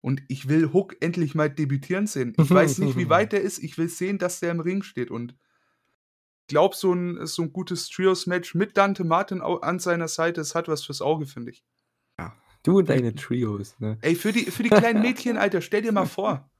Und 0.00 0.22
ich 0.28 0.48
will 0.48 0.72
Hook 0.72 0.96
endlich 1.02 1.34
mal 1.34 1.50
debütieren 1.50 2.06
sehen. 2.06 2.32
Ich 2.36 2.52
weiß 2.54 2.78
nicht, 2.78 2.96
wie 2.96 3.08
weit 3.10 3.32
der 3.32 3.42
ist. 3.42 3.58
Ich 3.58 3.76
will 3.76 3.88
sehen, 3.88 4.18
dass 4.18 4.40
der 4.40 4.52
im 4.52 4.60
Ring 4.60 4.82
steht 4.82 5.10
und 5.10 5.36
glaube, 6.48 6.74
so 6.76 6.92
'n 6.92 7.24
so 7.26 7.42
'n 7.42 7.52
gutes 7.52 7.88
Trios-Match 7.88 8.54
mit 8.56 8.76
Dante 8.76 9.04
Martin 9.04 9.42
an 9.42 9.78
seiner 9.78 10.08
Seite, 10.08 10.40
das 10.40 10.54
hat 10.56 10.66
was 10.68 10.84
fürs 10.84 11.00
Auge, 11.00 11.26
finde 11.26 11.52
ich. 11.52 11.64
Du 12.62 12.78
und 12.78 12.88
deine 12.90 13.14
Trios, 13.14 13.78
ne? 13.78 13.96
Ey, 14.02 14.14
für 14.14 14.32
die 14.32 14.50
für 14.50 14.62
die 14.62 14.70
kleinen 14.70 15.00
Mädchen, 15.00 15.36
Alter, 15.38 15.60
stell 15.60 15.82
dir 15.82 15.92
mal 15.92 16.06
vor, 16.06 16.50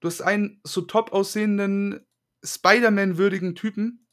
du 0.00 0.08
hast 0.08 0.22
einen 0.22 0.60
so 0.64 0.82
top 0.82 1.12
aussehenden 1.12 2.00
Spider-Man-würdigen 2.44 3.54
Typen 3.54 4.06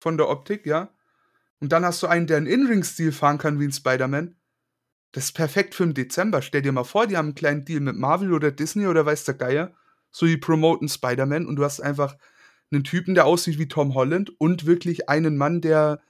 von 0.00 0.18
der 0.18 0.28
Optik, 0.30 0.66
ja? 0.66 0.90
Und 1.60 1.72
dann 1.72 1.84
hast 1.86 2.02
du 2.02 2.08
einen, 2.08 2.26
der 2.28 2.38
'n 2.38 2.46
In-Ring-Stil 2.46 3.12
fahren 3.12 3.38
kann 3.38 3.60
wie 3.60 3.64
'n 3.66 3.72
Spider-Man. 3.72 4.36
Das 5.12 5.26
ist 5.26 5.32
perfekt 5.34 5.74
für 5.76 5.84
'n 5.84 5.94
Dezember. 5.94 6.42
Stell 6.42 6.62
dir 6.62 6.72
mal 6.72 6.84
vor, 6.84 7.06
die 7.08 7.16
haben 7.18 7.30
'n 7.30 7.34
kleinen 7.36 7.64
Deal 7.66 7.80
mit 7.80 7.96
Marvel 7.96 8.32
oder 8.34 8.52
Disney 8.52 8.86
oder 8.88 9.06
weiß 9.06 9.24
der 9.26 9.34
Geier. 9.36 9.74
So, 10.12 10.26
die 10.26 10.36
promoten 10.38 10.88
Spider-Man 10.88 11.46
und 11.46 11.56
du 11.56 11.64
hast 11.64 11.80
einfach 11.80 12.16
'nen 12.70 12.84
Typen, 12.84 13.14
der 13.16 13.26
aussieht 13.26 13.58
wie 13.58 13.68
Tom 13.68 13.94
Holland 13.94 14.32
und 14.40 14.66
wirklich 14.66 15.08
einen 15.10 15.36
Mann, 15.38 15.60
der 15.62 16.00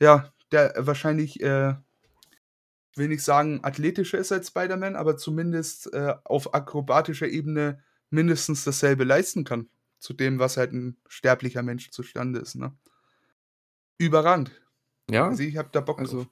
ja, 0.00 0.32
der 0.52 0.74
wahrscheinlich, 0.78 1.40
äh 1.42 1.74
will 2.96 3.08
nicht 3.08 3.22
sagen, 3.22 3.60
athletischer 3.62 4.18
ist 4.18 4.32
als 4.32 4.48
Spider-Man, 4.48 4.96
aber 4.96 5.16
zumindest, 5.16 5.92
äh, 5.92 6.14
auf 6.24 6.54
akrobatischer 6.54 7.28
Ebene 7.28 7.80
mindestens 8.10 8.64
dasselbe 8.64 9.04
leisten 9.04 9.44
kann 9.44 9.68
zu 10.00 10.12
dem, 10.14 10.38
was 10.38 10.56
halt 10.56 10.72
'n 10.72 10.96
sterblicher 11.08 11.62
Mensch 11.62 11.90
zustande 11.90 12.40
ist, 12.40 12.56
ne? 12.56 12.76
Überragend. 14.00 14.50
Ja, 15.10 15.28
Also, 15.28 15.42
ich 15.42 15.56
habe 15.58 15.68
da 15.72 15.80
Bock 15.80 15.98
also 16.00 16.18
drauf. 16.24 16.26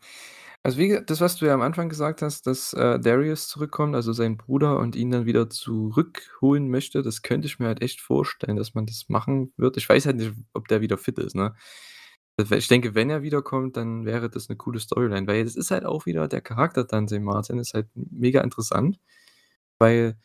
Also, 0.64 0.78
wie 0.78 1.00
das, 1.06 1.20
was 1.20 1.36
du 1.36 1.46
ja 1.46 1.54
am 1.54 1.62
Anfang 1.62 1.88
gesagt 1.88 2.22
hast, 2.22 2.46
dass, 2.46 2.72
äh, 2.72 2.98
Darius 2.98 3.48
zurückkommt, 3.48 3.94
also 3.94 4.12
sein 4.12 4.36
Bruder 4.36 4.78
und 4.78 4.96
ihn 4.96 5.10
dann 5.10 5.26
wieder 5.26 5.50
zurückholen 5.50 6.68
möchte, 6.70 7.02
das 7.02 7.22
könnte 7.22 7.46
ich 7.46 7.58
mir 7.58 7.66
halt 7.66 7.82
echt 7.82 8.00
vorstellen, 8.00 8.56
dass 8.56 8.74
man 8.74 8.86
das 8.86 9.08
machen 9.08 9.52
wird. 9.56 9.76
Ich 9.76 9.88
weiß 9.88 10.06
halt 10.06 10.16
nicht, 10.16 10.32
ob 10.54 10.66
der 10.68 10.80
wieder 10.80 10.98
fit 10.98 11.18
ist, 11.18 11.34
ne? 11.36 11.54
Ich 12.52 12.68
denke, 12.68 12.94
wenn 12.94 13.10
er 13.10 13.22
wiederkommt, 13.22 13.76
dann 13.76 14.04
wäre 14.06 14.30
das 14.30 14.48
'ne 14.48 14.56
coole 14.56 14.80
Storyline, 14.80 15.26
weil 15.28 15.44
das 15.44 15.56
ist 15.56 15.70
halt 15.72 15.84
auch 15.86 16.06
wieder 16.06 16.28
der 16.28 16.40
Charakter 16.42 16.84
Dante 16.84 17.20
Martin 17.20 17.58
ist 17.58 17.74
halt 17.74 17.88
mega 17.94 18.40
interessant, 18.42 18.98
weil 19.78 20.18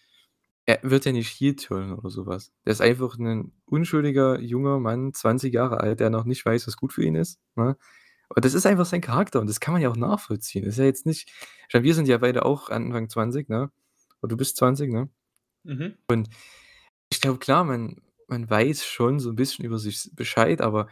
er 0.68 0.80
wird 0.84 1.06
ja 1.06 1.12
nicht 1.14 1.30
heel 1.40 1.56
turnen 1.56 1.94
oder 1.94 2.10
so 2.10 2.26
was. 2.28 2.52
Der 2.66 2.74
ist 2.74 2.82
einfach 2.82 3.18
'nen 3.18 3.54
unschuldiger 3.66 4.40
junger 4.40 4.80
Mann, 4.80 5.14
20 5.14 5.54
Jahre 5.54 5.80
alt, 5.82 6.00
der 6.02 6.10
noch 6.12 6.26
nicht 6.26 6.46
weiß, 6.46 6.68
was 6.68 6.78
gut 6.78 6.94
für 6.94 7.04
ihn 7.06 7.16
ist, 7.16 7.40
ne? 7.56 7.78
Und 8.36 8.46
das 8.46 8.54
ist 8.56 8.66
einfach 8.68 8.86
sein 8.88 9.02
Charakter 9.02 9.42
und 9.42 9.50
das 9.50 9.60
kann 9.62 9.74
man 9.74 9.82
ja 9.84 9.90
auch 9.92 9.98
nachvollziehen. 9.98 10.66
Das 10.66 10.76
ist 10.76 10.80
ja 10.80 10.86
jetzt 10.86 11.06
nicht 11.08 11.30
ich 11.70 11.74
meine, 11.76 11.86
wir 11.86 11.96
sind 11.96 12.08
ja 12.10 12.18
beide 12.20 12.46
auch 12.46 12.70
Anfang 12.70 13.10
20, 13.10 13.50
ne? 13.50 13.72
Und 14.22 14.32
du 14.34 14.38
bist 14.38 14.58
20, 14.58 14.92
ne? 14.94 15.10
Mhm. 15.66 15.96
Und 16.10 16.30
ich 17.12 17.22
glaube, 17.22 17.40
klar, 17.40 17.64
man 17.66 18.02
man 18.30 18.50
weiß 18.50 18.86
schon 18.86 19.20
so 19.22 19.30
'n 19.32 19.36
bisschen 19.38 19.66
über 19.66 19.80
sich 19.80 20.12
Bescheid, 20.16 20.62
aber 20.62 20.88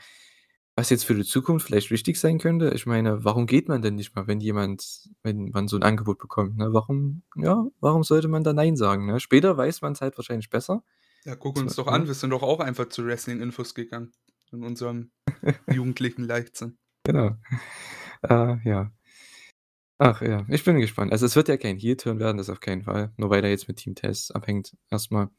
was 0.76 0.89
jetzt 0.89 1.05
für 1.05 1.15
die 1.15 1.24
Zukunft 1.24 1.67
vielleicht 1.67 1.91
wichtig 1.91 2.19
sein 2.19 2.39
könnte 2.39 2.72
ich 2.74 2.86
meine, 2.86 3.24
warum 3.24 3.45
geht 3.45 3.67
man 3.67 3.82
denn 3.82 3.95
nicht 3.95 4.15
mal, 4.15 4.28
wenn 4.28 4.39
jemand 4.39 5.09
wenn 5.24 5.49
man 5.49 5.67
so 5.67 5.78
'n 5.78 5.84
Angebot 5.84 6.19
bekommt, 6.19 6.57
ne? 6.57 6.74
Warum 6.74 7.24
ja, 7.36 7.65
warum 7.80 8.03
sollte 8.03 8.28
man 8.28 8.43
da 8.43 8.53
nein 8.53 8.76
sagen, 8.76 9.05
ne? 9.05 9.19
Später 9.19 9.57
weiß 9.57 9.82
man's 9.82 10.01
halt 10.01 10.17
wahrscheinlich 10.17 10.49
besser. 10.49 10.84
Ja, 11.26 11.36
guck 11.36 11.57
uns 11.57 11.76
doch 11.76 11.88
an, 11.88 12.01
ne? 12.01 12.07
wir 12.07 12.13
sind 12.15 12.32
doch 12.32 12.43
auch 12.43 12.59
einfach 12.59 12.89
zu 12.89 13.05
Wrestling-Infos 13.05 13.76
gegangen 13.76 14.11
in 14.51 14.63
unserem 14.63 15.11
jugendlichen 15.72 16.24
Leichtsinn. 16.24 16.78
Genau. 17.03 17.36
Äh, 18.24 18.57
ja. 18.67 18.91
Ach 19.99 20.22
ja, 20.22 20.45
ich 20.49 20.63
bin 20.63 20.80
gespannt. 20.80 21.11
Also, 21.11 21.28
es 21.28 21.36
wird 21.36 21.47
ja 21.47 21.57
kein 21.57 21.78
heel 21.78 21.95
turn 21.95 22.19
werden, 22.19 22.38
das 22.38 22.49
auf 22.49 22.59
keinen 22.59 22.82
Fall, 22.84 23.13
nur 23.17 23.30
weil 23.30 23.43
er 23.43 23.51
jetzt 23.51 23.67
mit 23.67 23.78
Team 23.78 23.93
Tess 23.93 24.32
abhängt 24.32 24.76
erst 24.89 25.11
mal. 25.11 25.30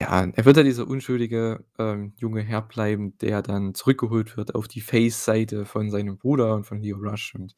Ja, 0.00 0.24
er 0.24 0.44
wird 0.44 0.56
ja 0.56 0.62
dieser 0.64 0.88
unschuldige, 0.88 1.64
ähm, 1.78 2.14
junge 2.18 2.42
Herr 2.42 2.62
bleiben, 2.62 3.16
der 3.18 3.42
dann 3.42 3.74
zurückgeholt 3.74 4.36
wird 4.36 4.54
auf 4.56 4.66
die 4.66 4.80
Face-Seite 4.80 5.64
von 5.66 5.88
seinem 5.90 6.18
Bruder 6.18 6.54
und 6.56 6.64
von 6.64 6.80
Lio 6.82 6.96
Rush 6.96 7.34
und 7.36 7.54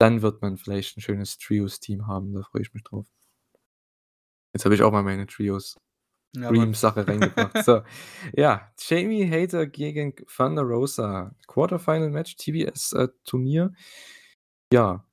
dann 0.00 0.22
wird 0.22 0.42
man 0.42 0.56
vielleicht 0.58 0.96
'n 0.96 1.00
schönes 1.00 1.38
Trios-Team 1.38 2.06
haben, 2.06 2.32
da 2.32 2.42
freue 2.42 2.62
ich 2.62 2.72
mich 2.74 2.84
drauf. 2.84 3.06
Jetzt 4.54 4.64
habe 4.64 4.74
ich 4.74 4.82
auch 4.82 4.92
mal 4.92 5.02
meine 5.02 5.22
Ja. 5.22 5.26
Trios-Dream-Sache 5.26 7.06
reingebracht. 7.08 7.58
So, 7.58 7.82
ja, 8.36 8.72
Jamie 8.78 9.28
Hayter 9.30 9.66
gegen 9.66 10.14
Thunder 10.36 10.62
Rosa, 10.62 11.34
Quarter-Final-Match, 11.46 12.36
TBS, 12.36 12.92
äh. 12.94 13.08
Ja, 14.72 15.04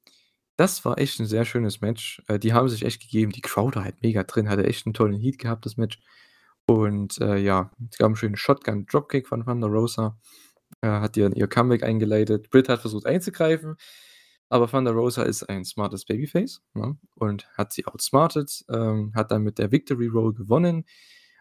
das 0.58 0.86
war 0.86 0.98
echt 1.00 1.20
'n 1.20 1.26
sehr 1.28 1.46
schönes 1.46 1.82
Match. 1.82 2.22
Äh, 2.28 2.40
die 2.40 2.54
haben 2.54 2.70
sich 2.70 2.84
echt 2.86 3.02
gegeben. 3.02 3.32
Die 3.32 3.42
Crowd 3.42 3.76
war 3.78 3.84
halt 3.86 4.02
mega 4.04 4.24
drin, 4.24 4.50
hatte 4.50 4.66
echt 4.66 4.86
'n 4.88 4.94
tollen 4.94 5.20
Heat 5.20 5.40
gehabt, 5.40 5.66
das 5.66 5.78
Match. 5.78 6.00
Und, 6.68 7.20
äh, 7.22 7.38
ja, 7.38 7.72
es 7.92 7.98
gab 8.00 8.12
'n 8.12 8.16
schönen 8.18 8.38
Shotgun-Dropkick 8.38 9.28
von 9.28 9.46
Thunder 9.46 9.68
Rosa. 9.68 10.18
Äh, 10.82 10.88
hat 10.90 11.18
ihr 11.18 11.32
ihr 11.36 11.48
Comeback 11.48 11.84
eingeleitet. 11.84 12.50
Britt 12.52 12.70
hat 12.70 12.82
versucht 12.82 13.06
einzugreifen, 13.08 13.78
aber 14.50 14.68
Thunder 14.70 14.92
Rosa 14.94 15.24
ist 15.24 15.44
ein 15.50 15.66
smartes 15.66 16.06
Babyface, 16.06 16.62
ne, 16.76 16.98
und 17.16 17.48
hat 17.58 17.74
sie 17.74 17.86
outsmartet, 17.88 18.66
ähm, 18.72 19.14
hat 19.16 19.32
dann 19.32 19.44
mit 19.44 19.60
der 19.60 19.72
Victory 19.74 20.08
Roll 20.08 20.34
gewonnen. 20.36 20.86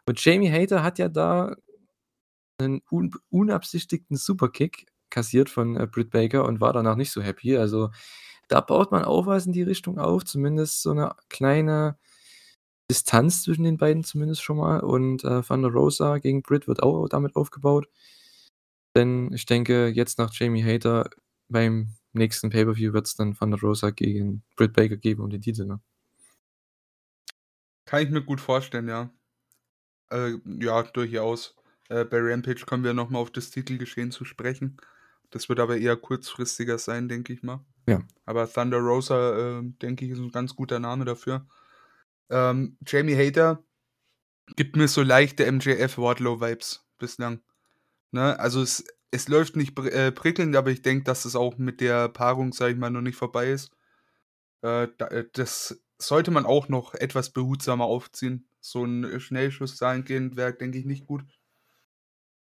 Und 0.08 0.24
Jamie 0.24 0.50
Hayter 0.52 0.82
hat 0.84 0.98
ja 1.00 1.08
da 1.10 1.56
'nen 2.60 2.82
unb 2.90 3.16
unabsichtigten 3.30 4.16
Superkick 4.16 4.86
kassiert 5.10 5.50
von, 5.50 5.76
äh, 5.76 5.86
Britt 5.88 6.10
Baker 6.10 6.44
und 6.46 6.60
war 6.60 6.72
danach 6.72 6.96
nicht 6.96 7.12
so 7.12 7.22
happy. 7.22 7.56
Also, 7.56 7.90
da 8.48 8.60
baut 8.60 8.92
man 8.92 9.04
auch 9.04 9.26
was 9.26 9.46
in 9.46 9.52
die 9.52 9.62
Richtung 9.62 9.98
auf, 9.98 10.24
zumindest 10.24 10.82
so 10.82 10.92
'ne 10.94 11.14
kleine 11.28 11.98
Distanz 12.90 13.42
zwischen 13.44 13.64
den 13.64 13.78
beiden 13.78 14.04
zumindest 14.04 14.42
schon 14.42 14.58
mal 14.58 14.80
und, 14.80 15.24
äh, 15.24 15.42
Thunder 15.42 15.70
Rosa 15.70 16.18
gegen 16.18 16.42
Britt 16.42 16.68
wird 16.68 16.82
auch 16.82 17.08
damit 17.08 17.36
aufgebaut. 17.36 17.88
Denn 18.96 19.32
ich 19.32 19.44
denke, 19.46 19.88
jetzt 19.88 20.18
nach 20.18 20.32
Jamie 20.32 20.62
Hayter 20.62 21.10
beim 21.48 21.88
nächsten 22.12 22.50
Pay-per-View 22.50 22.92
wird's 22.92 23.16
dann 23.16 23.34
Thunder 23.34 23.58
Rosa 23.60 23.90
gegen 23.90 24.44
Britt 24.56 24.72
Baker 24.72 24.96
geben 24.96 25.22
um 25.22 25.30
den 25.30 25.40
Titel, 25.42 25.64
ne? 25.66 25.80
Kann 27.86 28.02
ich 28.02 28.10
mir 28.10 28.22
gut 28.22 28.40
vorstellen, 28.40 28.88
ja. 28.88 29.10
Äh, 30.10 30.38
ja, 30.60 30.82
durchaus. 30.84 31.56
Äh, 31.88 32.04
bei 32.04 32.18
Rampage 32.20 32.64
kommen 32.66 32.84
wir 32.84 32.94
noch 32.94 33.10
mal 33.10 33.18
auf 33.20 33.30
das 33.32 33.50
Titelgeschehen 33.50 34.10
zu 34.12 34.24
sprechen. 34.24 34.78
Das 35.30 35.48
wird 35.48 35.60
aber 35.60 35.76
eher 35.78 35.96
kurzfristiger 35.96 36.78
sein, 36.78 37.08
denke 37.08 37.32
ich 37.32 37.42
mal. 37.42 37.64
Ja. 37.88 38.00
Aber 38.26 38.50
Thunder 38.50 38.78
Rosa, 38.78 39.58
ähm, 39.58 39.76
denke 39.80 40.04
ich, 40.04 40.12
ist 40.12 40.18
'n 40.18 40.30
ganz 40.32 40.56
guter 40.56 40.78
Name 40.80 41.04
dafür. 41.04 41.46
Ähm, 42.30 42.78
Jamie 42.86 43.16
Hayter 43.16 43.64
gibt 44.56 44.76
mir 44.76 44.88
so 44.88 45.02
leichte 45.02 45.46
MJF-Wardlow-Vibes 45.46 46.86
bislang, 46.98 47.42
ne? 48.12 48.38
Also, 48.40 48.62
es 48.62 48.84
es 49.12 49.28
läuft 49.28 49.56
nicht 49.56 49.74
pr 49.76 49.86
äh, 49.92 50.12
prickelnd, 50.12 50.56
aber 50.56 50.70
ich 50.72 50.82
denke, 50.82 51.04
dass 51.04 51.24
es 51.26 51.36
auch 51.36 51.58
mit 51.58 51.80
der 51.80 52.08
Paarung, 52.10 52.52
sage 52.52 52.72
ich 52.74 52.78
mal, 52.78 52.90
noch 52.90 53.02
nicht 53.02 53.16
vorbei 53.16 53.50
ist. 53.52 53.70
Äh, 54.64 54.84
äh, 55.00 55.26
das 55.34 55.82
sollte 55.98 56.30
man 56.32 56.46
auch 56.46 56.68
noch 56.68 56.94
etwas 56.94 57.30
behutsamer 57.32 57.84
aufziehen. 57.86 58.48
So 58.60 58.84
'n, 58.84 59.04
äh, 59.04 59.20
Schnellschuss 59.20 59.76
dahingehend 59.78 60.36
wäre, 60.36 60.54
denke 60.54 60.78
ich, 60.78 60.86
nicht 60.86 61.06
gut. 61.06 61.24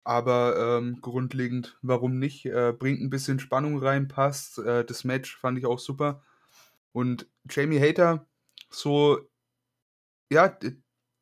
Aber, 0.09 0.79
ähm, 0.81 1.01
grundlegend, 1.03 1.79
warum 1.83 2.19
nicht? 2.19 2.47
Äh, 2.47 2.73
bringt 2.73 3.01
'n 3.03 3.11
bisschen 3.11 3.41
Spannung 3.41 3.79
rein, 3.79 4.09
passt. 4.09 4.59
Äh, 4.59 4.85
das 4.87 5.05
Match 5.05 5.37
fand 5.37 5.59
ich 5.59 5.67
auch 5.67 5.79
super. 5.79 6.23
Und 6.93 7.29
Jamie 7.51 7.81
Hayter, 7.81 8.27
so 8.71 9.29
ja, 10.33 10.49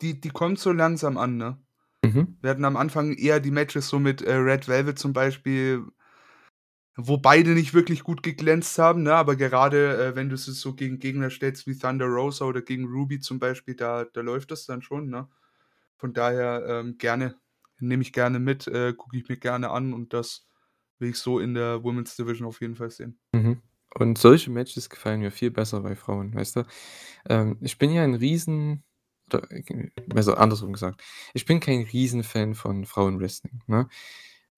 die 0.03 0.21
die 0.21 0.29
kommt 0.31 0.59
so 0.59 0.73
langsam 0.73 1.19
an, 1.19 1.37
ne? 1.37 1.59
Mhm. 2.05 2.39
Wir 2.43 2.51
hatten 2.51 2.65
am 2.67 2.77
Anfang 2.77 3.15
eher 3.15 3.41
die 3.41 3.51
Matches 3.53 3.89
so 3.89 3.99
mit, 4.01 4.23
äh, 4.23 4.35
Red 4.35 4.69
Velvet 4.69 4.99
zum 4.99 5.13
Beispiel 5.15 5.85
wo 6.99 7.19
beide 7.19 7.51
nicht 7.51 7.75
wirklich 7.75 8.03
gut 8.05 8.23
geglänzt 8.23 8.79
haben, 8.79 9.03
ne? 9.03 9.15
Aber 9.15 9.37
gerade, 9.37 9.97
äh, 10.13 10.17
wenn 10.17 10.31
du 10.31 10.37
sie 10.37 10.53
so 10.53 10.75
gegen 10.75 10.99
Gegner 10.99 11.29
stellst 11.31 11.67
wie 11.67 11.79
Thunder 11.79 12.07
Rosa 12.07 12.47
oder 12.47 12.63
gegen 12.63 12.87
Ruby 12.87 13.21
zum 13.21 13.39
Beispiel, 13.39 13.75
da 13.77 14.05
da 14.05 14.21
läuft 14.23 14.51
das 14.51 14.65
dann 14.67 14.81
schon, 14.83 15.09
ne? 15.11 15.29
Von 15.99 16.15
daher, 16.15 16.65
ähm, 16.69 16.99
gerne. 16.99 17.37
Nehme 17.79 18.03
ich 18.03 18.13
gerne 18.13 18.39
mit, 18.39 18.67
äh, 18.67 18.95
gucke 18.95 19.17
ich 19.17 19.29
mir 19.29 19.37
gerne 19.37 19.71
an 19.71 19.93
und 19.93 20.13
das 20.13 20.47
will 20.99 21.11
ich 21.11 21.17
so 21.17 21.39
in 21.39 21.55
der 21.55 21.83
Women's 21.85 22.17
Division 22.17 22.47
auf 22.47 22.61
jeden 22.61 22.77
Fall 22.77 22.91
sehen. 22.91 23.19
Mhm. 23.33 23.63
Und 23.95 24.19
solche 24.19 24.51
Matches 24.51 24.91
gefallen 24.91 25.21
mir 25.21 25.31
viel 25.31 25.51
besser 25.51 25.81
bei 25.81 25.97
Frauen, 25.97 26.35
weißt 26.35 26.57
du? 26.57 26.65
Ähm, 27.29 27.59
ich 27.61 27.79
bin 27.79 27.93
ja 27.93 28.03
ein 28.03 28.15
Riesen 28.15 28.85
oder 29.33 29.49
also, 30.15 30.35
andersrum 30.35 30.73
gesagt. 30.73 31.03
Ich 31.35 31.47
bin 31.47 31.61
kein 31.61 31.83
Riesenfan 31.83 32.55
von 32.55 32.85
Frauenwrestling, 32.85 33.61
ne? 33.67 33.89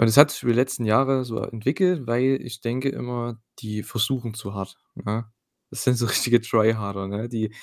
Und 0.00 0.06
es 0.06 0.16
hat 0.16 0.30
sich 0.30 0.42
über 0.42 0.52
die 0.52 0.58
letzten 0.58 0.84
Jahre 0.84 1.24
so 1.24 1.38
entwickelt, 1.38 2.06
weil 2.06 2.38
ich 2.42 2.60
denke 2.60 2.88
immer, 2.90 3.40
die 3.58 3.82
versuchen 3.82 4.34
zu 4.34 4.54
hart, 4.54 4.76
ne? 4.94 5.30
Das 5.70 5.84
sind 5.84 5.94
so 5.94 6.06
richtige 6.06 6.40
Tryharder, 6.40 7.08
ne? 7.08 7.28
Die 7.28 7.54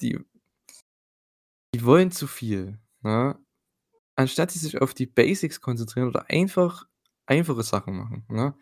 die 0.00 0.18
die 1.74 1.84
wollen 1.84 2.10
zu 2.10 2.26
viel, 2.26 2.78
ne? 3.02 3.38
Anstatt 4.16 4.54
die 4.54 4.58
sich 4.58 4.80
auf 4.80 4.94
die 4.94 5.06
Basics 5.06 5.60
konzentrieren 5.60 6.08
oder 6.08 6.30
einfach 6.30 6.86
einfache 7.26 7.62
Sachen 7.62 7.96
machen, 7.96 8.24
ne? 8.28 8.54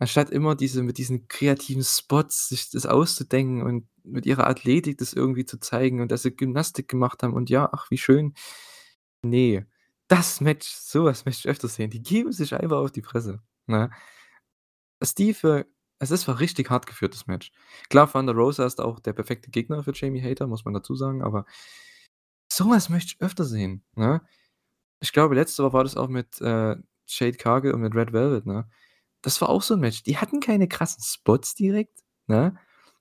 Anstatt 0.00 0.30
immer 0.30 0.54
diese 0.54 0.82
mit 0.84 0.98
diesen 0.98 1.26
kreativen 1.26 1.82
Spots 1.82 2.48
sich 2.48 2.70
das 2.70 2.86
auszudenken 2.86 3.62
und 3.62 3.88
mit 4.04 4.26
ihrer 4.26 4.46
Athletik 4.46 4.98
das 4.98 5.12
irgendwie 5.12 5.44
zu 5.44 5.58
zeigen 5.58 6.00
und 6.00 6.12
dass 6.12 6.22
sie 6.22 6.36
Gymnastik 6.36 6.86
gemacht 6.88 7.22
haben 7.24 7.34
und 7.34 7.50
ja, 7.50 7.68
ach, 7.72 7.90
wie 7.90 7.98
schön. 7.98 8.34
Ne, 9.22 9.66
das 10.08 10.40
Match 10.40 10.68
so 10.68 11.04
was 11.04 11.24
möchte 11.24 11.48
ich 11.48 11.50
öfter 11.50 11.68
sehen. 11.68 11.90
Die 11.90 12.02
geben 12.02 12.32
sich 12.32 12.54
einfach 12.54 12.78
auf 12.78 12.92
die 12.92 13.02
Fresse, 13.02 13.42
ne? 13.66 13.90
Für 15.34 15.66
es 16.00 16.10
ist 16.12 16.28
war 16.28 16.38
richtig 16.38 16.70
hart 16.70 16.86
geführt, 16.86 17.14
das 17.14 17.26
Match. 17.26 17.50
Klar, 17.90 18.10
Thunder 18.10 18.32
Rosa 18.34 18.64
ist 18.66 18.80
auch 18.80 19.00
der 19.00 19.12
perfekte 19.12 19.50
Gegner 19.50 19.82
für 19.82 19.92
Jamie 19.94 20.22
Hayter, 20.22 20.46
muss 20.46 20.64
man 20.64 20.74
dazu 20.74 20.94
sagen, 20.94 21.22
aber 21.22 21.44
so 22.50 22.70
was 22.70 22.88
möchte 22.88 23.14
ich 23.14 23.20
öfter 23.20 23.44
sehen, 23.44 23.84
ne? 23.94 24.22
Ich 25.02 25.12
glaube, 25.12 25.34
letzte 25.34 25.62
Woche 25.62 25.72
war 25.74 25.84
das 25.84 25.96
auch 25.96 26.08
mit, 26.08 26.40
äh, 26.40 26.76
Jade 27.06 27.36
Cargill 27.36 27.72
und 27.72 27.80
mit 27.80 27.94
Red 27.94 28.12
Velvet, 28.12 28.46
ne? 28.46 28.68
Das 29.22 29.40
war 29.40 29.48
auch 29.48 29.62
so 29.62 29.74
'n 29.74 29.80
Match. 29.80 30.02
Die 30.04 30.18
hatten 30.18 30.40
keine 30.40 30.68
krassen 30.68 31.02
Spots 31.02 31.54
direkt, 31.54 32.00
ne? 32.26 32.56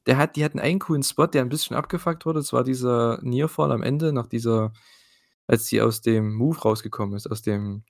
Der 0.07 0.17
hat 0.17 0.35
die 0.35 0.43
hatten 0.45 0.59
einen 0.59 0.79
coolen 0.79 1.03
Spot, 1.03 1.27
der 1.27 1.41
'n 1.43 1.49
bisschen 1.49 1.75
abgefuckt 1.75 2.25
wurde. 2.25 2.39
Das 2.39 2.53
war 2.53 2.63
dieser 2.63 3.19
Nearfall 3.23 3.71
am 3.71 3.83
Ende 3.83 4.13
nach 4.13 4.27
dieser 4.27 4.73
als 5.47 5.67
sie 5.67 5.81
aus 5.81 6.01
dem 6.01 6.33
Move 6.35 6.59
rausgekommen 6.61 7.15
ist, 7.17 7.29
aus 7.31 7.41
dem 7.41 7.83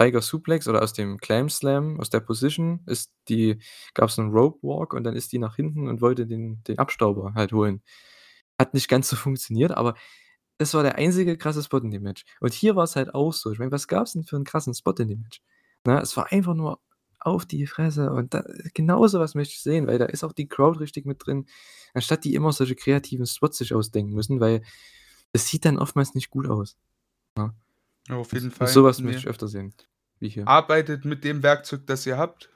Tiger 0.00 0.22
Suplex 0.22 0.68
oder 0.68 0.82
aus 0.82 0.92
dem 0.94 1.18
Clam 1.18 1.50
Slam, 1.50 2.00
aus 2.00 2.10
der 2.10 2.20
Position 2.20 2.82
ist 2.86 3.12
die 3.30 3.60
gab's 3.94 4.18
'n 4.18 4.30
Rope 4.32 4.58
Walk 4.66 4.94
und 4.94 5.04
dann 5.04 5.16
ist 5.16 5.32
die 5.32 5.38
nach 5.40 5.56
hinten 5.56 5.88
und 5.88 6.00
wollte 6.02 6.26
den 6.26 6.62
den 6.68 6.78
Abstauber 6.80 7.34
halt 7.36 7.52
holen. 7.54 7.82
Hat 8.60 8.74
nicht 8.74 8.88
ganz 8.90 9.08
so 9.10 9.16
funktioniert, 9.16 9.72
aber 9.72 9.94
das 10.58 10.74
war 10.74 10.82
der 10.82 10.96
einzige 10.96 11.36
krasse 11.38 11.62
Spot 11.62 11.78
in 11.78 11.90
dem 11.90 12.02
Match. 12.02 12.24
Und 12.40 12.54
hier 12.54 12.76
war's 12.76 12.96
halt 12.96 13.14
auch 13.14 13.32
so. 13.32 13.52
Ich 13.52 13.58
meine, 13.58 13.72
was 13.72 13.88
gab's 13.88 14.12
denn 14.14 14.24
für 14.24 14.36
'n 14.36 14.44
krassen 14.44 14.74
Spot 14.74 14.92
in 14.98 15.08
dem 15.08 15.20
Match, 15.22 15.42
ne? 15.86 16.00
Es 16.00 16.16
war 16.16 16.32
einfach 16.32 16.54
nur 16.54 16.80
auf 17.20 17.46
die 17.46 17.66
Fresse 17.66 18.12
und 18.12 18.34
da 18.34 18.44
genau 18.74 19.06
so 19.08 19.18
was 19.20 19.34
möchte 19.34 19.52
ich 19.54 19.60
sehen, 19.62 19.86
weil 19.88 19.98
da 19.98 20.06
ist 20.06 20.24
auch 20.24 20.32
die 20.32 20.48
Crowd 20.48 20.78
richtig 20.80 21.06
mit 21.06 21.26
drin, 21.26 21.46
anstatt 21.94 22.24
die 22.24 22.34
immer 22.34 22.52
solche 22.52 22.76
kreativen 22.76 23.26
Spots 23.26 23.58
sich 23.58 23.74
ausdenken 23.74 24.14
müssen, 24.14 24.40
weil 24.40 24.62
das 25.32 25.48
sieht 25.48 25.64
dann 25.64 25.78
oftmals 25.78 26.14
nicht 26.14 26.30
gut 26.30 26.48
aus. 26.48 26.76
Ja. 27.38 27.54
Auf 28.10 28.32
jeden 28.32 28.50
Und 28.60 28.68
Fall, 28.68 28.68
so 28.68 28.84
was 28.84 29.02
ne. 29.02 29.06
möchte 29.06 29.20
ich 29.20 29.28
öfter 29.28 29.48
sehen, 29.48 29.74
wie 30.20 30.28
hier. 30.28 30.48
Arbeitet 30.48 31.04
mit 31.04 31.24
dem 31.24 31.42
Werkzeug, 31.42 31.86
das 31.86 32.06
ihr 32.06 32.16
habt 32.18 32.50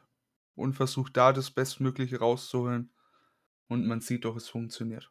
und 0.55 0.75
versucht 0.75 1.17
da 1.17 1.33
das 1.33 1.51
Bestmögliche 1.51 2.19
rauszuholen 2.21 2.93
und 3.69 3.87
man 3.87 4.01
sieht 4.01 4.25
doch, 4.25 4.37
es 4.37 4.49
funktioniert, 4.49 5.11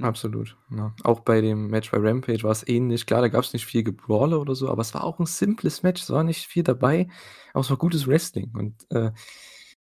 Absolut, 0.00 0.56
ja. 0.70 0.94
Auch 1.04 1.20
bei 1.20 1.40
dem 1.40 1.68
Match 1.68 1.90
bei 1.90 1.96
Rampage 1.98 2.42
war's 2.42 2.66
ähnlich. 2.68 3.06
Klar, 3.06 3.22
da 3.22 3.28
gab's 3.28 3.54
nicht 3.54 3.64
viel 3.64 3.82
Gebrawle 3.82 4.38
oder 4.38 4.54
so, 4.54 4.68
aber 4.68 4.82
es 4.82 4.92
war 4.92 5.02
auch 5.04 5.18
'n 5.20 5.24
simples 5.26 5.82
Match. 5.82 6.02
Es 6.02 6.10
war 6.10 6.22
nicht 6.22 6.46
viel 6.46 6.62
dabei, 6.62 7.08
aber 7.54 7.60
es 7.62 7.70
war 7.70 7.78
gutes 7.78 8.06
Wrestling 8.06 8.50
und, 8.54 8.84
äh, 8.90 9.12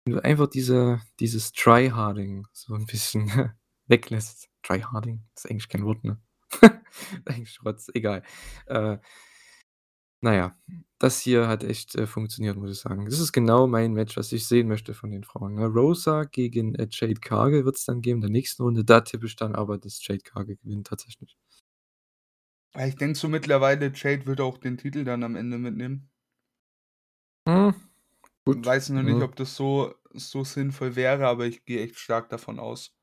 wenn 0.04 0.14
du 0.14 0.24
einfach 0.24 0.46
diese 0.48 1.00
dieses 1.20 1.52
Tryharding 1.52 2.46
so 2.52 2.74
'n 2.74 2.86
bisschen 2.86 3.26
weglässt. 3.86 4.48
Tryharding 4.62 5.22
ist 5.36 5.50
eigentlich 5.50 5.68
kein 5.68 5.84
Wort, 5.84 6.02
ne? 6.04 6.18
Eigentlich 7.26 7.58
Rotz, 7.64 7.90
egal. 7.94 8.22
Äh 8.66 8.98
na 10.20 10.34
ja, 10.34 10.56
das 10.98 11.20
hier 11.20 11.46
hat 11.48 11.62
echt, 11.64 11.94
äh, 11.94 12.06
funktioniert, 12.06 12.56
muss 12.56 12.70
ich 12.72 12.78
sagen. 12.80 13.04
Das 13.06 13.20
ist 13.20 13.32
genau 13.32 13.66
mein 13.68 13.92
Match, 13.94 14.16
was 14.16 14.32
ich 14.32 14.46
sehen 14.46 14.68
möchte 14.68 14.94
von 14.94 15.10
den 15.10 15.24
Frauen, 15.24 15.54
ne? 15.54 15.66
Rosa 15.66 16.24
gegen, 16.24 16.74
äh, 16.74 16.88
Jade 16.90 17.20
Cargill 17.20 17.64
wird's 17.64 17.84
dann 17.84 18.00
geben 18.02 18.18
in 18.18 18.22
der 18.22 18.30
nächsten 18.30 18.62
Runde. 18.64 18.84
Da 18.84 19.00
tippe 19.02 19.26
ich 19.26 19.36
dann 19.36 19.54
aber, 19.54 19.78
dass 19.78 20.04
Jade 20.06 20.22
Cargill 20.24 20.56
gewinnt 20.56 20.86
tatsächlich. 20.88 21.36
Ja, 22.74 22.86
ich 22.86 22.96
denke 22.96 23.18
so 23.18 23.28
mittlerweile, 23.28 23.92
Jade 23.94 24.24
wird 24.24 24.40
auch 24.40 24.56
den 24.56 24.78
Titel 24.78 25.04
dann 25.04 25.22
am 25.22 25.36
Ende 25.36 25.58
mitnehmen. 25.58 26.10
Hm, 27.46 27.74
gut, 28.44 28.64
Weiß 28.64 28.90
noch 28.90 29.02
nicht, 29.02 29.20
ja. 29.20 29.22
ob 29.22 29.36
das 29.36 29.54
so 29.56 29.94
so 30.12 30.42
sinnvoll 30.44 30.96
wäre, 30.96 31.26
aber 31.28 31.46
ich 31.46 31.64
gehe 31.64 31.82
echt 31.82 31.98
stark 31.98 32.28
davon 32.30 32.58
aus. 32.58 32.97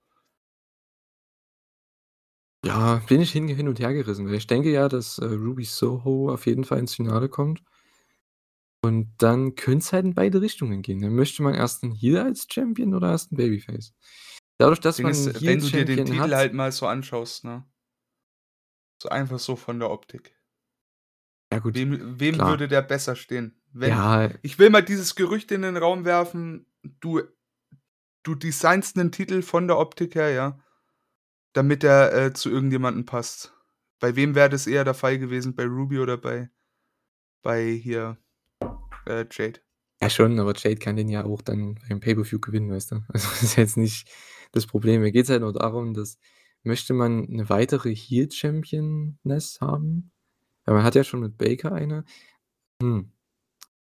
Ja, 2.66 2.96
bin 3.08 3.22
ich 3.22 3.32
hin 3.32 3.48
hin 3.48 3.68
und 3.68 3.80
hergerissen, 3.80 4.26
weil 4.28 4.34
ich 4.34 4.48
denke 4.48 4.72
ja, 4.72 4.90
dass, 4.90 5.20
äh, 5.20 5.26
Ruby 5.26 5.64
Soho 5.66 6.32
auf 6.34 6.48
jeden 6.48 6.64
Fall 6.64 6.80
ins 6.80 6.96
Finale 6.96 7.30
kommt. 7.30 7.62
Und 8.84 9.14
dann 9.18 9.56
könnte 9.56 9.80
es 9.84 9.94
halt 9.94 10.06
in 10.06 10.14
beide 10.14 10.42
Richtungen 10.42 10.82
gehen. 10.82 11.02
Dann 11.02 11.16
möchte 11.16 11.42
man 11.44 11.54
erst 11.56 11.84
'n 11.84 11.92
Heel 11.92 12.18
als 12.20 12.48
Champion 12.52 12.94
oder 12.94 13.10
erst 13.12 13.32
'n 13.32 13.36
Babyface. 13.38 13.94
Dadurch, 14.58 14.80
dass 14.80 15.00
Ding 15.00 15.10
man 15.10 15.36
ist, 15.36 15.46
wenn 15.46 15.60
du 15.62 15.70
dir 15.70 15.84
den 15.86 16.06
Titel 16.06 16.18
hat 16.18 16.32
halt 16.34 16.54
mal 16.54 16.72
so 16.72 16.88
anschaust, 16.88 17.44
ne? 17.44 17.66
So 19.02 19.10
einfach 19.10 19.40
so 19.40 19.56
von 19.58 19.80
der 19.80 19.90
Optik. 19.92 20.36
Ja 21.52 21.60
gut, 21.60 21.76
Wem 21.76 22.20
wem 22.20 22.46
würde 22.46 22.68
der 22.68 22.82
besser 22.82 23.16
stehen? 23.16 23.60
Wenn 23.74 24.08
Ja. 24.08 24.30
ich 24.42 24.60
will 24.60 24.70
mal 24.70 24.84
dieses 24.84 25.16
Gerücht 25.16 25.52
in 25.52 25.64
den 25.64 25.78
Raum 25.78 26.06
werfen, 26.06 26.68
du 27.00 27.22
du 28.24 28.36
designst 28.36 28.98
'nen 28.98 29.12
Titel 29.12 29.42
von 29.44 29.68
der 29.68 29.80
Optik 29.80 30.16
her, 30.16 30.32
ja, 30.32 30.60
damit 31.56 31.84
er, 31.86 32.14
äh, 32.14 32.34
zu 32.34 32.50
irgendjemandem 32.52 33.06
passt. 33.06 33.54
Bei 34.00 34.16
wem 34.16 34.36
wäre 34.36 34.50
das 34.50 34.68
eher 34.68 34.84
der 34.86 34.96
Fall 34.96 35.20
gewesen? 35.20 35.56
Bei 35.56 35.66
Ruby 35.66 36.00
oder 36.00 36.18
bei 36.18 36.50
bei 37.44 37.64
hier, 37.74 38.18
äh, 39.08 39.26
Jade? 39.32 39.62
Ja 40.02 40.10
schon, 40.10 40.40
aber 40.40 40.54
Jade 40.56 40.78
kann 40.78 40.96
den 40.98 41.10
ja 41.10 41.24
auch 41.26 41.42
dann 41.42 41.80
beim 41.90 42.00
Pay-per-View 42.00 42.40
gewinnen, 42.40 42.72
weißt 42.72 42.92
du? 42.92 42.96
Also, 43.14 43.28
das 43.30 43.44
ist 43.44 43.56
jetzt 43.58 43.78
nicht 43.78 44.10
das 44.52 44.68
Problem. 44.68 45.02
Mir 45.02 45.12
geht's 45.12 45.30
halt 45.30 45.42
nur 45.42 45.54
darum, 45.54 45.94
dass 45.94 46.18
möchte 46.64 46.94
man 46.94 47.26
'ne 47.30 47.50
weitere 47.50 47.96
Heel-Championess 47.96 49.62
haben? 49.62 50.12
Weil 50.66 50.76
man 50.76 50.84
hat 50.84 50.96
ja 50.96 51.04
schon 51.04 51.22
mit 51.22 51.38
Baker 51.38 51.74
eine. 51.74 52.06
Hm. 52.82 53.12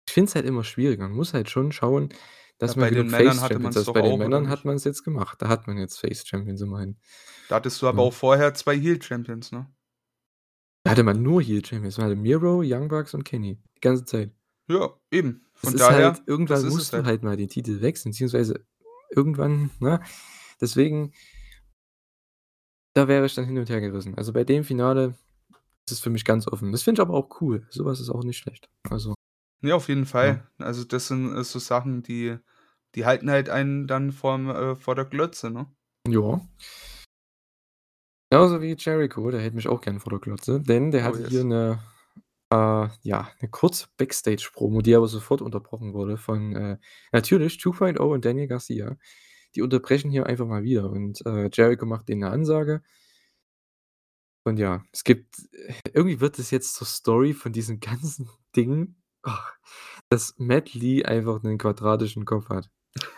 Ich 0.08 0.14
finde 0.14 0.28
es 0.30 0.34
halt 0.36 0.46
immer 0.46 0.64
schwierig. 0.64 1.00
Man 1.00 1.12
muss 1.12 1.34
halt 1.34 1.50
schon 1.50 1.72
schauen, 1.72 2.10
Ja, 2.12 2.16
dass 2.58 2.76
man 2.76 2.86
bei 2.86 2.90
den 2.90 3.08
genug 3.08 3.10
Männern 3.10 3.40
hatte 3.40 3.58
Face-Champions 3.60 3.76
man's 3.76 3.88
hat. 3.88 3.94
Bei 3.94 4.02
den 4.02 4.18
Männern 4.18 4.48
hat 4.48 4.60
nicht? 4.60 4.64
man's 4.64 4.84
jetzt 4.84 5.04
gemacht. 5.04 5.40
Da 5.42 5.48
hat 5.48 5.66
man 5.66 5.78
jetzt 5.78 5.98
Face-Champions 6.00 6.60
immerhin. 6.62 6.98
Da 7.48 7.56
hattest 7.56 7.80
du 7.82 7.86
aber 7.88 8.02
Ja. 8.02 8.08
auch 8.08 8.12
vorher 8.12 8.54
2 8.54 8.78
Heel-Champions, 8.78 9.52
ne? 9.52 9.66
Da 10.84 10.92
hatte 10.92 11.02
man 11.02 11.22
nur 11.22 11.42
Heel-Champions. 11.42 11.98
Man 11.98 12.06
hatte 12.06 12.16
Miro, 12.16 12.62
Young 12.64 12.88
Bucks 12.88 13.14
und 13.14 13.24
Kenny, 13.24 13.58
die 13.76 13.80
ganze 13.80 14.04
Zeit. 14.04 14.32
Ja, 14.68 14.94
eben. 15.10 15.46
Von 15.54 15.70
halt 15.72 15.80
daher, 15.80 16.10
das 16.10 16.22
irgendwann 16.26 16.68
musst 16.68 16.92
du 16.92 16.98
halt. 16.98 17.06
halt 17.06 17.22
mal 17.22 17.36
den 17.36 17.48
Titel 17.48 17.80
wechseln, 17.80 18.12
beziehungsweise 18.12 18.64
irgendwann, 19.10 19.70
ne? 19.80 20.00
Deswegen 20.60 21.12
da 22.94 23.08
wäre 23.08 23.26
ich 23.26 23.34
dann 23.34 23.44
hin 23.44 23.58
und 23.58 23.68
hergerissen. 23.68 24.16
Also, 24.16 24.32
bei 24.32 24.44
dem 24.44 24.64
Finale 24.64 25.14
ist 25.86 25.92
es 25.92 26.00
für 26.00 26.08
mich 26.10 26.24
ganz 26.24 26.48
offen. 26.48 26.72
Das 26.72 26.82
finde 26.82 27.00
ich 27.00 27.06
aber 27.06 27.14
auch 27.14 27.40
cool. 27.40 27.66
So 27.70 27.84
was 27.84 28.00
ist 28.00 28.08
auch 28.10 28.24
nicht 28.24 28.38
schlecht. 28.38 28.68
Also 28.88 29.14
Ja, 29.62 29.74
auf 29.76 29.88
jeden 29.88 30.02
Ja. 30.04 30.06
Fall. 30.08 30.50
Also, 30.58 30.84
das 30.84 31.08
sind, 31.08 31.34
äh, 31.36 31.44
so 31.44 31.58
Sachen, 31.58 32.02
die 32.02 32.36
die 32.94 33.04
halten 33.04 33.28
halt 33.30 33.50
einen 33.50 33.86
dann 33.86 34.10
vorm 34.12 34.48
äh, 34.48 34.74
vor 34.76 34.94
der 34.94 35.04
Glotze, 35.04 35.50
ne? 35.50 35.66
Ja. 36.08 36.40
Genauso 38.32 38.60
wie 38.60 38.74
Jericho, 38.76 39.30
der 39.30 39.40
hält 39.40 39.54
mich 39.54 39.68
auch 39.68 39.80
gern 39.80 40.00
vor 40.00 40.10
der 40.10 40.18
Glotze, 40.18 40.60
denn 40.60 40.90
der 40.90 41.04
Oh, 41.04 41.14
hatte 41.14 41.22
hier 41.22 41.44
yes. 41.44 41.44
'ne 41.44 41.78
äh, 42.50 42.88
ja, 43.02 43.30
'ne 43.40 43.48
kurze 43.50 43.86
Backstage-Promo, 43.98 44.82
die 44.82 44.94
aber 44.96 45.08
sofort 45.08 45.42
unterbrochen 45.42 45.94
wurde 45.94 46.16
von, 46.18 46.54
äh, 46.56 46.78
natürlich 47.12 47.60
2.0 47.60 48.14
und 48.14 48.24
Daniel 48.24 48.48
Garcia. 48.48 48.96
Die 49.56 49.62
unterbrechen 49.62 50.10
hier 50.10 50.26
einfach 50.26 50.46
mal 50.46 50.64
wieder 50.64 50.90
und, 50.90 51.24
äh, 51.26 51.50
Jericho 51.52 51.86
macht 51.86 52.08
denen 52.08 52.22
'ne 52.22 52.30
Ansage. 52.30 52.82
Und 54.46 54.58
ja, 54.60 54.84
es 54.92 55.02
gibt 55.02 55.34
irgendwie 55.92 56.20
wird 56.20 56.38
das 56.38 56.52
jetzt 56.52 56.74
zur 56.76 56.86
Story 56.86 57.34
von 57.34 57.52
diesem 57.52 57.80
ganzen 57.80 58.30
Ding, 58.54 58.94
dass 60.08 60.34
Matt 60.38 60.72
Lee 60.74 61.04
einfach 61.04 61.42
'nen 61.42 61.58
quadratischen 61.58 62.24
Kopf 62.24 62.48
hat. 62.50 62.70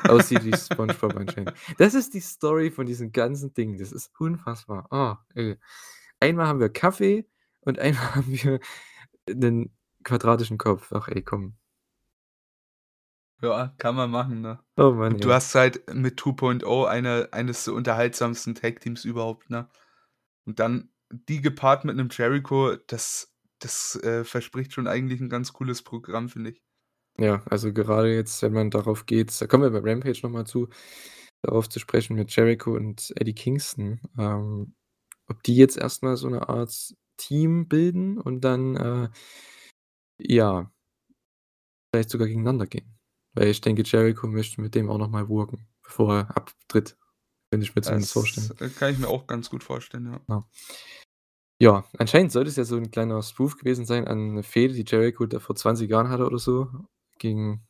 Aussieht 0.07 0.45
wie 0.45 0.55
SpongeBob 0.55 1.17
anscheinend. 1.17 1.57
Das 1.79 1.95
ist 1.95 2.15
die 2.15 2.21
Story 2.21 2.71
von 2.71 2.87
diesem 2.87 3.13
ganzen 3.13 3.53
Ding. 3.55 3.79
Das 3.79 3.93
ist 3.93 4.11
unfassbar. 4.21 4.87
Ah, 4.93 5.25
ey. 5.35 5.59
Einmal 6.21 6.47
haben 6.49 6.61
wir 6.61 6.71
Kaffee 6.71 7.27
und 7.63 7.79
einmal 7.81 8.15
haben 8.17 8.29
wir 8.33 8.61
'nen 9.29 9.77
quadratischen 10.05 10.59
Kopf. 10.59 10.93
Ach 10.95 11.09
ey, 11.09 11.23
komm. 11.23 11.57
Ja, 13.43 13.73
kann 13.79 13.95
man 13.95 14.11
machen, 14.11 14.41
ne? 14.41 14.59
Oh 14.77 14.93
Mann, 14.93 15.15
Und 15.15 15.25
du 15.25 15.33
ey. 15.33 15.33
hast 15.33 15.55
halt 15.55 15.93
mit 15.95 16.19
2.0 16.19 16.87
eine 16.89 17.29
eines 17.33 17.65
der 17.65 17.75
unterhaltsamsten 17.75 18.55
Tag-Teams 18.57 19.05
überhaupt, 19.05 19.49
ne? 19.51 19.69
Und 20.47 20.61
dann 20.61 20.91
die 21.11 21.41
gepaart 21.43 21.85
mit 21.85 21.97
'nem 21.97 22.09
Jericho, 22.11 22.77
das 22.89 23.35
das, 23.61 23.97
äh, 24.05 24.25
verspricht 24.25 24.73
schon 24.75 24.89
eigentlich 24.89 25.21
'n 25.21 25.29
ganz 25.31 25.53
cooles 25.55 25.83
Programm, 25.83 26.29
finde 26.31 26.51
ich. 26.51 26.61
Ja, 27.21 27.43
also, 27.51 27.73
gerade 27.73 28.15
jetzt, 28.15 28.43
wenn 28.43 28.53
man 28.53 28.71
darauf 28.71 29.05
geht 29.05 29.41
da 29.41 29.49
kommen 29.49 29.65
wir 29.73 29.81
bei 29.83 29.91
Rampage 29.91 30.21
noch 30.23 30.31
mal 30.31 30.45
zu 30.47 30.69
darauf 31.43 31.69
zu 31.69 31.81
sprechen 31.81 32.15
mit 32.17 32.35
Jericho 32.35 32.73
und 32.77 33.13
Eddie 33.17 33.35
Kingston, 33.35 34.01
ähm, 34.17 34.75
ob 35.29 35.43
die 35.43 35.57
jetzt 35.57 35.77
erst 35.79 36.03
mal 36.05 36.17
so 36.17 36.29
'ne 36.29 36.49
Art 36.49 36.95
Team 37.17 37.67
bilden 37.69 38.19
und 38.21 38.43
dann, 38.43 38.77
äh 38.77 39.09
ja 40.21 40.71
vielleicht 41.95 42.11
sogar 42.11 42.27
gegeneinander 42.29 42.67
gehen. 42.67 42.99
Weil 43.35 43.49
ich 43.49 43.61
denke, 43.61 43.83
Jericho 43.85 44.27
möchte 44.27 44.61
mit 44.61 44.75
dem 44.75 44.91
auch 44.91 44.99
noch 44.99 45.09
mal 45.09 45.29
worken, 45.29 45.67
bevor 45.83 46.15
er 46.19 46.37
abtritt. 46.37 46.97
Könnte 47.51 47.65
ich 47.67 47.75
mir 47.75 47.83
zumindest 47.83 48.13
Das, 48.15 48.15
vorstellen. 48.15 48.55
äh, 48.61 48.71
kann 48.71 48.93
ich 48.93 48.99
mir 48.99 49.09
auch 49.09 49.27
ganz 49.27 49.51
gut 49.51 49.63
vorstellen, 49.65 50.07
ja. 50.07 50.21
Ja. 50.29 50.49
Ja, 51.61 51.85
anscheinend 51.99 52.31
sollte 52.31 52.51
es 52.51 52.57
ja 52.57 52.63
so 52.65 52.77
'n 52.77 52.93
kleiner 52.93 53.21
Spoof 53.21 53.57
gewesen 53.57 53.85
sein 53.85 54.07
an 54.07 54.35
'ne 54.35 54.45
Fehde, 54.45 54.75
die 54.75 54.85
Jericho 54.87 55.27
da 55.27 55.41
vor 55.41 55.57
20 55.57 55.91
Jahren 55.91 56.09
hatte 56.09 56.25
oder 56.25 56.39
so, 56.39 56.69
gegen 57.19 57.63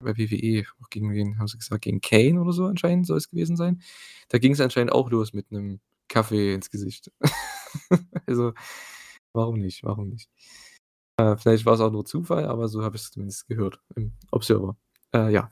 bei 0.00 0.16
WWE. 0.16 0.64
Gegen 0.90 1.12
wen 1.12 1.38
haben 1.38 1.48
sie 1.48 1.58
gesagt? 1.58 1.82
Gegen 1.82 2.00
Kane 2.00 2.40
oder 2.40 2.52
so 2.52 2.66
anscheinend 2.66 3.06
soll 3.06 3.18
es 3.18 3.28
gewesen 3.30 3.56
sein. 3.56 3.82
Da 4.28 4.38
ging's 4.38 4.60
anscheinend 4.60 4.92
auch 4.92 5.10
los 5.10 5.32
mit 5.32 5.50
'nem 5.50 5.80
Kaffee 6.08 6.54
ins 6.54 6.70
Gesicht. 6.70 7.10
Also, 8.26 8.52
warum 9.32 9.58
nicht? 9.58 9.82
Warum 9.82 10.10
nicht? 10.10 10.28
Äh, 11.16 11.36
vielleicht 11.36 11.64
war's 11.66 11.80
auch 11.80 11.90
nur 11.90 12.04
Zufall, 12.04 12.46
aber 12.46 12.68
so 12.68 12.82
habe 12.82 12.96
ich's 12.96 13.10
zumindest 13.10 13.48
gehört 13.48 13.80
im 13.96 14.12
Observer. 14.30 14.76
Äh, 15.14 15.32
ja. 15.32 15.50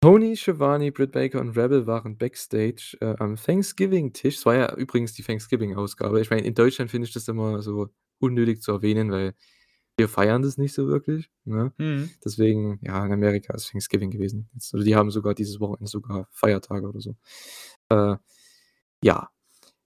Tony 0.00 0.36
Schiavone, 0.36 0.92
Britt 0.92 1.10
Baker 1.12 1.40
und 1.40 1.56
Rebel 1.56 1.86
waren 1.88 2.16
backstage, 2.16 2.96
äh, 3.00 3.16
am 3.18 3.34
Thanksgiving-Tisch. 3.36 4.36
Es 4.36 4.46
war 4.46 4.54
ja 4.54 4.74
übrigens 4.76 5.12
die 5.14 5.22
Thanksgiving-Ausgabe. 5.24 6.20
Ich 6.20 6.30
meine, 6.30 6.46
in 6.46 6.54
Deutschland 6.54 6.90
finde 6.90 7.08
ich 7.08 7.14
das 7.14 7.26
immer 7.26 7.62
so 7.62 7.88
unnötig 8.20 8.62
zu 8.62 8.72
erwähnen, 8.72 9.10
weil 9.10 9.34
wir 9.98 10.08
feiern 10.08 10.42
das 10.42 10.58
nicht 10.58 10.74
so 10.74 10.86
wirklich, 10.88 11.30
ne? 11.44 11.72
Mhm. 11.78 12.10
Deswegen, 12.24 12.78
ja, 12.82 13.04
in 13.04 13.12
Amerika 13.12 13.54
ist 13.54 13.70
Thanksgiving 13.70 14.10
gewesen. 14.10 14.48
Jetzt 14.54 14.72
oder 14.74 14.84
die 14.84 14.96
haben 14.96 15.10
sogar 15.10 15.34
dieses 15.34 15.60
Wochenende 15.60 15.90
sogar 15.90 16.28
Feiertage 16.32 16.88
oder 16.88 17.00
so. 17.00 17.16
Äh, 17.90 18.16
ja. 19.02 19.30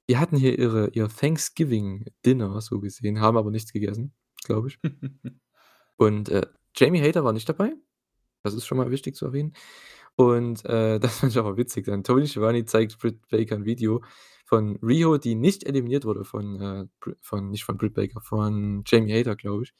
Die 0.09 0.19
hatten 0.19 0.37
hier 0.37 0.59
ihre 0.59 0.91
ihr 0.91 1.09
Thanksgiving-Dinner 1.09 2.61
so 2.61 2.81
gesehen, 2.81 3.21
haben 3.21 3.37
aber 3.39 3.51
nichts 3.51 3.73
gegessen, 3.73 4.15
glaube 4.45 4.69
ich. 4.69 4.79
Und, 5.97 6.29
äh, 6.31 6.47
Jamie 6.77 7.01
Hayter 7.01 7.25
war 7.25 7.33
nicht 7.33 7.49
dabei. 7.49 7.75
Das 8.43 8.55
ist 8.55 8.67
schon 8.67 8.79
mal 8.79 8.91
wichtig 8.91 9.17
zu 9.17 9.27
erwähnen. 9.27 9.55
Und, 10.17 10.65
äh, 10.67 10.99
das 11.01 11.21
fand 11.21 11.33
ich 11.33 11.39
aber 11.39 11.57
witzig 11.57 11.87
dann. 11.87 12.05
Tony 12.05 12.27
Schiavone 12.29 12.65
zeigt 12.67 12.99
Britt 12.99 13.29
Baker 13.31 13.57
'n 13.57 13.65
Video 13.65 14.03
von 14.47 14.77
Riho, 14.83 15.19
die 15.19 15.35
nicht 15.35 15.65
eliminiert 15.65 16.05
wurde 16.05 16.25
von, 16.25 16.61
äh, 16.61 16.87
von 17.23 17.51
nicht 17.51 17.65
von 17.65 17.79
Britt 17.79 17.95
Baker, 17.95 18.21
von 18.21 18.85
Jamie 18.87 19.13
Hayter, 19.13 19.37
glaube 19.37 19.65
ich, 19.65 19.75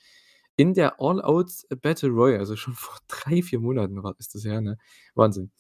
In 0.59 0.75
der 0.75 1.01
All 1.01 1.21
Out 1.23 1.51
Battle 1.81 2.11
Royale, 2.11 2.39
also 2.41 2.57
schon 2.57 2.75
vor 2.77 2.99
3, 3.09 3.43
4 3.43 3.59
Monaten 3.61 4.03
war 4.03 4.15
ist 4.19 4.35
das 4.35 4.45
her, 4.45 4.61
ne? 4.61 4.79
Wahnsinn. 5.15 5.51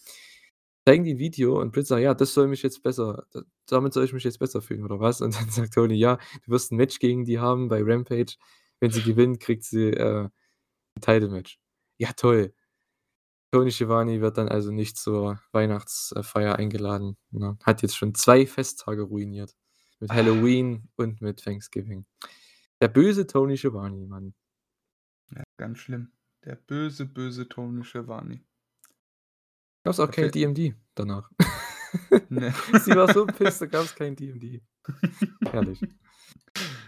Zeigen 0.86 1.04
die 1.04 1.12
'n 1.14 1.18
Video 1.18 1.60
und 1.60 1.72
Britt 1.72 1.86
sagt: 1.86 2.02
„Ja, 2.02 2.14
das 2.14 2.34
soll 2.34 2.48
mich 2.48 2.62
jetzt 2.62 2.82
besser 2.82 3.26
damit 3.68 3.92
soll 3.94 4.04
ich 4.04 4.12
mich 4.12 4.24
jetzt 4.24 4.38
besser 4.40 4.60
fühlen 4.62 4.84
oder 4.84 5.00
was?“ 5.00 5.20
Und 5.22 5.36
dann 5.36 5.48
sagt 5.50 5.74
Tony: 5.74 5.94
„Ja, 5.94 6.18
du 6.46 6.52
wirst 6.52 6.72
'n 6.72 6.76
Match 6.76 6.98
gegen 7.00 7.24
die 7.24 7.38
haben 7.40 7.68
bei 7.68 7.82
Rampage. 7.82 8.36
Wenn 8.80 8.90
sie 8.92 9.02
gewinnt, 9.02 9.40
kriegt 9.40 9.64
sie, 9.64 9.90
äh, 9.90 10.24
'n 10.96 11.02
Title 11.02 11.30
Match.“ 11.30 11.58
Ja, 11.98 12.12
toll. 12.14 12.54
Tony 13.52 13.70
Schiavone 13.72 14.20
wird 14.22 14.38
dann 14.38 14.48
also 14.48 14.72
nicht 14.72 14.96
zur 14.98 15.40
Weihnachts 15.52 16.12
äh, 16.16 16.22
Feier 16.22 16.56
eingeladen, 16.56 17.16
ne? 17.32 17.58
Hat 17.64 17.82
jetzt 17.82 17.96
schon 17.96 18.14
2 18.14 18.46
Festtage 18.46 19.02
ruiniert. 19.02 19.54
Mit 20.00 20.10
Halloween 20.12 20.88
und 20.96 21.20
mit 21.22 21.42
Thanksgiving. 21.44 22.06
Der 22.82 22.88
böse 22.88 23.26
Tony 23.26 23.56
Schiavone, 23.58 24.06
Mann. 24.08 24.34
Ja, 25.62 25.68
ganz 25.68 25.78
schlimm. 25.78 26.10
Der 26.44 26.56
böse, 26.56 27.06
böse 27.06 27.48
Tony 27.48 27.84
Schiavone. 27.84 28.44
Gab's 29.84 30.00
auch 30.00 30.06
Da 30.06 30.12
kein 30.12 30.30
DMD 30.32 30.74
danach. 30.96 31.30
Ne. 32.28 32.52
Sie 32.84 32.96
war 32.96 33.12
so 33.12 33.26
pisst, 33.26 33.60
da 33.62 33.66
gab's 33.66 33.94
kein 33.94 34.16
DMD. 34.16 34.60
Herrlich. 35.44 35.80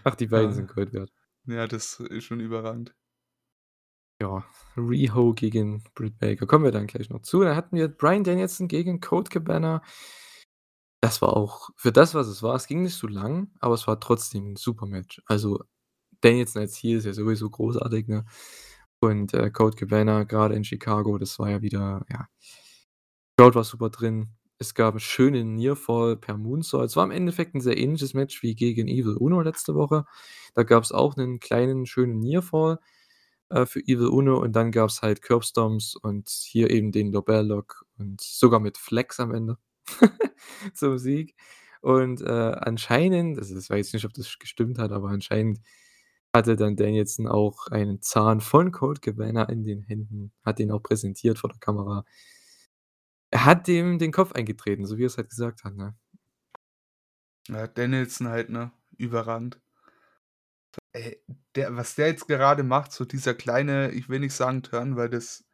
Ach, 0.03 0.15
die 0.15 0.27
beiden 0.27 0.51
sind 0.51 0.69
Ah. 0.69 0.73
Gold 0.73 0.93
wert. 0.93 1.09
Ja, 1.45 1.67
das 1.67 1.99
ist 2.01 2.25
schon 2.25 2.41
überragend. 2.41 2.93
Ja, 4.21 4.43
Riho 4.75 5.33
gegen 5.33 5.83
Britt 5.93 6.17
Baker. 6.19 6.47
Kommen 6.47 6.65
wir 6.65 6.71
dann 6.71 6.87
gleich 6.87 7.09
noch 7.09 7.21
zu. 7.21 7.41
Dann 7.43 7.55
hatten 7.55 7.77
wir 7.77 7.87
Bryan 7.87 8.23
Danielson 8.25 8.67
gegen 8.67 8.99
Colt 8.99 9.29
Cabana. 9.29 9.81
Das 11.01 11.21
war 11.21 11.35
auch 11.37 11.69
für 11.77 11.91
das, 11.93 12.13
was 12.13 12.27
es 12.27 12.41
war 12.43 12.55
es 12.55 12.67
ging 12.67 12.81
nicht 12.81 12.95
so 12.95 13.07
lang, 13.07 13.51
aber 13.59 13.75
es 13.75 13.87
war 13.87 13.99
trotzdem 14.01 14.51
'n 14.51 14.55
super 14.57 14.85
Match. 14.85 15.21
Also, 15.27 15.63
Danielson 16.21 16.61
als 16.63 16.77
Heel 16.77 16.97
ist 16.99 17.05
ja 17.05 17.13
sowieso 17.13 17.49
großartig, 17.49 18.07
ne? 18.07 18.25
Und, 18.99 19.33
äh, 19.33 19.51
Colt 19.51 19.77
Cabana 19.77 20.23
grade 20.23 20.55
in 20.55 20.63
Chicago, 20.63 21.17
das 21.17 21.37
war 21.39 21.49
ja 21.51 21.61
wieder 21.61 22.05
ja. 22.11 22.27
Crowd 23.39 23.53
war 23.55 23.65
super 23.65 23.89
drin. 23.89 24.29
Es 24.59 24.73
gab 24.73 24.95
'n 24.95 24.99
schönen 25.01 25.55
Nearfall 25.55 26.15
per 26.15 26.37
Moonsault. 26.37 26.85
Es 26.89 26.95
war 26.95 27.03
im 27.03 27.11
Endeffekt 27.11 27.53
'n 27.53 27.59
sehr 27.59 27.77
ähnliches 27.77 28.13
Match 28.13 28.41
wie 28.43 28.55
gegen 28.55 28.87
Evil 28.87 29.17
Uno 29.17 29.41
letzte 29.41 29.75
Woche. 29.75 30.05
Da 30.53 30.63
gab's 30.63 30.93
auch 30.93 31.17
'nen 31.17 31.39
kleinen, 31.41 31.85
schönen 31.85 32.19
Nearfall, 32.19 32.79
äh, 33.49 33.65
für 33.65 33.81
Evil 33.81 34.07
Uno 34.07 34.37
und 34.41 34.53
dann 34.55 34.71
gab's 34.71 35.01
halt 35.01 35.21
Curbstomps 35.21 35.95
und 35.97 36.29
hier 36.29 36.69
eben 36.71 36.91
den 36.93 37.11
LeBell 37.13 37.45
Lock 37.47 37.85
und 37.99 38.21
sogar 38.21 38.59
mit 38.61 38.77
Flex 38.77 39.19
am 39.19 39.33
Ende 39.33 39.57
zum 40.75 40.97
Sieg. 40.99 41.35
Und, 41.81 42.21
äh, 42.21 42.25
anscheinend 42.29 43.37
also, 43.39 43.55
das 43.55 43.69
weiß 43.69 43.87
ich 43.89 43.93
nicht, 43.95 44.05
ob 44.05 44.13
das 44.13 44.39
gestimmt 44.39 44.79
hat, 44.79 44.91
aber 44.93 45.09
anscheinend 45.09 45.59
hatte 46.35 46.55
dann 46.55 46.75
Danielson 46.75 47.27
auch 47.27 47.67
einen 47.67 48.01
Zahn 48.01 48.41
von 48.41 48.71
Colt 48.71 49.01
Cabana 49.01 49.43
in 49.45 49.63
den 49.63 49.81
Händen, 49.81 50.33
hat 50.43 50.59
den 50.59 50.71
auch 50.71 50.83
präsentiert 50.83 51.39
vor 51.39 51.49
der 51.49 51.59
Kamera. 51.59 52.05
Er 53.31 53.45
hat 53.45 53.67
dem 53.67 53.97
den 53.99 54.11
Kopf 54.11 54.33
eingetreten, 54.33 54.85
so 54.85 54.97
wie 54.97 55.05
er's 55.05 55.17
halt 55.17 55.29
gesagt 55.29 55.63
hat, 55.63 55.75
ne? 55.75 55.95
Ja, 57.47 57.67
Danielson 57.67 58.27
halt, 58.27 58.49
ne? 58.49 58.71
Überragend. 58.97 59.59
Ey, 60.93 61.21
der 61.55 61.75
was 61.75 61.95
der 61.95 62.07
jetzt 62.07 62.27
gerade 62.27 62.63
macht, 62.63 62.91
so 62.91 63.05
dieser 63.05 63.33
kleine, 63.33 63.91
ich 63.91 64.09
will 64.09 64.19
nicht 64.19 64.33
sagen 64.33 64.61
Turn, 64.61 64.97
weil 64.97 65.09
das 65.09 65.45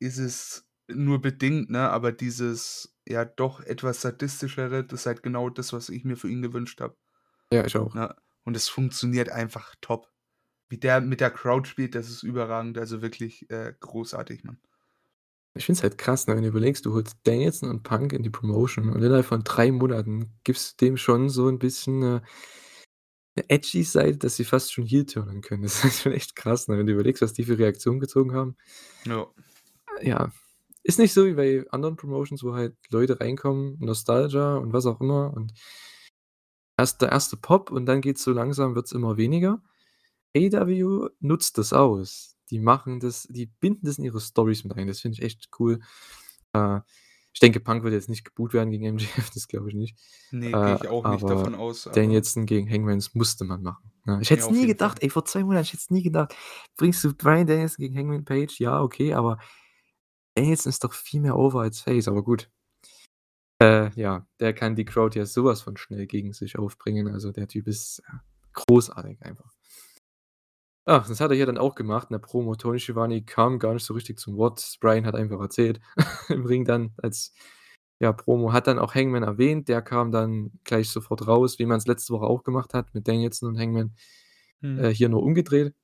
ist 0.00 0.18
es 0.18 0.68
nur 0.88 1.20
bedingt, 1.20 1.70
ne, 1.70 1.90
aber 1.90 2.12
dieses, 2.12 2.96
ja, 3.06 3.24
doch 3.24 3.60
etwas 3.60 4.00
Sadistischere, 4.00 4.84
das 4.84 5.00
ist 5.00 5.06
halt 5.06 5.22
genau 5.22 5.50
das, 5.50 5.72
was 5.72 5.88
ich 5.88 6.04
mir 6.04 6.16
für 6.16 6.28
ihn 6.28 6.42
gewünscht 6.42 6.80
habe. 6.80 6.96
Ja, 7.52 7.64
ich 7.64 7.76
auch. 7.76 7.94
Ne? 7.94 8.14
Und 8.46 8.56
es 8.56 8.68
funktioniert 8.68 9.28
einfach 9.28 9.74
top. 9.80 10.08
Wie 10.68 10.78
der 10.78 11.00
mit 11.00 11.20
der 11.20 11.30
Crowd 11.32 11.68
spielt, 11.68 11.94
das 11.96 12.10
ist 12.10 12.22
überragend, 12.24 12.78
also 12.78 13.02
wirklich, 13.02 13.50
äh, 13.50 13.74
großartig, 13.80 14.44
Mann. 14.44 14.60
Ich 15.56 15.64
finde 15.64 15.78
es 15.78 15.82
halt 15.82 15.96
krass, 15.96 16.26
ne, 16.26 16.36
wenn 16.36 16.42
du 16.42 16.48
überlegst, 16.48 16.84
du 16.84 16.92
holst 16.92 17.16
Danielson 17.24 17.70
und 17.70 17.82
Punk 17.82 18.12
in 18.12 18.22
die 18.22 18.28
Promotion 18.30 18.90
und 18.90 19.02
innerhalb 19.02 19.24
von 19.24 19.42
3 19.42 19.72
Monaten 19.72 20.34
gibst 20.44 20.80
du 20.80 20.84
dem 20.86 20.96
schon 20.98 21.30
so 21.30 21.48
'n 21.48 21.58
bisschen 21.58 21.98
'ne 22.00 22.22
'ne 23.38 23.44
edgy 23.50 23.84
Seite, 23.84 24.16
dass 24.18 24.36
sie 24.36 24.44
fast 24.44 24.72
schon 24.72 24.86
Heel 24.86 25.04
turnen 25.04 25.42
können. 25.42 25.62
Das 25.64 25.84
ist 25.84 26.02
schon 26.02 26.12
echt 26.12 26.36
krass, 26.36 26.68
ne, 26.68 26.78
wenn 26.78 26.86
du 26.86 26.92
überlegst, 26.94 27.20
was 27.22 27.34
die 27.34 27.44
für 27.44 27.58
Reaktionen 27.58 28.00
gezogen 28.00 28.32
haben. 28.34 28.56
Ja. 29.06 29.26
Ja, 30.02 30.30
ist 30.82 30.98
nicht 30.98 31.12
so 31.14 31.26
wie 31.26 31.34
bei 31.34 31.64
anderen 31.70 31.96
Promotions, 31.96 32.42
wo 32.44 32.54
halt 32.54 32.76
Leute 32.90 33.20
reinkommen, 33.20 33.76
Nostalgia 33.80 34.56
und 34.56 34.72
was 34.72 34.86
auch 34.86 35.00
immer 35.00 35.32
und 35.34 35.52
erst 36.76 37.02
der 37.02 37.12
1. 37.12 37.36
Pop 37.36 37.70
und 37.70 37.86
dann 37.86 38.00
geht's 38.00 38.22
so 38.22 38.32
langsam 38.32 38.74
wird's 38.74 38.92
immer 38.92 39.16
weniger. 39.16 39.62
AEW 40.36 41.08
nutzt 41.20 41.58
das 41.58 41.72
aus. 41.72 42.36
Die 42.50 42.60
machen 42.60 43.00
das 43.00 43.24
die 43.30 43.46
binden 43.46 43.86
das 43.86 43.98
in 43.98 44.04
ihre 44.04 44.20
Storys 44.20 44.64
mit 44.64 44.76
ein. 44.76 44.86
Das 44.86 45.00
finde 45.00 45.18
ich 45.18 45.24
echt 45.24 45.48
cool. 45.58 45.80
Äh, 46.52 46.80
ich 47.32 47.40
denke, 47.40 47.60
Punk 47.60 47.82
wird 47.84 47.94
jetzt 47.94 48.08
nicht 48.08 48.24
geboot 48.24 48.54
werden 48.54 48.70
gegen 48.70 48.86
MJF, 48.86 49.30
das 49.34 49.48
glaube 49.48 49.68
ich 49.70 49.74
nicht. 49.74 49.98
Ne, 50.30 50.56
gehe 50.58 50.74
Äh, 50.74 50.76
ich 50.76 50.86
auch 50.88 51.06
nicht 51.06 51.28
davon 51.30 51.54
aus, 51.54 51.86
aber 51.88 51.96
Danielson 51.96 52.46
gegen 52.46 52.70
Hangman, 52.70 52.98
das 52.98 53.14
musste 53.14 53.44
man 53.44 53.62
machen, 53.62 53.92
ne? 54.04 54.18
Ich 54.22 54.30
hätte 54.30 54.40
Ja, 54.40 54.44
es 54.44 54.48
auf 54.48 54.56
nie 54.56 54.66
gedacht, 54.66 54.98
Fall. 54.98 55.02
ey, 55.02 55.10
vor 55.10 55.24
2 55.24 55.44
Monaten, 55.44 55.64
ich 55.64 55.72
hätte 55.72 55.82
es 55.82 55.90
nie 55.90 56.02
gedacht. 56.02 56.34
Bringst 56.76 57.02
du 57.04 57.14
Bryan 57.14 57.46
Danielson 57.46 57.76
gegen 57.82 57.96
Hangman 57.96 58.24
Page? 58.24 58.58
Ja, 58.60 58.82
okay, 58.82 59.14
aber 59.14 59.38
Danielson 60.34 60.70
ist 60.70 60.84
doch 60.84 60.92
viel 60.94 61.20
mehr 61.20 61.36
over 61.36 61.60
als 61.62 61.80
Face, 61.80 62.08
aber 62.08 62.22
gut. 62.22 62.50
Äh, 63.62 63.90
ja, 64.00 64.26
der 64.40 64.52
kann 64.54 64.76
die 64.76 64.84
Crowd 64.84 65.18
ja 65.18 65.24
so 65.26 65.44
was 65.44 65.62
von 65.62 65.76
schnell 65.76 66.06
gegen 66.06 66.32
sich 66.32 66.58
aufbringen. 66.58 67.08
Also, 67.08 67.32
der 67.32 67.48
Typ 67.48 67.66
ist, 67.68 68.02
ja, 68.06 68.22
großartig 68.52 69.22
einfach. 69.22 69.50
Ach, 70.88 71.08
das 71.08 71.20
hat 71.20 71.30
er 71.30 71.36
hier 71.36 71.46
dann 71.46 71.58
auch 71.58 71.74
gemacht 71.74 72.08
in 72.10 72.14
der 72.14 72.20
Promo. 72.20 72.54
Tony 72.54 72.78
Schiavone 72.78 73.22
kam 73.24 73.58
gar 73.58 73.74
nicht 73.74 73.84
so 73.84 73.94
richtig 73.94 74.18
zum 74.20 74.36
Wort. 74.36 74.76
Bryan 74.80 75.04
hat 75.04 75.16
einfach 75.16 75.40
erzählt 75.40 75.80
im 76.28 76.44
Ring 76.46 76.64
dann 76.64 76.92
als, 77.02 77.32
ja, 78.00 78.12
Promo. 78.12 78.52
Hat 78.52 78.66
dann 78.68 78.78
auch 78.78 78.94
Hangman 78.94 79.24
erwähnt, 79.24 79.68
der 79.68 79.82
kam 79.82 80.12
dann 80.12 80.52
gleich 80.64 80.90
sofort 80.90 81.26
raus, 81.26 81.58
wie 81.58 81.66
man's 81.66 81.86
letzte 81.88 82.12
Woche 82.14 82.26
auch 82.26 82.44
gemacht 82.44 82.72
hat 82.74 82.94
mit 82.94 83.08
Danielson 83.08 83.48
und 83.50 83.58
Hangman, 83.58 83.96
Mhm. 84.60 84.78
äh, 84.84 84.88
hier 84.90 85.08
nur 85.10 85.22
umgedreht. 85.22 85.74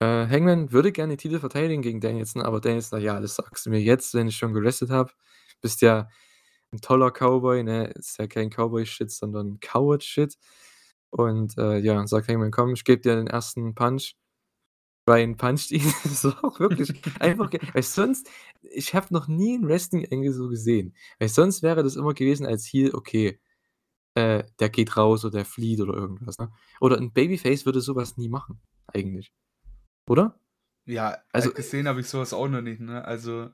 Äh, 0.00 0.26
Hangman 0.28 0.72
würde 0.72 0.92
gerne 0.92 1.14
den 1.14 1.18
Titel 1.18 1.38
verteidigen 1.38 1.82
gegen 1.82 2.00
Danielson, 2.00 2.42
aber 2.42 2.60
Danielson 2.60 2.90
sagt: 2.98 3.02
„Ja, 3.04 3.20
das 3.20 3.36
sagst 3.36 3.66
du 3.66 3.70
mir 3.70 3.80
jetzt, 3.80 4.14
wenn 4.14 4.28
ich 4.28 4.36
schon 4.36 4.52
gerestet 4.54 4.90
habe. 4.90 5.12
Bist 5.60 5.80
ja 5.82 6.08
'n 6.72 6.80
toller 6.80 7.10
Cowboy, 7.12 7.62
ne? 7.64 7.86
Ist 7.88 8.18
ja 8.18 8.26
kein 8.26 8.50
Cowboy-Shit, 8.50 9.10
sondern 9.10 9.58
Coward-Shit.“ 9.60 10.36
Und, 11.10 11.58
äh, 11.58 11.78
ja, 11.78 12.06
sagt 12.06 12.28
Hangman: 12.28 12.50
„Komm, 12.52 12.74
ich 12.74 12.84
gebe 12.84 13.02
dir 13.02 13.16
den 13.16 13.26
1. 13.28 13.74
Punch.“ 13.74 14.14
Bryan 15.06 15.36
puncht 15.36 15.72
ihn. 15.72 15.82
War 16.24 16.44
auch 16.44 16.60
wirklich 16.60 16.92
einfach 17.20 17.50
weil 17.74 17.82
sonst 17.82 18.28
ich 18.62 18.94
habe 18.94 19.08
noch 19.14 19.28
nie 19.28 19.56
'n 19.56 19.66
Wrestling 19.68 20.06
Angle 20.12 20.32
so 20.32 20.48
gesehen. 20.48 20.94
Weil 21.20 21.28
sonst 21.30 21.62
wäre 21.62 21.82
das 21.84 21.96
immer 21.96 22.14
gewesen 22.14 22.46
als 22.46 22.66
Heel, 22.66 22.94
okay, 22.94 23.40
äh, 24.16 24.44
der 24.60 24.70
geht 24.70 24.96
raus 24.98 25.24
oder 25.26 25.38
der 25.40 25.46
flieht 25.46 25.80
oder 25.82 25.94
irgendwas, 25.94 26.38
ne? 26.38 26.50
Oder 26.80 26.98
'n 26.98 27.12
Babyface 27.12 27.66
würde 27.66 27.80
so 27.82 27.96
was 27.96 28.16
nie 28.18 28.28
machen 28.30 28.60
eigentlich. 28.94 29.32
Oder? 30.08 30.38
Ja, 30.86 31.12
äh, 31.14 31.18
Also, 31.32 31.52
gesehen 31.52 31.86
habe 31.86 32.00
ich 32.00 32.08
so 32.08 32.18
was 32.18 32.32
auch 32.32 32.48
noch 32.48 32.60
nicht, 32.60 32.80
ne? 32.80 33.04
Also 33.04 33.50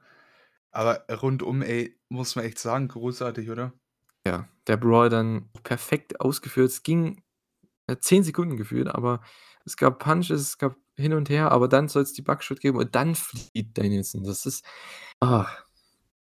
aber 0.70 1.04
rundum, 1.22 1.62
ey, 1.62 1.98
muss 2.08 2.36
man 2.36 2.44
echt 2.44 2.58
sagen, 2.58 2.88
großartig, 2.88 3.50
oder? 3.50 3.72
Ja, 4.26 4.48
der 4.66 4.76
Brawl 4.76 5.08
dann 5.08 5.50
perfekt 5.62 6.20
ausgeführt. 6.20 6.70
Es 6.70 6.82
ging, 6.82 7.22
äh, 7.86 7.96
10 7.98 8.24
Sekunden 8.24 8.56
gefühlt, 8.56 8.88
aber 8.88 9.22
es 9.64 9.76
gab 9.76 9.98
Punches, 9.98 10.40
es 10.40 10.58
gab 10.58 10.76
hin 10.96 11.12
und 11.12 11.28
her, 11.30 11.52
aber 11.52 11.68
dann 11.68 11.88
soll's 11.88 12.12
die 12.12 12.22
Buckshot 12.22 12.60
geben 12.60 12.78
und 12.78 12.94
dann 12.94 13.14
flieht 13.14 13.76
Danielson. 13.78 14.24
Das 14.24 14.46
ist, 14.46 14.64
ah, 15.20 15.46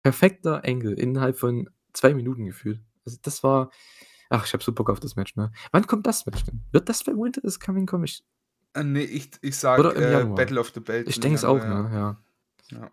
perfekter 0.03 0.65
Angle 0.65 0.95
innerhalb 0.95 1.39
von 1.39 1.69
2 1.93 2.15
Minuten 2.15 2.47
gefühlt. 2.47 2.81
Also, 3.05 3.19
das 3.23 3.43
war 3.43 3.71
ach, 4.33 4.47
ich 4.47 4.53
habe 4.53 4.63
so 4.65 4.73
Bock 4.73 4.91
auf 4.91 5.01
das 5.01 5.17
Match, 5.17 5.37
ne? 5.37 5.53
Wann 5.71 5.87
kommt 5.87 6.07
das 6.07 6.27
Match 6.27 6.43
denn? 6.45 6.61
Wird 6.73 6.89
das 6.89 7.05
bei 7.05 7.13
Winter 7.13 7.45
is 7.45 7.61
Coming 7.61 7.87
kommen? 7.87 8.05
Ich 8.05 8.25
Äh, 8.75 8.85
ne, 8.85 9.03
ich 9.03 9.31
ich 9.43 9.57
sage, 9.57 9.89
äh. 9.95 10.25
Battle 10.25 10.59
of 10.59 10.73
the 10.75 10.81
Belts 10.81 11.11
Ich 11.11 11.21
denke 11.21 11.37
es 11.37 11.45
auch, 11.45 11.59
ja. 11.59 11.83
ne, 11.83 11.95
ja. 11.95 12.79
Ja. 12.79 12.91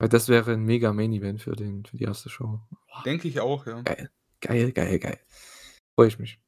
Weil 0.00 0.08
das 0.08 0.28
wäre 0.30 0.52
'n 0.54 0.64
mega 0.64 0.94
Main 0.94 1.12
Event 1.12 1.42
für 1.42 1.54
den 1.54 1.84
für 1.84 1.98
die 1.98 2.04
1. 2.04 2.30
Show. 2.30 2.58
Denke 3.04 3.28
ich 3.28 3.38
auch, 3.40 3.66
ja. 3.66 3.82
Geil. 3.82 4.10
Geil, 4.40 4.72
geil, 4.72 4.98
geil. 4.98 5.18
Freue 5.94 6.08
ich 6.08 6.18
mich. 6.18 6.40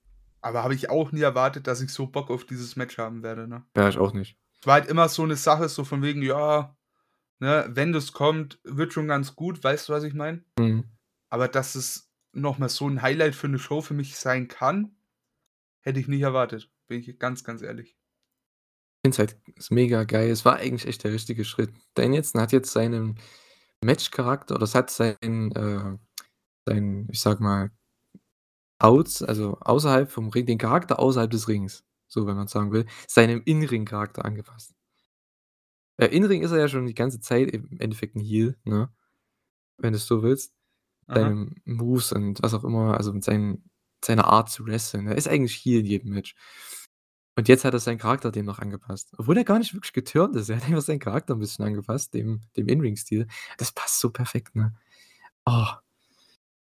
Aber 0.42 0.64
habe 0.64 0.74
ich 0.74 0.88
auch 0.90 1.12
nie 1.12 1.20
erwartet, 1.20 1.66
dass 1.66 1.82
ich 1.82 1.90
so 1.92 2.06
Bock 2.06 2.30
auf 2.30 2.44
dieses 2.46 2.76
Match 2.76 2.96
haben 2.98 3.22
werde, 3.22 3.46
ne? 3.46 3.64
Ja, 3.76 3.88
ich 3.90 3.98
auch 3.98 4.14
nicht. 4.14 4.36
Es 4.60 4.66
war 4.66 4.74
halt 4.74 4.88
immer 4.88 5.08
so 5.10 5.24
'ne 5.26 5.36
Sache, 5.36 5.68
so 5.68 5.84
von 5.84 6.02
wegen, 6.02 6.22
ja, 6.22 6.74
ne, 7.40 7.66
wenn 7.70 7.92
das 7.92 8.12
kommt, 8.12 8.60
wird 8.64 8.92
schon 8.92 9.08
ganz 9.08 9.36
gut, 9.36 9.64
weißt 9.64 9.88
du, 9.88 9.94
was 9.94 10.04
ich 10.04 10.14
meine? 10.14 10.44
Mhm. 10.58 10.84
Aber 11.30 11.48
dass 11.48 11.74
es 11.76 12.10
noch 12.32 12.58
mal 12.58 12.68
so 12.70 12.88
'n 12.88 13.02
Highlight 13.02 13.34
für 13.36 13.48
'ne 13.48 13.58
Show 13.58 13.82
für 13.82 13.94
mich 13.94 14.16
sein 14.16 14.48
kann, 14.48 14.96
hätte 15.82 16.00
ich 16.00 16.08
nicht 16.08 16.22
erwartet, 16.22 16.70
bin 16.88 17.00
ich 17.00 17.18
ganz, 17.18 17.44
ganz 17.44 17.62
ehrlich. 17.62 17.92
Ich 19.04 19.10
finde 19.10 19.32
es 19.32 19.34
halt 19.34 19.70
mega 19.72 20.04
geil. 20.04 20.30
Es 20.30 20.44
war 20.44 20.56
eigentlich 20.58 20.86
echt 20.86 21.02
der 21.02 21.12
richtige 21.12 21.44
Schritt. 21.44 21.70
Danielson 21.94 22.40
hat 22.40 22.52
jetzt 22.52 22.70
seinen 22.70 23.16
Matchcharakter 23.84 24.54
oder 24.56 24.64
es 24.64 24.74
hat 24.74 24.90
seinen, 24.90 25.52
äh 25.52 25.98
seinen, 26.66 27.08
ich 27.12 27.20
sage 27.20 27.42
mal 27.42 27.72
Outs, 28.80 29.22
also 29.22 29.58
außerhalb 29.60 30.10
vom 30.10 30.28
Ring 30.30 30.46
den 30.46 30.58
Charakter 30.58 30.98
außerhalb 30.98 31.30
des 31.30 31.46
Rings, 31.48 31.84
so 32.08 32.26
wenn 32.26 32.36
man's 32.36 32.50
sagen 32.52 32.72
will, 32.72 32.86
seinem 33.06 33.42
In-Ring-Charakter 33.44 34.24
angepasst. 34.24 34.72
Äh, 35.98 36.06
in 36.08 36.24
Ring 36.24 36.42
ist 36.42 36.52
er 36.52 36.58
ja 36.58 36.68
schon 36.68 36.86
die 36.86 36.94
ganze 36.94 37.20
Zeit 37.20 37.50
im 37.50 37.68
Endeffekt 37.78 38.16
'n 38.16 38.20
Heel, 38.20 38.56
ne? 38.64 38.90
Wenn 39.78 39.92
du's 39.94 40.06
so 40.06 40.22
willst. 40.24 40.54
Aha. 41.08 41.20
Seine 41.20 41.50
Moves 41.64 42.12
und 42.12 42.42
was 42.42 42.54
auch 42.54 42.64
immer, 42.64 42.96
also 42.98 43.12
mit 43.12 43.24
seinen 43.24 43.70
seiner 44.04 44.26
Art 44.26 44.50
zu 44.50 44.66
wresteln. 44.66 45.08
Er 45.08 45.16
ist 45.16 45.28
eigentlich 45.28 45.54
Heel 45.56 45.80
in 45.80 45.86
jedem 45.86 46.10
Match. 46.14 46.34
Und 47.38 47.48
jetzt 47.48 47.64
hat 47.64 47.72
er 47.72 47.80
seinen 47.80 47.98
Charakter 47.98 48.30
dem 48.30 48.44
noch 48.44 48.58
angepasst. 48.58 49.12
Obwohl 49.16 49.38
er 49.38 49.44
gar 49.44 49.58
nicht 49.58 49.72
wirklich 49.74 49.92
geturnt 49.94 50.36
ist. 50.36 50.50
Er 50.50 50.56
hat 50.56 50.64
einfach 50.64 50.82
seinen 50.82 50.98
Charakter 50.98 51.34
'n 51.34 51.38
bisschen 51.40 51.64
angepasst, 51.64 52.12
dem 52.14 52.42
dem 52.56 52.68
In-Ring-Stil. 52.68 53.26
Das 53.56 53.72
passt 53.72 54.00
so 54.00 54.10
perfekt, 54.10 54.54
ne? 54.54 54.74
Oh. 55.46 55.66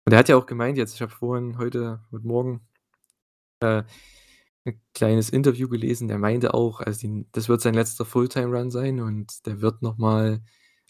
Und 0.07 0.11
er 0.13 0.19
hat 0.19 0.29
ja 0.29 0.35
auch 0.35 0.45
gemeint 0.45 0.77
jetzt, 0.77 0.95
ich 0.95 1.01
habe 1.01 1.11
vorhin 1.11 1.57
heute 1.57 2.01
heute 2.11 2.27
Morgen, 2.27 2.61
äh, 3.61 3.83
'n 4.65 4.81
kleines 4.95 5.29
Interview 5.31 5.69
gelesen. 5.69 6.07
Der 6.09 6.19
meinte 6.19 6.53
auch, 6.53 6.81
also 6.81 6.99
die 7.01 7.27
das 7.33 7.49
wird 7.49 7.61
sein 7.61 7.75
letzter 7.75 8.05
Fulltime-Run 8.05 8.71
sein 8.71 9.01
und 9.01 9.45
der 9.47 9.61
wird 9.61 9.81
noch 9.83 9.97
mal 9.97 10.41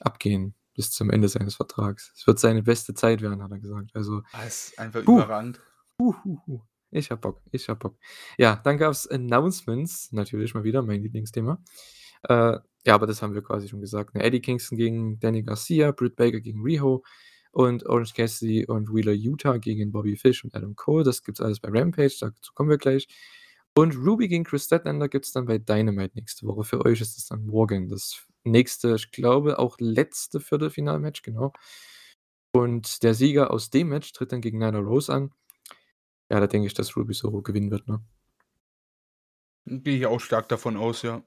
abgehen 0.01 0.55
bis 0.75 0.91
zum 0.91 1.09
Ende 1.11 1.29
seines 1.29 1.55
Vertrags. 1.55 2.13
Es 2.17 2.27
wird 2.27 2.39
seine 2.39 2.63
beste 2.63 2.93
Zeit 2.95 3.21
werden, 3.21 3.43
hat 3.43 3.51
er 3.51 3.59
gesagt. 3.59 3.91
Also, 3.95 4.23
Ah, 4.33 4.43
ist 4.45 4.77
einfach 4.79 5.05
hu. 5.05 5.17
überragend. 5.17 5.59
Hu, 5.99 6.15
hu, 6.23 6.39
hu. 6.47 6.61
Ich 6.93 7.11
habe 7.11 7.21
Bock, 7.21 7.41
ich 7.51 7.67
habe 7.69 7.79
Bock. 7.79 7.97
Ja, 8.37 8.61
dann 8.63 8.77
gab's 8.77 9.07
Announcements, 9.07 10.11
natürlich 10.11 10.53
mal 10.53 10.63
wieder 10.63 10.83
mein 10.83 11.01
Lieblingsthema. 11.01 11.59
Äh, 12.23 12.59
ja, 12.85 12.95
aber 12.95 13.07
das 13.07 13.21
haben 13.21 13.33
wir 13.33 13.41
quasi 13.41 13.69
schon 13.69 13.81
gesagt, 13.81 14.15
ne? 14.15 14.23
Eddie 14.23 14.41
Kingston 14.41 14.77
gegen 14.77 15.19
Danny 15.19 15.43
Garcia, 15.43 15.91
Britt 15.91 16.15
Baker 16.15 16.39
gegen 16.39 16.61
Riho 16.61 17.03
und 17.51 17.85
Orange 17.87 18.13
Cassidy 18.13 18.65
und 18.65 18.93
Wheeler 18.93 19.13
Yuta 19.13 19.57
gegen 19.57 19.91
Bobby 19.91 20.15
Fish 20.15 20.43
und 20.43 20.55
Adam 20.55 20.75
Cole. 20.75 21.03
Das 21.03 21.23
gibt's 21.23 21.41
alles 21.41 21.59
bei 21.59 21.69
Rampage, 21.69 22.15
dazu 22.19 22.53
kommen 22.53 22.69
wir 22.69 22.77
gleich. 22.77 23.07
Und 23.75 23.95
Ruby 23.95 24.27
gegen 24.27 24.43
Kris 24.43 24.65
Statlander 24.65 25.09
gibt's 25.09 25.31
dann 25.31 25.45
bei 25.45 25.57
Dynamite 25.57 26.15
nächste 26.15 26.45
Woche. 26.45 26.63
Für 26.63 26.85
euch 26.85 27.01
ist 27.01 27.17
es 27.17 27.27
dann 27.27 27.45
morgen 27.45 27.89
das 27.89 28.27
nächste, 28.43 28.95
ich 28.95 29.11
glaube, 29.11 29.57
auch 29.57 29.77
letzte 29.79 30.39
Viertelfinalmatch, 30.39 31.23
genau. 31.23 31.53
Und 32.51 33.01
der 33.01 33.15
Sieger 33.15 33.49
aus 33.51 33.71
dem 33.71 33.89
Match 33.89 34.11
tritt 34.13 34.31
dann 34.31 34.41
gegen 34.41 34.59
Nyla 34.59 34.79
Rose 34.79 35.11
an. 35.11 35.31
Ja, 36.33 36.39
da 36.39 36.47
denke 36.47 36.65
ich, 36.65 36.73
dass 36.73 36.97
Ruby 36.97 37.13
Soho 37.13 37.43
gewinnen 37.43 37.69
wird, 37.69 37.87
ne? 37.87 38.03
Gehe 39.67 39.97
ich 39.97 40.05
auch 40.07 40.19
stark 40.19 40.49
davon 40.49 40.77
aus, 40.77 41.03
ja. 41.03 41.21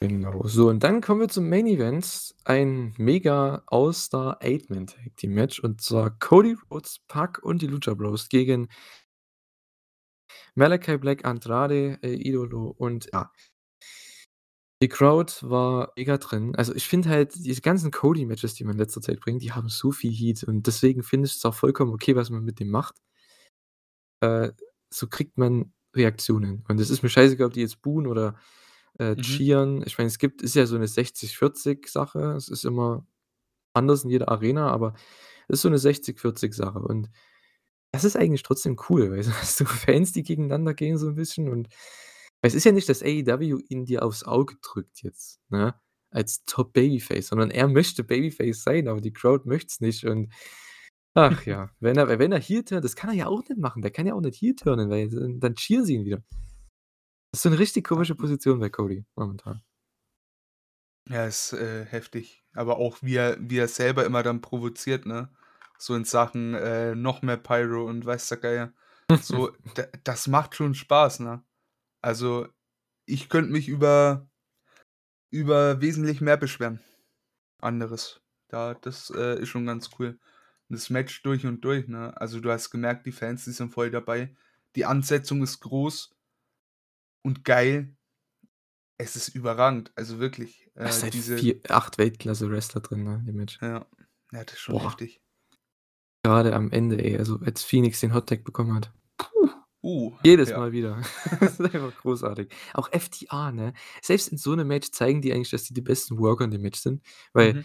Genau. 0.00 0.44
So, 0.48 0.68
und 0.68 0.82
dann 0.82 1.00
kommen 1.00 1.20
wir 1.20 1.28
zum 1.28 1.48
Main 1.48 1.68
Event. 1.68 2.34
Ein 2.44 2.92
mega 2.98 3.62
All-Star 3.68 4.42
Eight-Man 4.42 4.88
Tag 4.88 5.16
Team 5.16 5.32
Match 5.32 5.60
und 5.60 5.80
zwar 5.80 6.10
Cody 6.18 6.56
Rhodes, 6.68 6.98
Pac 7.06 7.38
und 7.40 7.62
die 7.62 7.68
Lucha 7.68 7.94
Bros 7.94 8.28
gegen 8.28 8.66
Malachi 10.56 10.98
Black, 10.98 11.24
Andrade, 11.24 12.00
El 12.02 12.20
Idolo 12.26 12.74
und 12.76 13.08
ja. 13.12 13.30
Die 14.82 14.88
Crowd 14.88 15.32
war 15.42 15.92
mega 15.96 16.18
drin. 16.18 16.56
Also, 16.56 16.74
ich 16.74 16.88
finde 16.88 17.10
halt, 17.10 17.32
diese 17.36 17.60
ganzen 17.60 17.92
Cody-Matches, 17.92 18.54
die 18.54 18.64
man 18.64 18.72
in 18.72 18.80
letzter 18.80 19.00
Zeit 19.00 19.20
bringt, 19.20 19.42
die 19.42 19.52
haben 19.52 19.68
so 19.68 19.92
viel 19.92 20.10
Heat 20.12 20.42
und 20.42 20.66
deswegen 20.66 21.04
finde 21.04 21.28
ich 21.28 21.36
es 21.36 21.44
auch 21.44 21.54
vollkommen 21.54 21.92
okay, 21.92 22.16
was 22.16 22.28
man 22.28 22.42
mit 22.42 22.58
dem 22.58 22.70
macht. 22.70 22.96
Äh, 24.22 24.52
so 24.90 25.06
kriegt 25.08 25.38
man 25.38 25.72
Reaktionen. 25.94 26.64
Und 26.68 26.80
es 26.80 26.90
ist 26.90 27.02
mir 27.02 27.08
scheißegal, 27.08 27.48
ob 27.48 27.52
die 27.54 27.60
jetzt 27.60 27.82
buhen 27.82 28.06
oder, 28.06 28.36
äh, 28.98 29.16
Mhm. 29.16 29.22
cheeren. 29.22 29.82
Ich 29.86 29.98
meine, 29.98 30.08
es 30.08 30.18
gibt 30.18 30.42
ist 30.42 30.54
ja 30.54 30.66
so 30.66 30.76
'ne 30.78 30.88
60-40 30.88 31.88
Sache. 31.88 32.34
Es 32.36 32.48
ist 32.48 32.64
immer 32.64 33.06
anders 33.74 34.04
in 34.04 34.10
jeder 34.10 34.28
Arena, 34.30 34.70
aber 34.70 34.94
ist 35.48 35.62
so 35.62 35.68
'ne 35.70 35.78
60-40 35.78 36.54
Sache. 36.54 36.80
Und 36.80 37.10
das 37.92 38.04
ist 38.04 38.16
eigentlich 38.16 38.42
trotzdem 38.44 38.78
cool, 38.90 39.10
weil 39.12 39.22
so 39.24 39.32
hast 39.34 39.60
du 39.60 39.66
Fans, 39.66 40.12
die 40.12 40.22
gegeneinander 40.24 40.74
gehen 40.74 40.98
so 40.98 41.08
'n 41.08 41.16
bisschen 41.16 41.48
und 41.50 41.68
es 42.42 42.54
ist 42.54 42.64
ja 42.66 42.72
nicht, 42.72 42.88
dass 42.90 43.02
AEW 43.04 43.60
ihn 43.70 43.86
dir 43.86 44.04
aufs 44.04 44.24
Auge 44.24 44.56
drückt 44.62 45.02
jetzt, 45.02 45.40
ne, 45.50 45.74
als 46.12 46.44
Top 46.46 46.72
Babyface, 46.74 47.28
sondern 47.28 47.50
er 47.52 47.68
möchte 47.68 48.04
Babyface 48.04 48.62
sein, 48.64 48.88
aber 48.88 49.00
die 49.02 49.12
Crowd 49.14 49.48
möcht's 49.48 49.80
nicht 49.80 50.04
und 50.06 50.32
ach 51.16 51.46
ja, 51.46 51.70
wenn 51.80 51.96
er 51.98 52.08
wenn 52.18 52.32
er 52.32 52.40
Heel 52.40 52.64
turnt, 52.64 52.84
das 52.84 52.96
kann 52.96 53.10
er 53.10 53.16
ja 53.16 53.26
auch 53.26 53.40
nicht 53.48 53.58
machen. 53.58 53.82
Der 53.82 53.90
kann 53.90 54.06
ja 54.06 54.14
auch 54.14 54.20
nicht 54.20 54.40
Heel 54.40 54.54
turnen, 54.56 54.90
weil 54.90 55.08
dann 55.10 55.40
dann 55.40 55.54
cheeren 55.56 55.84
sie 55.84 55.94
ihn 55.94 56.04
wieder. 56.04 56.22
Das 57.32 57.38
ist 57.38 57.42
so 57.44 57.50
'ne 57.50 57.58
richtig 57.58 57.84
komische 57.86 58.14
Position 58.16 58.58
bei 58.60 58.68
Cody 58.70 59.04
momentan. 59.14 59.62
Ja, 61.08 61.26
ist, 61.26 61.52
äh, 61.52 61.84
heftig. 61.84 62.44
Aber 62.54 62.78
auch 62.78 62.98
wie 63.02 63.14
er 63.16 63.36
wie 63.40 63.58
er 63.58 63.68
selber 63.68 64.04
immer 64.04 64.22
dann 64.22 64.40
provoziert, 64.40 65.06
ne? 65.06 65.30
So 65.78 65.94
in 65.94 66.04
Sachen, 66.04 66.54
äh, 66.54 66.94
noch 66.96 67.22
mehr 67.22 67.36
Pyro 67.36 67.84
und 67.86 68.04
weiß 68.04 68.28
der 68.28 68.38
Geier. 68.38 68.72
So, 69.20 69.52
das 70.04 70.26
macht 70.26 70.56
schon 70.56 70.74
Spaß, 70.74 71.20
ne? 71.20 71.44
Also, 72.02 72.48
ich 73.06 73.28
könnte 73.30 73.52
mich 73.52 73.68
über 73.68 74.28
über 75.32 75.80
wesentlich 75.80 76.20
mehr 76.20 76.36
beschweren. 76.36 76.80
Anderes. 77.60 78.20
Da 78.48 78.74
das, 78.74 79.10
äh, 79.10 79.40
ist 79.40 79.48
schon 79.50 79.66
ganz 79.66 79.90
cool. 79.98 80.18
Das 80.68 80.90
Match 80.90 81.22
durch 81.22 81.46
und 81.46 81.60
durch, 81.64 81.86
ne? 81.88 82.18
Also, 82.20 82.40
du 82.40 82.50
hast 82.50 82.70
gemerkt, 82.70 83.06
die 83.06 83.12
Fans, 83.12 83.44
die 83.44 83.52
sind 83.52 83.72
voll 83.72 83.90
dabei. 83.90 84.34
Die 84.74 84.84
Ansetzung 84.84 85.42
ist 85.42 85.60
groß 85.60 86.14
und 87.22 87.44
geil. 87.44 87.96
Es 88.98 89.14
ist 89.14 89.28
überragend, 89.28 89.92
also 89.94 90.18
wirklich, 90.18 90.70
äh, 90.74 90.88
ist 90.88 91.02
halt 91.02 91.12
diese 91.14 91.36
4 91.36 91.60
8 91.68 91.98
Weltklasse-Wrestler 91.98 92.80
drin, 92.80 93.04
ne, 93.04 93.22
dem 93.26 93.36
Match. 93.36 93.58
Ja. 93.60 93.86
Ja, 94.32 94.42
das 94.44 94.54
ist 94.54 94.60
schon 94.60 94.74
Boah. 94.76 94.84
heftig. 94.90 95.20
Grade 96.24 96.54
am 96.54 96.70
Ende, 96.72 97.02
ey, 97.04 97.16
also 97.18 97.38
als 97.40 97.62
Phoenix 97.62 98.00
den 98.00 98.12
Hot 98.14 98.28
Tag 98.28 98.42
bekommen 98.42 98.74
hat. 98.74 98.92
Puh. 99.18 99.50
Uh, 99.82 100.12
Jedes 100.24 100.48
ja. 100.50 100.58
Mal 100.58 100.72
wieder. 100.72 101.00
Das 101.40 101.60
ist 101.60 101.60
einfach 101.60 101.96
großartig. 101.98 102.52
Auch 102.74 102.88
FTR, 102.90 103.52
ne? 103.52 103.72
Selbst 104.02 104.28
in 104.28 104.38
so 104.38 104.54
'nem 104.56 104.66
Match 104.66 104.90
zeigen 104.90 105.22
die 105.22 105.32
eigentlich, 105.32 105.50
dass 105.50 105.64
die 105.64 105.74
die 105.74 105.82
besten 105.82 106.18
Worker 106.18 106.44
in 106.44 106.50
dem 106.50 106.62
Match 106.62 106.80
sind, 106.80 107.02
weil 107.32 107.54
Mhm. 107.54 107.64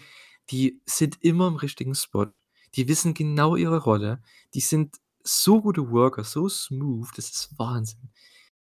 die 0.51 0.81
sind 0.85 1.17
immer 1.23 1.47
im 1.47 1.55
richtigen 1.55 1.95
Spot. 1.95 2.27
Die 2.75 2.87
wissen 2.87 3.13
genau 3.13 3.55
ihre 3.55 3.79
Rolle. 3.79 4.21
Die 4.53 4.59
sind 4.61 4.97
so 5.23 5.61
gute 5.61 5.91
Worker, 5.91 6.23
so 6.23 6.49
smooth, 6.49 7.09
das 7.15 7.29
ist 7.29 7.59
Wahnsinn. 7.59 8.09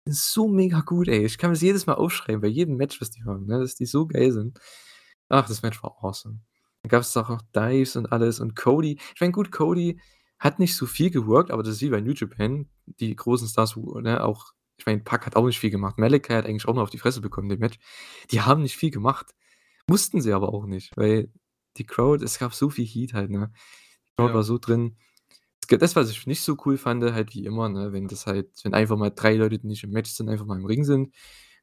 So 0.07 0.49
mega 0.49 0.81
gut, 0.81 1.09
ey. 1.09 1.25
Ich 1.25 1.39
kann 1.39 1.51
das 1.51 1.61
jedes 1.61 1.87
Mal 1.87 1.95
aufschreiben, 1.95 2.41
bei 2.41 2.49
jedem 2.49 2.77
Match, 2.77 3.01
was 3.01 3.11
die 3.11 3.25
haben, 3.25 3.47
ne, 3.47 3.61
dass 3.61 3.75
die 3.75 3.87
so 3.87 4.07
geil 4.07 4.33
sind. 4.33 4.59
Ach, 5.29 5.47
das 5.47 5.63
Match 5.63 5.83
war 5.83 5.97
awesome. 6.03 6.41
Dann 6.83 6.91
gab's 6.91 7.13
doch 7.13 7.29
auch 7.29 7.43
Dives 7.55 7.97
und 7.97 8.13
alles 8.13 8.41
und 8.41 8.57
Cody 8.57 8.99
ich 9.15 9.21
meine, 9.21 9.33
gut, 9.33 9.53
Cody 9.53 10.01
hat 10.39 10.59
nicht 10.59 10.77
so 10.77 10.87
viel 10.87 11.11
geworkt, 11.11 11.51
aber 11.51 11.63
das 11.63 11.75
ist 11.75 11.83
wie 11.83 11.91
bei 11.91 12.01
New 12.01 12.13
Japan, 12.13 12.69
die 12.87 13.15
großen 13.15 13.49
Stars, 13.49 13.77
ne, 13.77 14.25
auch 14.25 14.53
ich 14.79 14.87
meine, 14.87 15.01
Pac 15.01 15.27
hat 15.27 15.37
auch 15.37 15.45
nicht 15.45 15.59
viel 15.59 15.71
gemacht. 15.71 15.99
Malachi 15.99 16.33
hat 16.33 16.47
eigentlich 16.47 16.67
auch 16.69 16.75
nur 16.75 16.85
auf 16.85 16.91
die 16.91 16.99
Fresse 16.99 17.21
bekommen 17.21 17.49
dem 17.49 17.59
Match. 17.59 17.79
Die 18.31 18.41
haben 18.43 18.63
nicht 18.63 18.77
viel 18.77 18.91
gemacht. 18.91 19.35
Mussten 19.89 20.21
sie 20.21 20.33
aber 20.33 20.55
auch 20.55 20.67
nicht, 20.67 20.97
weil 20.97 21.33
die 21.77 21.85
Crowd 21.85 22.25
es 22.25 22.39
gab 22.39 22.55
so 22.55 22.71
viel 22.71 22.87
Heat 22.87 23.13
halt, 23.15 23.31
ne? 23.31 23.53
Crowd 24.19 24.31
Ja. 24.33 24.35
war 24.35 24.43
so 24.43 24.59
drin. 24.59 24.97
Es 25.71 25.79
das, 25.79 25.97
was 25.97 26.11
ich 26.11 26.27
nicht 26.27 26.43
so 26.43 26.57
cool 26.67 26.79
fand, 26.79 27.05
halt 27.05 27.35
wie 27.35 27.45
immer, 27.47 27.69
ne, 27.69 27.93
wenn 27.93 28.09
das 28.09 28.27
halt 28.27 28.51
wenn 28.65 28.75
einfach 28.75 28.97
mal 28.99 29.11
3 29.11 29.35
Leute, 29.37 29.59
die 29.61 29.67
nicht 29.69 29.85
im 29.85 29.91
Match 29.93 30.11
sind, 30.13 30.29
einfach 30.31 30.47
mal 30.47 30.59
im 30.59 30.67
Ring 30.67 30.85
sind, 30.85 31.15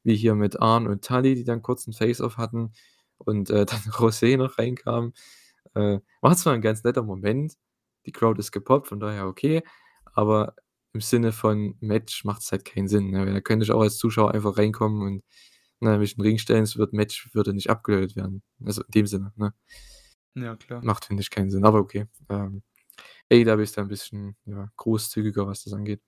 wie 0.04 0.16
hier 0.16 0.34
mit 0.36 0.60
Arn 0.62 0.86
und 0.88 1.04
Tully, 1.04 1.34
die 1.36 1.44
dann 1.44 1.62
kurz 1.62 1.86
'n 1.88 1.92
Face-Off 1.94 2.38
hatten 2.38 2.72
und, 3.18 3.50
äh, 3.50 3.66
dann 3.80 3.80
Rosé 3.92 4.36
noch 4.38 4.58
reinkam. 4.58 5.12
Äh, 5.74 6.00
war 6.22 6.36
zwar 6.36 6.54
'n 6.54 6.62
ganz 6.62 6.84
netter 6.84 7.02
Moment. 7.04 7.54
Die 8.06 8.12
Crowd 8.12 8.40
ist 8.40 8.52
gepoppt, 8.52 8.88
von 8.88 9.00
daher 9.00 9.26
okay, 9.28 9.62
aber 10.14 10.54
im 10.94 11.00
Sinne 11.02 11.32
von 11.32 11.76
Match 11.80 12.24
macht's 12.24 12.52
halt 12.52 12.64
keinen 12.66 12.88
Sinn, 12.88 13.10
ne? 13.12 13.26
Da 13.26 13.40
könnte 13.42 13.64
ich 13.64 13.72
auch 13.72 13.82
als 13.82 13.98
Zuschauer 13.98 14.32
einfach 14.34 14.58
reinkommen 14.58 15.02
und, 15.02 15.24
ne, 15.80 15.98
mich 15.98 16.14
in 16.18 16.20
'n 16.24 16.26
Ring 16.28 16.38
stellen, 16.38 16.64
es 16.64 16.78
wird 16.78 16.92
Match 16.94 17.30
würde 17.34 17.54
nicht 17.54 17.70
abgewertet 17.70 18.16
werden. 18.16 18.42
Also, 18.64 18.82
in 18.84 18.90
dem 18.92 19.06
Sinne, 19.08 19.32
ne? 19.36 19.54
Ja, 20.36 20.54
klar. 20.56 20.82
Macht, 20.84 21.06
finde 21.06 21.22
ich, 21.22 21.30
keinen 21.30 21.50
Sinn, 21.50 21.64
aber 21.64 21.78
okay. 21.78 22.06
Ähm, 22.28 22.62
AEW 23.32 23.62
ist 23.62 23.78
da 23.78 23.82
'n 23.82 23.88
bisschen, 23.88 24.36
ja, 24.46 24.70
großzügiger, 24.76 25.46
was 25.46 25.64
das 25.64 25.72
angeht. 25.74 26.00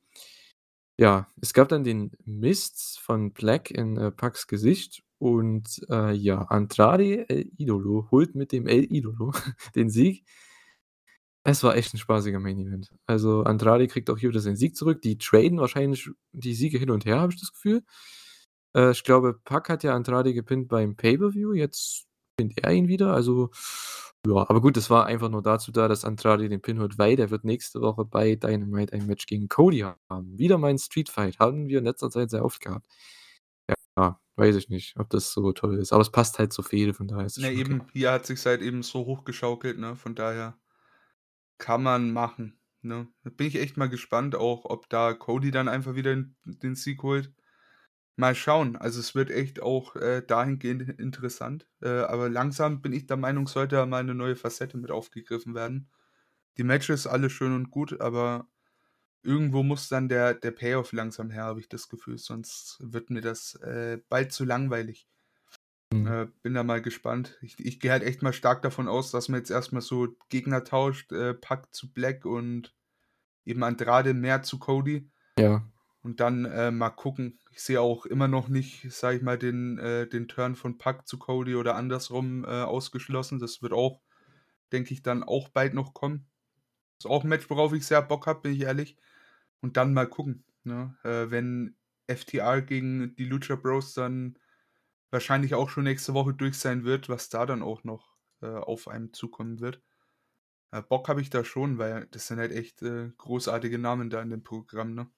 Ja, 1.01 1.29
es 1.41 1.53
gab 1.55 1.69
dann 1.69 1.85
den 1.85 2.11
Mist 2.25 2.99
von 2.99 3.33
Black 3.33 3.71
in, 3.71 3.97
äh, 3.97 4.11
Pacs 4.11 4.49
Gesicht 4.49 5.05
und, 5.19 5.81
äh, 5.89 6.13
ja, 6.13 6.43
Andrade 6.43 7.29
El 7.29 7.49
Idolo 7.57 8.09
holt 8.11 8.35
mit 8.35 8.51
dem 8.51 8.67
El 8.67 8.83
Idolo 8.93 9.31
den 9.77 9.91
Sieg. 9.91 10.25
Es 11.47 11.63
war 11.63 11.77
echt 11.77 11.95
'n 11.95 11.99
spaßiger 11.99 12.41
Main 12.41 12.59
Event. 12.59 12.91
Also, 13.07 13.43
Andrade 13.45 13.87
kriegt 13.89 14.11
auch 14.11 14.19
hier 14.19 14.31
wieder 14.31 14.41
seinen 14.41 14.57
Sieg 14.57 14.77
zurück. 14.77 15.01
Die 15.03 15.19
traden 15.19 15.59
wahrscheinlich 15.61 16.11
die 16.33 16.55
Siege 16.55 16.79
hin 16.79 16.91
und 16.91 17.05
her, 17.07 17.21
habe 17.21 17.33
ich 17.33 17.41
das 17.41 17.53
Gefühl. 17.53 17.83
Äh, 18.77 18.91
ich 18.93 19.05
glaube, 19.05 19.41
Pac 19.45 19.69
hat 19.71 19.85
ja 19.85 19.95
Andrade 19.95 20.35
gepinnt 20.35 20.69
beim 20.69 20.97
Pay-per-View, 20.97 21.53
jetzt 21.55 22.08
pinnt 22.39 22.59
er 22.65 22.73
ihn 22.73 22.89
wieder. 22.89 23.15
Also, 23.15 23.51
ja, 24.27 24.37
aber 24.51 24.61
gut, 24.63 24.77
das 24.79 24.91
war 24.91 25.07
einfach 25.07 25.31
nur 25.31 25.43
dazu 25.43 25.73
da, 25.73 25.89
dass 25.89 26.05
Andrade 26.07 26.49
den 26.49 26.63
Pin 26.63 26.81
holt, 26.81 26.99
weil 26.99 27.17
der 27.17 27.31
wird 27.31 27.45
nächste 27.45 27.81
Woche 27.83 28.05
bei 28.07 28.37
Dynamite 28.37 28.95
ein 28.95 29.07
Match 29.07 29.27
gegen 29.27 29.49
Cody 29.51 29.81
haben. 30.11 30.39
Wieder 30.39 30.59
mal 30.59 30.71
'n 30.73 30.79
Street 30.79 31.11
Fight, 31.11 31.39
haben 31.41 31.69
wir 31.69 31.79
in 31.81 31.85
letzter 31.87 32.11
Zeit 32.11 32.31
sehr 32.31 32.45
oft 32.45 32.61
gehabt. 32.63 32.87
Ja, 33.99 34.21
weiß 34.37 34.57
ich 34.57 34.69
nicht, 34.71 34.97
ob 34.99 35.11
das 35.11 35.33
so 35.33 35.53
toll 35.53 35.79
ist, 35.79 35.93
aber 35.93 36.03
es 36.03 36.11
passt 36.13 36.39
halt 36.39 36.53
zur 36.53 36.65
Fehde, 36.65 36.95
von 36.95 37.09
daher 37.09 37.27
ist 37.27 37.37
es 37.39 37.43
Ne, 37.43 37.51
schon 37.51 37.59
okay. 37.59 37.77
eben, 37.77 37.87
hier 37.95 38.13
hat 38.13 38.27
sich's 38.27 38.45
halt 38.45 38.61
eben 38.61 38.83
so 38.83 39.07
hochgeschaukelt, 39.07 39.79
ne? 39.79 39.97
Von 39.97 40.15
daher 40.15 40.59
kann 41.59 41.83
man 41.83 42.11
machen, 42.13 42.61
ne? 42.83 43.09
Da 43.23 43.31
bin 43.31 43.47
ich 43.47 43.57
echt 43.57 43.77
mal 43.77 43.89
gespannt 43.89 44.35
auch, 44.37 44.65
ob 44.65 44.89
da 44.89 45.15
Cody 45.15 45.51
dann 45.51 45.69
einfach 45.69 45.95
wieder 45.95 46.15
den 46.45 46.75
Sieg 46.75 47.03
holt. 47.03 47.33
Mal 48.21 48.35
schauen. 48.35 48.75
Also, 48.75 48.99
es 48.99 49.15
wird 49.15 49.31
echt 49.31 49.63
auch, 49.63 49.95
äh, 49.95 50.23
dahingehend 50.27 50.99
interessant. 50.99 51.69
Äh, 51.81 51.89
aber 51.89 52.29
langsam 52.29 52.83
bin 52.83 52.93
ich 52.93 53.07
der 53.07 53.17
Meinung, 53.17 53.47
sollte 53.47 53.77
da 53.77 53.87
mal 53.87 54.03
'ne 54.03 54.13
neue 54.13 54.35
Facette 54.35 54.77
mit 54.77 54.91
aufgegriffen 54.91 55.55
werden. 55.55 55.89
Die 56.59 56.65
Matches 56.65 57.07
alles 57.07 57.33
schön 57.33 57.55
und 57.55 57.71
gut, 57.71 58.01
aber 58.01 58.49
irgendwo 59.23 59.63
muss 59.65 59.89
dann 59.89 60.09
der 60.09 60.35
der 60.35 60.53
Payoff 60.53 60.93
langsam 60.93 61.31
her, 61.31 61.45
habe 61.45 61.61
ich 61.61 61.69
das 61.71 61.89
Gefühl, 61.89 62.19
sonst 62.19 62.79
wird 62.81 63.11
mir 63.11 63.23
das, 63.23 63.55
äh, 63.57 63.99
bald 64.09 64.33
zu 64.33 64.45
langweilig. 64.45 65.09
Mhm. 65.93 66.19
Äh, 66.21 66.27
bin 66.43 66.55
da 66.55 66.63
mal 66.65 66.83
gespannt. 66.83 67.39
Ich 67.43 67.59
ich 67.65 67.81
gehe 67.81 67.91
halt 67.93 68.03
echt 68.05 68.23
mal 68.23 68.33
stark 68.33 68.63
davon 68.63 68.89
aus, 68.89 69.11
dass 69.11 69.29
man 69.29 69.41
jetzt 69.41 69.51
erst 69.51 69.73
mal 69.73 69.81
so 69.81 70.09
Gegner 70.29 70.65
tauscht, 70.65 71.13
äh, 71.13 71.35
Pac 71.35 71.75
zu 71.75 71.93
Black 71.93 72.25
und 72.25 72.75
eben 73.47 73.65
Andrade 73.65 74.15
mehr 74.15 74.43
zu 74.43 74.59
Cody. 74.59 75.11
Ja. 75.39 75.69
Und 76.09 76.21
dann, 76.21 76.47
äh, 76.47 76.71
mal 76.71 76.89
gucken. 76.89 77.39
Ich 77.51 77.61
sehe 77.63 77.83
auch 77.83 78.07
immer 78.07 78.29
noch 78.29 78.49
nicht, 78.49 78.91
sage 78.91 79.19
ich 79.19 79.23
mal, 79.23 79.37
den 79.39 79.79
äh, 79.79 80.09
den 80.09 80.27
Turn 80.27 80.57
von 80.57 80.79
Pac 80.79 81.07
zu 81.07 81.19
Cody 81.19 81.55
oder 81.55 81.75
andersrum, 81.77 82.45
äh, 82.45 82.49
ausgeschlossen. 82.49 83.39
Das 83.41 83.61
wird 83.61 83.75
auch, 83.75 84.01
denke 84.73 84.95
ich, 84.95 85.03
dann 85.03 85.23
auch 85.25 85.51
bald 85.51 85.75
noch 85.75 85.95
kommen. 85.95 86.29
Ist 86.99 87.07
auch 87.07 87.25
'n 87.25 87.29
Match, 87.31 87.51
worauf 87.51 87.73
ich 87.75 87.87
sehr 87.87 88.03
Bock 88.03 88.27
habe, 88.27 88.43
bin 88.43 88.53
ich 88.55 88.63
ehrlich. 88.63 88.97
Und 89.63 89.77
dann 89.79 89.95
mal 89.95 90.07
gucken, 90.09 90.45
ne? 90.65 90.97
Äh, 91.05 91.31
wenn 91.31 91.77
FTR 92.09 92.63
gegen 92.63 93.17
die 93.17 93.27
Lucha 93.27 93.57
Bros 93.57 93.95
dann 93.95 94.39
wahrscheinlich 95.11 95.55
auch 95.55 95.71
schon 95.71 95.85
nächste 95.85 96.15
Woche 96.15 96.35
durch 96.35 96.59
sein 96.59 96.85
wird, 96.85 97.09
was 97.11 97.29
da 97.31 97.47
dann 97.47 97.63
auch 97.63 97.85
noch, 97.85 98.17
äh, 98.43 98.47
auf 98.49 98.89
einen 98.89 99.13
zukommen 99.15 99.61
wird. 99.61 99.83
Äh, 100.73 100.83
Bock 100.83 101.09
habe 101.09 101.21
ich 101.23 101.31
da 101.31 101.45
schon, 101.45 101.79
weil 101.79 102.07
das 102.13 102.29
sind 102.29 102.39
halt 102.41 102.53
echt, 102.53 102.81
großartige 103.19 103.79
Namen 103.79 104.11
da 104.11 104.23
in 104.23 104.31
dem 104.31 104.45
Programm, 104.45 104.95
ne? 104.95 105.11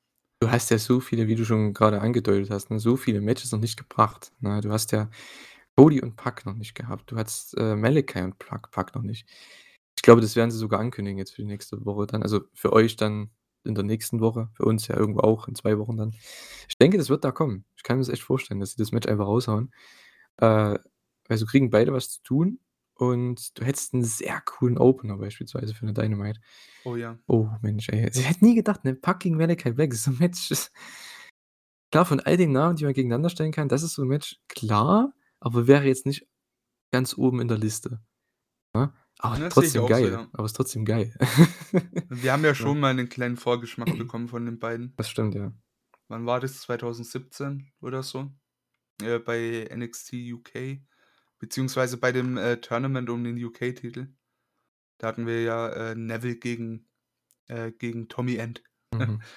Du 0.43 0.51
hast 0.51 0.71
ja 0.71 0.79
so 0.79 1.01
viele, 1.01 1.29
wie 1.29 1.35
du 1.35 1.45
schon 1.45 1.75
grade 1.75 2.01
angedeutet 2.01 2.51
hast, 2.51 2.71
ne, 2.71 2.79
so 2.81 2.97
viele 2.97 3.21
Matches 3.21 3.53
noch 3.53 3.61
nicht 3.61 3.77
gebracht, 3.77 4.33
ne? 4.41 4.62
Du 4.62 4.73
hast 4.73 4.91
ja 4.91 5.11
Cody 5.77 6.01
und 6.01 6.17
Pac 6.17 6.47
noch 6.47 6.55
nicht 6.55 6.75
gehabt. 6.75 7.11
Du 7.12 7.17
hattest, 7.17 7.57
äh, 7.59 7.77
Malachi 7.77 8.21
und 8.23 8.39
Pac 8.39 8.71
Pac 8.71 8.95
noch 8.95 9.03
nicht. 9.03 9.27
Ich 9.97 10.03
glaube, 10.03 10.23
das 10.23 10.37
werden 10.37 10.51
sie 10.51 10.57
sogar 10.59 10.81
ankündigen 10.81 11.19
jetzt 11.19 11.33
für 11.35 11.43
die 11.43 11.49
nächste 11.49 11.85
Woche 11.85 12.07
dann. 12.07 12.23
Also, 12.23 12.43
für 12.55 12.73
euch 12.73 12.97
dann 12.97 13.31
in 13.65 13.75
der 13.75 13.85
nächsten 13.85 14.21
Woche, 14.21 14.49
für 14.55 14.65
uns 14.65 14.89
ja 14.89 14.97
irgendwo 14.97 15.21
auch 15.21 15.47
in 15.49 15.55
2 15.55 15.79
Wochen 15.79 15.97
dann. 15.99 16.15
Ich 16.69 16.79
denke, 16.79 16.97
das 16.99 17.11
wird 17.11 17.25
da 17.25 17.33
kommen. 17.33 17.67
Ich 17.77 17.83
kann 17.83 17.99
mir 17.99 18.03
das 18.05 18.09
echt 18.12 18.23
vorstellen, 18.23 18.61
dass 18.61 18.71
sie 18.73 18.79
das 18.79 18.93
Match 18.93 19.09
einfach 19.09 19.27
raushauen. 19.27 19.73
Äh, 20.39 20.79
weil 21.29 21.39
so 21.39 21.47
kriegen 21.47 21.71
beide 21.71 21.93
was 21.93 22.11
zu 22.11 22.23
tun 22.23 22.61
und 23.01 23.59
du 23.59 23.65
hättest 23.65 23.95
'n 23.95 24.05
sehr 24.05 24.41
coolen 24.43 24.79
Opener 24.79 25.17
beispielsweise 25.19 25.75
für 25.75 25.87
'ne 25.87 25.95
Dynamite. 25.95 26.41
Oh 26.87 26.97
ja. 26.97 27.21
Oh 27.29 27.49
Mensch, 27.63 27.89
ey. 27.91 28.09
Ich 28.15 28.29
hätte 28.29 28.45
nie 28.45 28.55
gedacht, 28.57 28.85
ne, 28.85 28.97
gegen 29.21 29.37
Malachi 29.39 29.73
Black 29.73 29.93
ist 29.95 30.05
so 30.05 30.11
'n 30.13 30.19
Match, 30.21 30.51
klar, 31.93 32.07
von 32.07 32.21
all 32.21 32.37
den 32.39 32.53
Namen, 32.53 32.77
die 32.77 32.85
man 32.85 32.95
gegeneinander 32.95 33.31
stellen 33.31 33.53
kann, 33.53 33.69
das 33.69 33.83
ist 33.85 33.95
so 33.95 34.03
'n 34.03 34.09
Match, 34.09 34.39
klar, 34.49 35.15
aber 35.41 35.67
wäre 35.69 35.87
jetzt 35.87 36.07
nicht 36.07 36.29
ganz 36.93 37.17
oben 37.19 37.41
in 37.43 37.49
der 37.49 37.59
Liste, 37.59 38.01
ne? 38.75 38.93
Aber 39.21 39.41
sehe 39.53 39.67
ich 39.69 39.73
trotzdem 39.73 39.85
auch 39.85 39.93
so, 39.95 40.07
geil 40.07 40.09
ja. 40.09 40.31
aber 40.33 40.47
ist 40.47 40.55
trotzdem 40.57 40.85
geil. 40.87 41.15
Wir 42.13 42.33
haben 42.33 42.45
ja 42.45 42.55
Ja. 42.59 42.75
schon 42.75 42.81
mal 42.81 42.93
'nen 42.93 43.09
kleinen 43.09 43.37
Vorgeschmack 43.37 43.97
bekommen 43.97 44.29
von 44.29 44.45
den 44.45 44.59
beiden. 44.59 44.97
Das 44.97 45.09
stimmt, 45.11 45.35
ja. 45.35 45.53
Wann 46.11 46.27
war 46.27 46.41
das? 46.41 46.61
2017 46.63 47.71
oder 47.81 48.03
so? 48.03 48.33
Äh, 49.03 49.21
bei 49.21 49.69
NXT 49.71 50.15
UK, 50.35 50.83
beziehungsweise 51.41 51.97
bei 51.97 52.12
dem, 52.12 52.37
äh, 52.37 52.59
Tournament 52.59 53.11
um 53.11 53.25
den 53.25 53.43
UK-Titel. 53.43 54.15
Da 54.99 55.09
hatten 55.09 55.27
wir 55.27 55.43
ja, 55.43 55.69
äh, 55.71 55.95
Neville 55.97 56.37
gegen 56.37 56.91
äh, 57.51 57.73
gegen 57.73 58.09
Tommy 58.09 58.37
End. 58.37 58.62
Mhm. 58.95 59.21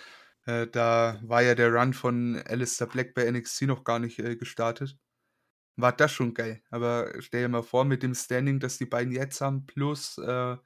Äh, 0.45 0.67
da 0.67 1.21
war 1.23 1.41
ja 1.41 1.55
der 1.55 1.73
Run 1.73 1.93
von 1.93 2.35
Aleister 2.35 2.85
Black 2.85 3.13
bei 3.13 3.31
NXT 3.31 3.61
noch 3.61 3.85
gar 3.85 3.99
nicht, 3.99 4.19
äh, 4.19 4.35
gestartet. 4.35 4.97
War 5.77 5.93
das 5.93 6.11
schon 6.11 6.33
geil. 6.33 6.61
Aber 6.69 7.13
stell 7.19 7.43
dir 7.43 7.47
mal 7.47 7.63
vor, 7.63 7.85
mit 7.85 8.03
dem 8.03 8.13
Standing, 8.13 8.59
das 8.59 8.77
die 8.77 8.85
beiden 8.85 9.13
jetzt 9.13 9.39
haben, 9.39 9.65
plus, 9.65 10.17
äh, 10.17 10.57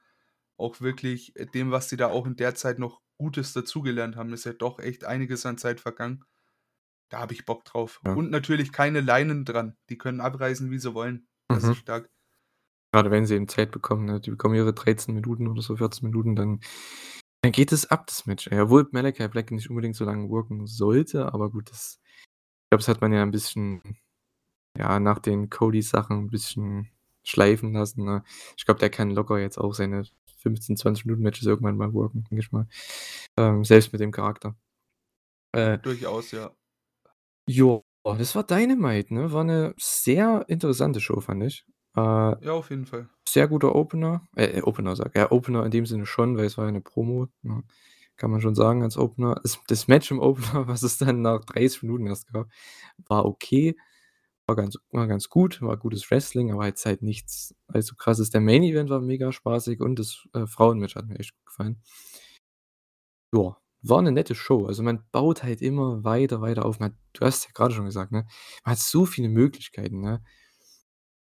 auch 0.58 0.82
wirklich 0.82 1.32
dem, 1.54 1.70
was 1.70 1.90
sie 1.90 1.96
da 1.96 2.08
auch 2.08 2.26
in 2.26 2.38
der 2.38 2.56
Zeit 2.56 2.80
noch 2.80 3.04
Gutes 3.20 3.54
dazugelernt 3.54 4.16
haben, 4.16 4.34
ist 4.34 4.46
ja 4.46 4.54
doch 4.54 4.80
echt 4.80 5.06
einiges 5.06 5.46
an 5.46 5.60
Zeit 5.60 5.80
vergangen. 5.80 6.24
Da 7.12 7.20
habe 7.20 7.34
ich 7.34 7.46
Bock 7.46 7.64
drauf. 7.64 8.02
Ja. 8.06 8.14
Und 8.16 8.32
natürlich 8.32 8.72
keine 8.74 9.02
Leinen 9.02 9.46
dran. 9.46 9.78
Die 9.90 9.98
können 9.98 10.20
abreißen, 10.20 10.70
wie 10.72 10.78
sie 10.80 10.94
wollen. 10.94 11.28
Das 11.50 11.64
Mhm. 11.64 11.72
ist 11.72 11.78
stark. 11.80 12.10
Grade 12.94 13.12
wenn 13.12 13.26
sie 13.26 13.36
eben 13.36 13.48
Zeit 13.50 13.72
bekommen, 13.72 14.06
ne? 14.06 14.20
Die 14.22 14.32
bekommen 14.32 14.56
ihre 14.56 14.74
13 14.74 15.14
Minuten 15.14 15.48
oder 15.48 15.62
so, 15.62 15.76
14 15.76 16.06
Minuten, 16.08 16.36
dann 16.36 16.60
dann 17.42 17.52
geht 17.52 17.72
es 17.72 17.86
ab, 17.92 18.08
das 18.08 18.26
Match. 18.26 18.50
Obwohl 18.52 18.88
Malachi 18.92 19.28
Black 19.28 19.52
nicht 19.52 19.70
unbedingt 19.70 19.96
so 19.96 20.06
lange 20.06 20.30
worken 20.30 20.66
sollte, 20.68 21.34
aber 21.34 21.52
gut, 21.52 21.70
das 21.72 22.00
ich 22.66 22.70
glaube, 22.72 22.82
das 22.84 22.88
hat 22.90 23.02
man 23.02 23.14
ja 23.14 23.24
'n 23.24 23.32
bisschen, 23.32 23.82
ja, 24.78 25.00
nach 25.02 25.20
den 25.20 25.50
Cody-Sachen 25.52 26.26
'n 26.26 26.30
bisschen 26.30 26.90
schleifen 27.26 27.74
lassen, 27.74 28.06
ne? 28.06 28.24
Ich 28.58 28.66
glaube, 28.66 28.80
der 28.82 28.90
kann 28.92 29.12
locker 29.12 29.40
jetzt 29.40 29.58
auch 29.60 29.74
seine 29.76 30.06
15, 30.40 30.78
20 30.78 31.06
Minuten 31.06 31.24
Matches 31.24 31.48
irgendwann 31.48 31.78
mal 31.78 31.94
worken, 31.94 32.26
denke 32.32 32.42
ich 32.44 32.52
mal. 32.54 32.68
Ähm, 33.38 33.64
selbst 33.66 33.94
mit 33.94 34.02
dem 34.02 34.12
Charakter. 34.14 34.56
Äh 35.54 35.80
Durchaus, 35.84 36.32
ja. 36.32 36.52
Ja, 37.50 37.82
das 38.04 38.36
war 38.36 38.44
Dynamite, 38.46 39.14
ne? 39.14 39.32
War 39.32 39.44
'ne 39.46 39.74
sehr 39.78 40.44
interessante 40.50 41.00
Show, 41.00 41.22
fand 41.22 41.44
ich. 41.44 41.66
Äh, 41.96 42.36
Ja, 42.42 42.52
auf 42.54 42.70
jeden 42.70 42.86
Fall. 42.86 43.10
sehr 43.28 43.48
guter 43.48 43.76
Opener 43.76 44.22
äh, 44.36 44.62
Opener 44.62 44.96
sage 44.96 45.20
ja, 45.20 45.32
Opener 45.32 45.66
in 45.66 45.72
dem 45.72 45.86
Sinne 45.86 46.06
schon, 46.06 46.38
weil 46.38 46.46
es 46.46 46.58
war 46.58 46.66
ja 46.66 46.72
'ne 46.72 46.82
Promo, 46.82 47.28
ne? 47.42 47.64
Kann 48.18 48.32
man 48.32 48.42
schon 48.42 48.56
sagen 48.56 48.84
als 48.84 48.98
Opener. 48.98 49.40
Das 49.44 49.60
das 49.68 49.88
Match 49.88 50.12
im 50.12 50.20
Opener, 50.20 50.68
was 50.68 50.84
es 50.84 50.98
dann 50.98 51.22
nach 51.22 51.46
30 51.46 51.84
Minuten 51.84 52.08
erst 52.08 52.32
gab, 52.34 52.48
war 53.08 53.26
okay. 53.26 53.76
War 54.48 54.56
ganz 54.58 54.78
war 54.92 55.08
ganz 55.08 55.30
gut, 55.30 55.62
war 55.62 55.78
gutes 55.78 56.10
Wrestling, 56.12 56.52
aber 56.54 56.68
jetzt 56.68 56.86
halt 56.86 57.02
nichts 57.04 57.56
allzu 57.68 57.96
Krasses. 57.96 58.30
Der 58.32 58.42
Main 58.42 58.64
Event 58.64 58.90
war 58.92 59.02
mega 59.02 59.32
spaßig 59.34 59.82
und 59.82 60.00
das, 60.00 60.28
äh, 60.34 60.48
Frauenmatch 60.48 60.96
hat 60.96 61.08
mir 61.08 61.20
echt 61.20 61.34
gut 61.36 61.46
gefallen. 61.48 61.82
Ja, 63.34 63.58
war 63.82 64.02
'ne 64.02 64.12
nette 64.12 64.36
Show. 64.36 64.66
Also, 64.68 64.84
man 64.84 65.04
baut 65.12 65.44
halt 65.44 65.62
immer 65.62 66.04
weiter, 66.04 66.42
weiter 66.42 66.66
auf. 66.66 66.80
Man 66.80 66.98
du 67.14 67.26
hast 67.26 67.46
ja 67.46 67.52
grade 67.54 67.74
schon 67.76 67.86
gesagt, 67.86 68.12
ne? 68.12 68.26
Man 68.66 68.72
hat 68.74 68.80
so 68.80 69.06
viele 69.06 69.30
Möglichkeiten, 69.30 70.02
ne? 70.02 70.22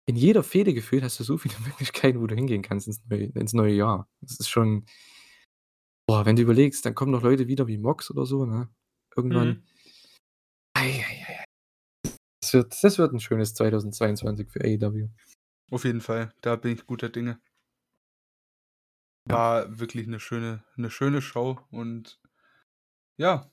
In 0.08 0.14
jeder 0.14 0.44
Fehde 0.44 0.72
gefühlt 0.72 1.02
hast 1.02 1.18
du 1.18 1.24
so 1.24 1.36
viele 1.36 1.54
Möglichkeiten, 1.66 2.20
wo 2.20 2.26
du 2.28 2.36
hingehen 2.36 2.62
kannst 2.62 2.86
ins 2.86 3.00
neue 3.08 3.24
ins 3.24 3.52
neue 3.54 3.74
Jahr. 3.74 4.08
Das 4.20 4.38
ist 4.38 4.48
schon 4.48 4.86
boah, 6.08 6.24
wenn 6.24 6.36
du 6.36 6.42
überlegst, 6.42 6.86
dann 6.86 6.94
kommen 6.94 7.10
noch 7.10 7.22
Leute 7.22 7.48
wieder 7.48 7.66
wie 7.66 7.78
Mox 7.78 8.10
oder 8.12 8.26
so, 8.26 8.46
ne? 8.46 8.68
Mhm. 9.30 9.56
Irgendwann. 9.56 9.66
Ei, 10.76 10.88
ei, 11.00 11.24
ei, 11.28 11.34
ei. 11.40 11.44
Das 12.42 12.52
wird 12.54 12.74
das 12.84 12.98
wird 12.98 13.12
'n 13.14 13.20
schönes 13.20 13.54
2022 13.54 14.50
für 14.50 14.60
AEW. 14.64 15.08
Auf 15.70 15.84
jeden 15.84 16.00
Fall, 16.00 16.32
da 16.42 16.54
bin 16.56 16.72
ich 16.74 16.86
guter 16.86 17.08
Dinge. 17.08 17.40
Ja. 19.28 19.38
War 19.38 19.80
wirklich 19.80 20.06
'ne 20.06 20.20
schöne 20.20 20.62
'ne 20.76 20.88
schöne 20.88 21.20
Show 21.20 21.58
und 21.70 22.20
ja, 23.16 23.50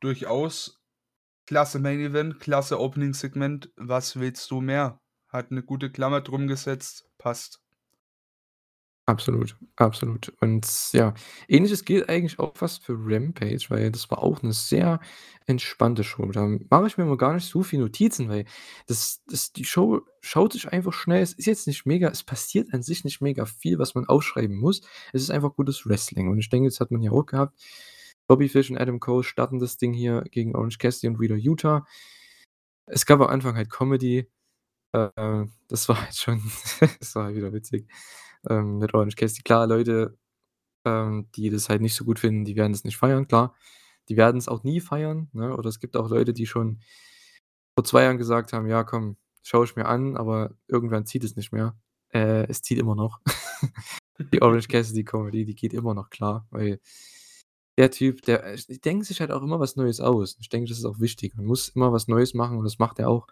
durchaus 0.00 0.82
klasse 1.46 1.78
Main 1.80 2.00
Event, 2.00 2.40
klasse 2.40 2.80
Opening-Segment. 2.80 3.72
Was 3.76 4.18
willst 4.20 4.50
du 4.50 4.60
mehr? 4.62 5.00
Hat 5.28 5.50
'ne 5.52 5.62
gute 5.64 5.90
Klammer 5.92 6.20
drum 6.22 6.48
gesetzt, 6.48 7.08
passt. 7.18 7.58
Absolut, 9.08 9.54
absolut. 9.76 10.32
Und 10.40 10.66
ja, 10.92 11.12
Ähnliches 11.46 11.84
gilt 11.84 12.08
eigentlich 12.08 12.38
auch 12.38 12.56
fast 12.56 12.82
für 12.82 12.94
Rampage, 12.98 13.66
weil 13.68 13.90
das 13.92 14.10
war 14.10 14.22
auch 14.22 14.40
'ne 14.42 14.54
sehr 14.54 14.98
entspannte 15.46 16.04
Show. 16.04 16.24
Da 16.32 16.46
mache 16.70 16.86
ich 16.86 16.96
mir 16.96 17.04
immer 17.04 17.18
gar 17.18 17.34
nicht 17.34 17.44
so 17.46 17.62
viel 17.62 17.80
Notizen, 17.80 18.30
weil 18.30 18.46
das 18.86 19.20
das 19.26 19.52
die 19.52 19.66
Show 19.66 20.00
schaut 20.22 20.54
sich 20.54 20.72
einfach 20.72 20.94
schnell 20.94 21.20
es 21.22 21.34
ist 21.34 21.44
jetzt 21.44 21.66
nicht 21.66 21.84
mega 21.84 22.08
es 22.08 22.22
passiert 22.22 22.72
an 22.72 22.82
sich 22.82 23.04
nicht 23.04 23.20
mega 23.20 23.44
viel, 23.44 23.78
was 23.78 23.94
man 23.94 24.06
aufschreiben 24.06 24.56
muss. 24.56 24.80
Es 25.12 25.20
ist 25.22 25.30
einfach 25.30 25.54
gutes 25.54 25.84
Wrestling. 25.86 26.28
Und 26.30 26.38
ich 26.38 26.48
denke, 26.48 26.70
das 26.70 26.80
hat 26.80 26.90
man 26.90 27.02
hier 27.02 27.12
auch 27.12 27.26
gehabt. 27.26 27.60
Bobby 28.28 28.48
Fish 28.48 28.70
und 28.70 28.78
Adam 28.78 29.00
Cole 29.00 29.24
starten 29.24 29.58
das 29.58 29.76
Ding 29.76 29.92
hier 29.92 30.22
gegen 30.30 30.54
Orange 30.56 30.78
Cassidy 30.78 31.08
und 31.08 31.20
Wheeler 31.20 31.36
Yuta. 31.36 31.86
Es 32.86 33.06
gab 33.06 33.20
am 33.20 33.28
Anfang 33.28 33.56
halt 33.56 33.70
Comedy. 33.70 34.28
Äh, 34.92 35.46
das 35.68 35.88
war 35.88 36.02
halt 36.02 36.16
schon 36.16 36.42
das 37.00 37.14
war 37.16 37.26
halt 37.26 37.36
wieder 37.36 37.52
witzig, 37.52 37.88
ähm, 38.48 38.78
mit 38.78 38.94
Orange 38.94 39.16
Cassidy. 39.16 39.42
Klar, 39.42 39.66
Leute, 39.68 40.18
ähm, 40.86 41.28
die 41.36 41.50
das 41.50 41.68
halt 41.70 41.82
nicht 41.82 41.94
so 41.96 42.04
gut 42.04 42.20
finden, 42.20 42.44
die 42.44 42.56
werden 42.56 42.72
das 42.72 42.84
nicht 42.84 42.98
feiern, 42.98 43.28
klar. 43.28 43.54
Die 44.10 44.16
werden's 44.18 44.48
auch 44.48 44.64
nie 44.64 44.80
feiern, 44.80 45.28
ne? 45.32 45.56
Oder 45.56 45.68
es 45.70 45.80
gibt 45.80 45.96
auch 45.96 46.10
Leute, 46.10 46.32
die 46.34 46.46
schon 46.46 46.80
vor 47.76 47.84
2 47.84 48.04
Jahren 48.04 48.18
gesagt 48.18 48.52
haben: 48.52 48.68
„Ja, 48.68 48.84
komm, 48.84 49.16
schaue 49.42 49.64
ich 49.66 49.76
mir 49.76 49.86
an“, 49.86 50.16
aber 50.16 50.52
irgendwann 50.68 51.06
zieht 51.06 51.24
es 51.24 51.36
nicht 51.36 51.52
mehr. 51.52 51.76
Äh, 52.10 52.46
es 52.48 52.62
zieht 52.62 52.78
immer 52.78 52.94
noch. 52.96 53.20
Die 54.32 54.42
Orange 54.42 54.68
Cassidy 54.68 55.04
Comedy, 55.04 55.44
die 55.46 55.54
geht 55.56 55.74
immer 55.74 55.94
noch 55.94 56.10
klar, 56.10 56.46
weil 56.50 56.80
der 57.78 57.90
Typ, 57.90 58.22
der 58.22 58.44
äh, 58.54 58.58
denken 58.84 59.04
sich 59.04 59.20
halt 59.20 59.30
auch 59.32 59.42
immer 59.42 59.60
was 59.60 59.76
Neues 59.76 60.00
aus. 60.00 60.36
Ich 60.40 60.48
denke, 60.48 60.68
das 60.68 60.78
ist 60.78 60.84
auch 60.84 61.00
wichtig. 61.00 61.34
Man 61.36 61.46
muss 61.46 61.70
immer 61.70 61.92
was 61.92 62.08
Neues 62.08 62.34
machen 62.34 62.58
und 62.58 62.64
das 62.64 62.78
macht 62.78 62.98
er 63.00 63.08
auch. 63.10 63.26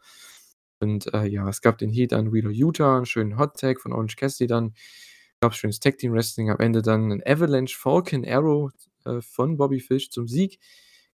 Und, 0.81 1.13
äh, 1.15 1.27
ja, 1.27 1.49
es 1.49 1.61
gab 1.63 1.79
den 1.79 1.91
Heat 1.93 2.13
an 2.13 2.33
Wheeler 2.33 2.51
Yuta, 2.51 2.99
'n 2.99 3.07
schönen 3.07 3.39
Hot 3.39 3.59
Tag 3.61 3.81
von 3.81 3.93
Orange 3.93 4.17
Cassidy 4.17 4.49
dann. 4.49 4.75
Gab 5.41 5.55
schönes 5.55 5.81
Tag 5.81 5.99
Team 5.99 6.13
Wrestling, 6.15 6.51
am 6.51 6.59
Ende 6.61 6.83
dann 6.83 7.09
'nen 7.09 7.23
Avalanche 7.27 7.77
Falcon 7.79 8.25
Arrow, 8.27 8.73
äh, 9.07 9.21
von 9.23 9.57
Bobby 9.59 9.81
Fish 9.81 10.11
zum 10.11 10.29
Sieg 10.29 10.59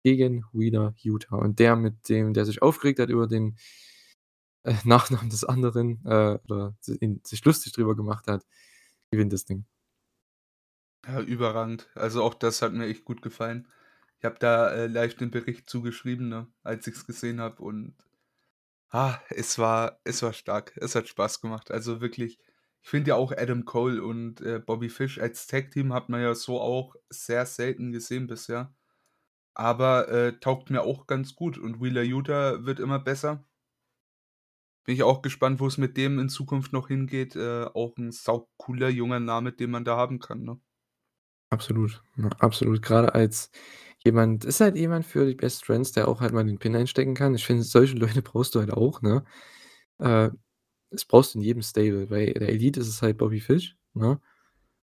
gegen 0.05 0.45
Wheeler 0.53 0.95
Yuta. 0.99 1.37
Und 1.37 1.59
der 1.61 1.77
mit 1.77 2.09
dem 2.09 2.35
der 2.35 2.45
sich 2.47 2.63
aufgeregt 2.63 3.01
hat 3.01 3.11
über 3.11 3.27
den, 3.29 3.57
äh, 4.65 4.75
Nachnamen 4.85 5.31
des 5.31 5.45
anderen, 5.45 6.01
äh, 6.05 6.39
oder 6.49 6.75
in 7.01 7.21
sich 7.25 7.45
lustig 7.45 7.73
drüber 7.73 7.97
gemacht 7.97 8.27
hat, 8.27 8.45
gewinnt 9.11 9.33
das 9.33 9.45
Ding. 9.45 9.65
Ja, 11.07 11.21
überragend. 11.21 11.89
Also, 11.95 12.23
auch 12.23 12.35
das 12.35 12.61
hat 12.63 12.73
mir 12.73 12.87
echt 12.87 13.05
gut 13.05 13.23
gefallen. 13.23 13.69
Ich 14.19 14.25
habe 14.25 14.37
da, 14.39 14.71
äh, 14.73 14.87
live 14.89 15.15
den 15.15 15.31
Bericht 15.31 15.69
zu 15.71 15.81
geschrieben, 15.83 16.29
ne, 16.29 16.49
als 16.65 16.87
ich's 16.87 17.07
gesehen 17.07 17.41
habe 17.41 17.63
und, 17.63 17.95
ah, 18.91 19.19
es 19.31 19.59
war 19.59 20.01
es 20.05 20.23
war 20.23 20.33
stark. 20.35 20.73
Es 20.77 20.95
hat 20.97 21.09
Spaß 21.09 21.41
gemacht. 21.43 21.71
Also, 21.73 22.01
wirklich, 22.01 22.39
ich 22.83 22.89
finde 22.91 23.11
ja 23.11 23.17
auch 23.17 23.33
Adam 23.37 23.65
Cole 23.67 24.03
und, 24.03 24.41
äh, 24.43 24.61
Bobby 24.61 24.89
Fish 24.91 25.19
als 25.21 25.47
Tag-Team 25.49 25.93
hat 25.95 26.09
man 26.11 26.23
ja 26.23 26.35
so 26.35 26.61
auch 26.61 26.97
sehr 27.11 27.47
selten 27.47 27.93
gesehen 27.93 28.27
bisher. 28.29 28.75
Aber, 29.55 30.09
äh, 30.11 30.41
taugt 30.41 30.71
mir 30.71 30.83
auch 30.83 31.07
ganz 31.09 31.35
gut 31.37 31.59
und 31.59 31.83
Wheeler 31.83 32.03
Yuta 32.05 32.67
wird 32.67 32.81
immer 32.81 32.99
besser. 33.01 33.45
Bin 34.87 34.95
ich 34.97 35.05
auch 35.05 35.23
gespannt, 35.23 35.61
wo's 35.61 35.79
mit 35.79 35.97
dem 35.97 36.19
in 36.19 36.29
Zukunft 36.29 36.73
noch 36.73 36.89
hingeht. 36.89 37.37
Äh, 37.37 37.67
auch 37.75 37.97
'n 37.97 38.11
saucooler 38.11 38.89
junger 38.89 39.21
Name, 39.21 39.53
den 39.53 39.71
man 39.71 39.85
da 39.85 39.97
haben 39.97 40.19
kann, 40.19 40.43
ne? 40.43 40.59
Absolut, 41.53 42.03
absolut. 42.41 42.83
Grade 42.83 43.15
als 43.15 43.51
jemand 44.05 44.45
ist 44.45 44.61
halt 44.61 44.77
jemand 44.77 45.07
für 45.07 45.27
die 45.27 45.35
Best 45.35 45.65
Friends, 45.65 45.93
der 45.93 46.07
auch 46.09 46.21
halt 46.21 46.33
mal 46.33 46.45
den 46.45 46.59
Pin 46.59 46.77
einstecken 46.77 47.15
kann. 47.15 47.35
Ich 47.35 47.47
finde, 47.47 47.63
solche 47.63 47.97
Leute 47.97 48.23
brauchst 48.23 48.55
du 48.55 48.61
halt 48.61 48.71
auch, 48.73 49.01
ne? 49.03 49.25
Äh, 49.99 50.31
das 50.91 51.05
brauchst 51.07 51.35
du 51.35 51.41
in 51.41 51.45
jedem 51.45 51.63
Stable. 51.63 52.07
Bei 52.09 52.27
der 52.27 52.49
Elite 52.51 52.81
ist 52.81 52.89
es 52.89 53.03
halt 53.03 53.19
Bobby 53.19 53.41
Fish, 53.41 53.77
ne? 53.95 54.21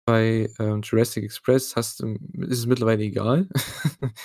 Bei, 0.06 0.49
ähm, 0.60 0.82
Jurassic 0.84 1.23
Express 1.26 1.76
hast 1.78 2.02
du 2.02 2.15
ist 2.44 2.60
es 2.60 2.68
mittlerweile 2.68 3.03
egal, 3.03 3.49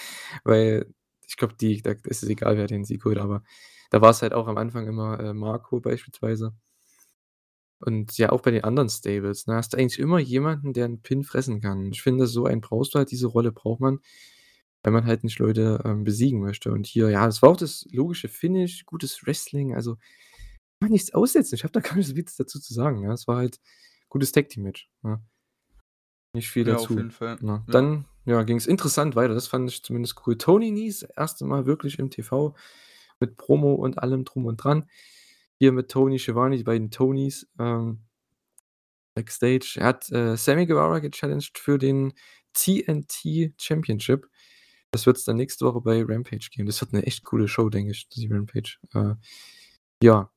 weil 0.45 0.87
ich 1.29 1.37
glaube, 1.39 1.55
da 1.59 1.93
ist 2.05 2.23
es 2.25 2.29
egal, 2.31 2.57
wer 2.59 2.67
den 2.69 2.85
Sieg 2.85 3.05
holt, 3.05 3.19
aber 3.19 3.45
da 3.91 4.01
war's 4.03 4.23
halt 4.23 4.35
auch 4.35 4.49
am 4.49 4.59
Anfang 4.59 4.87
immer, 4.89 5.21
äh, 5.21 5.35
Marco 5.35 5.81
beispielsweise. 5.81 6.55
Und 7.81 8.17
ja, 8.19 8.31
auch 8.33 8.41
bei 8.43 8.51
den 8.53 8.65
anderen 8.65 8.89
Stables, 8.89 9.47
ne, 9.47 9.55
hast 9.57 9.73
du 9.75 9.79
eigentlich 9.79 9.99
immer 9.99 10.19
jemanden, 10.19 10.73
der 10.73 10.87
'n 10.87 11.03
Pin 11.03 11.25
fressen 11.25 11.61
kann. 11.61 11.87
Ich 11.93 12.03
finde, 12.03 12.27
so 12.27 12.47
einen 12.47 12.61
brauchst 12.63 12.95
du 12.95 12.99
halt, 12.99 13.11
diese 13.11 13.27
Rolle 13.29 13.53
braucht 13.53 13.81
man, 13.81 14.01
wenn 14.85 14.93
man 14.95 15.07
halt 15.07 15.25
nicht 15.25 15.39
Leute, 15.41 15.83
ähm, 15.85 16.05
besiegen 16.05 16.41
möchte. 16.41 16.73
Und 16.73 16.87
hier, 16.87 17.11
ja, 17.11 17.27
es 17.29 17.43
war 17.43 17.51
auch 17.51 17.57
das 17.57 17.87
logische 17.93 18.29
Finish, 18.29 18.87
gutes 18.87 19.27
Wrestling, 19.27 19.75
also 19.75 19.97
kann 19.97 20.89
man 20.89 20.93
nichts 20.93 21.15
aussetzen. 21.15 21.57
Ich 21.57 21.65
habe 21.65 21.73
da 21.73 21.81
gar 21.83 21.97
nicht 21.97 22.09
so 22.09 22.15
viel 22.15 22.25
dazu 22.39 22.61
zu 22.61 22.75
sagen, 22.75 23.03
ja? 23.03 23.13
Es 23.13 23.29
war 23.29 23.39
halt 23.39 23.61
gutes 24.11 24.33
Tag-Team-Match, 24.33 24.91
ne? 25.03 25.23
Nicht 26.35 26.51
viel 26.51 26.67
Ja, 26.67 26.77
auf 26.79 26.83
dazu, 26.83 26.97
jeden 26.97 27.11
Fall, 27.11 27.37
ne? 27.41 27.65
ja. 27.67 27.73
Dann, 27.73 28.05
ja, 28.25 28.43
ging's 28.43 28.67
interessant 28.67 29.17
weiter. 29.17 29.35
Das 29.35 29.49
fand 29.49 29.71
ich 29.71 29.83
zumindest 29.83 30.27
cool. 30.27 30.37
Tony 30.37 30.71
Nese, 30.71 31.09
1. 31.17 31.47
Mal 31.47 31.67
wirklich 31.67 31.99
im 31.99 32.11
TV 32.11 32.55
mit 33.21 33.37
Promo 33.37 33.75
und 33.75 33.99
allem 33.99 34.25
Drum 34.25 34.47
und 34.47 34.59
Dran. 34.59 34.89
Hier 35.61 35.73
mit 35.73 35.91
Tony 35.91 36.19
Schiavone, 36.19 36.57
die 36.57 36.65
beiden 36.65 36.91
Tonys, 36.91 37.47
ähm 37.59 38.07
Backstage. 39.17 39.77
Er 39.81 39.87
hat, 39.87 40.13
äh, 40.13 40.37
Sammy 40.37 40.67
Guevara 40.67 40.99
gechallenged 40.99 41.57
für 41.59 41.79
den 41.79 42.13
TNT 42.53 43.53
Championship. 43.59 44.29
Das 44.93 45.07
wird's 45.07 45.25
dann 45.25 45.37
nächste 45.37 45.65
Woche 45.65 45.81
bei 45.81 46.03
Rampage 46.05 46.49
geben. 46.53 46.67
Das 46.67 46.81
wird 46.83 46.93
'ne 46.93 47.03
echt 47.07 47.25
coole 47.25 47.49
Show, 47.49 47.71
denke 47.71 47.93
ich, 47.93 48.09
die 48.11 48.29
Rampage. 48.31 48.77
Äh, 48.95 49.15
ja. 50.03 50.31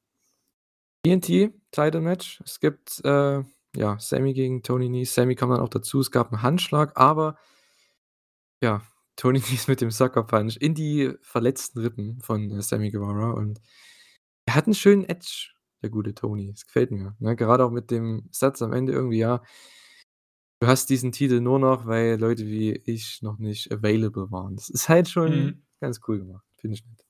TNT 1.06 1.54
Title 1.72 2.02
Match. 2.02 2.42
Es 2.46 2.60
gibt, 2.60 3.00
äh, 3.06 3.42
ja, 3.76 3.98
Sammy 4.00 4.34
gegen 4.34 4.64
Tony 4.64 4.90
Nese. 4.90 5.14
Sammy 5.14 5.36
kam 5.36 5.50
dann 5.50 5.62
auch 5.62 5.70
dazu. 5.70 6.00
Es 6.02 6.12
gab 6.12 6.32
'n 6.34 6.42
Handschlag, 6.42 6.92
aber 6.98 7.38
ja, 8.62 8.82
Tony 9.16 9.40
Nese 9.52 9.72
mit 9.72 9.82
dem 9.82 9.92
Sucker 9.92 10.24
Punch 10.24 10.58
in 10.60 10.74
die 10.76 11.14
verletzten 11.22 11.80
Rippen 11.82 12.20
von, 12.22 12.52
äh, 12.52 12.62
Sammy 12.62 12.92
Guevara 12.92 13.32
und 13.32 13.60
er 14.50 14.56
hat 14.56 14.68
'n 14.68 14.74
schönen 14.76 15.06
Edge, 15.06 15.50
der 15.84 15.90
gute 15.92 16.14
Tony. 16.16 16.52
Das 16.52 16.66
gefällt 16.66 16.92
mir, 16.92 17.16
ne? 17.20 17.36
Gerade 17.36 17.66
auch 17.66 17.72
mit 17.72 17.92
dem 17.92 18.28
Satz 18.32 18.62
am 18.62 18.74
Ende 18.74 18.94
irgendwie, 18.94 19.20
ja 19.20 19.42
„Du 20.62 20.68
hast 20.68 20.90
diesen 20.90 21.14
Titel 21.14 21.40
nur 21.40 21.58
noch, 21.58 21.86
weil 21.86 22.20
Leute 22.20 22.46
wie 22.46 22.74
ich 22.86 23.22
noch 23.22 23.38
nicht 23.40 23.72
available 23.72 24.30
waren.“ 24.30 24.58
Das 24.58 24.68
ist 24.70 24.90
halt 24.90 25.08
schon 25.08 25.54
Mhm. 25.54 25.62
ganz 25.80 26.02
cool 26.08 26.20
gemacht, 26.20 26.44
finde 26.58 26.76
ich 26.76 26.86
nett. 26.86 27.06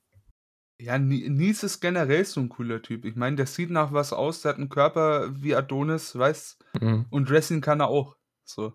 Ja, 0.82 0.98
Nese 0.98 1.66
ist 1.66 1.82
generell 1.82 2.24
so 2.24 2.40
'n 2.40 2.48
cooler 2.48 2.82
Typ. 2.82 3.04
Ich 3.04 3.16
meine, 3.18 3.36
der 3.36 3.48
sieht 3.48 3.70
nach 3.70 3.92
was 3.92 4.14
aus, 4.14 4.42
der 4.42 4.54
hat 4.54 4.60
'n 4.60 4.70
Körper 4.70 5.30
wie 5.44 5.54
Adonis, 5.54 6.18
weißt, 6.18 6.58
Mhm. 6.82 7.10
und 7.10 7.30
wresteln 7.30 7.60
kann 7.60 7.82
er 7.82 7.90
auch, 7.90 8.16
so. 8.46 8.74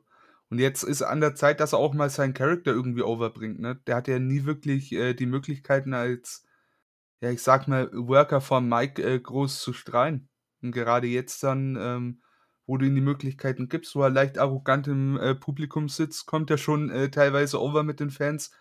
Und 0.50 0.58
jetzt 0.58 0.82
ist 0.82 1.00
an 1.00 1.22
der 1.22 1.34
Zeit, 1.34 1.60
dass 1.60 1.72
er 1.72 1.78
auch 1.78 1.94
mal 1.94 2.10
seinen 2.10 2.34
Character 2.34 2.72
irgendwie 2.72 3.00
over 3.02 3.30
bringt, 3.30 3.58
ne? 3.58 3.76
Der 3.86 3.96
hatte 3.96 4.12
ja 4.12 4.18
nie 4.18 4.44
wirklich, 4.44 4.92
äh, 4.92 5.14
die 5.14 5.24
Möglichkeiten 5.24 5.94
als, 5.94 6.44
ja, 7.24 7.30
ich 7.32 7.42
sage 7.42 7.70
mal, 7.70 7.90
Worker 7.92 8.40
vorm 8.40 8.68
Mic, 8.68 9.00
äh, 9.02 9.18
groß 9.20 9.60
zu 9.60 9.72
strahlen. 9.72 10.28
Und 10.62 10.72
gerade 10.72 11.06
jetzt 11.08 11.42
dann, 11.42 11.76
ähm, 11.80 12.22
wo 12.66 12.78
du 12.78 12.86
ihm 12.86 12.94
die 12.94 13.00
Möglichkeiten 13.00 13.68
gibst, 13.68 13.94
wo 13.96 14.02
er 14.02 14.10
leicht 14.10 14.38
arrogant 14.38 14.88
im, 14.88 15.18
äh, 15.18 15.34
Publikum 15.34 15.88
sitzt, 15.88 16.26
kommt 16.26 16.50
er 16.50 16.58
schon, 16.58 16.90
äh, 16.90 17.10
teilweise 17.10 17.60
over 17.60 17.82
mit 17.82 18.00
den 18.00 18.10
Fans. 18.10 18.52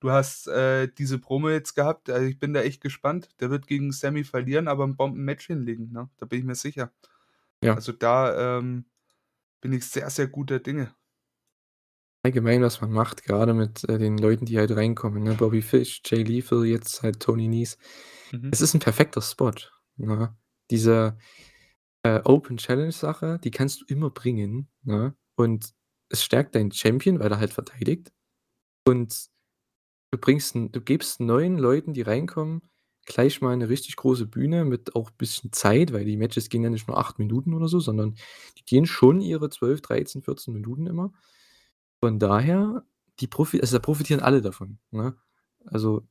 Du 0.00 0.10
hast, 0.10 0.48
äh, 0.48 0.88
diese 0.98 1.18
Promo 1.20 1.48
jetzt 1.50 1.74
gehabt, 1.74 2.10
also, 2.10 2.26
ich 2.26 2.38
bin 2.40 2.52
da 2.54 2.62
echt 2.62 2.80
gespannt. 2.82 3.28
Der 3.40 3.50
wird 3.50 3.66
gegen 3.68 3.92
Sammy 3.92 4.24
verlieren, 4.24 4.68
aber 4.68 4.84
'n 4.84 4.96
Bombenmatch 4.96 5.46
hinlegen, 5.46 5.92
ne? 5.92 6.10
Da 6.18 6.26
bin 6.26 6.40
ich 6.40 6.44
mir 6.44 6.54
sicher. 6.56 6.92
Ja. 7.62 7.76
Also, 7.76 7.92
da, 7.92 8.58
ähm, 8.58 8.86
bin 9.62 9.72
ich 9.74 9.86
sehr, 9.86 10.10
sehr 10.10 10.28
guter 10.28 10.60
Dinge. 10.60 10.94
Allgemein, 12.24 12.62
was 12.62 12.80
man 12.80 12.92
macht, 12.92 13.24
grade 13.24 13.52
mit, 13.52 13.82
äh, 13.88 13.98
den 13.98 14.16
Leuten, 14.16 14.44
die 14.46 14.56
halt 14.56 14.70
reinkommen, 14.76 15.24
ne? 15.24 15.34
Bobby 15.34 15.60
Fish, 15.60 16.00
Jay 16.06 16.22
Lethal, 16.22 16.64
jetzt 16.64 17.02
halt 17.02 17.18
Tony 17.18 17.48
Nese. 17.48 17.76
Mhm. 18.30 18.50
Es 18.52 18.60
ist 18.60 18.74
'n 18.76 18.78
perfekter 18.80 19.20
Spot, 19.20 19.50
ne? 19.96 20.36
Diese, 20.70 21.18
äh, 22.04 22.20
Open 22.24 22.58
Challenge 22.58 22.92
Sache, 22.92 23.40
die 23.44 23.50
kannst 23.52 23.82
du 23.82 23.86
immer 23.88 24.10
bringen, 24.10 24.68
ne? 24.84 25.16
Und 25.36 25.74
es 26.10 26.24
stärkt 26.24 26.54
deinen 26.56 26.72
Champion, 26.72 27.20
weil 27.20 27.32
er 27.32 27.40
halt 27.40 27.52
verteidigt. 27.54 28.12
Und 28.86 29.28
du 30.12 30.18
bringst 30.18 30.56
'n 30.56 30.72
du 30.72 30.80
gibst 30.82 31.20
neuen 31.20 31.58
Leuten, 31.58 31.94
die 31.94 32.02
reinkommen, 32.02 32.62
gleich 33.06 33.40
mal 33.42 33.56
'ne 33.56 33.68
richtig 33.70 33.96
große 33.96 34.26
Bühne 34.26 34.64
mit 34.66 34.96
auch 34.96 35.10
bisschen 35.12 35.52
Zeit, 35.52 35.92
weil 35.94 36.04
die 36.06 36.16
Matches 36.18 36.50
gehen 36.50 36.64
ja 36.64 36.70
nicht 36.70 36.88
nur 36.88 36.98
8 36.98 37.18
Minuten 37.20 37.54
oder 37.54 37.68
so, 37.68 37.80
sondern 37.80 38.16
die 38.58 38.64
gehen 38.66 38.86
schon 38.86 39.20
ihre 39.22 39.50
12, 39.50 39.82
13, 39.82 40.22
14 40.22 40.54
Minuten 40.54 40.86
immer. 40.86 41.12
Von 42.02 42.18
daher, 42.18 42.84
die 43.20 43.28
profi 43.28 43.60
also, 43.60 43.76
da 43.78 43.82
profitieren 43.82 44.20
alle 44.20 44.42
davon, 44.42 44.78
ne? 44.90 45.14
Also, 45.66 46.02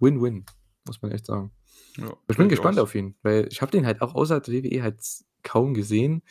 Win-Win, 0.00 0.44
muss 0.86 1.00
man 1.02 1.12
echt 1.12 1.26
sagen. 1.26 1.52
Ja, 1.96 2.12
Ich 2.28 2.36
bin 2.36 2.48
gespannt 2.48 2.76
durchaus. 2.78 2.90
auf 2.90 2.94
ihn, 2.96 3.14
weil 3.22 3.46
ich 3.50 3.62
habe 3.62 3.70
den 3.70 3.86
halt 3.86 4.02
auch 4.02 4.14
außerhalb 4.14 4.42
der 4.44 4.54
WWE 4.54 4.82
halt 4.82 5.00
kaum 5.44 5.72
gesehen. 5.74 6.22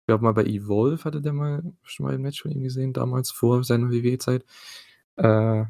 Ich 0.00 0.06
glaube 0.06 0.24
mal 0.24 0.32
bei 0.32 0.44
Evolve 0.44 1.04
hatte 1.04 1.20
der 1.20 1.32
mal 1.34 1.62
schon 1.82 2.06
mal 2.06 2.14
'n 2.14 2.22
Match 2.22 2.42
von 2.42 2.50
ihm 2.50 2.62
gesehen, 2.62 2.92
damals 2.94 3.30
vor 3.30 3.62
seiner 3.64 3.90
WWE-Zeit. 3.90 4.44
Äh, 5.16 5.64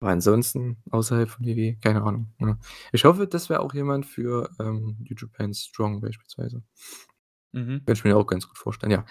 aber 0.00 0.10
ansonsten 0.12 0.76
außerhalb 0.90 1.28
von 1.30 1.44
WWE, 1.46 1.76
keine 1.82 2.02
Ahnung, 2.02 2.32
ne? 2.38 2.58
Ich 2.92 3.04
hoffe, 3.04 3.26
das 3.26 3.48
wäre 3.50 3.60
auch 3.60 3.74
jemand 3.74 4.06
für, 4.06 4.50
ähm, 4.60 4.96
New 5.00 5.14
Japan 5.16 5.52
Strong 5.54 6.00
beispielsweise. 6.00 6.62
Mhm. 7.54 7.82
Könnte 7.86 7.92
ich 7.92 8.04
mir 8.04 8.16
auch 8.16 8.26
ganz 8.26 8.48
gut 8.48 8.58
vorstellen, 8.58 8.90
ja. 8.92 9.04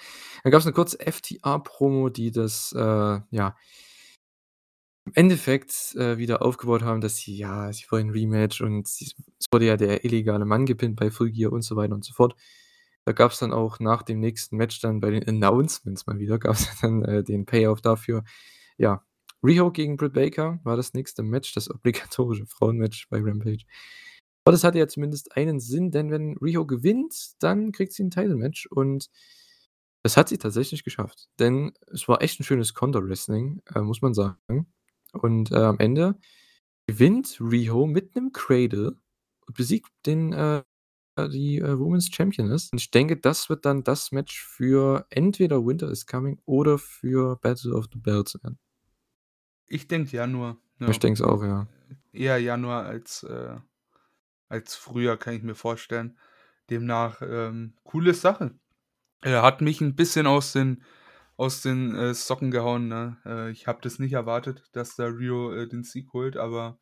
Dann 0.44 0.52
gab's 0.52 0.65
'ne 0.65 0.74
kurze 0.74 0.99
FTR-Promo, 0.99 2.10
die 2.10 2.32
das, 2.32 2.74
äh, 2.78 3.20
ja 3.32 3.56
im 5.06 5.11
Endeffekt, 5.15 5.95
äh, 5.95 6.18
wieder 6.18 6.41
aufgebaut 6.41 6.82
haben, 6.82 7.02
dass 7.02 7.18
sie 7.18 7.36
ja, 7.36 7.72
sie 7.74 7.86
wollen 7.91 8.10
Rematch 8.10 8.61
und 8.61 8.88
sie 8.88 9.06
es 9.40 9.48
wurde 9.52 9.65
ja 9.65 9.76
der 9.78 10.06
illegale 10.06 10.45
Mann 10.45 10.65
gepinnt 10.65 10.95
bei 10.95 11.11
Full 11.11 11.32
Gear 11.32 11.52
und 11.52 11.61
so 11.64 11.76
weiter 11.76 11.94
und 11.94 12.06
so 12.06 12.14
fort. 12.14 12.36
Da 13.06 13.11
gab's 13.11 13.40
dann 13.40 13.52
auch 13.52 13.80
nach 13.80 14.02
dem 14.03 14.20
nächsten 14.22 14.56
Match 14.57 14.80
dann 14.80 15.02
bei 15.02 15.10
den 15.11 15.28
Announcements 15.28 16.07
mal 16.07 16.20
wieder 16.20 16.40
gab's 16.40 16.70
dann, 16.82 17.03
äh, 17.03 17.24
den 17.24 17.45
Payoff 17.45 17.82
dafür. 17.82 18.24
Ja, 18.78 19.03
Riho 19.44 19.72
gegen 19.72 19.98
Britt 19.98 20.14
Baker 20.14 20.60
war 20.64 20.78
das 20.78 20.94
nächste 20.94 21.22
Match, 21.24 21.53
das 21.53 21.70
obligatorische 21.70 22.45
Frauenmatch 22.48 23.10
bei 23.10 23.20
Rampage. 23.22 23.65
Aber 24.48 24.52
das 24.52 24.64
hatte 24.65 24.78
ja 24.80 24.88
zumindest 24.88 25.38
einen 25.38 25.60
Sinn, 25.61 25.91
denn 25.91 26.11
wenn 26.11 26.38
Riho 26.38 26.65
gewinnt, 26.65 27.15
dann 27.40 27.72
kriegt 27.72 27.94
sie 27.94 28.03
'n 28.03 28.11
Title-Match 28.11 28.68
und 28.68 29.07
das 30.03 30.18
hat 30.18 30.28
sie 30.30 30.38
tatsächlich 30.38 30.84
geschafft, 30.84 31.30
denn 31.40 31.72
es 31.91 32.07
war 32.10 32.22
echt 32.22 32.40
'n 32.40 32.44
schönes 32.44 32.74
Konter-Wrestling, 32.74 33.61
äh, 33.74 33.80
muss 33.82 34.02
man 34.02 34.14
sagen. 34.14 34.68
Und, 35.14 35.52
äh, 35.52 35.56
am 35.57 35.80
Ende 35.80 36.18
gewinnt 36.88 37.40
Riho 37.41 37.88
mit 37.88 38.15
'nem 38.15 38.32
Cradle 38.34 38.98
und 39.48 39.57
besiegt 39.57 39.91
den, 40.07 40.34
äh 40.34 40.64
die, 41.20 41.60
äh, 41.60 41.80
Women's 41.80 42.10
Championess. 42.14 42.70
Und 42.74 42.82
ich 42.82 42.91
denke, 42.91 43.18
das 43.18 43.49
wird 43.49 43.65
dann 43.65 43.84
das 43.86 44.11
Match 44.14 44.44
für 44.44 45.06
entweder 45.11 45.65
Winter 45.65 45.91
is 45.91 46.07
Coming 46.07 46.40
oder 46.45 46.80
für 46.80 47.38
Battle 47.38 47.74
of 47.76 47.88
the 47.94 47.99
Belts 47.99 48.36
werden. 48.44 48.57
Ich 49.70 49.88
denke 49.88 50.15
Januar, 50.15 50.57
Ich 50.88 50.99
ja. 50.99 50.99
denke 50.99 51.22
es 51.22 51.28
auch, 51.28 51.41
ja. 51.44 51.68
Eher 52.14 52.38
Januar 52.38 52.86
als, 52.86 53.24
äh 53.24 53.57
als 54.49 54.76
Frühjahr, 54.76 55.18
kann 55.18 55.36
ich 55.36 55.44
mir 55.44 55.56
vorstellen. 55.56 56.18
Demnach, 56.70 57.22
ähm, 57.22 57.76
coole 57.84 58.14
Sache. 58.14 58.56
Er 59.24 59.41
hat 59.44 59.61
mich 59.61 59.82
'n 59.82 59.95
bisschen 59.95 60.28
aus 60.28 60.52
den 60.53 60.84
aus 61.38 61.61
den, 61.64 61.95
äh, 61.95 62.14
Socken 62.14 62.52
gehauen, 62.52 62.88
ne? 62.90 63.18
Äh, 63.26 63.52
ich 63.52 63.68
habe 63.68 63.80
das 63.82 63.99
nicht 63.99 64.14
erwartet, 64.14 64.64
dass 64.74 64.95
da 64.98 65.06
Rio, 65.07 65.53
äh, 65.53 65.68
den 65.68 65.84
Sieg 65.84 66.14
holt, 66.14 66.38
aber 66.38 66.80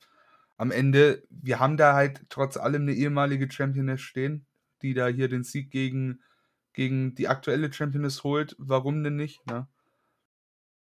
am 0.57 0.71
Ende 0.71 1.23
wir 1.29 1.59
haben 1.59 1.77
da 1.77 1.93
halt 1.95 2.21
trotz 2.29 2.57
allem 2.57 2.85
'ne 2.85 2.93
ehemalige 2.93 3.51
Championess 3.51 4.01
stehen, 4.01 4.47
die 4.83 4.93
da 4.95 5.07
hier 5.07 5.29
den 5.29 5.43
Sieg 5.43 5.71
gegen 5.71 6.21
gegen 6.73 7.15
die 7.15 7.27
aktuelle 7.29 7.71
Championess 7.73 8.23
holt. 8.23 8.55
Warum 8.59 9.03
denn 9.03 9.15
nicht, 9.17 9.45
ne? 9.47 9.67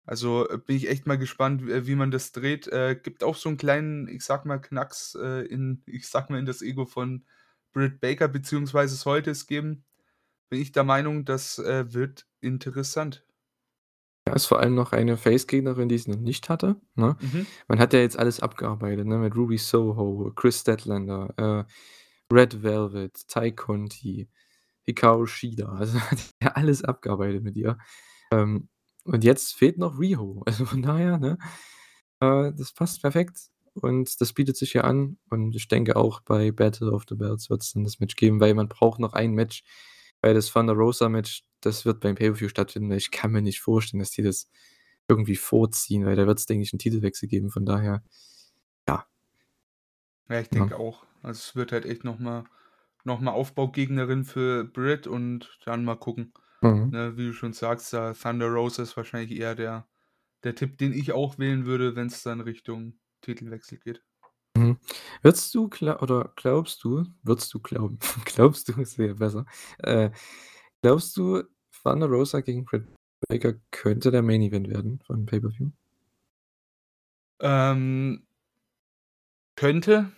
Also, 0.10 0.49
äh, 0.49 0.57
bin 0.57 0.76
ich 0.76 0.90
echt 0.90 1.06
mal 1.06 1.19
gespannt, 1.19 1.65
w 1.68 1.86
wie 1.86 1.94
man 1.95 2.10
das 2.10 2.31
dreht. 2.31 2.68
Äh, 2.68 2.95
gibt 3.02 3.23
auch 3.23 3.36
so 3.36 3.48
'n 3.49 3.57
kleinen, 3.57 4.07
ich 4.07 4.23
sage 4.23 4.48
mal, 4.48 4.57
Knacks, 4.60 5.14
äh, 5.15 5.45
in 5.45 5.84
ich 5.86 6.07
sage 6.10 6.34
mal, 6.34 6.40
in 6.40 6.48
das 6.48 6.64
Ego 6.64 6.86
von 6.88 7.26
Britt 7.73 8.02
Baker, 8.02 8.27
beziehungsweise 8.27 8.95
sollte 8.95 9.30
es 9.31 9.45
geben, 9.45 9.86
bin 10.49 10.61
ich 10.61 10.72
der 10.73 10.84
Meinung, 10.86 11.26
das, 11.26 11.60
äh, 11.60 11.94
wird 11.94 12.27
interessant. 12.41 13.26
Ja, 14.27 14.34
ist 14.34 14.45
vor 14.45 14.60
allem 14.60 14.76
noch 14.76 14.91
eine 14.91 15.18
Face-Gegnerin, 15.18 15.90
die 15.90 15.98
sie 15.98 16.11
noch 16.11 16.19
nicht 16.19 16.49
hatte, 16.49 16.76
ne? 16.95 17.18
Mhm. 17.22 17.48
Man 17.68 17.80
hat 17.80 17.94
ja 17.94 17.99
jetzt 17.99 18.18
alles 18.19 18.40
abgearbeitet, 18.41 19.07
ne, 19.07 19.18
mit 19.18 19.36
Ruby 19.36 19.57
Soho, 19.57 20.31
Kris 20.36 20.60
Statlander, 20.61 21.34
äh, 21.38 22.34
Red 22.34 22.61
Velvet, 22.64 23.27
Tay 23.27 23.52
Conti, 23.53 24.30
Hikaru 24.86 25.26
Shida. 25.27 25.69
Also, 25.73 25.99
hat 26.11 26.19
ja 26.44 26.49
alles 26.53 26.84
abgearbeitet 26.84 27.44
mit 27.44 27.57
ihr. 27.57 27.77
Ähm, 28.31 28.69
und 29.10 29.23
jetzt 29.23 29.53
fehlt 29.56 29.77
noch 29.80 29.99
Riho. 29.99 30.44
Also, 30.48 30.65
von 30.65 30.81
daher, 30.84 31.18
ne, 31.19 31.38
äh, 32.22 32.53
das 32.56 32.73
passt 32.73 33.02
perfekt 33.02 33.40
und 33.76 34.22
das 34.22 34.34
bietet 34.34 34.57
sich 34.57 34.73
ja 34.73 34.84
an 34.84 35.18
und 35.31 35.56
ich 35.56 35.68
denke 35.69 35.95
auch 35.98 36.22
bei 36.22 36.52
Battle 36.52 36.91
of 36.91 37.06
the 37.10 37.15
Belts 37.15 37.49
wird's 37.49 37.73
dann 37.73 37.84
das 37.86 37.99
Match 37.99 38.15
geben, 38.18 38.40
weil 38.41 38.53
man 38.56 38.69
braucht 38.69 38.99
noch 38.99 39.14
ein 39.14 39.34
Match, 39.34 39.64
weil 40.22 40.34
das 40.36 40.52
Thunder 40.52 40.73
Rosa 40.73 41.10
Match, 41.10 41.44
das 41.61 41.86
wird 41.86 42.02
beim 42.02 42.15
Pay-per-View 42.15 42.49
stattfinden, 42.49 42.91
ich 42.94 43.11
kann 43.11 43.31
mir 43.31 43.41
nicht 43.44 43.61
vorstellen, 43.61 43.99
dass 44.02 44.11
die 44.11 44.23
das 44.23 44.49
irgendwie 45.10 45.36
vorziehen, 45.38 46.06
weil 46.06 46.15
da 46.18 46.27
wird's, 46.27 46.45
denke 46.48 46.64
ich, 46.64 46.73
'n 46.73 46.80
Titelwechsel 46.80 47.27
geben, 47.30 47.49
von 47.52 47.65
daher, 47.65 48.03
ja. 48.90 49.06
Ja, 50.30 50.40
ich 50.40 50.49
Ja. 50.52 50.69
denke 50.69 50.77
auch. 50.77 51.06
Also, 51.23 51.40
es 51.40 51.56
wird 51.56 51.72
halt 51.72 51.86
echt 51.86 52.03
noch 52.03 52.19
mal 52.19 52.44
noch 53.06 53.19
mal 53.22 53.31
Aufbaugegnerin 53.31 54.26
für 54.26 54.65
Britt 54.65 55.07
und 55.07 55.57
dann 55.65 55.84
mal 55.86 55.95
gucken, 55.95 56.34
Mhm. 56.61 56.90
ne? 56.90 57.18
Wie 57.18 57.27
du 57.27 57.34
schon 57.34 57.53
sagst, 57.53 57.94
da 57.94 58.14
Thunder 58.14 58.48
Rosa 58.48 58.84
ist 58.84 58.98
wahrscheinlich 58.98 59.38
eher 59.38 59.56
der 59.56 59.88
der 60.44 60.56
Tipp, 60.56 60.77
den 60.77 60.94
ich 60.94 61.11
auch 61.11 61.38
wählen 61.38 61.65
würde, 61.65 61.95
wenn's 61.95 62.23
dann 62.23 62.41
Richtung 62.41 62.98
Titelwechsel 63.22 63.77
geht. 63.80 64.02
Mhm. 64.56 64.77
Würdest 65.22 65.53
du 65.53 65.69
oder 65.99 66.31
glaubst 66.36 66.84
du 66.84 67.06
würdest 67.23 67.53
du 67.53 67.60
glauben 67.60 67.99
glaubst 68.26 68.69
du, 68.69 68.81
ist 68.81 68.98
ja 68.98 69.14
besser. 69.14 69.45
Äh, 69.80 70.11
glaubst 70.81 71.15
du, 71.18 71.44
Thunder 71.84 72.07
Rosa 72.07 72.41
gegen 72.41 72.65
Britt 72.65 72.88
Baker 73.27 73.53
könnte 73.72 74.11
der 74.11 74.22
Main 74.22 74.41
Event 74.41 74.69
werden 74.69 74.99
von 75.06 75.26
Pay-per-View? 75.26 75.72
Ähm 77.41 78.26
könnte 79.56 80.11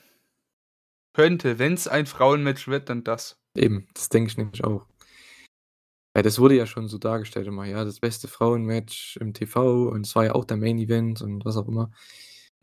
könnte. 1.13 1.59
Wenn's 1.59 1.88
ein 1.88 2.05
Frauenmatch 2.05 2.68
wird, 2.68 2.89
dann 2.89 3.03
das. 3.03 3.38
Eben, 3.55 3.88
das 3.93 4.09
denke 4.09 4.30
ich 4.31 4.38
nämlich 4.38 4.63
auch. 4.63 4.85
Weil 6.15 6.23
das 6.23 6.39
wurde 6.39 6.55
ja 6.57 6.65
schon 6.65 6.88
so 6.89 6.97
dargestellt 6.97 7.47
immer, 7.47 7.65
ja, 7.65 7.85
das 7.85 7.99
beste 8.01 8.27
Frauenmatch 8.27 9.17
im 9.21 9.33
TV 9.33 9.88
und 9.89 10.05
es 10.05 10.15
war 10.15 10.25
ja 10.25 10.33
auch 10.35 10.43
der 10.45 10.57
Main 10.57 10.77
Event 10.77 11.21
und 11.21 11.45
was 11.45 11.55
auch 11.55 11.67
immer. 11.69 11.89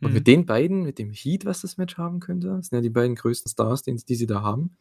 Und 0.02 0.12
mit 0.12 0.22
Mhm. 0.22 0.24
den 0.26 0.46
beiden, 0.46 0.82
mit 0.82 0.98
dem 0.98 1.12
Heat, 1.12 1.44
was 1.46 1.62
das 1.62 1.76
Match 1.78 1.96
haben 1.96 2.20
könnte, 2.20 2.48
das 2.48 2.66
sind 2.68 2.76
ja 2.76 2.82
die 2.82 2.90
beiden 2.90 3.16
größten 3.16 3.50
Stars, 3.50 3.82
den 3.82 3.96
die 3.96 4.14
sie 4.16 4.26
da 4.26 4.42
haben. 4.42 4.76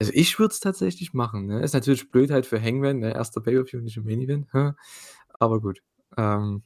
Also, 0.00 0.12
ich 0.14 0.38
würde 0.38 0.52
es 0.52 0.60
tatsächlich 0.60 1.12
machen, 1.14 1.46
ne? 1.46 1.60
Ist 1.62 1.74
natürlich 1.74 2.10
blöd 2.10 2.30
halt 2.30 2.46
für 2.46 2.60
Hangman, 2.60 2.98
ne, 3.00 3.14
1. 3.14 3.40
Pay-per-View, 3.40 3.80
nicht 3.80 3.96
im 3.96 4.04
Main 4.04 4.20
Event, 4.20 4.48
aber 5.38 5.60
gut. 5.60 5.82
Ähm 6.16 6.62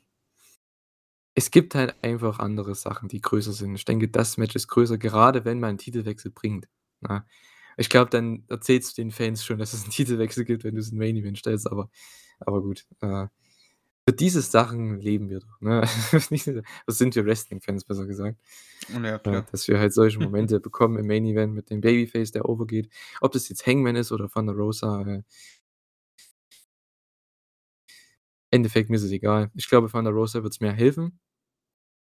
es 1.38 1.50
gibt 1.50 1.74
halt 1.74 1.94
einfach 2.02 2.38
andere 2.38 2.74
Sachen, 2.74 3.08
die 3.10 3.20
größer 3.20 3.52
sind. 3.52 3.74
Ich 3.74 3.84
denke, 3.84 4.08
das 4.08 4.38
Match 4.38 4.56
ist 4.56 4.68
größer, 4.68 4.96
gerade 4.96 5.44
wenn 5.44 5.60
man 5.60 5.74
'n 5.74 5.78
Titelwechsel 5.78 6.30
bringt, 6.30 6.66
ne? 7.02 7.26
Ich 7.76 7.88
glaube, 7.90 8.10
dann 8.10 8.44
erzählst 8.48 8.96
du 8.98 9.02
den 9.02 9.10
Fans 9.10 9.44
schon, 9.44 9.58
dass 9.58 9.72
es 9.74 9.84
'n 9.86 9.90
Titelwechsel 9.90 10.44
gibt, 10.44 10.64
wenn 10.64 10.74
du's 10.74 10.90
in 10.90 10.98
Main 10.98 11.16
Event 11.16 11.38
stellst, 11.38 11.70
aber 11.70 11.90
aber 12.40 12.62
gut. 12.62 12.86
Äh, 13.00 13.26
für 14.08 14.14
diese 14.16 14.42
Sachen 14.42 15.00
leben 15.00 15.30
wir 15.30 15.40
doch, 15.40 15.60
ne? 15.60 15.82
Das 16.86 16.98
sind 16.98 17.14
wir 17.16 17.26
Wrestling-Fans, 17.26 17.84
besser 17.86 18.06
gesagt. 18.06 18.38
Ja, 18.88 19.18
Äh, 19.24 19.42
klar. 19.42 19.46
dass 19.52 19.68
wir 19.68 19.78
halt 19.80 19.92
solche 19.94 20.20
Momente 20.20 20.60
bekommen 20.60 20.98
im 20.98 21.06
Main 21.08 21.26
Event 21.26 21.54
mit 21.54 21.70
dem 21.70 21.80
Babyface, 21.82 22.32
der 22.32 22.48
overgeht. 22.48 22.90
Ob 23.22 23.32
das 23.32 23.48
jetzt 23.48 23.66
Hangman 23.66 23.96
ist 23.96 24.12
oder 24.12 24.28
Thunder 24.30 24.54
Rosa, 24.54 25.02
äh 25.02 25.22
Endeffekt, 28.52 28.90
mir 28.90 28.96
ist 28.96 29.02
es 29.02 29.10
egal. 29.12 29.50
Ich 29.54 29.68
glaube, 29.68 29.88
Thunder 29.90 30.10
Rosa 30.10 30.42
wird's 30.42 30.60
mehr 30.60 30.72
helfen 30.72 31.18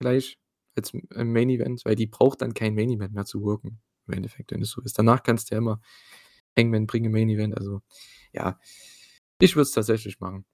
gleich 0.01 0.39
als 0.77 0.93
im 0.95 1.09
im 1.15 1.33
Main 1.33 1.51
Event, 1.51 1.85
weil 1.85 1.97
die 1.97 2.07
braucht 2.07 2.43
dann 2.43 2.55
kein 2.55 2.75
Main 2.75 2.91
Event 2.91 3.15
mehr 3.15 3.25
zu 3.27 3.43
worken 3.43 3.81
im 4.09 4.15
Endeffekt, 4.15 4.53
wenn 4.53 4.63
es 4.63 4.71
so 4.71 4.83
ist. 4.83 4.99
Danach 4.99 5.23
kannst 5.23 5.51
du 5.51 5.55
ja 5.57 5.59
immer 5.61 5.81
Hangman 6.59 6.87
bringen 6.87 7.07
im 7.07 7.13
Main 7.13 7.29
Event, 7.31 7.57
also, 7.59 7.83
ja. 8.33 8.59
Ich 9.41 9.57
würde 9.57 9.65
es 9.65 9.73
tatsächlich 9.73 10.21
machen. 10.21 10.47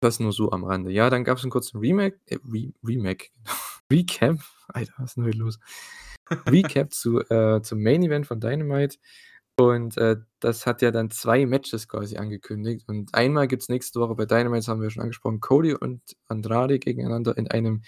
Das 0.00 0.20
nur 0.20 0.32
so 0.32 0.52
am 0.52 0.64
Rande. 0.64 0.90
Ja, 0.92 1.10
dann 1.10 1.24
gab's 1.24 1.44
'n 1.44 1.50
kurzen 1.50 1.78
Remake 1.80 2.20
äh, 2.26 2.38
Re 2.52 2.72
Remake, 2.84 3.28
Recap, 3.92 4.38
Alter, 4.68 4.94
was 4.98 5.12
ist 5.12 5.18
'n 5.18 5.24
heute 5.26 5.38
los? 5.38 5.58
Recap 6.48 6.92
zu 6.94 7.20
äh, 7.30 7.62
zum 7.62 7.82
Main 7.82 8.02
Event 8.04 8.26
von 8.28 8.40
Dynamite 8.40 8.98
und, 9.58 9.96
äh, 9.98 10.16
das 10.40 10.66
hat 10.66 10.82
ja 10.82 10.90
dann 10.92 11.10
2 11.12 11.46
Matches 11.46 11.88
quasi 11.88 12.16
angekündigt 12.18 12.86
und 12.88 13.14
einmal 13.14 13.48
gibt's 13.48 13.68
nächste 13.70 14.00
Woche 14.00 14.14
bei 14.16 14.26
Dynamite, 14.26 14.60
das 14.60 14.68
haben 14.68 14.82
wir 14.82 14.90
schon 14.90 15.02
angesprochen, 15.04 15.40
Cody 15.40 15.74
und 15.74 16.02
Andrade 16.28 16.78
gegeneinander 16.80 17.36
in 17.38 17.48
einem 17.50 17.82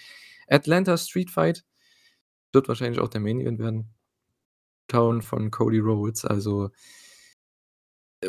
Atlanta 0.49 0.97
Street 0.97 1.31
Fight. 1.31 1.65
Wird 2.53 2.67
wahrscheinlich 2.69 2.99
auch 3.01 3.09
der 3.09 3.21
Main 3.21 3.41
Event 3.41 3.59
werden. 3.59 3.95
Town 4.87 5.21
von 5.21 5.51
Cody 5.51 5.79
Rhodes, 5.79 6.25
also 6.25 6.69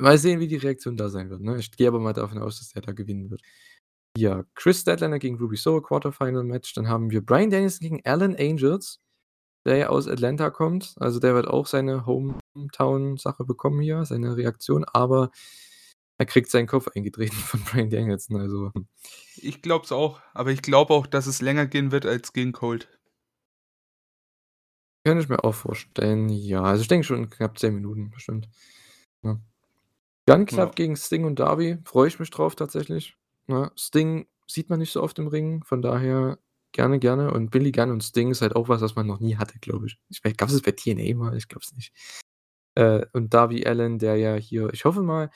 mal 0.01 0.19
sehen, 0.19 0.41
wie 0.41 0.49
die 0.49 0.57
Reaktion 0.57 0.97
da 0.97 1.09
sein 1.09 1.31
wird, 1.31 1.41
ne? 1.41 1.59
Ich 1.59 1.71
gehe 1.73 1.89
aber 1.89 2.01
mal 2.01 2.13
davon 2.13 2.39
aus, 2.39 2.59
dass 2.59 2.71
der 2.71 2.83
da 2.83 2.93
gewinnen 2.93 3.31
wird. 3.31 3.43
Ja, 4.17 4.45
Kris 4.55 4.81
Statlander 4.81 5.19
gegen 5.19 5.39
Ruby 5.39 5.57
Soho, 5.57 5.81
Quarter-Final 5.83 6.45
Match. 6.45 6.75
Dann 6.75 6.89
haben 6.89 7.11
wir 7.11 7.25
Bryan 7.25 7.51
Danielson 7.51 7.81
gegen 7.81 8.07
Alan 8.07 8.37
Angels, 8.37 9.01
der 9.67 9.77
ja 9.79 9.89
aus 9.91 10.09
Atlanta 10.09 10.51
kommt. 10.51 10.95
Also, 10.99 11.21
der 11.21 11.35
wird 11.35 11.49
auch 11.49 11.67
seine 11.67 12.07
Hometown-Sache 12.07 13.45
bekommen 13.45 13.81
hier, 13.81 14.05
seine 14.07 14.37
Reaktion, 14.37 14.85
aber 14.85 15.31
er 16.19 16.27
kriegt 16.27 16.51
seinen 16.51 16.67
Kopf 16.67 16.89
eingetreten 16.97 17.37
von 17.37 17.61
Bryan 17.65 17.91
Danielson, 17.91 18.41
also, 18.41 18.73
hm. 18.75 18.89
Ich 19.37 19.63
glaube 19.63 19.85
es 19.85 19.93
auch, 19.93 20.21
aber 20.35 20.51
ich 20.53 20.63
glaube 20.63 20.95
auch, 20.95 21.07
dass 21.07 21.27
es 21.27 21.41
länger 21.41 21.67
gehen 21.67 21.93
wird 21.93 22.07
als 22.07 22.33
gegen 22.33 22.53
Colt. 22.53 22.98
Könnte 25.09 25.23
ich 25.25 25.31
mir 25.31 25.43
auch 25.43 25.55
vorstellen, 25.55 26.29
ja. 26.29 26.63
Also, 26.63 26.83
ich 26.83 26.89
denke 26.89 27.07
schon 27.07 27.31
knapp 27.31 27.59
10 27.59 27.75
Minuten 27.75 28.11
bestimmt, 28.11 28.47
ne? 29.23 29.41
Gunn 30.27 30.47
Club 30.47 30.71
Ja. 30.71 30.75
gegen 30.77 30.97
Sting 30.97 31.25
und 31.25 31.39
Darby, 31.41 31.79
freue 31.87 32.09
ich 32.09 32.19
mich 32.21 32.31
drauf 32.31 32.57
tatsächlich, 32.57 33.17
ne? 33.49 33.73
Sting 33.77 34.29
sieht 34.47 34.71
man 34.71 34.81
nicht 34.81 34.93
so 34.93 35.03
oft 35.03 35.19
im 35.19 35.29
Ring, 35.29 35.65
von 35.65 35.83
daher 35.83 36.39
gerne, 36.73 36.99
gerne 37.01 37.33
und 37.33 37.51
Billy 37.51 37.73
Gunn 37.73 37.91
und 37.93 38.03
Sting 38.05 38.31
ist 38.33 38.43
halt 38.43 38.57
auch 38.57 38.69
was, 38.69 38.83
was 38.83 38.97
man 38.97 39.07
noch 39.07 39.21
nie 39.21 39.37
hatte, 39.39 39.59
glaube 39.61 39.87
ich. 39.87 39.99
Ich 40.11 40.25
weiß 40.25 40.35
gab's 40.37 40.53
das 40.53 40.63
bei 40.63 40.73
TNA 40.73 41.17
mal? 41.17 41.37
Ich 41.37 41.49
glaube 41.49 41.65
es 41.67 41.75
nicht. 41.75 41.93
Äh, 42.77 43.07
und 43.15 43.35
Darby 43.35 43.67
Allin, 43.67 43.99
der 43.99 44.17
ja 44.17 44.37
hier 44.37 44.71
ich 44.75 44.85
hoffe 44.87 45.03
mal 45.03 45.31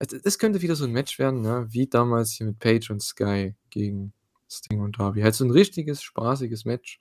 also, 0.00 0.18
das 0.24 0.38
könnte 0.40 0.62
wieder 0.62 0.76
so 0.76 0.84
'n 0.86 0.92
Match 0.92 1.18
werden, 1.20 1.42
ne, 1.42 1.66
wie 1.70 1.88
damals 1.88 2.32
hier 2.32 2.46
mit 2.48 2.58
Page 2.60 2.90
und 2.90 3.02
Sky 3.02 3.54
gegen 3.70 4.14
Sting 4.50 4.80
und 4.82 4.98
Darby. 5.00 5.22
Halt 5.22 5.34
so 5.36 5.44
'n 5.44 5.50
richtiges, 5.52 6.02
spaßiges 6.04 6.64
Match. 6.66 6.98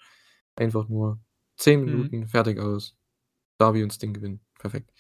Einfach 0.57 0.90
nur 0.90 1.20
10 1.64 1.81
Mhm. 1.85 2.10
Minuten, 2.10 2.27
fertig, 2.27 2.60
aus. 2.60 2.98
Darby 3.60 3.84
und 3.84 3.94
Sting 3.94 4.14
gewinnen. 4.14 4.41
Perfekt. 4.60 4.91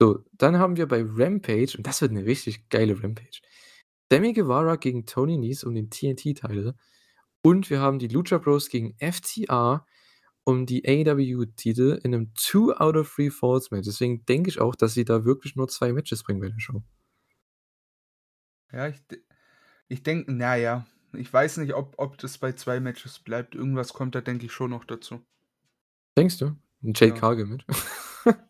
So, 0.00 0.24
dann 0.32 0.58
haben 0.58 0.76
wir 0.76 0.88
bei 0.88 1.04
Rampage 1.06 1.76
und 1.78 1.86
das 1.86 2.02
wird 2.02 2.12
'ne 2.12 2.26
richtig 2.26 2.68
geile 2.70 3.02
Rampage. 3.02 3.40
Sammy 4.12 4.32
Guevara 4.34 4.76
gegen 4.76 5.06
Tony 5.06 5.38
Nese 5.38 5.66
um 5.68 5.74
den 5.74 5.90
TNT-Title 5.90 6.76
und 7.42 7.70
wir 7.70 7.80
haben 7.80 7.98
die 8.00 8.08
Lucha 8.08 8.38
Bros 8.38 8.68
gegen 8.70 8.96
FTR 9.00 9.86
um 10.44 10.66
die 10.66 10.84
AEW-Titel 10.88 12.00
in 12.04 12.12
'nem 12.12 12.34
Two 12.34 12.72
out 12.74 12.96
of 12.96 13.14
Three 13.14 13.30
Falls 13.30 13.70
Match. 13.72 13.86
Deswegen 13.86 14.24
denke 14.26 14.50
ich 14.50 14.60
auch, 14.60 14.76
dass 14.76 14.94
sie 14.94 15.04
da 15.06 15.24
wirklich 15.26 15.56
nur 15.56 15.68
2 15.68 15.92
Matches 15.94 16.24
bringen 16.24 16.40
bei 16.40 16.48
der 16.50 16.60
Show. 16.60 16.82
Ja, 18.72 18.88
ich 18.88 19.02
ich 19.88 20.02
denke 20.04 20.32
na 20.32 20.56
ja, 20.56 20.86
ich 21.14 21.32
weiß 21.32 21.58
nicht, 21.58 21.74
ob 21.74 21.94
ob 21.98 22.18
das 22.18 22.38
bei 22.38 22.52
2 22.52 22.80
Matches 22.80 23.18
bleibt. 23.20 23.54
Irgendwas 23.54 23.92
kommt 23.94 24.14
da, 24.14 24.20
denke 24.22 24.46
ich, 24.46 24.52
schon 24.52 24.70
noch 24.70 24.84
dazu. 24.84 25.24
Denkst 26.18 26.38
du? 26.38 26.46
'N 26.82 26.92
Jade 26.94 27.14
Ja. 27.14 27.20
Cargill-Match? 27.20 27.64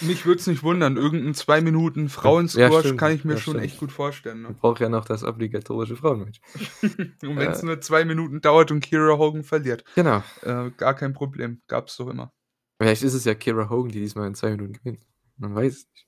Mich 0.00 0.26
würde 0.26 0.40
es 0.40 0.46
nicht 0.46 0.62
wundern. 0.62 0.96
Irgend 0.96 1.26
'n 1.26 1.34
2 1.34 1.60
Minuten 1.60 2.02
Ja, 2.04 2.08
Frauen-Squash 2.08 2.80
stimmt. 2.86 3.00
kann 3.00 3.12
ich 3.12 3.24
mir 3.24 3.34
Ja, 3.34 3.38
schon 3.38 3.54
stimmt. 3.54 3.64
echt 3.64 3.80
gut 3.80 3.90
vorstellen, 3.92 4.42
Man 4.42 4.52
ne? 4.52 4.58
braucht 4.60 4.80
ja 4.80 4.88
noch 4.88 5.04
das 5.04 5.24
obligatorische 5.24 5.96
Frauenmatch. 5.96 6.40
Und 7.22 7.38
wenn's 7.38 7.62
Äh 7.62 7.66
nur 7.66 7.80
2 7.80 8.04
Minuten 8.04 8.40
dauert 8.40 8.70
und 8.70 8.80
Kiera 8.80 9.16
Hogan 9.18 9.42
verliert, 9.42 9.84
Genau. 9.96 10.22
äh, 10.42 10.70
gar 10.76 10.94
kein 10.94 11.12
Problem. 11.14 11.62
Gab's 11.66 11.96
doch 11.96 12.08
immer. 12.08 12.32
Vielleicht 12.80 13.02
ist 13.02 13.14
es 13.14 13.24
ja 13.24 13.34
Kiera 13.34 13.68
Hogan, 13.70 13.90
die 13.90 14.00
diesmal 14.00 14.28
in 14.28 14.34
2 14.36 14.50
Minuten 14.50 14.74
gewinnt. 14.74 15.04
Man 15.36 15.54
weiß 15.54 15.72
es 15.78 15.88
nicht. 15.92 16.06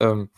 Ähm, 0.00 0.30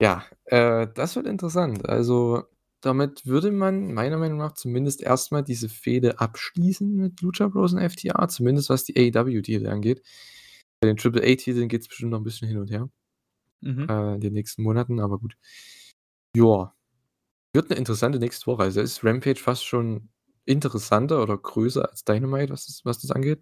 ja, 0.00 0.24
äh, 0.46 0.86
das 0.94 1.16
wird 1.16 1.26
interessant. 1.26 1.88
Also 1.88 2.44
damit 2.86 3.26
würde 3.26 3.50
man 3.52 3.92
meiner 3.94 4.18
Meinung 4.18 4.38
nach 4.38 4.52
zumindest 4.54 5.02
erst 5.02 5.32
mal 5.32 5.42
diese 5.42 5.68
Fehde 5.68 6.20
abschließen 6.20 6.94
mit 6.96 7.20
Lucha 7.22 7.48
Bros 7.48 7.72
und 7.74 7.80
FTR, 7.80 8.28
zumindest 8.28 8.70
was 8.70 8.84
die 8.84 8.96
AEW-Titel 8.96 9.66
angeht. 9.68 10.02
Bei 10.80 10.88
den 10.88 10.96
Triple-A-Titeln 10.98 11.68
geht's 11.68 11.88
bestimmt 11.88 12.12
noch 12.12 12.18
'n 12.20 12.24
bisschen 12.24 12.48
hin 12.48 12.58
und 12.58 12.70
her, 12.70 12.88
Mhm. 13.62 13.86
äh, 13.90 14.14
in 14.16 14.20
den 14.22 14.34
nächsten 14.34 14.62
Monaten, 14.64 15.00
aber 15.00 15.18
gut. 15.20 15.36
Ja. 16.36 16.74
Wird 17.54 17.70
'ne 17.70 17.76
interessante 17.76 18.18
nächste 18.20 18.46
Woche. 18.48 18.64
Also, 18.64 18.80
ist 18.82 19.04
Rampage 19.04 19.40
fast 19.40 19.64
schon 19.66 20.10
interessanter 20.46 21.22
oder 21.22 21.38
größer 21.38 21.88
als 21.90 22.04
Dynamite, 22.04 22.52
was 22.52 22.66
das 22.66 22.84
was 22.84 23.00
das 23.00 23.10
angeht. 23.12 23.40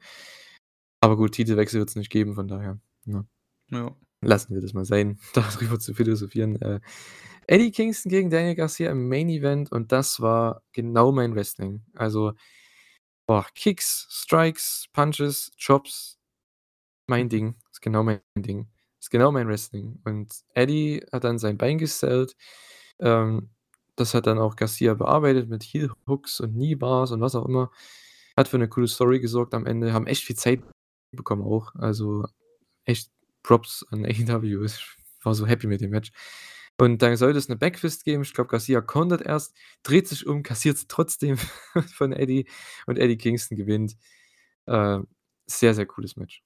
Aber 1.05 1.17
gut, 1.17 1.33
Titelwechsel 1.33 1.81
wird's 1.81 1.97
nicht 1.97 2.11
geben, 2.11 2.35
von 2.37 2.47
daher, 2.47 2.79
ne? 3.07 3.27
Ja. 3.71 3.97
Lassen 4.23 4.55
wir 4.55 4.63
das 4.63 4.73
mal 4.73 4.85
sein, 4.85 5.19
darüber 5.35 5.81
zu 5.81 5.95
philosophieren. 5.95 6.61
Äh, 6.63 6.81
Eddie 7.49 7.71
Kingston 7.73 8.11
gegen 8.11 8.31
Daniel 8.31 8.55
Garcia 8.55 8.91
im 8.91 9.09
Main 9.09 9.29
Event 9.29 9.73
und 9.73 9.91
das 9.93 10.21
war 10.21 10.63
genau 10.73 11.11
mein 11.13 11.35
Wrestling. 11.35 11.83
Also, 11.95 12.33
boah, 13.27 13.47
Kicks, 13.55 14.07
Strikes, 14.11 14.87
Punches, 14.93 15.53
Chops, 15.59 16.19
mein. 17.09 17.29
Ding. 17.31 17.57
Ist 17.73 17.83
genau 17.83 18.03
mein 18.05 18.21
Ding. 18.37 18.69
Ist 19.01 19.11
genau 19.11 19.33
mein 19.33 19.49
Wrestling. 19.49 20.01
Und 20.05 20.33
Eddie 20.55 21.05
hat 21.13 21.25
dann 21.25 21.39
sein 21.39 21.59
Bein 21.59 21.79
gesellt. 21.79 22.37
Ähm, 23.01 23.51
das 23.97 24.15
hat 24.15 24.27
dann 24.29 24.39
auch 24.41 24.57
Garcia 24.57 24.95
bearbeitet 24.95 25.49
mit 25.51 25.65
Heel 25.65 25.93
Hooks 26.09 26.41
und 26.41 26.55
Knee 26.55 26.77
Bars 26.77 27.13
und 27.13 27.21
was 27.23 27.35
auch 27.37 27.47
immer. 27.47 27.71
Hat 28.37 28.49
für 28.49 28.59
'ne 28.59 28.69
coole 28.69 28.89
Story 28.89 29.21
gesorgt 29.21 29.55
am 29.55 29.67
Ende, 29.67 29.93
haben 29.95 30.07
echt 30.09 30.25
viel 30.25 30.37
Zeit 30.37 30.63
bekommen 31.13 31.43
auch. 31.45 31.75
Also, 31.77 32.27
echt 32.87 33.11
Props 33.45 33.87
an 33.93 34.05
AEW. 34.07 34.67
Ich 35.21 35.27
war 35.27 35.35
so 35.37 35.47
happy 35.47 35.69
mit 35.69 35.81
dem 35.83 35.91
Match. 35.93 36.13
Und 36.83 37.01
dann 37.01 37.17
sollte 37.17 37.39
es 37.39 37.49
'ne 37.49 37.55
Backfist 37.57 38.05
geben. 38.05 38.23
Ich 38.25 38.35
glaube, 38.35 38.51
Garcia 38.51 38.81
kontert 38.81 39.23
erst, 39.23 39.55
dreht 39.85 40.09
sich 40.09 40.27
um, 40.27 40.43
kassiert's 40.43 40.87
trotzdem 40.89 41.37
von 41.95 42.13
Eddie 42.13 42.47
und 42.87 42.99
Eddie 42.99 43.17
Kingston 43.19 43.57
gewinnt. 43.57 43.97
Äh, 44.67 44.99
sehr, 45.47 45.75
sehr 45.75 45.87
cooles 45.87 46.17
Match. 46.17 46.43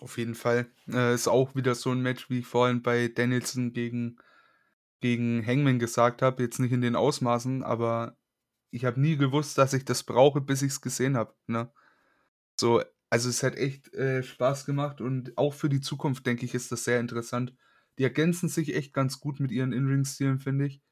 Auf 0.00 0.18
jeden 0.18 0.34
Fall. 0.34 0.66
Äh, 0.88 1.14
ist 1.14 1.28
auch 1.28 1.54
wieder 1.54 1.74
so 1.74 1.90
'n 1.90 2.00
Match, 2.00 2.28
wie 2.30 2.40
ich 2.40 2.46
vorhin 2.46 2.82
bei 2.82 3.08
Danielson 3.08 3.72
gegen 3.72 4.18
gegen 5.00 5.46
Hangman 5.46 5.78
gesagt 5.80 6.22
habe, 6.22 6.42
jetzt 6.44 6.60
nicht 6.60 6.72
in 6.72 6.80
den 6.82 6.96
Ausmaßen, 6.96 7.62
aber 7.64 8.16
ich 8.72 8.84
habe 8.86 9.00
nie 9.00 9.16
gewusst, 9.16 9.58
dass 9.58 9.74
ich 9.74 9.84
das 9.86 10.04
brauche, 10.04 10.40
bis 10.42 10.62
ich's 10.62 10.80
gesehen 10.82 11.16
habe, 11.16 11.34
ne? 11.48 11.72
So, 12.60 12.82
also, 13.10 13.28
es 13.30 13.42
hat 13.44 13.56
echt, 13.56 13.94
äh, 13.94 14.22
Spaß 14.24 14.66
gemacht 14.66 15.00
und 15.02 15.36
auch 15.38 15.54
für 15.54 15.68
die 15.70 15.80
Zukunft, 15.82 16.26
denke 16.26 16.46
ich, 16.46 16.54
ist 16.54 16.72
das 16.72 16.84
sehr 16.84 17.00
interessant. 17.00 17.54
Die 17.98 18.04
ergänzen 18.04 18.48
sich 18.48 18.74
echt 18.74 18.94
ganz 18.94 19.20
gut 19.20 19.40
mit 19.40 19.50
ihren 19.50 19.72
In-Ring-Stilen, 19.72 20.38
finde 20.40 20.66
ich. 20.66 20.82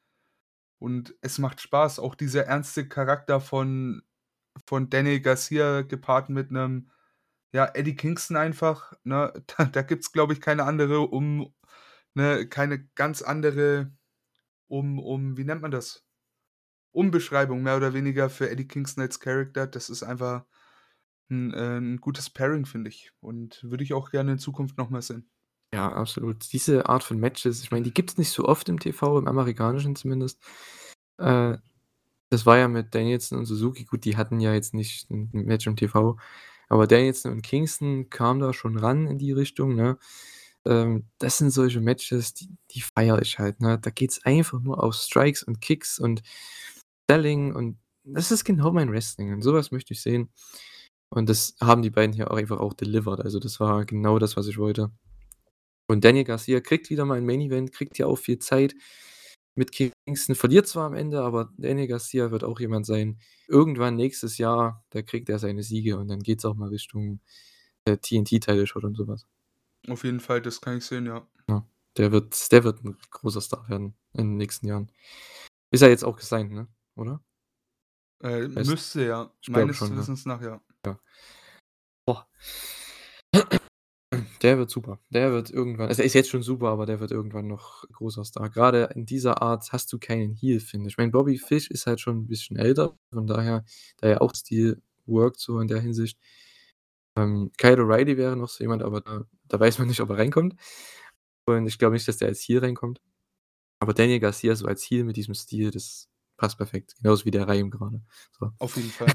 Und 0.81 1.15
es 1.23 1.39
macht 1.39 1.61
Spaß, 1.61 1.99
auch 2.01 2.15
dieser 2.17 2.47
ernste 2.47 2.89
Charakter 2.89 3.41
von 3.41 4.03
von 4.67 4.91
Daniel 4.91 5.21
Garcia 5.21 5.83
gepaart 5.83 6.31
mit 6.31 6.51
'nem, 6.53 6.91
ja, 7.55 7.67
Eddie 7.75 7.97
Kingston 7.97 8.37
einfach, 8.39 8.95
ne? 9.05 9.33
Da 9.59 9.65
da 9.67 9.83
gibt's, 9.83 10.13
glaube 10.13 10.33
ich, 10.35 10.41
keine 10.43 10.65
andere 10.65 11.03
um 11.03 11.55
ne, 12.15 12.49
keine 12.49 12.87
ganz 12.97 13.23
andere 13.23 13.93
um 14.69 14.99
um 15.01 15.37
wie 15.39 15.45
nennt 15.45 15.63
man 15.63 15.71
das? 15.73 16.05
Umbeschreibung 16.93 17.63
mehr 17.65 17.77
oder 17.79 17.95
weniger 17.95 18.31
für 18.31 18.51
Eddie 18.51 18.69
Kingston 18.69 19.03
als 19.05 19.21
Character. 19.21 19.67
Das 19.69 19.91
ist 19.91 20.03
einfach 20.05 20.47
'n 21.31 21.53
äh, 21.55 21.79
'n 21.79 21.99
gutes 22.01 22.31
Pairing, 22.31 22.67
finde 22.67 22.91
ich 22.91 23.13
und 23.21 23.63
würde 23.65 23.85
ich 23.85 23.95
auch 23.95 24.11
gerne 24.13 24.33
in 24.35 24.39
Zukunft 24.41 24.79
noch 24.79 24.91
mal 24.91 25.03
sehen. 25.03 25.29
Ja, 25.73 25.93
absolut. 25.93 26.53
Diese 26.53 26.89
Art 26.89 27.05
von 27.05 27.19
Matches, 27.21 27.63
ich 27.63 27.71
meine, 27.71 27.85
die 27.85 27.95
gibt's 27.95 28.19
nicht 28.19 28.31
so 28.31 28.45
oft 28.45 28.69
im 28.69 28.81
TV, 28.81 29.19
im 29.19 29.29
amerikanischen 29.29 29.95
zumindest. 29.95 30.41
Äh, 31.19 31.59
das 32.31 32.47
war 32.47 32.59
ja 32.59 32.69
mit 32.69 32.95
Danielson 32.95 33.39
und 33.41 33.47
Suzuki 33.47 33.85
gut, 33.85 34.05
die 34.05 34.17
hatten 34.17 34.41
ja 34.41 34.55
jetzt 34.55 34.75
nicht 34.75 35.11
'n 35.11 35.31
'n 35.35 35.45
Match 35.47 35.67
im 35.67 35.77
TV, 35.77 36.19
aber 36.69 36.87
Danielson 36.89 37.33
und 37.33 37.43
Kingston 37.43 38.11
kamen 38.11 38.41
da 38.41 38.53
schon 38.55 38.79
ran 38.79 39.07
in 39.09 39.19
die 39.19 39.33
Richtung, 39.33 39.75
ne? 39.77 39.99
Ähm, 40.67 41.07
das 41.19 41.39
sind 41.39 41.51
solche 41.51 41.81
Matches, 41.81 42.35
die 42.35 42.49
die 42.73 42.83
feiere 42.83 43.23
ich 43.23 43.39
halt, 43.41 43.61
ne? 43.61 43.79
Da 43.81 43.91
geht's 43.91 44.25
einfach 44.27 44.61
nur 44.61 44.83
auf 44.85 44.95
Strikes 44.97 45.43
und 45.45 45.61
Kicks 45.63 45.99
und 46.01 46.23
Selling 47.11 47.55
und 47.57 47.79
das 48.05 48.31
ist 48.33 48.45
genau 48.45 48.73
mein 48.73 48.91
Wrestling 48.93 49.33
und 49.35 49.43
so 49.43 49.55
was 49.55 49.73
möchte 49.73 49.95
ich 49.95 50.03
sehen. 50.03 50.31
Und 51.11 51.29
das 51.31 51.57
haben 51.63 51.83
die 51.83 51.91
beiden 51.91 52.15
hier 52.15 52.31
auch 52.33 52.37
einfach 52.39 52.61
auch 52.61 52.75
delivered. 52.75 53.21
Also, 53.23 53.41
das 53.41 53.61
war 53.61 53.85
genau 53.87 54.19
das, 54.21 54.37
was 54.39 54.49
ich 54.49 54.59
wollte. 54.59 54.91
Und 55.91 56.05
Daniel 56.05 56.23
Garcia 56.23 56.61
kriegt 56.61 56.89
wieder 56.89 57.05
mal 57.05 57.19
'n 57.19 57.27
Main 57.27 57.41
Event, 57.41 57.73
kriegt 57.73 57.97
hier 57.97 58.07
auch 58.07 58.15
viel 58.17 58.39
Zeit 58.39 58.77
mit 59.57 59.73
Kingston, 59.73 60.37
verliert 60.37 60.69
zwar 60.69 60.87
am 60.87 60.95
Ende, 60.95 61.21
aber 61.23 61.53
Daniel 61.59 61.89
Garcia 61.89 62.31
wird 62.31 62.45
auch 62.45 62.61
jemand 62.61 62.87
sein 62.87 63.19
irgendwann 63.49 63.97
nächstes 63.97 64.39
Jahr, 64.39 64.85
da 64.91 65.03
kriegt 65.03 65.29
er 65.29 65.41
seine 65.41 65.65
Siege 65.65 65.99
und 65.99 66.07
dann 66.07 66.21
geht's 66.21 66.45
auch 66.45 66.55
mal 66.55 66.69
Richtung, 66.69 67.19
äh, 67.87 67.97
TNT 67.97 68.39
Title 68.41 68.69
Shot 68.69 68.85
und 68.85 68.97
so 68.97 69.09
was. 69.09 69.27
Auf 69.89 70.05
jeden 70.05 70.21
Fall, 70.21 70.41
das 70.43 70.61
kann 70.61 70.79
ich 70.79 70.85
sehen, 70.85 71.07
ja. 71.07 71.27
Ja, 71.49 71.67
der 71.97 72.13
wird 72.13 72.53
der 72.53 72.63
wird 72.63 72.85
'n 72.85 72.97
großer 73.11 73.41
Star 73.41 73.69
werden 73.69 73.95
in 74.13 74.29
den 74.29 74.37
nächsten 74.37 74.69
Jahren. 74.69 74.93
Ist 75.73 75.83
er 75.83 75.91
jetzt 75.91 76.05
auch 76.05 76.17
gesigned, 76.17 76.53
ne, 76.53 76.69
oder? 76.97 77.21
Äh, 78.23 78.49
müsste 78.49 79.05
ja. 79.07 79.33
Meines 79.49 79.77
schon, 79.77 79.93
ja. 79.93 79.99
Wissens 79.99 80.27
nach, 80.27 80.43
ja. 80.43 80.61
Ja. 80.87 81.01
Boah. 82.09 82.27
Der 84.43 84.59
wird 84.59 84.71
super. 84.71 84.99
Der 85.11 85.31
wird 85.33 85.51
irgendwann 85.51 85.89
also, 85.89 86.03
er 86.03 86.07
ist 86.07 86.15
jetzt 86.15 86.31
schon 86.31 86.43
super, 86.43 86.69
aber 86.71 86.85
der 86.85 86.99
wird 86.99 87.13
irgendwann 87.13 87.47
noch 87.47 87.85
großer 87.93 88.25
Star. 88.25 88.51
Grade 88.51 88.91
in 88.95 89.07
dieser 89.07 89.41
Art 89.41 89.71
hast 89.73 89.93
du 89.93 89.99
keinen 90.01 90.35
Heel, 90.35 90.59
finde 90.61 90.89
ich. 90.89 90.95
Ich 90.95 90.99
meine, 90.99 91.13
Bobby 91.13 91.39
Fish 91.39 91.71
ist 91.71 91.87
halt 91.87 92.01
schon 92.01 92.19
'n 92.25 92.27
bisschen 92.27 92.57
älter, 92.57 92.97
von 93.13 93.27
daher 93.29 93.65
da 94.01 94.09
er 94.09 94.23
auch 94.23 94.35
Stil 94.35 94.83
worked 95.07 95.39
so 95.39 95.61
in 95.61 95.69
der 95.69 95.81
Hinsicht. 95.81 96.17
Ähm, 97.17 97.51
Kyle 97.59 97.77
O'Reilly 97.83 98.17
wäre 98.17 98.37
noch 98.37 98.49
so 98.49 98.63
jemand, 98.65 98.83
aber 98.83 99.01
da 99.01 99.25
da 99.49 99.59
weiß 99.59 99.79
man 99.79 99.89
nicht, 99.89 100.01
ob 100.01 100.11
er 100.11 100.19
reinkommt. 100.19 100.55
Und 101.47 101.67
ich 101.67 101.79
glaube 101.79 101.95
nicht, 101.95 102.07
dass 102.09 102.19
der 102.19 102.29
als 102.29 102.43
Heel 102.43 102.61
reinkommt. 102.61 103.01
Aber 103.81 103.95
Daniel 103.95 104.21
Garcia 104.21 104.57
so 104.57 104.67
als 104.67 104.85
Heel 104.85 105.05
mit 105.05 105.17
diesem 105.17 105.35
Stil, 105.35 105.71
das 105.73 106.10
passt 106.41 106.59
perfekt, 106.59 106.97
genauso 107.03 107.25
wie 107.27 107.31
der 107.33 107.49
Reim 107.49 107.71
grade, 107.71 108.03
so. 108.39 108.51
Auf 108.59 108.77
jeden 108.77 108.91
Fall. 108.93 109.15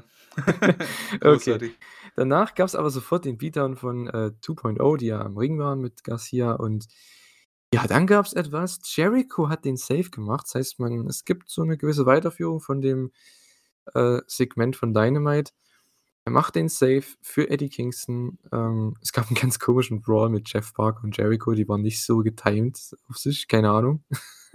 Okay. 1.22 1.72
Danach 2.16 2.54
gab's 2.54 2.74
aber 2.76 2.90
sofort 2.90 3.24
den 3.26 3.38
Beatdown 3.38 3.76
von, 3.76 4.08
äh, 4.08 4.32
2.0, 4.40 4.98
die 4.98 5.06
ja 5.06 5.20
am 5.22 5.36
Ring 5.38 5.58
waren 5.58 5.80
mit 5.80 6.04
Garcia 6.04 6.52
und 6.52 6.86
ja, 7.74 7.86
dann 7.88 8.06
gab's 8.06 8.32
etwas. 8.34 8.80
Jericho 8.84 9.48
hat 9.50 9.64
den 9.64 9.76
Save 9.76 10.10
gemacht. 10.10 10.46
Das 10.46 10.54
heißt, 10.56 10.78
man 10.80 11.06
es 11.08 11.24
gibt 11.24 11.50
so 11.50 11.64
'ne 11.64 11.76
gewisse 11.78 12.06
Weiterführung 12.06 12.60
von 12.60 12.80
dem, 12.80 13.12
äh, 13.94 14.20
Segment 14.28 14.76
von 14.76 14.94
Dynamite. 14.94 15.52
Er 16.26 16.32
macht 16.32 16.56
den 16.56 16.68
Save 16.70 17.04
für 17.22 17.50
Eddie 17.50 17.70
Kingston. 17.70 18.38
Ähm, 18.52 18.96
es 19.02 19.12
gab 19.12 19.30
'n 19.30 19.34
ganz 19.36 19.58
komischen 19.60 20.02
Brawl 20.02 20.30
mit 20.30 20.52
Jeff 20.52 20.74
Parker 20.74 21.04
und 21.04 21.16
Jericho, 21.18 21.52
die 21.54 21.68
waren 21.68 21.82
nicht 21.82 22.02
so 22.04 22.18
getimed 22.20 22.78
auf 23.10 23.18
sich, 23.18 23.48
keine 23.48 23.70
Ahnung. 23.70 24.04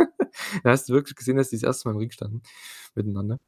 Da 0.64 0.72
hast 0.72 0.90
du 0.90 0.94
wirklich 0.94 1.16
gesehen, 1.16 1.38
dass 1.38 1.50
die 1.50 1.56
das 1.58 1.64
1. 1.64 1.88
Mal 1.90 1.94
im 1.94 2.00
Ring 2.00 2.12
standen 2.12 2.42
miteinander. 2.96 3.40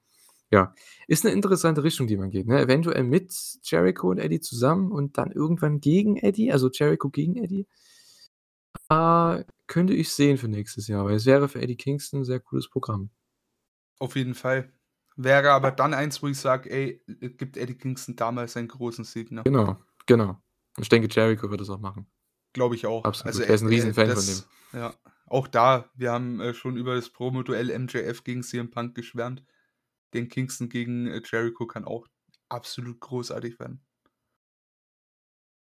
Ja, 0.52 0.76
ist 1.08 1.26
'ne 1.26 1.32
interessante 1.32 1.84
Richtung, 1.84 2.08
die 2.08 2.18
man 2.18 2.30
geht, 2.32 2.48
ne? 2.48 2.62
Eventuell 2.62 3.04
mit 3.04 3.34
Jericho 3.64 4.10
und 4.12 4.20
Eddie 4.20 4.42
zusammen 4.42 4.92
und 4.92 5.18
dann 5.20 5.32
irgendwann 5.32 5.82
gegen 5.82 6.18
Eddie, 6.18 6.52
also, 6.54 6.70
Jericho 6.72 7.10
gegen 7.10 7.38
Eddie. 7.38 7.66
Ah, 8.90 9.44
könnte 9.68 9.94
ich 9.94 10.12
sehen 10.12 10.38
für 10.38 10.48
nächstes 10.48 10.88
Jahr, 10.88 11.06
weil 11.06 11.16
es 11.16 11.26
wäre 11.26 11.48
für 11.48 11.62
Eddie 11.62 11.76
Kingston 11.78 12.22
'n 12.22 12.26
sehr 12.26 12.40
cooles 12.40 12.70
Programm. 12.70 13.10
Auf 14.02 14.16
jeden 14.16 14.36
Fall. 14.36 14.72
Wäre 15.16 15.52
aber 15.52 15.72
dann 15.72 15.94
eins, 15.94 16.22
wo 16.24 16.28
ich 16.28 16.40
sage: 16.40 16.70
„Ey, 16.72 17.02
äh, 17.22 17.30
gibt 17.30 17.58
Eddie 17.58 17.76
Kingston 17.78 18.16
damals 18.16 18.54
seinen 18.54 18.68
großen 18.68 19.04
Sieg“, 19.06 19.32
ne? 19.32 19.46
Genau, 19.46 19.78
genau. 20.06 20.38
Ich 20.80 20.88
denke, 20.90 21.08
Jericho 21.12 21.50
wird 21.52 21.60
das 21.62 21.70
auch 21.70 21.80
machen. 21.80 22.08
Glaube 22.56 22.76
ich 22.76 22.86
auch. 22.86 23.06
Absolut. 23.06 23.26
Also, 23.26 23.44
Er 23.44 23.56
ist 23.56 23.62
'n 23.62 23.68
äh, 23.68 23.88
äh, 23.90 23.94
Riesenfan 23.94 24.12
von 24.14 24.26
dem. 24.26 24.44
ja, 24.74 24.94
auch 25.34 25.48
da, 25.50 25.90
wir 25.96 26.12
haben, 26.14 26.40
äh, 26.42 26.54
schon 26.54 26.78
über 26.78 26.96
das 26.96 27.10
Promoduell 27.10 27.70
MJF 27.72 28.24
gegen 28.24 28.44
CM 28.44 28.72
Punk 28.72 28.96
geschwärmt. 28.96 29.44
Den 30.14 30.30
Kingston 30.30 30.70
gegen, 30.70 31.08
äh, 31.08 31.22
Jericho 31.26 31.68
kann 31.68 31.86
auch 31.86 32.08
absolut 32.50 33.00
großartig 33.02 33.60
werden. 33.60 33.82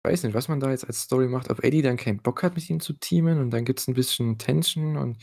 Weiß 0.04 0.24
nicht, 0.24 0.34
was 0.34 0.48
man 0.48 0.58
da 0.58 0.70
jetzt 0.70 0.84
als 0.84 1.02
Story 1.02 1.28
macht, 1.28 1.48
ob 1.48 1.62
Eddie 1.62 1.80
dann 1.82 1.96
keinen 1.96 2.18
Bock 2.20 2.42
hat, 2.42 2.56
mit 2.56 2.68
ihm 2.68 2.80
zu 2.80 2.92
teamen 2.94 3.38
und 3.38 3.50
dann 3.50 3.64
gibt's 3.64 3.86
'n 3.86 3.94
bisschen 3.94 4.36
Tension 4.36 4.96
und 4.96 5.16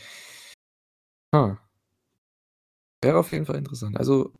Ha. 1.32 1.60
Wäre 3.02 3.18
auf 3.18 3.32
jeden 3.32 3.46
Fall 3.46 3.56
interessant. 3.56 3.96
Also, 3.98 4.32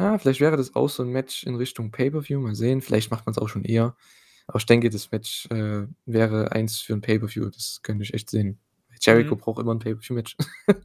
ja, 0.00 0.18
vielleicht 0.18 0.40
wäre 0.40 0.56
das 0.56 0.74
auch 0.76 0.88
so 0.90 1.02
'n 1.04 1.10
Match 1.10 1.44
in 1.44 1.56
Richtung 1.56 1.90
Pay-per-View, 1.92 2.40
mal 2.40 2.54
sehen. 2.56 2.82
Vielleicht 2.82 3.10
macht 3.10 3.26
man's 3.26 3.38
auch 3.38 3.48
schon 3.48 3.64
eher. 3.64 3.96
Aber 4.48 4.58
ich 4.58 4.66
denke, 4.66 4.90
das 4.90 5.10
Match, 5.12 5.46
äh, 5.50 5.86
wäre 6.06 6.52
eins 6.52 6.80
für 6.80 6.94
'n 6.94 7.02
Pay-per-View. 7.02 7.50
Das 7.50 7.80
könnte 7.82 8.04
ich 8.04 8.14
echt 8.14 8.30
sehen. 8.30 8.60
Jericho 9.02 9.34
Mhm. 9.34 9.40
braucht 9.40 9.60
immer 9.60 9.72
'n 9.72 9.78
Pay-per-View-Match. 9.80 10.36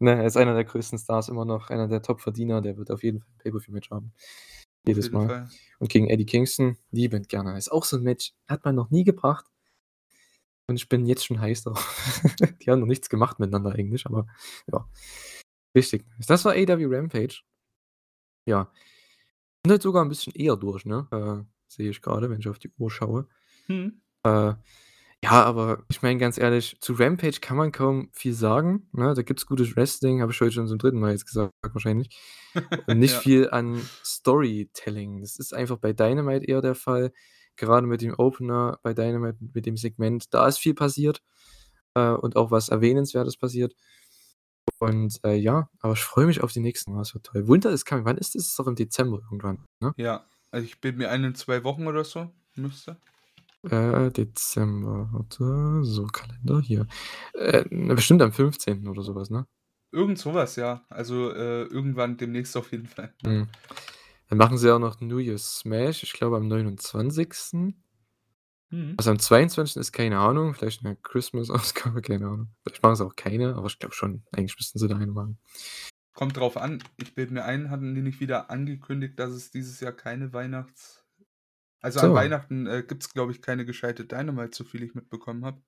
Ne, 0.00 0.12
er 0.16 0.26
ist 0.26 0.36
einer 0.36 0.54
der 0.54 0.64
größten 0.64 0.98
Stars 0.98 1.28
immer 1.28 1.44
noch, 1.44 1.70
einer 1.70 1.88
der 1.88 2.02
Top-Verdiener, 2.02 2.60
der 2.62 2.76
wird 2.76 2.90
auf 2.90 3.02
jeden 3.02 3.20
Fall 3.20 3.28
'n 3.34 3.38
Pay-per-View-Match 3.38 3.90
haben. 3.90 4.12
Jedes 4.86 5.12
Mal. 5.12 5.28
Fall. 5.28 5.48
Und 5.80 5.90
gegen 5.90 6.08
Eddie 6.08 6.26
Kingston 6.26 6.76
liebend 6.92 7.28
gerne. 7.28 7.56
Ist 7.58 7.70
auch 7.72 7.84
so 7.84 7.96
'n 7.98 8.02
Match, 8.04 8.32
hat 8.48 8.64
man 8.64 8.74
noch 8.76 8.90
nie 8.90 9.04
gebracht. 9.04 9.44
Und 10.70 10.76
ich 10.76 10.88
bin 10.88 11.06
jetzt 11.06 11.24
schon 11.24 11.40
heiß 11.40 11.62
drauf. 11.64 12.22
Die 12.62 12.70
haben 12.70 12.80
noch 12.80 12.86
nichts 12.86 13.08
gemacht 13.08 13.38
miteinander 13.40 13.72
eigentlich, 13.72 14.04
aber 14.06 14.26
ja. 14.70 14.86
Richtig. 15.74 16.04
Das 16.26 16.44
war 16.44 16.52
AEW 16.54 16.86
Rampage. 16.94 17.42
Ja. 18.48 18.70
Sind 19.64 19.72
halt 19.72 19.82
sogar 19.82 20.04
'n 20.04 20.08
bisschen 20.10 20.34
eher 20.34 20.56
durch, 20.56 20.86
ne? 20.86 21.08
Äh, 21.12 21.44
sehe 21.68 21.90
ich 21.90 22.02
grade, 22.02 22.30
wenn 22.30 22.40
ich 22.40 22.48
auf 22.48 22.58
die 22.58 22.72
Uhr 22.78 22.90
schaue. 22.90 23.28
Mhm. 23.68 24.02
Äh, 24.24 24.54
ja, 25.24 25.42
aber 25.44 25.84
ich 25.88 26.02
meine 26.02 26.18
ganz 26.18 26.38
ehrlich, 26.38 26.76
zu 26.80 26.92
Rampage 26.94 27.40
kann 27.40 27.56
man 27.56 27.72
kaum 27.72 28.08
viel 28.12 28.32
sagen, 28.34 28.88
ne? 28.92 29.14
Da 29.14 29.22
gibt's 29.22 29.46
gutes 29.46 29.74
Wrestling, 29.76 30.20
habe 30.22 30.32
ich 30.32 30.40
heute 30.40 30.52
schon 30.52 30.68
zum 30.68 30.78
3. 30.78 30.92
Mal 30.92 31.12
jetzt 31.12 31.26
gesagt 31.26 31.52
wahrscheinlich. 31.72 32.16
Und 32.86 32.98
nicht 32.98 33.14
Ja. 33.14 33.20
viel 33.20 33.50
an 33.50 33.80
Storytelling. 34.04 35.20
Das 35.20 35.38
ist 35.38 35.52
einfach 35.54 35.78
bei 35.78 35.92
Dynamite 35.92 36.44
eher 36.46 36.60
der 36.62 36.74
Fall. 36.74 37.12
Gerade 37.56 37.86
mit 37.88 38.02
dem 38.02 38.14
Opener 38.16 38.78
bei 38.82 38.94
Dynamite, 38.94 39.38
mit 39.54 39.66
dem 39.66 39.76
Segment, 39.76 40.32
da 40.32 40.46
ist 40.46 40.58
viel 40.58 40.74
passiert, 40.74 41.22
äh, 41.94 42.10
und 42.12 42.36
auch 42.36 42.50
was 42.52 42.68
Erwähnenswertes 42.68 43.36
passiert. 43.36 43.74
Und, 44.78 45.18
äh, 45.24 45.34
ja, 45.34 45.68
aber 45.80 45.94
ich 45.94 46.00
freue 46.04 46.26
mich 46.26 46.40
auf 46.42 46.52
die 46.52 46.60
nächsten. 46.60 46.96
Das 46.96 47.14
wird 47.14 47.24
toll. 47.24 47.48
Winter 47.48 47.70
is 47.70 47.84
Coming. 47.84 48.04
Wann 48.04 48.18
ist 48.18 48.34
das? 48.36 48.46
Ist 48.46 48.58
doch 48.58 48.68
im 48.68 48.76
Dezember 48.76 49.18
irgendwann, 49.24 49.64
ne? 49.80 49.92
Ja, 49.96 50.24
also 50.52 50.64
ich 50.64 50.80
bilde 50.80 50.98
mir 50.98 51.10
ein, 51.10 51.24
in 51.24 51.34
2 51.34 51.64
Wochen 51.64 51.86
oder 51.88 52.04
so 52.04 52.30
müsste. 52.54 52.96
Äh, 53.64 54.10
Dezember, 54.12 55.08
warte, 55.12 55.84
so 55.84 56.06
Kalender 56.06 56.60
hier. 56.60 56.86
Äh, 57.34 57.64
bestimmt 57.94 58.22
am 58.22 58.32
15. 58.32 58.86
oder 58.86 59.02
so 59.02 59.14
was, 59.14 59.30
ne? 59.30 59.46
Irgend 59.90 60.18
so 60.18 60.34
was, 60.34 60.56
ja. 60.56 60.84
Also, 60.90 61.32
äh, 61.32 61.64
irgendwann 61.64 62.16
demnächst 62.16 62.56
auf 62.56 62.70
jeden 62.70 62.86
Fall? 62.86 63.14
Mhm. 63.24 63.48
Dann 64.28 64.38
machen 64.38 64.58
sie 64.58 64.70
auch 64.72 64.78
noch 64.78 65.00
New 65.00 65.18
Year's 65.18 65.60
Smash, 65.60 66.02
ich 66.02 66.12
glaube 66.12 66.36
am 66.36 66.46
29. 66.46 67.74
Mhm. 68.70 68.94
Also, 68.96 69.10
am 69.10 69.18
22. 69.18 69.80
ist 69.80 69.92
keine 69.92 70.18
Ahnung, 70.18 70.54
vielleicht 70.54 70.84
'ne 70.84 70.96
Christmas-Ausgabe, 71.02 72.00
keine 72.02 72.26
Ahnung. 72.26 72.48
Vielleicht 72.62 72.82
machen 72.82 72.96
sie 72.96 73.04
auch 73.04 73.16
keine, 73.16 73.56
aber 73.56 73.66
ich 73.66 73.78
glaube 73.78 73.94
schon, 73.94 74.22
eigentlich 74.30 74.56
müssten 74.56 74.78
sie 74.78 74.86
da 74.88 74.96
eine 74.96 75.10
machen. 75.10 75.38
Kommt 76.14 76.36
drauf 76.36 76.56
an. 76.56 76.82
Ich 76.96 77.14
bilde 77.14 77.32
mir 77.32 77.44
ein, 77.44 77.70
hatten 77.70 77.94
die 77.94 78.02
nicht 78.02 78.20
wieder 78.20 78.50
angekündigt, 78.50 79.18
dass 79.18 79.30
es 79.30 79.50
dieses 79.50 79.80
Jahr 79.80 79.92
keine 79.92 80.32
Weihnachts 80.32 80.97
also, 81.80 82.00
an 82.00 82.06
So. 82.10 82.14
Weihnachten, 82.14 82.66
äh, 82.66 82.82
gibt's, 82.86 83.12
glaube 83.12 83.32
ich, 83.32 83.42
keine 83.42 83.64
gescheite 83.64 84.04
Dynamite, 84.04 84.56
so 84.56 84.64
viel 84.64 84.82
ich 84.82 84.94
mitbekommen 84.94 85.44
habe. 85.44 85.60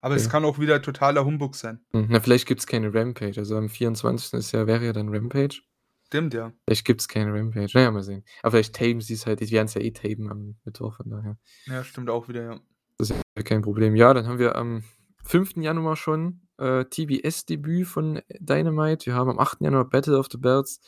Aber 0.00 0.16
es 0.16 0.24
Okay. 0.24 0.32
kann 0.32 0.44
auch 0.44 0.58
wieder 0.58 0.82
totaler 0.82 1.24
Humbug 1.24 1.54
sein. 1.54 1.84
Hm, 1.92 2.08
na, 2.10 2.20
vielleicht 2.20 2.46
gibt's 2.46 2.66
keine 2.66 2.92
Rampage. 2.92 3.38
Also, 3.38 3.56
am 3.56 3.68
24. 3.68 4.34
ist 4.38 4.52
ja 4.52 4.66
wäre 4.66 4.84
ja 4.84 4.92
dann 4.92 5.08
Rampage. 5.08 5.62
Stimmt, 6.06 6.34
ja. 6.34 6.52
Vielleicht 6.66 6.84
gibt's 6.84 7.08
keine 7.08 7.32
Rampage. 7.32 7.70
Na 7.74 7.80
ja, 7.80 7.90
mal 7.90 8.02
sehen. 8.02 8.22
Aber 8.42 8.52
vielleicht 8.52 8.74
tapen 8.76 9.00
sie's 9.00 9.24
halt 9.26 9.40
die 9.40 9.50
werden's 9.50 9.74
ja 9.74 9.80
eh 9.80 9.90
tapen 9.92 10.30
am 10.30 10.56
Mittwoch, 10.64 10.96
von 10.96 11.08
daher. 11.10 11.38
Ja, 11.66 11.82
stimmt 11.82 12.10
auch 12.10 12.28
wieder, 12.28 12.42
ja. 12.42 12.60
Das 12.98 13.10
ist 13.10 13.20
ja 13.36 13.42
kein 13.42 13.62
Problem. 13.62 13.96
Ja, 13.96 14.12
dann 14.14 14.26
haben 14.26 14.38
wir 14.38 14.54
am 14.56 14.84
5. 15.24 15.56
Januar 15.56 15.96
schon, 15.96 16.42
äh, 16.58 16.84
TBS-Debüt 16.84 17.86
von 17.86 18.20
Dynamite. 18.38 19.06
Wir 19.06 19.14
haben 19.14 19.30
am 19.30 19.38
8. 19.38 19.62
Januar 19.62 19.88
Battle 19.88 20.18
of 20.18 20.28
the 20.30 20.38
Belts 20.38 20.80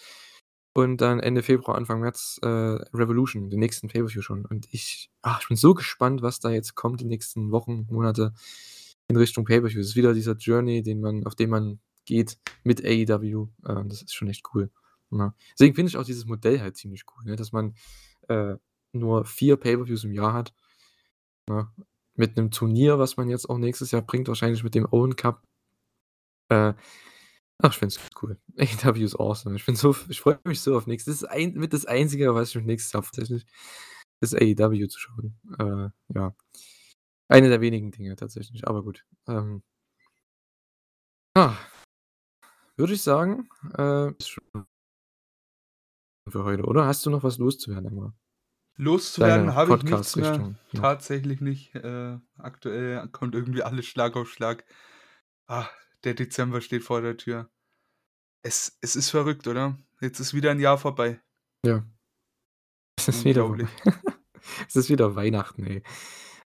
und 0.77 1.01
dann 1.01 1.21
Ende 1.21 1.43
Februar, 1.43 1.77
Anfang 1.79 2.01
März, 2.01 2.39
äh, 2.43 2.49
Revolution, 2.49 3.49
den 3.49 3.61
nächsten 3.61 3.89
Pay-per-View 3.89 4.21
schon. 4.21 4.45
Und 4.45 4.69
ich 4.73 5.11
ah, 5.23 5.39
ich 5.41 5.49
bin 5.49 5.57
so 5.57 5.73
gespannt, 5.73 6.21
was 6.21 6.39
da 6.39 6.51
jetzt 6.51 6.75
kommt 6.75 7.01
die 7.01 7.07
nächsten 7.07 7.51
Wochen, 7.51 7.87
Monate 7.91 8.35
in 9.09 9.17
Richtung 9.17 9.47
Pay-per-View. 9.47 9.81
Es 9.81 9.89
ist 9.89 9.97
wieder 9.97 10.13
dieser 10.13 10.35
Journey, 10.37 10.83
den 10.83 11.01
man 11.01 11.25
auf 11.27 11.35
den 11.35 11.49
man 11.51 11.81
geht 12.05 12.39
mit 12.63 12.85
AEW. 12.85 13.49
Äh, 13.65 13.85
das 13.89 14.03
ist 14.03 14.15
schon 14.15 14.29
echt 14.29 14.45
cool, 14.55 14.71
ne? 15.11 15.35
Deswegen 15.59 15.75
finde 15.75 15.89
ich 15.89 15.97
auch 15.97 16.05
dieses 16.05 16.27
Modell 16.27 16.61
halt 16.61 16.77
ziemlich 16.77 17.05
cool, 17.17 17.25
ne, 17.25 17.37
dass 17.37 17.53
man, 17.53 17.75
äh, 18.29 18.57
nur 18.93 19.25
4 19.25 19.57
Pay-per-Views 19.57 20.05
im 20.05 20.13
Jahr 20.13 20.35
hat, 20.35 20.55
ne? 21.49 21.69
Mit 22.17 22.37
'nem 22.37 22.51
Turnier, 22.51 22.99
was 22.99 23.17
man 23.17 23.29
jetzt 23.31 23.49
auch 23.51 23.59
nächstes 23.59 23.91
Jahr 23.93 24.03
bringt, 24.03 24.29
wahrscheinlich 24.29 24.63
mit 24.65 24.75
dem 24.75 24.87
Owen 24.93 25.17
Cup. 25.17 25.43
Äh, 26.51 26.75
ach, 27.63 27.73
ich 27.73 27.79
finde 27.79 27.95
es 27.95 28.01
cool. 28.23 28.39
AEW 28.59 29.05
ist 29.05 29.19
awesome. 29.19 29.57
Ich 29.57 29.67
bin 29.67 29.77
so 29.77 29.97
ich 30.09 30.21
freue 30.21 30.39
mich 30.45 30.61
so 30.61 30.77
auf 30.77 30.87
nächstes 30.87 31.21
das 31.21 31.23
ist 31.23 31.29
ein 31.29 31.55
mit 31.55 31.73
das 31.73 31.87
Einzige, 31.87 32.35
was 32.35 32.51
ich 32.51 32.57
mich 32.57 32.67
nächstes 32.67 32.93
Jahr 32.93 33.03
tatsächlich 33.03 33.47
ist 34.21 34.35
AEW 34.35 34.87
zu 34.89 34.99
schauen. 34.99 35.39
Äh, 35.59 36.15
ja. 36.15 36.35
Eine 37.29 37.49
der 37.49 37.61
wenigen 37.61 37.91
Dinge 37.91 38.17
tatsächlich, 38.17 38.67
aber 38.67 38.83
gut. 38.83 39.05
Ähm 39.27 39.63
Ah. 41.35 41.57
Würde 42.77 42.95
ich 42.95 43.03
sagen, 43.03 43.49
äh, 43.77 44.11
ist 44.13 44.29
schon 44.29 44.67
für 46.29 46.45
heute, 46.45 46.65
oder? 46.65 46.87
Hast 46.87 47.05
du 47.05 47.11
noch 47.11 47.23
was 47.23 47.39
loszuwerden, 47.39 47.89
einmal? 47.89 48.13
Loszuwerden 48.77 49.55
habe 49.55 49.77
ich 49.77 49.83
nichts 49.83 50.17
mehr. 50.17 50.39
Noch. 50.39 50.55
Tatsächlich 50.75 51.41
nicht. 51.41 51.75
Äh, 51.75 52.19
aktuell 52.37 53.07
kommt 53.09 53.35
irgendwie 53.35 53.63
alles 53.63 53.87
Schlag 53.87 54.17
auf 54.17 54.31
Schlag. 54.31 54.65
Ah, 55.47 55.69
der 56.05 56.15
Dezember 56.15 56.61
steht 56.61 56.83
vor 56.85 57.01
der 57.03 57.17
Tür. 57.17 57.51
Es 58.43 58.77
es 58.81 58.97
ist 58.97 59.11
verrückt, 59.11 59.47
oder? 59.49 59.77
Jetzt 60.01 60.21
ist 60.21 60.35
wieder 60.35 60.51
'n 60.53 60.61
Jahr 60.61 60.79
vorbei. 60.79 61.21
Ja. 61.65 61.85
Es 62.99 63.09
ist 63.09 63.25
wieder. 63.25 63.49
Es 64.69 64.77
ist 64.77 64.89
wieder 64.91 65.17
Weihnachten, 65.17 65.65
ey. 65.67 65.83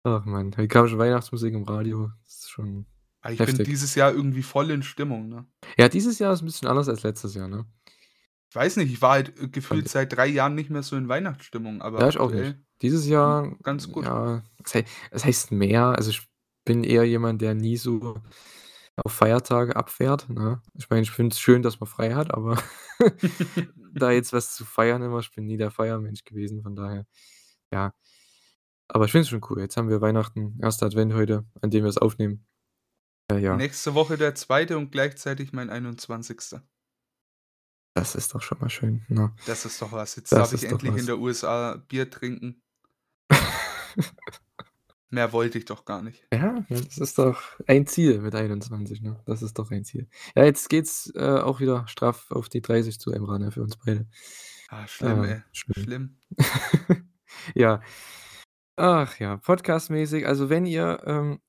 Ach 0.03 0.23
Mann, 0.25 0.55
heute 0.55 0.67
kam 0.69 0.87
schon 0.87 0.99
Weihnachtsmusik 0.99 1.53
im 1.53 1.63
Radio. 1.63 2.11
Das 2.23 2.35
ist 2.39 2.49
schon 2.49 2.85
Ah, 3.21 3.31
ich 3.31 3.37
bin 3.37 3.47
heftig. 3.47 3.67
dieses 3.67 3.95
Jahr 3.95 4.13
irgendwie 4.13 4.43
voll 4.43 4.71
in 4.71 4.81
Stimmung, 4.81 5.27
ne? 5.27 5.45
Ja, 5.77 5.89
dieses 5.89 6.19
Jahr 6.19 6.33
ist 6.33 6.41
'n 6.41 6.45
bisschen 6.45 6.69
anders 6.69 6.87
als 6.87 7.03
letztes 7.03 7.35
Jahr, 7.35 7.49
ne? 7.49 7.65
Ich 8.49 8.55
weiß 8.55 8.77
nicht, 8.77 8.91
ich 8.93 9.01
war 9.01 9.11
halt, 9.11 9.29
äh, 9.37 9.47
gefühlt 9.49 9.81
Fand 9.81 9.89
seit 9.89 10.13
3 10.13 10.27
Jahren 10.27 10.55
nicht 10.55 10.69
mehr 10.69 10.81
so 10.83 10.95
in 10.95 11.09
Weihnachtsstimmung, 11.09 11.81
aber 11.81 11.99
Ja, 11.99 12.07
ich 12.09 12.17
auch 12.17 12.31
nicht. 12.31 12.55
Dieses 12.81 13.05
Jahr, 13.07 13.55
ganz 13.61 13.91
gut. 13.91 14.05
ja, 14.05 14.41
hei 14.73 14.85
was 15.11 15.25
heißt 15.25 15.51
mehr? 15.51 15.83
Also, 15.97 16.11
ich 16.11 16.21
bin 16.65 16.83
eher 16.85 17.03
jemand, 17.03 17.41
der 17.41 17.53
nie 17.55 17.75
so 17.77 18.15
auf 19.03 19.13
Feiertage 19.13 19.75
abfährt, 19.75 20.29
ne? 20.29 20.61
Ich 20.73 20.89
meine, 20.89 21.01
ich 21.01 21.11
finde 21.11 21.33
es 21.33 21.39
schön, 21.39 21.61
dass 21.61 21.79
man 21.79 21.87
frei 21.87 22.13
hat, 22.13 22.33
aber 22.33 22.61
da 23.93 24.11
jetzt 24.11 24.33
was 24.33 24.55
zu 24.55 24.65
feiern 24.65 25.01
immer 25.01 25.19
ich 25.19 25.31
bin 25.31 25.45
nie 25.45 25.57
der 25.57 25.71
Feiermensch 25.71 26.23
gewesen, 26.23 26.61
von 26.63 26.75
daher, 26.75 27.05
ja. 27.73 27.93
Aber 28.87 29.05
ich 29.05 29.11
finde 29.11 29.23
es 29.23 29.29
schon 29.29 29.41
cool. 29.49 29.59
Jetzt 29.61 29.77
haben 29.77 29.89
wir 29.89 30.01
Weihnachten, 30.01 30.57
1. 30.61 30.81
Advent 30.81 31.13
heute, 31.13 31.45
an 31.61 31.69
dem 31.69 31.83
wir 31.83 31.89
es 31.89 31.97
aufnehmen. 31.99 32.47
Äh, 33.31 33.37
ja. 33.37 33.55
Nächste 33.55 33.93
Woche 33.93 34.17
der 34.17 34.33
2. 34.33 34.75
und 34.75 34.91
gleichzeitig 34.91 35.53
mein 35.53 35.69
21. 35.69 36.59
Das 37.93 38.15
ist 38.15 38.33
doch 38.33 38.41
schon 38.41 38.59
mal 38.59 38.69
schön, 38.69 39.05
ne? 39.09 39.35
Das 39.45 39.65
ist 39.65 39.81
doch 39.81 39.91
was. 39.91 40.15
Jetzt 40.15 40.31
Das 40.31 40.51
darf 40.51 40.53
ich 40.53 40.69
endlich 40.69 40.91
in 40.91 40.99
was. 40.99 41.05
der 41.05 41.19
USA 41.19 41.75
Bier 41.87 42.09
trinken. 42.09 42.61
Mehr 45.11 45.33
wollte 45.33 45.57
ich 45.57 45.65
doch 45.65 45.85
gar 45.85 46.01
nicht. 46.03 46.27
Ja, 46.31 46.63
das 46.69 46.97
ist 46.99 47.17
doch 47.17 47.41
ein 47.67 47.87
Ziel 47.87 48.19
mit 48.21 48.35
21, 48.35 49.01
ne? 49.01 49.19
Das 49.25 49.41
ist 49.41 49.57
doch 49.57 49.71
ein 49.71 49.83
Ziel. 49.83 50.07
Ja, 50.35 50.43
jetzt 50.45 50.69
geht's, 50.69 51.11
äh, 51.15 51.39
auch 51.39 51.59
wieder 51.59 51.87
straff 51.87 52.29
auf 52.31 52.47
die 52.49 52.61
30 52.61 52.99
zu, 52.99 53.11
Emra, 53.11 53.39
ne, 53.39 53.51
für 53.51 53.63
uns 53.63 53.75
beide. 53.77 54.07
Ah, 54.69 54.85
schlimm, 54.87 55.23
Äh, 55.23 55.31
ey. 55.33 55.41
schlimm. 55.51 55.83
Schlimm. 55.83 56.17
Ja. 57.55 57.81
Ach 58.75 59.19
ja, 59.19 59.37
podcastmäßig, 59.37 60.25
also 60.27 60.49
wenn 60.49 60.65
ihr, 60.65 61.01
ähm, 61.05 61.39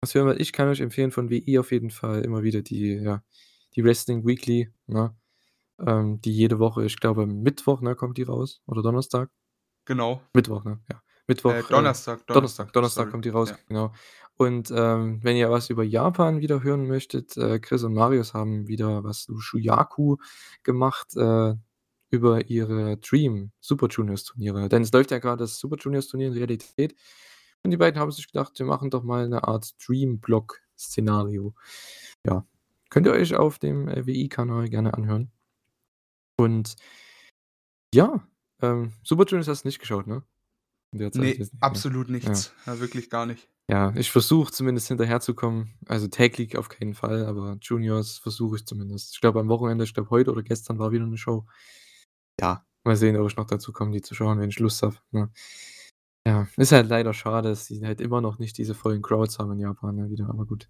was 0.00 0.14
hören 0.14 0.26
wollt, 0.26 0.40
ich 0.40 0.52
kann 0.52 0.68
euch 0.68 0.80
empfehlen 0.80 1.10
von 1.12 1.30
WI 1.30 1.58
auf 1.58 1.70
jeden 1.72 1.90
Fall 1.90 2.22
immer 2.22 2.42
wieder 2.42 2.62
die 2.62 2.94
ja, 2.94 3.22
die 3.74 3.84
Wrestling 3.84 4.26
Weekly, 4.26 4.72
ne? 4.86 5.14
Ähm, 5.78 6.20
die 6.22 6.32
jede 6.32 6.58
Woche 6.58 6.84
ich 6.84 6.96
glaube 6.98 7.26
Mittwoch, 7.26 7.82
ne, 7.82 7.94
kommt 7.94 8.18
die 8.18 8.22
raus 8.24 8.62
oder 8.66 8.82
Donnerstag? 8.82 9.30
Genau. 9.84 10.22
Mittwoch, 10.34 10.64
ne? 10.64 10.80
Ja. 10.90 11.02
Mittwoch, 11.28 11.52
Äh, 11.52 11.60
äh 11.60 11.62
Donnerstag, 11.68 12.26
Donnerstag, 12.26 12.26
Donnerstag, 12.26 12.72
Donnerstag 12.72 13.10
kommt 13.10 13.24
die 13.24 13.30
raus, 13.30 13.50
Ja. 13.50 13.56
genau. 13.68 13.92
Und, 14.36 14.70
ähm, 14.70 15.20
wenn 15.22 15.36
ihr 15.36 15.50
was 15.50 15.70
über 15.70 15.82
Japan 15.84 16.40
wieder 16.40 16.62
hören 16.62 16.86
möchtet, 16.86 17.36
äh, 17.38 17.58
Chris 17.58 17.82
und 17.84 17.94
Marius 17.94 18.34
haben 18.34 18.68
wieder 18.68 19.02
was 19.02 19.22
zu 19.24 19.38
Shuyaku 19.40 20.16
gemacht, 20.62 21.16
äh, 21.16 21.54
über 22.10 22.46
ihre 22.48 22.98
Dream 22.98 23.50
Super 23.60 23.88
Juniors 23.88 24.24
Turniere. 24.24 24.68
Denn 24.68 24.82
es 24.82 24.92
läuft 24.92 25.10
ja 25.10 25.18
grade 25.18 25.38
das 25.44 25.58
Super 25.58 25.76
Juniors 25.78 26.06
Turnier 26.08 26.28
in 26.28 26.34
Realität. 26.34 26.94
Und 27.64 27.70
die 27.72 27.76
beiden 27.78 27.98
haben 28.00 28.12
sich 28.12 28.26
gedacht, 28.28 28.58
wir 28.58 28.66
machen 28.66 28.90
doch 28.90 29.02
mal 29.02 29.28
'ne 29.28 29.42
Art 29.44 29.74
Dream-Block-Szenario. 29.86 31.54
Ja, 32.26 32.46
könnt 32.90 33.06
ihr 33.06 33.12
euch 33.12 33.34
auf 33.34 33.58
dem, 33.58 33.88
äh, 33.88 34.06
WI-Kanal 34.06 34.68
gerne 34.68 34.94
anhören. 34.94 35.32
Und 36.38 36.76
ja, 37.94 38.26
ähm, 38.62 38.92
Super 39.02 39.24
Juniors 39.26 39.48
hast 39.48 39.64
du 39.64 39.68
nicht 39.68 39.78
geschaut, 39.80 40.06
ne? 40.06 40.22
In 40.92 40.98
der 40.98 41.12
Zeit 41.12 41.22
Ne, 41.22 41.28
jetzt 41.30 41.38
nicht, 41.40 41.54
ne? 41.54 41.60
absolut 41.62 42.06
Ja. 42.08 42.12
nichts. 42.12 42.52
Ja, 42.66 42.80
wirklich 42.80 43.10
gar 43.10 43.26
nicht. 43.26 43.48
Ja, 43.68 43.92
ich 43.96 44.10
versuche 44.12 44.52
zumindest 44.52 44.88
hinterherzukommen. 44.88 45.74
Also, 45.86 46.08
League 46.16 46.56
auf 46.56 46.68
keinen 46.68 46.94
Fall, 46.94 47.26
aber 47.26 47.58
Juniors 47.60 48.18
versuche 48.18 48.56
ich 48.56 48.66
zumindest. 48.66 49.14
Ich 49.14 49.20
glaube 49.20 49.40
am 49.40 49.48
Wochenende 49.48 49.84
ich 49.84 49.92
glaube 49.94 50.10
heute 50.10 50.30
oder 50.30 50.42
gestern 50.42 50.78
war 50.78 50.92
wieder 50.92 51.04
'ne 51.06 51.16
Show. 51.18 51.46
Ja, 52.40 52.64
mal 52.84 52.96
sehen, 52.96 53.16
ob 53.16 53.28
ich 53.28 53.36
noch 53.36 53.46
dazu 53.46 53.72
komme, 53.72 53.92
die 53.92 54.02
zu 54.02 54.14
schauen, 54.14 54.38
wenn 54.40 54.50
ich 54.50 54.58
Lust 54.60 54.82
habe, 54.82 54.96
ne? 55.10 55.30
Ja, 56.26 56.48
ist 56.56 56.72
halt 56.72 56.88
leider 56.88 57.14
schade, 57.14 57.48
dass 57.50 57.66
die 57.66 57.84
halt 57.84 58.00
immer 58.00 58.20
noch 58.20 58.38
nicht 58.38 58.58
diese 58.58 58.74
vollen 58.74 59.02
Crowds 59.02 59.38
haben 59.38 59.52
in 59.52 59.60
Japan, 59.60 59.96
ne, 59.96 60.10
wieder, 60.10 60.28
aber 60.28 60.44
gut. 60.46 60.68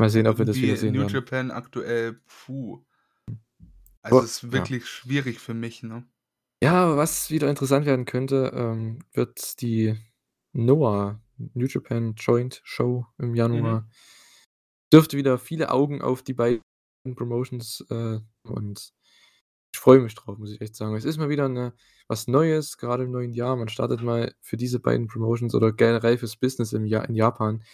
Mal 0.00 0.10
sehen, 0.10 0.26
ob 0.26 0.38
wir 0.38 0.44
das 0.44 0.56
wieder 0.56 0.68
Irgendwie 0.68 0.80
sehen 0.80 0.92
New 0.94 1.00
werden. 1.00 1.14
Japan 1.14 1.50
aktuell, 1.50 2.20
puh. 2.26 2.84
Also, 4.02 4.18
Aber 4.18 4.24
ist 4.24 4.42
ja. 4.42 4.52
wirklich 4.52 4.86
schwierig 4.88 5.40
für 5.40 5.54
mich, 5.54 5.82
ne? 5.82 6.06
Ja, 6.62 6.96
was 6.96 7.30
wieder 7.30 7.50
interessant 7.50 7.84
werden 7.84 8.06
könnte, 8.06 8.50
ähm, 8.54 9.00
wird 9.12 9.60
die 9.60 9.94
Noah 10.54 11.20
New 11.52 11.66
Japan 11.66 12.14
Joint 12.16 12.62
Show 12.64 13.04
im 13.18 13.32
Mhm. 13.32 13.36
Januar. 13.36 13.88
Dürfte 14.92 15.16
wieder 15.16 15.38
viele 15.38 15.70
Augen 15.70 16.00
auf 16.00 16.22
die 16.22 16.32
beiden 16.34 16.62
Promotions, 17.16 17.84
äh, 17.90 18.20
und 18.44 18.92
ich 19.72 19.78
freue 19.80 20.00
mich 20.00 20.14
drauf, 20.14 20.38
muss 20.38 20.52
ich 20.52 20.60
echt 20.60 20.76
sagen. 20.76 20.96
Es 20.96 21.04
ist 21.04 21.18
mal 21.18 21.28
wieder 21.28 21.48
'ne 21.48 21.74
was 22.08 22.28
Neues, 22.28 22.78
grade 22.78 23.04
im 23.04 23.10
neuen 23.12 23.32
Jahr. 23.34 23.56
Man 23.56 23.68
startet 23.68 24.02
mal 24.02 24.34
für 24.40 24.56
diese 24.56 24.80
beiden 24.80 25.08
Promotions 25.08 25.54
oder 25.54 25.72
generell 25.72 26.18
fürs 26.18 26.36
Business 26.36 26.72
im 26.72 26.86
Ja 26.86 27.02
in 27.04 27.14
Japan 27.16 27.64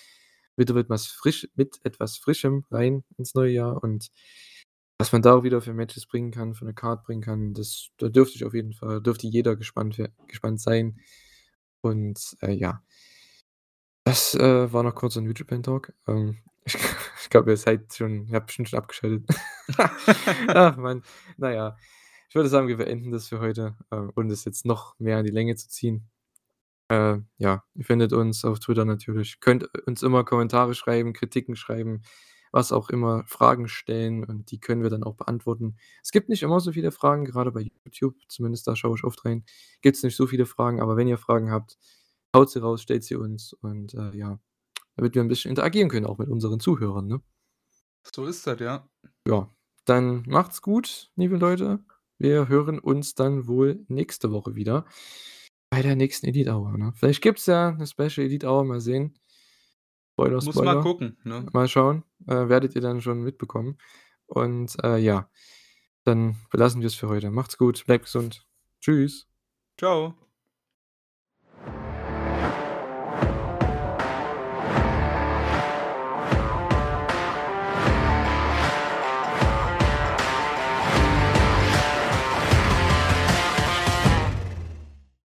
wieder 0.56 0.74
mit 0.74 0.88
was 0.90 1.06
frisch 1.06 1.48
mit 1.56 1.80
etwas 1.84 2.18
Frischem 2.18 2.64
rein 2.70 3.04
ins 3.18 3.34
neue 3.34 3.52
Jahr 3.52 3.82
und 3.82 4.10
was 4.98 5.12
man 5.12 5.22
da 5.22 5.34
auch 5.34 5.42
wieder 5.44 5.62
für 5.62 5.74
Matches 5.74 6.06
bringen 6.06 6.30
kann, 6.32 6.54
für 6.54 6.64
'ne 6.66 6.74
Card 6.74 7.04
bringen 7.04 7.22
kann, 7.22 7.54
das 7.54 7.88
da 7.98 8.08
dürfte 8.08 8.36
ich 8.36 8.44
auf 8.44 8.54
jeden 8.54 8.72
Fall 8.74 9.00
dürfte 9.02 9.26
jeder 9.28 9.56
gespannt 9.56 10.00
gespannt 10.28 10.60
sein. 10.60 10.98
Und, 11.82 12.36
äh, 12.42 12.52
ja. 12.52 12.82
Das, 14.06 14.34
äh, 14.34 14.72
war 14.72 14.82
noch 14.82 14.94
kurz 14.94 15.16
'n 15.16 15.24
New 15.24 15.32
Japan 15.32 15.62
Talk. 15.62 15.92
Ähm, 16.08 16.38
ich 16.64 16.76
ich 17.22 17.30
glaube, 17.30 17.50
ihr 17.52 17.56
seid 17.56 17.94
schon 17.94 18.26
ihr 18.26 18.34
habt 18.36 18.46
bestimmt 18.46 18.68
schon 18.68 18.78
abgeschaltet. 18.78 19.24
Ach 20.48 20.76
Mann. 20.76 21.02
Na 21.36 21.52
ja, 21.52 21.76
ich 22.28 22.34
würde 22.34 22.48
sagen, 22.48 22.66
wir 22.68 22.76
beenden 22.78 23.12
das 23.12 23.28
für 23.28 23.38
heute, 23.40 23.76
äh, 23.90 23.96
ohne 24.16 24.28
das 24.30 24.44
jetzt 24.44 24.66
noch 24.66 24.98
mehr 24.98 25.20
in 25.20 25.24
die 25.26 25.30
Länge 25.32 25.54
zu 25.56 25.68
ziehen. 25.68 26.08
Äh, 26.88 27.18
ja, 27.38 27.64
ihr 27.74 27.84
findet 27.86 28.12
uns 28.14 28.44
auf 28.44 28.60
Twitter 28.60 28.84
natürlich. 28.86 29.40
Könnt 29.40 29.66
uns 29.86 30.02
immer 30.02 30.24
Kommentare 30.24 30.74
schreiben, 30.74 31.12
Kritiken 31.14 31.56
schreiben, 31.56 32.02
was 32.52 32.72
auch 32.72 32.90
immer, 32.90 33.24
Fragen 33.26 33.68
stellen 33.68 34.24
und 34.24 34.50
die 34.52 34.60
können 34.60 34.82
wir 34.84 34.90
dann 34.90 35.04
auch 35.04 35.16
beantworten. 35.16 35.76
Es 36.04 36.12
gibt 36.12 36.28
nicht 36.30 36.42
immer 36.44 36.60
so 36.60 36.72
viele 36.72 36.92
Fragen, 36.92 37.24
grade 37.26 37.52
bei 37.52 37.62
YouTube, 37.84 38.16
zumindest 38.28 38.66
da 38.68 38.76
schaue 38.76 38.96
ich 38.98 39.04
oft 39.04 39.24
rein, 39.26 39.44
gibt's 39.82 40.02
nicht 40.04 40.16
so 40.16 40.26
viele 40.28 40.46
Fragen, 40.46 40.80
aber 40.82 40.96
wenn 40.96 41.08
ihr 41.08 41.18
Fragen 41.18 41.50
habt, 41.52 41.78
haut 42.36 42.50
sie 42.50 42.60
raus, 42.60 42.82
stellt 42.82 43.04
sie 43.04 43.16
uns 43.16 43.52
und, 43.54 43.94
äh, 43.94 44.16
ja, 44.16 44.38
damit 44.96 45.14
wir 45.16 45.22
'n 45.22 45.28
bisschen 45.28 45.50
interagieren 45.50 45.88
können, 45.90 46.06
auch 46.06 46.18
mit 46.18 46.28
unseren 46.30 46.60
Zuhörern, 46.60 47.06
ne? 47.08 47.22
So 48.14 48.26
ist 48.26 48.46
das, 48.46 48.58
ja. 48.60 48.88
Ja, 49.26 49.48
dann 49.84 50.24
macht's 50.26 50.62
gut, 50.62 51.10
liebe 51.16 51.36
Leute. 51.36 51.78
Wir 52.18 52.48
hören 52.48 52.78
uns 52.80 53.14
dann 53.14 53.46
wohl 53.46 53.84
nächste 53.88 54.32
Woche 54.32 54.54
wieder 54.56 54.84
bei 55.70 55.82
der 55.82 55.96
nächsten 55.96 56.26
Elite 56.28 56.52
Hour, 56.52 56.78
ne? 56.78 56.92
Vielleicht 56.96 57.22
gibt's 57.22 57.46
ja 57.46 57.72
'ne 57.72 57.86
Special 57.86 58.26
Elite 58.26 58.46
Hour, 58.48 58.64
mal 58.64 58.80
sehen. 58.80 59.14
Spoiler, 60.12 60.42
Muss 60.42 60.54
mal 60.56 60.80
gucken, 60.82 61.16
ne? 61.24 61.46
Mal 61.52 61.68
schauen, 61.68 62.04
äh, 62.26 62.48
werdet 62.48 62.74
ihr 62.74 62.82
dann 62.82 63.00
schon 63.00 63.22
mitbekommen. 63.22 63.78
Und, 64.26 64.76
äh, 64.82 64.98
ja, 64.98 65.30
dann 66.04 66.36
belassen 66.50 66.82
wir's 66.82 66.94
für 66.94 67.08
heute. 67.08 67.30
Macht's 67.30 67.58
gut, 67.58 67.84
bleibt 67.86 68.04
gesund. 68.04 68.46
Tschüss. 68.80 69.28
Tschau. 69.76 70.14